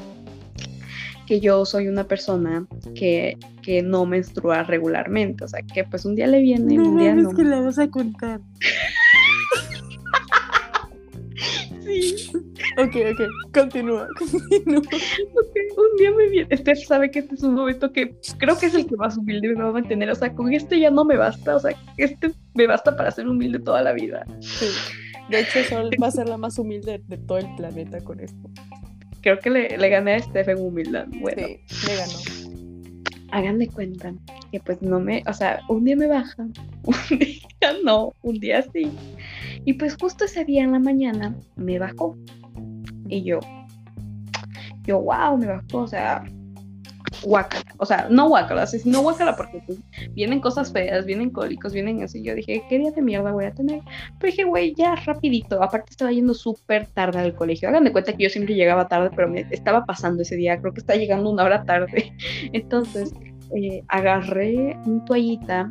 que 1.25 1.39
yo 1.39 1.65
soy 1.65 1.87
una 1.87 2.05
persona 2.05 2.67
que, 2.93 3.35
que 3.63 3.81
no 3.81 4.05
menstrua 4.05 4.63
regularmente, 4.63 5.43
o 5.43 5.47
sea, 5.47 5.61
que 5.61 5.83
pues 5.83 6.05
un 6.05 6.15
día 6.15 6.27
le 6.27 6.39
viene, 6.39 6.79
un 6.79 6.97
día 6.97 7.15
no. 7.15 7.31
que 7.31 7.43
la 7.43 7.61
vas 7.61 7.79
a 7.79 7.87
contar. 7.87 8.41
sí. 12.01 12.31
Ok, 12.77 12.95
ok, 13.11 13.21
continúa, 13.53 14.07
continúa. 14.17 14.81
un 14.81 15.97
día 15.97 16.11
me 16.11 16.29
viene, 16.29 16.47
este 16.49 16.75
sabe 16.75 17.11
que 17.11 17.19
este 17.19 17.35
es 17.35 17.43
un 17.43 17.53
momento 17.53 17.91
que 17.91 18.15
creo 18.37 18.57
que 18.57 18.67
es 18.67 18.75
el 18.75 18.87
que 18.87 18.95
más 18.95 19.17
humilde 19.17 19.49
me 19.49 19.61
va 19.61 19.69
a 19.69 19.73
mantener, 19.73 20.09
o 20.09 20.15
sea, 20.15 20.33
con 20.33 20.53
este 20.53 20.79
ya 20.79 20.89
no 20.89 21.03
me 21.05 21.17
basta, 21.17 21.55
o 21.55 21.59
sea, 21.59 21.75
este 21.97 22.31
me 22.53 22.67
basta 22.67 22.95
para 22.95 23.11
ser 23.11 23.27
humilde 23.27 23.59
toda 23.59 23.81
la 23.81 23.93
vida. 23.93 24.25
Sí. 24.39 24.67
De 25.29 25.41
hecho, 25.41 25.63
Sol 25.63 25.89
va 26.01 26.07
a 26.07 26.11
ser 26.11 26.29
la 26.29 26.37
más 26.37 26.57
humilde 26.59 27.01
de 27.07 27.17
todo 27.17 27.39
el 27.39 27.55
planeta 27.55 27.99
con 28.03 28.19
esto. 28.19 28.49
Creo 29.21 29.39
que 29.39 29.49
le, 29.49 29.77
le 29.77 29.89
gané 29.89 30.15
a 30.15 30.19
Stephen 30.19 30.59
humildad. 30.59 31.07
Bueno, 31.19 31.47
sí, 31.67 31.87
le 31.87 31.95
ganó. 31.95 32.64
Hagan 33.35 33.59
de 33.59 33.67
cuenta 33.67 34.13
que 34.49 34.61
pues 34.61 34.81
no 34.81 35.01
me, 35.01 35.21
o 35.27 35.33
sea, 35.33 35.59
un 35.67 35.83
día 35.83 35.97
me 35.97 36.07
baja, 36.07 36.43
un 36.83 37.19
día 37.19 37.73
no, 37.83 38.13
un 38.21 38.39
día 38.39 38.61
sí. 38.71 38.89
Y 39.65 39.73
pues 39.73 39.97
justo 39.99 40.23
ese 40.23 40.45
día 40.45 40.63
en 40.63 40.71
la 40.71 40.79
mañana 40.79 41.35
me 41.57 41.77
bajó. 41.77 42.15
Y 43.09 43.23
yo, 43.23 43.41
yo, 44.85 45.01
wow, 45.01 45.37
me 45.37 45.47
bajó, 45.47 45.79
o 45.79 45.87
sea, 45.87 46.23
guacala. 47.25 47.65
O 47.77 47.85
sea, 47.85 48.07
no 48.09 48.29
guacala, 48.29 48.65
sino 48.67 49.01
guacala 49.01 49.35
porque 49.35 49.61
pues, 49.65 49.79
vienen 50.13 50.39
cosas 50.39 50.71
feas, 50.71 51.05
vienen 51.05 51.29
cólicos, 51.29 51.73
vienen 51.73 52.03
así. 52.03 52.23
Yo 52.23 52.35
dije, 52.35 52.63
¿qué 52.69 52.79
día 52.79 52.91
de 52.91 53.01
mierda 53.01 53.31
voy 53.31 53.45
a 53.45 53.53
tener? 53.53 53.81
Pero 54.19 54.31
dije, 54.31 54.43
güey, 54.43 54.73
ya 54.75 54.95
rapidito. 54.95 55.61
Aparte 55.61 55.87
estaba 55.91 56.11
yendo 56.11 56.33
súper 56.33 56.87
tarde 56.87 57.19
al 57.19 57.35
colegio. 57.35 57.69
Hagan 57.69 57.83
de 57.83 57.91
cuenta 57.91 58.13
que 58.13 58.23
yo 58.23 58.29
siempre 58.29 58.55
llegaba 58.55 58.87
tarde, 58.87 59.09
pero 59.15 59.27
me 59.27 59.45
estaba 59.51 59.85
pasando 59.85 60.21
ese 60.21 60.35
día. 60.35 60.59
Creo 60.59 60.73
que 60.73 60.79
está 60.79 60.95
llegando 60.95 61.29
una 61.29 61.43
hora 61.43 61.63
tarde. 61.63 62.13
Entonces, 62.53 63.13
eh, 63.55 63.83
agarré 63.87 64.77
un 64.85 65.03
toallita 65.05 65.69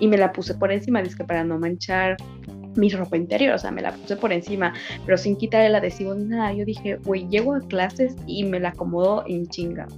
y 0.00 0.06
me 0.06 0.16
la 0.16 0.32
puse 0.32 0.54
por 0.54 0.72
encima, 0.72 1.02
que 1.02 1.24
para 1.24 1.44
no 1.44 1.58
manchar 1.58 2.16
mi 2.76 2.88
ropa 2.90 3.16
interior, 3.16 3.54
o 3.54 3.58
sea, 3.58 3.72
me 3.72 3.82
la 3.82 3.92
puse 3.92 4.16
por 4.16 4.32
encima, 4.32 4.72
pero 5.04 5.18
sin 5.18 5.36
quitar 5.36 5.64
el 5.64 5.74
adhesivo 5.74 6.14
ni 6.14 6.24
nada. 6.24 6.52
Yo 6.52 6.64
dije, 6.64 6.96
güey, 7.04 7.26
llego 7.28 7.54
a 7.54 7.60
clases 7.60 8.14
y 8.26 8.44
me 8.44 8.60
la 8.60 8.70
acomodo 8.70 9.24
en 9.26 9.48
chinga. 9.48 9.88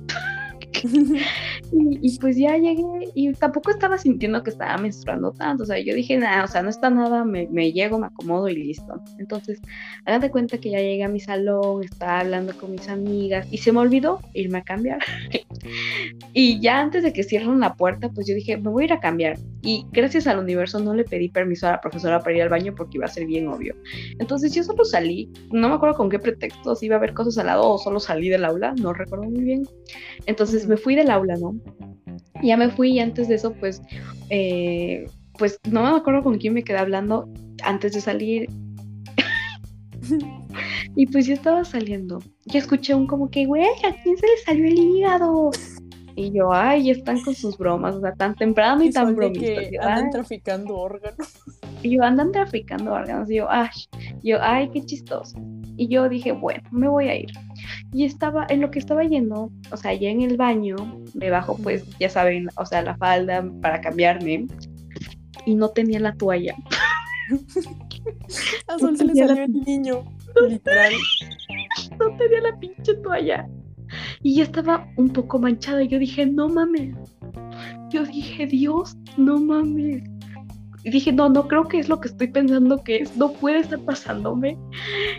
y, 1.72 2.18
pues 2.18 2.36
ya 2.36 2.56
llegué 2.56 3.10
y 3.14 3.32
tampoco 3.32 3.70
estaba 3.70 3.98
sintiendo 3.98 4.42
que 4.42 4.50
estaba 4.50 4.76
menstruando 4.78 5.32
tanto, 5.32 5.64
o 5.64 5.66
sea, 5.66 5.78
yo 5.78 5.94
dije, 5.94 6.16
nada, 6.16 6.44
o 6.44 6.48
sea, 6.48 6.62
no 6.62 6.70
está 6.70 6.90
nada, 6.90 7.24
me, 7.24 7.48
me, 7.50 7.72
llego, 7.72 7.98
me 7.98 8.06
acomodo 8.06 8.48
y 8.48 8.56
listo. 8.56 9.02
Entonces, 9.18 9.60
hagan 10.04 10.20
de 10.20 10.30
cuenta 10.30 10.58
que 10.58 10.70
ya 10.70 10.78
llegué 10.78 11.04
a 11.04 11.08
mi 11.08 11.20
salón, 11.20 11.84
estaba 11.84 12.20
hablando 12.20 12.56
con 12.56 12.72
mis 12.72 12.88
amigas 12.88 13.46
y 13.50 13.58
se 13.58 13.72
me 13.72 13.80
olvidó 13.80 14.20
irme 14.34 14.58
a 14.58 14.62
cambiar. 14.62 15.00
y 16.32 16.60
ya 16.60 16.80
antes 16.80 17.02
de 17.02 17.12
que 17.12 17.22
cierren 17.22 17.60
la 17.60 17.74
puerta, 17.74 18.08
pues 18.08 18.26
yo 18.26 18.34
dije, 18.34 18.56
me 18.56 18.70
voy 18.70 18.84
a 18.84 18.86
ir 18.86 18.92
a 18.92 19.00
cambiar. 19.00 19.38
Y 19.62 19.86
gracias 19.92 20.26
al 20.26 20.38
universo 20.38 20.80
no 20.80 20.94
le 20.94 21.04
pedí 21.04 21.28
permiso 21.28 21.68
a 21.68 21.72
la 21.72 21.80
profesora 21.80 22.20
para 22.20 22.36
ir 22.36 22.42
al 22.42 22.48
baño 22.48 22.74
porque 22.74 22.98
iba 22.98 23.06
a 23.06 23.08
ser 23.08 23.26
bien 23.26 23.48
obvio. 23.48 23.74
Entonces 24.18 24.54
yo 24.54 24.62
solo 24.62 24.84
salí, 24.84 25.30
no 25.50 25.68
me 25.68 25.74
acuerdo 25.74 25.96
con 25.96 26.08
qué 26.08 26.18
pretexto, 26.18 26.74
si 26.74 26.86
iba 26.86 26.96
a 26.96 26.98
haber 26.98 27.14
cosas 27.14 27.38
al 27.38 27.46
lado 27.46 27.68
o 27.68 27.78
solo 27.78 28.00
salí 28.00 28.28
del 28.28 28.44
aula, 28.44 28.74
no 28.80 28.92
recuerdo 28.92 29.24
muy 29.24 29.42
bien. 29.42 29.62
Entonces 30.26 30.66
me 30.66 30.76
fui 30.76 30.94
del 30.94 31.10
aula, 31.10 31.36
¿no? 31.36 31.54
Ya 32.42 32.56
me 32.56 32.70
fui 32.70 32.92
y 32.92 33.00
antes 33.00 33.28
de 33.28 33.34
eso, 33.34 33.52
pues, 33.54 33.82
eh, 34.30 35.06
pues 35.38 35.58
no 35.70 35.82
me 35.82 35.96
acuerdo 35.96 36.22
con 36.22 36.38
quién 36.38 36.54
me 36.54 36.64
quedé 36.64 36.78
hablando 36.78 37.28
antes 37.62 37.92
de 37.92 38.00
salir. 38.00 38.48
y 40.96 41.06
pues 41.06 41.26
yo 41.26 41.34
estaba 41.34 41.64
saliendo. 41.64 42.20
Y 42.44 42.56
escuché 42.56 42.94
un 42.94 43.06
como 43.06 43.30
que, 43.30 43.46
güey, 43.46 43.64
¿a 43.64 44.02
quién 44.02 44.16
se 44.16 44.26
le 44.26 44.36
salió 44.44 44.66
el 44.66 44.78
hígado? 44.78 45.50
Y 46.16 46.32
yo, 46.32 46.52
ay, 46.52 46.90
están 46.90 47.20
con 47.22 47.34
sus 47.34 47.56
bromas, 47.56 47.94
o 47.94 48.00
sea, 48.00 48.12
tan 48.14 48.34
temprano 48.34 48.82
y, 48.82 48.90
tan 48.90 49.14
bromistas. 49.14 49.66
Andan 49.80 50.10
traficando 50.10 50.76
órganos. 50.76 51.38
Y 51.82 51.96
yo, 51.96 52.02
andan 52.02 52.32
traficando 52.32 52.92
órganos. 52.92 53.30
Y 53.30 53.36
yo, 53.36 53.50
ay, 53.50 53.70
yo, 54.22 54.38
ay, 54.42 54.68
qué 54.70 54.84
chistoso. 54.84 55.38
Y 55.76 55.88
yo 55.88 56.08
dije, 56.08 56.32
bueno, 56.32 56.62
me 56.72 56.88
voy 56.88 57.08
a 57.08 57.16
ir. 57.16 57.30
Y 57.92 58.04
estaba, 58.04 58.46
en 58.50 58.60
lo 58.60 58.70
que 58.70 58.80
estaba 58.80 59.04
yendo, 59.04 59.50
o 59.70 59.76
sea, 59.76 59.94
ya 59.94 60.10
en 60.10 60.20
el 60.20 60.36
baño, 60.36 60.76
me 61.14 61.30
bajo, 61.30 61.56
pues, 61.56 61.86
ya 61.98 62.10
saben, 62.10 62.48
o 62.56 62.66
sea, 62.66 62.82
la 62.82 62.96
falda 62.96 63.48
para 63.62 63.80
cambiarme. 63.80 64.46
Y 65.46 65.54
no 65.54 65.70
tenía 65.70 66.00
la 66.00 66.14
toalla. 66.14 66.54
A 68.66 68.78
Sol 68.78 68.96
se 68.96 69.04
le 69.04 69.14
salió 69.14 69.44
el 69.44 69.52
niño, 69.52 70.04
literal. 70.48 70.92
no 71.98 72.16
tenía 72.16 72.40
la 72.40 72.58
pinche 72.58 72.94
toalla. 72.96 73.48
Y 74.22 74.36
ya 74.36 74.44
estaba 74.44 74.86
un 74.96 75.10
poco 75.10 75.38
manchada. 75.38 75.82
Y 75.82 75.88
yo 75.88 75.98
dije, 75.98 76.26
no 76.26 76.48
mames. 76.48 76.94
Yo 77.90 78.04
dije, 78.04 78.46
Dios, 78.46 78.96
no 79.16 79.38
mames. 79.38 80.02
Y 80.82 80.90
dije, 80.90 81.12
no, 81.12 81.28
no 81.28 81.46
creo 81.46 81.64
que 81.64 81.78
es 81.78 81.88
lo 81.88 82.00
que 82.00 82.08
estoy 82.08 82.28
pensando 82.28 82.82
que 82.82 82.98
es. 82.98 83.16
No 83.16 83.32
puede 83.32 83.60
estar 83.60 83.80
pasándome. 83.80 84.56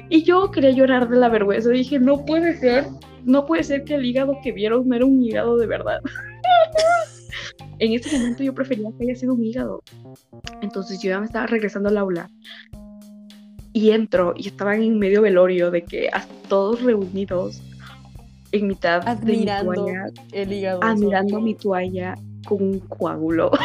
Y 0.10 0.24
yo 0.24 0.50
quería 0.52 0.72
llorar 0.72 1.10
de 1.10 1.18
la 1.18 1.30
vergüenza. 1.30 1.70
Dije, 1.70 2.00
no 2.00 2.26
puede 2.26 2.58
ser. 2.58 2.86
No 3.24 3.46
puede 3.46 3.64
ser 3.64 3.84
que 3.84 3.96
el 3.96 4.06
hígado 4.06 4.38
que 4.44 4.52
vieron 4.52 4.88
no 4.88 4.96
era 4.96 5.06
un 5.06 5.22
hígado 5.22 5.58
de 5.58 5.68
verdad. 5.68 6.00
en 7.80 7.94
ese 7.94 8.18
momento 8.18 8.44
yo 8.44 8.54
prefería 8.54 8.90
que 8.98 9.06
haya 9.06 9.16
sido 9.16 9.34
un 9.34 9.44
hígado. 9.44 9.84
Entonces 10.62 11.02
yo 11.02 11.10
ya 11.10 11.20
me 11.20 11.26
estaba 11.26 11.46
regresando 11.46 11.90
al 11.90 11.98
aula. 11.98 12.30
Y 13.74 13.92
entro 13.92 14.34
y 14.36 14.48
estaban 14.48 14.82
en 14.82 15.00
medio 15.00 15.22
velorio 15.22 15.72
de 15.72 15.84
que 15.84 16.10
todos 16.50 16.82
reunidos 16.82 17.62
en 18.52 18.68
mitad 18.68 19.08
admirando 19.08 19.72
de 19.72 19.78
mi 19.78 19.86
toalla, 19.86 20.06
el 20.34 20.54
hígado 20.54 20.84
admirando 20.84 21.42
mi 21.42 21.56
toalla 21.56 22.16
con 22.46 22.62
un 22.62 22.80
coágulo. 22.80 23.52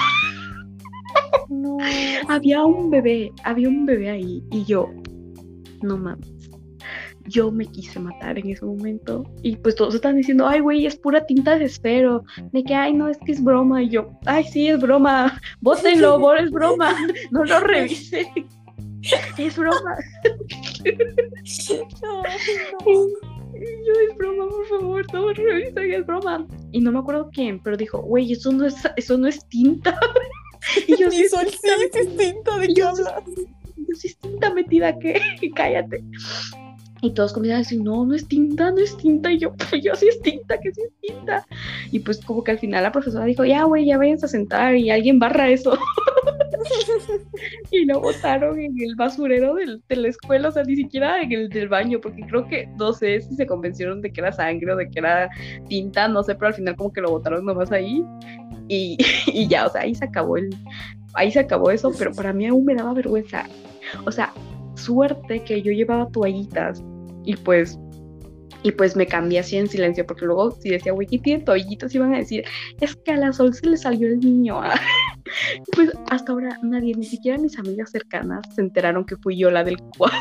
No. 1.49 1.79
había 2.29 2.65
un 2.65 2.91
bebé, 2.91 3.31
había 3.45 3.69
un 3.69 3.87
bebé 3.87 4.11
ahí 4.11 4.43
y 4.51 4.65
yo, 4.65 4.91
no 5.81 5.97
mames. 5.97 6.51
Yo 7.29 7.53
me 7.53 7.67
quise 7.67 8.01
matar 8.01 8.39
en 8.39 8.51
ese 8.51 8.65
momento 8.65 9.25
y 9.43 9.55
pues 9.57 9.77
todos 9.77 9.95
están 9.95 10.17
diciendo, 10.17 10.47
ay 10.47 10.61
güey, 10.61 10.87
es 10.87 10.97
pura 10.97 11.25
tinta 11.25 11.57
de 11.57 11.67
esfero, 11.67 12.25
de 12.53 12.65
que, 12.65 12.75
ay 12.75 12.95
no, 12.95 13.09
es 13.09 13.19
que 13.19 13.31
es 13.31 13.43
broma 13.43 13.83
y 13.83 13.91
yo, 13.91 14.11
ay 14.25 14.45
sí, 14.45 14.69
es 14.69 14.81
broma, 14.81 15.41
bótenlo, 15.61 16.35
es 16.37 16.51
broma, 16.51 16.97
no 17.31 17.45
lo 17.45 17.61
revisen, 17.61 18.27
es 19.39 19.57
broma. 19.57 19.97
No, 22.03 22.23
yo, 23.55 23.93
es 24.11 24.17
broma, 24.19 24.49
por 24.49 24.67
favor, 24.67 25.07
todos 25.07 25.37
revisen, 25.37 25.93
es 25.93 26.05
broma. 26.05 26.47
Y 26.73 26.81
no 26.81 26.93
me 26.93 26.99
acuerdo 26.99 27.31
quién, 27.33 27.59
pero 27.63 27.77
dijo, 27.77 28.03
güey, 28.03 28.33
eso 28.33 28.53
no 28.53 28.67
es, 28.67 28.75
eso 28.97 29.17
no 29.17 29.29
es 29.29 29.47
tinta. 29.49 29.99
Y 30.89 30.97
yo, 30.97 31.11
sí, 31.13 31.29
soy 31.29 31.49
sí, 31.49 32.09
tinta, 32.19 32.59
¿de 32.59 32.75
qué 32.75 32.83
hablas? 32.83 33.23
Yo 33.77 33.95
sí, 33.95 34.17
tinta 34.21 34.53
metida, 34.53 34.99
que 34.99 35.21
cállate. 35.55 36.03
Y 37.03 37.11
todos 37.13 37.33
comienzan 37.33 37.57
a 37.57 37.63
decir, 37.63 37.83
no, 37.83 38.05
no 38.07 38.15
es 38.15 38.27
tinta, 38.27 38.71
no 38.71 38.79
es 38.79 38.97
tinta. 38.97 39.31
Y 39.31 39.39
yo, 39.39 39.55
pues 39.55 39.83
yo 39.83 39.95
sí 39.95 40.09
es 40.09 40.21
tinta, 40.23 40.59
que 40.59 40.73
sí 40.73 40.81
es 40.83 40.93
tinta. 41.01 41.47
Y 41.93 42.01
pues 42.01 42.25
como 42.25 42.43
que 42.43 42.53
al 42.53 42.59
final 42.59 42.83
la 42.83 42.93
profesora 42.93 43.27
dijo, 43.27 43.45
ya, 43.45 43.65
güey, 43.65 43.87
ya 43.87 43.99
vayan 43.99 44.19
a 44.23 44.29
sentar 44.29 44.75
y 44.75 44.91
alguien 44.91 45.19
barra 45.19 45.49
eso. 45.49 45.79
y 47.71 47.85
lo 47.85 48.01
botaron 48.01 48.59
en 48.59 48.75
el 48.81 48.95
basurero 48.97 49.55
del, 49.55 49.83
de 49.89 49.97
la 49.97 50.09
escuela, 50.09 50.49
o 50.49 50.53
sea, 50.53 50.63
ni 50.65 50.77
siquiera 50.77 51.21
en 51.23 51.33
el 51.33 51.49
del 51.49 51.69
baño, 51.69 52.01
porque 52.01 52.23
creo 52.23 52.47
que, 52.47 52.69
no 52.79 52.93
sé 52.93 53.21
si 53.21 53.35
se 53.35 53.47
convencieron 53.47 54.01
de 54.01 54.13
que 54.13 54.21
era 54.21 54.33
sangre 54.33 54.73
o 54.73 54.77
de 54.77 54.89
que 54.89 54.99
era 54.99 55.29
tinta, 55.69 56.09
no 56.09 56.23
sé, 56.23 56.35
pero 56.35 56.49
al 56.49 56.55
final 56.55 56.77
como 56.77 56.93
que 56.93 57.01
lo 57.01 57.11
botaron 57.11 57.45
nomás 57.45 57.73
ahí. 57.73 58.05
Y, 58.69 58.97
y 59.27 59.49
ya, 59.49 59.67
o 59.67 59.71
sea, 59.71 59.83
ahí 59.83 59.95
se 59.95 60.05
acabó 60.05 60.37
el, 60.37 60.51
ahí 61.15 61.31
se 61.31 61.41
acabó 61.41 61.71
eso, 61.71 61.93
pero 61.99 62.13
para 62.13 62.33
mí 62.33 62.47
aún 62.47 62.65
me 62.65 62.75
daba 62.75 62.95
vergüenza. 62.95 63.47
O 64.05 64.13
sea, 64.13 64.33
suerte 64.75 65.43
que 65.45 65.63
yo 65.63 65.73
llevaba 65.73 66.09
toallitas 66.11 66.83
y 67.25 67.37
pues 67.37 67.79
y 68.63 68.73
pues 68.73 68.97
me 68.97 69.07
cambié 69.07 69.39
así 69.39 69.57
en 69.57 69.69
silencio 69.69 70.05
porque 70.07 70.25
luego 70.25 70.51
si 70.51 70.71
decía 70.71 70.93
wiki 70.93 71.19
tiene 71.19 71.45
toallitas 71.45 71.95
iban 71.95 72.15
a 72.15 72.19
decir 72.19 72.45
es 72.81 72.97
que 72.97 73.13
a 73.13 73.17
la 73.17 73.33
sol 73.33 73.55
se 73.55 73.69
le 73.69 73.77
salió 73.77 74.09
el 74.09 74.19
niño 74.21 74.61
pues 75.73 75.91
hasta 76.11 76.33
ahora 76.33 76.59
nadie 76.63 76.95
ni 76.95 77.05
siquiera 77.05 77.39
mis 77.39 77.59
amigas 77.59 77.91
cercanas 77.91 78.43
se 78.55 78.61
enteraron 78.61 79.05
que 79.05 79.17
fui 79.17 79.37
yo 79.37 79.51
la 79.51 79.65
del 79.65 79.79
cuadro 79.97 80.19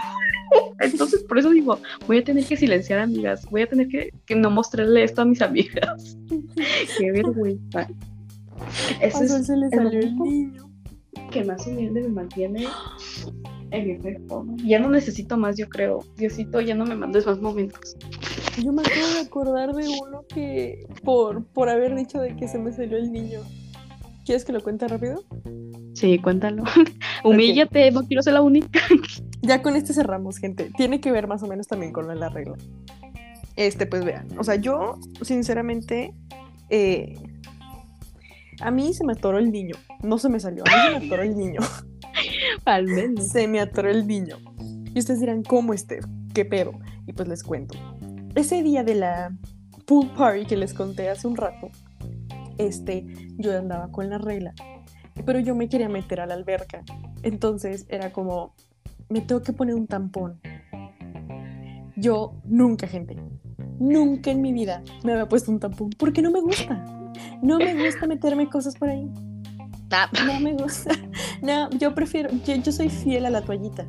Entonces, 0.80 1.24
por 1.24 1.38
eso 1.38 1.50
digo, 1.50 1.80
voy 2.08 2.20
a 2.20 2.24
tener 2.24 2.46
que 2.46 2.58
silenciar 2.58 3.00
amigas, 3.00 3.46
voy 3.50 3.62
a 3.62 3.68
tener 3.68 3.88
que, 3.88 4.12
que 4.26 4.36
no 4.36 4.50
mostrarle 4.50 5.04
esto 5.04 5.22
a 5.22 5.26
mis 5.26 5.42
amigas. 5.42 6.18
Qué 6.98 7.12
vergüenza. 7.12 7.88
Ese 9.02 9.26
es 9.26 9.46
se 9.46 9.58
le 9.58 9.70
salió 9.70 10.00
el 10.00 10.16
niño. 10.16 10.72
Que 11.32 11.44
más 11.44 11.66
humilde 11.66 12.02
me 12.02 12.10
mantiene 12.10 12.68
en 13.72 13.90
efecto. 13.90 14.46
Ya 14.64 14.80
no 14.80 14.90
necesito 14.90 15.38
más, 15.38 15.58
yo 15.58 15.68
creo. 15.70 16.04
Diosito, 16.18 16.62
ya 16.62 16.76
no 16.76 16.86
me 16.86 16.96
mandes 16.96 17.26
más 17.26 17.40
momentos. 17.40 17.96
Yo 18.62 18.72
me 18.72 18.82
acabo 18.82 19.08
de 19.14 19.20
acordar 19.20 19.74
de 19.74 19.88
uno 19.88 20.26
que 20.28 20.88
por, 21.04 21.46
por 21.46 21.70
haber 21.70 21.96
dicho 21.96 22.20
de 22.20 22.36
que 22.36 22.48
se 22.48 22.58
me 22.58 22.72
salió 22.72 22.98
el 22.98 23.12
niño. 23.12 23.42
¿Quieres 24.26 24.44
que 24.44 24.52
lo 24.52 24.62
cuente 24.62 24.88
rápido? 24.88 25.24
Sí, 25.94 26.20
cuéntalo. 26.20 26.64
Humíllate, 27.24 27.92
no 27.92 28.04
quiero 28.08 28.24
ser 28.24 28.34
la 28.34 28.42
única. 28.42 28.80
ya 29.42 29.62
con 29.62 29.76
este 29.76 29.94
cerramos, 29.94 30.38
gente. 30.38 30.72
Tiene 30.76 31.00
que 31.00 31.12
ver 31.12 31.28
más 31.28 31.44
o 31.44 31.48
menos 31.48 31.68
también 31.68 31.94
con 31.94 32.08
la 32.20 32.30
regla. 32.30 32.56
Este, 33.56 33.86
pues 33.86 34.04
vean. 34.04 34.28
O 34.38 34.44
sea, 34.44 34.56
yo, 34.56 35.00
sinceramente, 35.22 36.14
eh, 36.70 37.14
a 38.62 38.72
mí 38.72 38.94
se 38.94 39.06
me 39.06 39.14
atoró 39.14 39.38
el 39.38 39.52
niño. 39.52 39.76
No 40.02 40.18
se 40.18 40.28
me 40.28 40.40
salió, 40.40 40.64
a 40.66 40.76
mí 40.76 40.82
se 40.84 41.00
me 41.00 41.06
atoró 41.06 41.24
el 41.24 41.38
niño. 41.38 41.62
Al 42.66 42.86
menos. 42.86 43.28
Se 43.28 43.48
me 43.48 43.60
atoró 43.60 43.90
el 43.90 44.08
niño. 44.08 44.38
Y 44.94 45.00
ustedes 45.00 45.20
dirán, 45.20 45.44
¿cómo 45.44 45.74
este? 45.74 46.00
¿Qué 46.34 46.46
pedo? 46.46 46.72
Y 47.06 47.14
pues 47.14 47.28
les 47.28 47.44
cuento. 47.44 47.78
Ese 48.34 48.64
día 48.64 48.84
de 48.84 48.96
la 48.96 49.38
pool 49.86 50.10
party 50.18 50.46
que 50.46 50.58
les 50.58 50.74
conté 50.74 51.10
hace 51.10 51.28
un 51.28 51.38
rato, 51.38 51.70
este, 52.58 53.06
yo 53.38 53.58
andaba 53.58 53.92
con 53.92 54.10
la 54.10 54.18
regla, 54.18 54.54
pero 55.26 55.40
yo 55.40 55.56
me 55.56 55.70
quería 55.70 55.90
meter 55.90 56.22
a 56.22 56.26
la 56.26 56.34
alberca. 56.34 56.84
Entonces 57.24 57.86
era 57.90 58.12
como, 58.12 58.54
me 59.10 59.22
tengo 59.22 59.42
que 59.42 59.54
poner 59.54 59.76
un 59.76 59.88
tampón. 59.88 60.40
Yo 61.96 62.34
nunca, 62.44 62.88
gente, 62.88 63.16
nunca 63.80 64.32
en 64.32 64.42
mi 64.42 64.52
vida 64.52 64.84
me 65.04 65.14
había 65.14 65.28
puesto 65.28 65.52
un 65.52 65.60
tampón 65.60 65.90
porque 65.98 66.22
no 66.22 66.32
me 66.32 66.42
gusta. 66.42 66.84
No 67.42 67.58
me 67.58 67.74
gusta 67.86 68.08
meterme 68.08 68.50
cosas 68.50 68.76
por 68.76 68.90
ahí. 68.90 69.10
Ah. 69.92 70.10
No 70.26 70.40
me 70.40 70.54
gusta. 70.54 70.92
No, 71.42 71.70
yo 71.72 71.94
prefiero, 71.94 72.30
yo, 72.32 72.72
soy 72.72 72.90
fiel 72.90 73.26
a 73.26 73.30
la 73.30 73.42
toallita. 73.42 73.86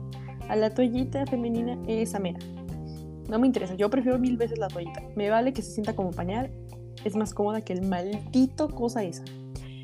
A 0.48 0.56
la 0.56 0.70
toallita 0.70 1.26
femenina, 1.26 1.78
esa 1.88 2.18
mera. 2.18 2.38
No 3.28 3.38
me 3.38 3.46
interesa, 3.46 3.74
yo 3.74 3.90
prefiero 3.90 4.18
mil 4.18 4.36
veces 4.36 4.58
la 4.58 4.68
toallita. 4.68 5.02
Me 5.16 5.30
vale 5.30 5.52
que 5.52 5.62
se 5.62 5.72
sienta 5.72 5.96
como 5.96 6.10
pañal, 6.10 6.50
es 7.04 7.16
más 7.16 7.34
cómoda 7.34 7.60
que 7.60 7.72
el 7.72 7.82
maldito 7.82 8.68
cosa 8.68 9.04
esa. 9.04 9.24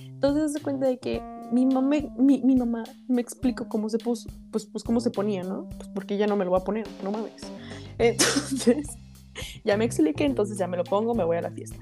Entonces 0.06 0.52
se 0.52 0.60
cuenta 0.60 0.86
de 0.86 0.98
que 0.98 1.22
mi 1.52 1.66
mamá, 1.66 2.84
me 3.08 3.20
explicó 3.20 3.68
cómo 3.68 3.88
se 3.88 3.98
puso, 3.98 4.30
pues, 4.50 4.66
pues 4.66 4.82
cómo 4.84 5.00
se 5.00 5.10
ponía, 5.10 5.42
¿no? 5.42 5.68
Pues 5.68 5.88
porque 5.90 6.16
ya 6.16 6.26
no 6.26 6.36
me 6.36 6.44
lo 6.44 6.50
va 6.50 6.58
a 6.58 6.64
poner, 6.64 6.86
no 7.04 7.10
mames. 7.10 7.42
Entonces, 7.98 8.88
ya 9.64 9.76
me 9.76 9.84
expliqué, 9.84 10.24
entonces 10.24 10.58
ya 10.58 10.66
me 10.66 10.76
lo 10.76 10.84
pongo, 10.84 11.14
me 11.14 11.24
voy 11.24 11.36
a 11.36 11.42
la 11.42 11.50
fiesta. 11.50 11.76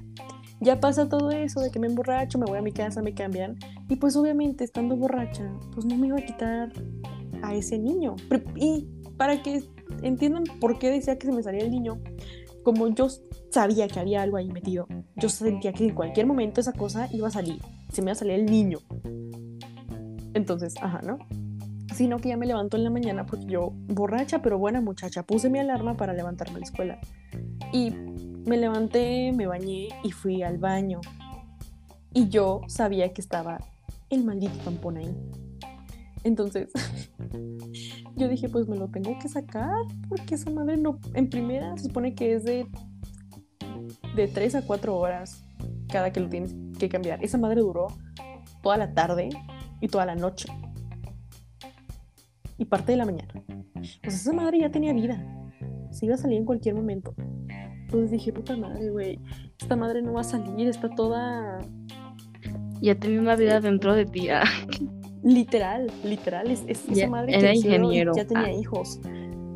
Ya 0.61 0.79
pasa 0.79 1.09
todo 1.09 1.31
eso 1.31 1.61
de 1.61 1.71
que 1.71 1.79
me 1.79 1.87
emborracho, 1.87 2.39
me 2.39 2.45
voy 2.45 2.59
a 2.59 2.63
mi 2.63 2.73
casa, 2.73 3.01
me 3.01 3.15
cambian. 3.15 3.59
Y 3.89 3.97
pues 3.97 4.15
obviamente 4.17 4.65
estando 4.65 4.97
borracha, 4.97 5.51
pues 5.73 5.87
no 5.87 5.97
me 5.97 6.09
iba 6.09 6.19
a 6.19 6.25
quitar 6.25 6.73
a 7.43 7.55
ese 7.55 7.79
niño. 7.79 8.17
Y 8.57 8.87
para 9.17 9.43
que 9.43 9.63
entiendan 10.03 10.45
por 10.61 10.79
qué 10.79 10.91
decía 10.91 11.19
que 11.19 11.27
se 11.27 11.33
me 11.33 11.43
salía 11.43 11.63
el 11.63 11.71
niño, 11.71 11.99
como 12.71 12.87
yo 12.87 13.09
sabía 13.51 13.89
que 13.89 13.99
había 13.99 14.23
algo 14.23 14.37
ahí 14.37 14.49
metido, 14.49 14.87
yo 15.17 15.29
sentía 15.29 15.73
que 15.73 15.83
en 15.83 15.93
cualquier 15.93 16.25
momento 16.27 16.61
esa 16.61 16.73
cosa 16.73 17.09
iba 17.13 17.27
a 17.27 17.31
salir, 17.33 17.61
se 17.93 18.01
me 18.01 18.07
iba 18.07 18.13
a 18.13 18.15
salir 18.15 18.35
el 18.35 18.47
niño. 18.47 18.79
Entonces, 20.35 20.75
ajá, 20.81 21.01
¿no? 21.03 21.19
Sino 21.93 22.19
que 22.19 22.29
ya 22.29 22.37
me 22.37 22.47
levantó 22.47 22.77
en 22.77 22.85
la 22.85 22.91
mañana 22.91 23.27
porque 23.27 23.47
yo, 23.47 23.73
borracha 23.89 24.41
pero 24.41 24.57
buena 24.57 24.81
muchacha, 24.81 25.25
puse 25.25 25.51
mi 25.51 25.59
alarma 25.59 25.97
para 25.97 26.13
levantarme 26.13 26.55
a 26.55 26.59
la 26.61 26.65
escuela. 26.65 27.01
Y 27.73 27.91
me 27.91 28.57
levanté, 28.57 29.33
me 29.33 29.49
bañé 29.49 29.89
y 30.05 30.13
fui 30.13 30.45
al 30.45 30.59
baño. 30.59 31.01
Y 32.15 32.29
yo 32.29 32.61
sabía 32.69 33.13
que 33.13 33.21
estaba 33.21 33.59
el 34.11 34.23
maldito 34.23 34.57
tampón 34.59 34.99
ahí. 34.99 35.13
Entonces, 36.23 36.71
yo 38.21 38.29
dije, 38.29 38.49
pues 38.51 38.69
me 38.69 38.77
lo 38.77 38.89
tengo 38.89 39.19
que 39.19 39.29
sacar, 39.29 39.75
porque 40.09 40.35
esa 40.35 40.51
madre 40.51 40.77
no, 40.77 40.99
en 41.15 41.31
primera 41.31 41.75
se 41.79 41.85
supone 41.85 42.15
que 42.15 42.35
es 42.35 42.45
de, 42.45 42.67
de 44.15 44.29
3 44.29 44.57
a 44.57 44.63
4 44.67 44.97
horas 44.97 45.43
cada 45.91 46.13
que 46.13 46.21
lo 46.21 46.29
tienes 46.29 46.55
que 46.79 46.89
cambiar. 46.91 47.25
Esa 47.25 47.39
madre 47.39 47.63
duró 47.63 47.89
toda 48.63 48.77
la 48.77 48.93
tarde 48.93 49.31
y 49.81 49.89
toda 49.89 50.05
la 50.05 50.15
noche. 50.15 50.49
Y 52.59 52.67
parte 52.67 52.93
de 52.93 52.99
la 52.99 53.07
mañana. 53.07 53.33
Pues 54.03 54.15
esa 54.15 54.33
madre 54.35 54.61
ya 54.61 54.71
tenía 54.71 54.93
vida. 54.93 55.25
Se 55.91 56.05
iba 56.05 56.15
a 56.15 56.19
salir 56.19 56.37
en 56.37 56.45
cualquier 56.45 56.75
momento. 56.75 57.15
Entonces 57.85 58.11
dije, 58.11 58.33
puta 58.33 58.55
madre, 58.57 58.91
güey, 58.91 59.19
esta 59.59 59.77
madre 59.77 60.03
no 60.03 60.13
va 60.13 60.21
a 60.21 60.25
salir, 60.25 60.69
está 60.69 60.91
toda... 60.91 61.59
Ya 62.83 62.95
tenía 62.95 63.21
una 63.21 63.35
vida 63.35 63.61
dentro 63.61 63.95
de 63.95 64.05
ti. 64.05 64.29
Ah. 64.29 64.45
Literal, 65.23 65.91
literal, 66.03 66.51
es, 66.51 66.65
esa 66.67 67.07
madre 67.09 67.37
era 67.37 67.55
ingeniero. 67.55 68.13
ya 68.15 68.27
tenía 68.27 68.45
ah. 68.45 68.53
hijos. 68.53 69.01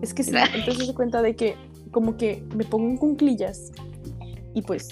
Es 0.03 0.12
que 0.12 0.23
sí, 0.23 0.32
entonces 0.55 0.86
se 0.86 0.95
cuenta 0.95 1.23
de 1.23 1.35
que 1.35 1.57
como 1.91 2.16
que 2.16 2.43
me 2.55 2.65
pongo 2.65 2.89
en 2.89 2.97
cunclillas 2.97 3.73
y 4.53 4.62
pues 4.62 4.91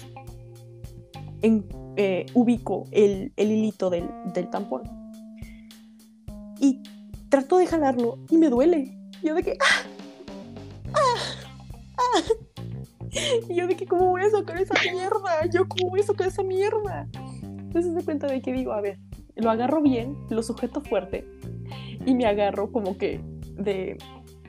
en, 1.41 1.65
eh, 1.97 2.25
ubico 2.33 2.85
el, 2.91 3.31
el 3.35 3.51
hilito 3.51 3.89
del, 3.89 4.09
del, 4.33 4.49
tampón. 4.49 4.83
Y 6.59 6.81
trato 7.29 7.57
de 7.57 7.67
jalarlo 7.67 8.19
y 8.29 8.37
me 8.37 8.49
duele. 8.49 8.97
Yo 9.21 9.35
de 9.35 9.43
que... 9.43 9.57
¡Ah! 9.59 10.93
¡Ah! 10.93 11.97
¡Ah! 11.97 12.21
Y 13.47 13.53
yo 13.53 13.67
de 13.67 13.75
que, 13.75 13.85
¿cómo 13.85 14.09
voy 14.09 14.23
a 14.23 14.29
sacar 14.31 14.59
esa 14.59 14.73
mierda? 14.91 15.45
Yo, 15.51 15.67
¿cómo 15.67 15.91
voy 15.91 15.99
a 15.99 16.03
sacar 16.03 16.27
esa 16.27 16.41
mierda? 16.41 17.07
Entonces 17.43 17.93
se 17.93 18.03
cuenta 18.03 18.25
de 18.25 18.41
que 18.41 18.51
digo, 18.51 18.73
a 18.73 18.81
ver, 18.81 18.97
lo 19.35 19.49
agarro 19.49 19.81
bien, 19.81 20.17
lo 20.29 20.43
sujeto 20.43 20.81
fuerte 20.81 21.25
y 22.05 22.13
me 22.13 22.25
agarro 22.25 22.71
como 22.71 22.97
que 22.97 23.19
de, 23.57 23.97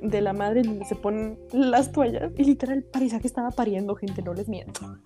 de 0.02 0.20
la 0.20 0.32
madre 0.32 0.62
donde 0.62 0.84
se 0.84 0.94
ponen 0.94 1.38
las 1.52 1.92
toallas 1.92 2.32
y 2.36 2.44
literal 2.44 2.82
parecía 2.82 3.20
que 3.20 3.26
estaba 3.26 3.50
pariendo 3.50 3.94
gente, 3.94 4.22
no 4.22 4.34
les 4.34 4.48
miento. 4.48 4.98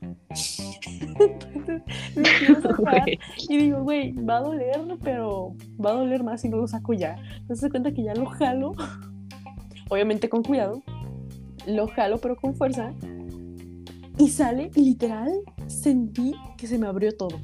Entonces 1.18 1.82
me 2.14 3.18
y 3.48 3.56
digo, 3.56 3.82
güey, 3.82 4.12
va 4.12 4.38
a 4.38 4.40
doler, 4.42 4.80
pero 5.02 5.54
va 5.84 5.90
a 5.90 5.94
doler 5.94 6.22
más 6.22 6.40
si 6.42 6.48
no 6.48 6.56
lo 6.56 6.68
saco 6.68 6.92
ya. 6.92 7.16
Entonces 7.36 7.60
se 7.60 7.70
cuenta 7.70 7.92
que 7.92 8.02
ya 8.02 8.14
lo 8.14 8.26
jalo, 8.26 8.74
obviamente 9.88 10.28
con 10.28 10.42
cuidado, 10.42 10.82
lo 11.66 11.88
jalo 11.88 12.18
pero 12.18 12.36
con 12.36 12.54
fuerza 12.54 12.92
y 14.18 14.28
sale 14.28 14.70
y 14.74 14.82
literal 14.82 15.30
sentí 15.66 16.34
que 16.56 16.66
se 16.66 16.78
me 16.78 16.86
abrió 16.86 17.16
todo. 17.16 17.40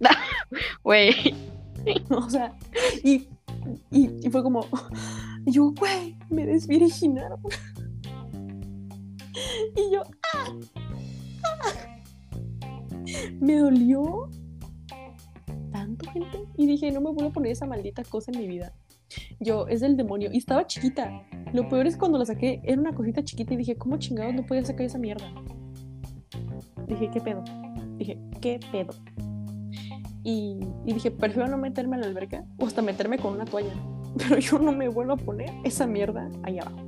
Güey. 0.82 1.34
o 2.10 2.28
sea, 2.28 2.56
y, 3.02 3.28
y, 3.90 4.30
fue 4.30 4.42
como, 4.42 4.66
yo, 5.46 5.72
güey, 5.78 6.16
me 6.30 6.46
desvirginaron. 6.46 7.40
y 9.76 9.92
yo, 9.92 10.02
¡ah! 10.34 10.52
¡ah! 11.44 11.98
Me 13.40 13.56
dolió 13.56 14.28
tanto, 15.70 16.10
gente. 16.10 16.44
Y 16.56 16.66
dije, 16.66 16.90
no 16.90 17.00
me 17.00 17.12
voy 17.12 17.26
a 17.26 17.30
poner 17.30 17.52
esa 17.52 17.66
maldita 17.66 18.02
cosa 18.04 18.30
en 18.32 18.40
mi 18.40 18.48
vida. 18.48 18.74
Yo, 19.40 19.66
es 19.68 19.80
del 19.80 19.96
demonio. 19.96 20.30
Y 20.32 20.38
estaba 20.38 20.66
chiquita. 20.66 21.22
Lo 21.52 21.68
peor 21.68 21.86
es 21.86 21.96
cuando 21.96 22.18
la 22.18 22.26
saqué, 22.26 22.60
era 22.64 22.80
una 22.80 22.94
cosita 22.94 23.24
chiquita 23.24 23.54
y 23.54 23.58
dije, 23.58 23.76
¿cómo 23.76 23.98
chingados 23.98 24.34
no 24.34 24.44
podía 24.44 24.64
sacar 24.64 24.82
esa 24.82 24.98
mierda? 24.98 25.32
Dije, 26.86 27.10
¿qué 27.12 27.20
pedo? 27.20 27.44
Dije, 27.96 28.18
¿qué 28.40 28.60
pedo? 28.70 28.92
Y, 30.30 30.60
dije, 30.84 31.10
prefiero 31.10 31.48
no 31.48 31.56
meterme 31.56 31.96
a 31.96 32.00
la 32.00 32.06
alberca 32.06 32.44
o 32.58 32.66
hasta 32.66 32.82
meterme 32.82 33.18
con 33.18 33.32
una 33.32 33.46
toalla. 33.46 33.72
Pero 34.18 34.38
yo 34.38 34.58
no 34.58 34.72
me 34.72 34.86
vuelvo 34.88 35.14
a 35.14 35.16
poner 35.16 35.50
esa 35.64 35.86
mierda 35.86 36.28
allá 36.42 36.62
abajo. 36.62 36.86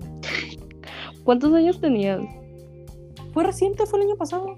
¿Cuántos 1.24 1.54
años 1.54 1.80
tenías? 1.80 2.20
Fue 3.32 3.44
reciente, 3.44 3.86
fue 3.86 4.00
el 4.00 4.08
año 4.08 4.16
pasado. 4.16 4.56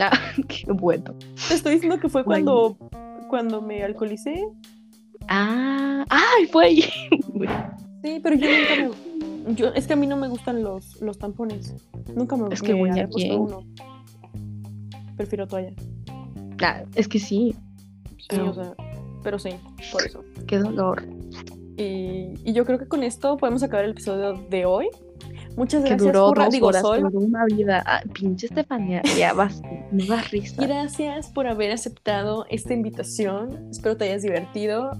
Ah, 0.00 0.18
qué 0.48 0.72
bueno. 0.72 1.14
Te 1.48 1.54
estoy 1.54 1.74
diciendo 1.74 2.00
que 2.00 2.08
fue 2.08 2.24
cuando, 2.24 2.76
cuando 3.28 3.62
me 3.62 3.84
alcoholicé. 3.84 4.48
Ah, 5.28 6.04
¡ay! 6.08 6.46
Fue 6.46 6.64
ahí. 6.64 6.82
sí, 8.02 8.18
pero 8.20 8.34
yo 8.34 8.48
nunca 8.48 8.96
me. 9.46 9.54
Yo, 9.54 9.68
es 9.74 9.86
que 9.86 9.92
a 9.92 9.96
mí 9.96 10.08
no 10.08 10.16
me 10.16 10.26
gustan 10.26 10.64
los, 10.64 11.00
los 11.00 11.18
tampones. 11.18 11.74
Nunca 12.16 12.36
me, 12.36 12.52
es 12.52 12.62
que 12.62 12.74
voy 12.74 12.90
a 12.90 13.08
uno 13.36 13.64
prefiero 15.16 15.46
toalla. 15.46 15.72
Ah, 16.60 16.82
es 16.96 17.06
que 17.06 17.20
sí. 17.20 17.54
Pero 19.22 19.38
sí, 19.38 19.50
por 19.90 20.04
eso. 20.04 20.24
Qué 20.46 20.58
dolor. 20.58 21.04
Y, 21.76 22.34
y, 22.44 22.52
yo 22.52 22.64
creo 22.64 22.78
que 22.78 22.86
con 22.86 23.02
esto 23.02 23.36
podemos 23.36 23.62
acabar 23.62 23.84
el 23.84 23.92
episodio 23.92 24.34
de 24.50 24.66
hoy. 24.66 24.88
Muchas 25.56 25.80
gracias. 25.80 26.00
Que 26.00 26.06
duró 26.06 26.32
por, 26.32 26.38
dos 26.38 26.84
horas, 26.84 27.12
duró 27.12 27.26
una 27.26 27.44
vida. 27.44 27.82
Ah, 27.86 28.02
pinche 28.12 28.46
Estefania, 28.46 29.02
ya 29.16 29.32
vas, 29.32 29.60
no 29.90 30.04
das 30.06 30.30
risa. 30.30 30.64
Gracias 30.64 31.28
por 31.28 31.46
haber 31.46 31.72
aceptado 31.72 32.46
esta 32.50 32.74
invitación. 32.74 33.68
Espero 33.70 33.96
te 33.96 34.04
hayas 34.04 34.22
divertido. 34.22 34.92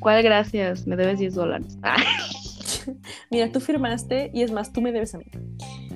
¿Cuál 0.00 0.22
gracias? 0.22 0.86
Me 0.86 0.96
debes 0.96 1.18
10 1.18 1.34
dólares. 1.34 1.78
Mira, 3.30 3.50
tú 3.52 3.60
firmaste 3.60 4.30
y 4.34 4.42
es 4.42 4.50
más, 4.50 4.72
tú 4.72 4.80
me 4.80 4.92
debes 4.92 5.14
a 5.14 5.18
mí. 5.18 5.26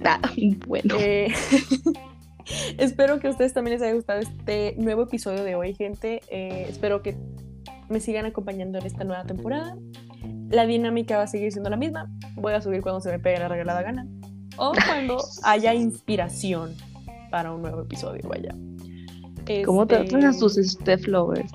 Ah, 0.05 0.20
bueno. 0.66 0.94
Eh, 0.98 1.32
espero 2.78 3.18
que 3.20 3.28
a 3.28 3.31
ustedes 3.31 3.52
también 3.52 3.74
les 3.74 3.82
haya 3.82 3.94
gustado 3.94 4.20
este 4.20 4.74
nuevo 4.78 5.02
episodio 5.02 5.44
de 5.44 5.55
hoy, 5.55 5.74
gente. 5.74 6.20
Eh, 6.28 6.66
espero 6.68 7.02
que 7.02 7.16
me 7.89 8.01
sigan 8.01 8.27
acompañando 8.27 8.78
en 8.78 8.86
esta 8.86 9.05
nueva 9.05 9.24
temporada. 9.24 9.77
La 10.51 10.66
dinámica 10.66 11.16
va 11.16 11.24
a 11.24 11.27
seguir 11.27 11.52
siendo 11.52 11.70
la 11.70 11.77
misma. 11.77 12.10
Voy 12.35 12.52
a 12.52 12.60
subir 12.60 12.82
cuando 12.82 13.01
se 13.01 13.10
me 13.10 13.18
pegue 13.18 13.39
la 13.39 13.48
regalada 13.48 13.82
gana. 13.82 14.06
O 14.56 14.73
cuando 14.73 15.18
haya 15.44 15.74
inspiración 15.74 16.74
para 17.31 17.52
un 17.52 17.62
nuevo 17.62 17.82
episodio, 17.82 18.23
vaya. 18.28 18.55
¿Cómo 19.64 19.86
te 19.86 19.94
Este, 19.97 20.09
tratan 20.09 20.28
a 20.28 20.32
sus 20.32 20.55
Steph 20.55 21.06
lovers? 21.06 21.52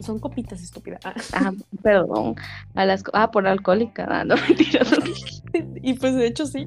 Son 0.00 0.18
copitas, 0.18 0.60
estúpida. 0.62 0.98
Ah, 1.32 1.52
perdón. 1.82 2.34
A 2.74 2.84
las, 2.84 3.04
ah, 3.12 3.30
por 3.30 3.46
alcohólica. 3.46 4.06
Ah, 4.10 4.24
no, 4.24 4.34
mentira. 4.48 4.84
y 5.80 5.94
pues 5.94 6.14
de 6.16 6.26
hecho 6.26 6.46
sí. 6.46 6.64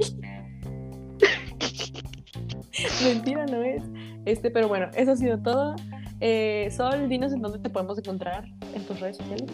Mentira 3.04 3.46
no 3.46 3.64
es. 3.64 3.84
Este, 4.26 4.50
pero 4.52 4.68
bueno, 4.68 4.90
eso 4.96 5.12
ha 5.12 5.16
sido 5.16 5.38
todo. 5.40 5.76
Eh, 6.22 6.70
Sol, 6.76 7.10
dinos 7.10 7.34
en 7.34 7.42
dónde 7.42 7.60
te 7.60 7.70
podemos 7.70 7.98
encontrar 7.98 8.46
en 8.74 8.84
tus 8.86 9.00
redes 9.00 9.18
sociales. 9.18 9.50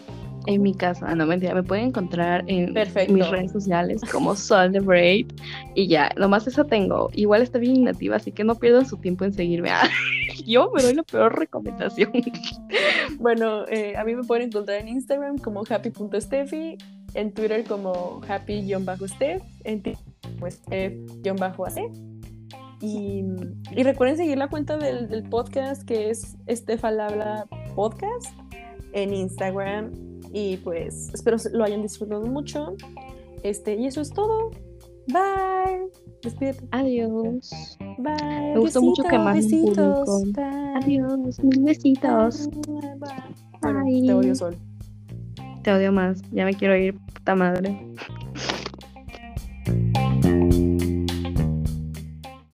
En 0.48 0.64
mi 0.64 0.73
casa, 0.73 1.14
no 1.14 1.26
mentira, 1.27 1.53
me 1.53 1.61
pueden 1.61 1.88
encontrar 1.88 2.43
en 2.48 2.73
Perfecto. 2.73 3.14
mis 3.14 3.27
redes 3.30 3.52
sociales 3.52 4.02
como 4.11 4.35
Sol 4.35 4.72
the 4.72 4.80
Braid 4.80 5.27
y 5.76 5.88
ya, 5.88 6.11
nomás 6.18 6.48
eso 6.48 6.65
tengo. 6.65 7.11
Igual 7.14 7.43
está 7.43 7.60
bien 7.60 7.76
inactiva, 7.76 8.15
así 8.15 8.31
que 8.31 8.43
no 8.43 8.56
pierdan 8.56 8.88
su 8.88 8.98
tiempo 8.98 9.23
en 9.23 9.34
seguirme. 9.34 9.69
Ah, 9.69 9.88
yo 10.45 10.72
me 10.76 10.81
doy 10.81 10.95
la 10.95 11.03
peor 11.03 11.38
recomendación. 11.38 12.11
Bueno, 13.19 13.68
eh, 13.68 13.95
a 13.98 14.03
mí 14.03 14.15
me 14.15 14.23
pueden 14.23 14.48
encontrar 14.48 14.80
en 14.80 14.88
Instagram 14.88 15.38
como 15.38 15.61
happy.steffi, 15.69 16.77
en 17.14 17.31
Twitter 17.31 17.64
como 17.65 18.19
happy-steph, 18.27 19.43
en 19.64 19.84
TikTok 19.84 20.11
como 20.39 20.48
steph-ac. 20.49 22.11
Y, 22.82 23.24
y 23.72 23.84
recuerden 23.84 24.18
seguir 24.18 24.38
la 24.38 24.49
cuenta 24.49 24.78
del, 24.78 25.08
del 25.08 25.24
podcast 25.24 25.84
que 25.84 26.10
es 26.10 26.36
Estefalabla 26.48 27.48
Podcast 27.76 28.34
en 28.94 29.14
Instagram. 29.14 29.91
Y 30.34 30.58
pues 30.58 31.10
espero 31.14 31.38
lo 31.53 31.64
hayan 31.64 31.82
disfrutado 31.82 32.26
mucho. 32.26 32.76
Este, 33.44 33.76
y 33.76 33.88
eso 33.88 34.02
es 34.02 34.12
todo. 34.12 34.52
Bye. 35.08 35.90
Despídete. 36.24 36.66
Adiós. 36.72 37.78
Bye. 37.98 38.53
Me 38.53 38.60
gustó 38.60 38.82
mucho 38.82 39.03
que 39.03 39.18
más 39.18 39.36
besitos. 39.36 40.24
Bye. 40.34 40.76
Adiós, 40.82 41.44
mil 41.44 41.64
besitos. 41.64 42.48
Bye. 42.49 42.95
Bye. 42.98 43.10
Bueno, 43.62 43.84
Bye. 43.84 44.06
te 44.08 44.14
odio, 44.14 44.36
Sol. 44.36 44.56
Te 45.64 45.72
odio 45.72 45.91
más, 45.91 46.24
ya 46.32 46.45
me 46.45 46.56
quiero 46.56 46.76
ir, 46.76 46.98
puta 47.14 47.36
madre. 47.36 47.80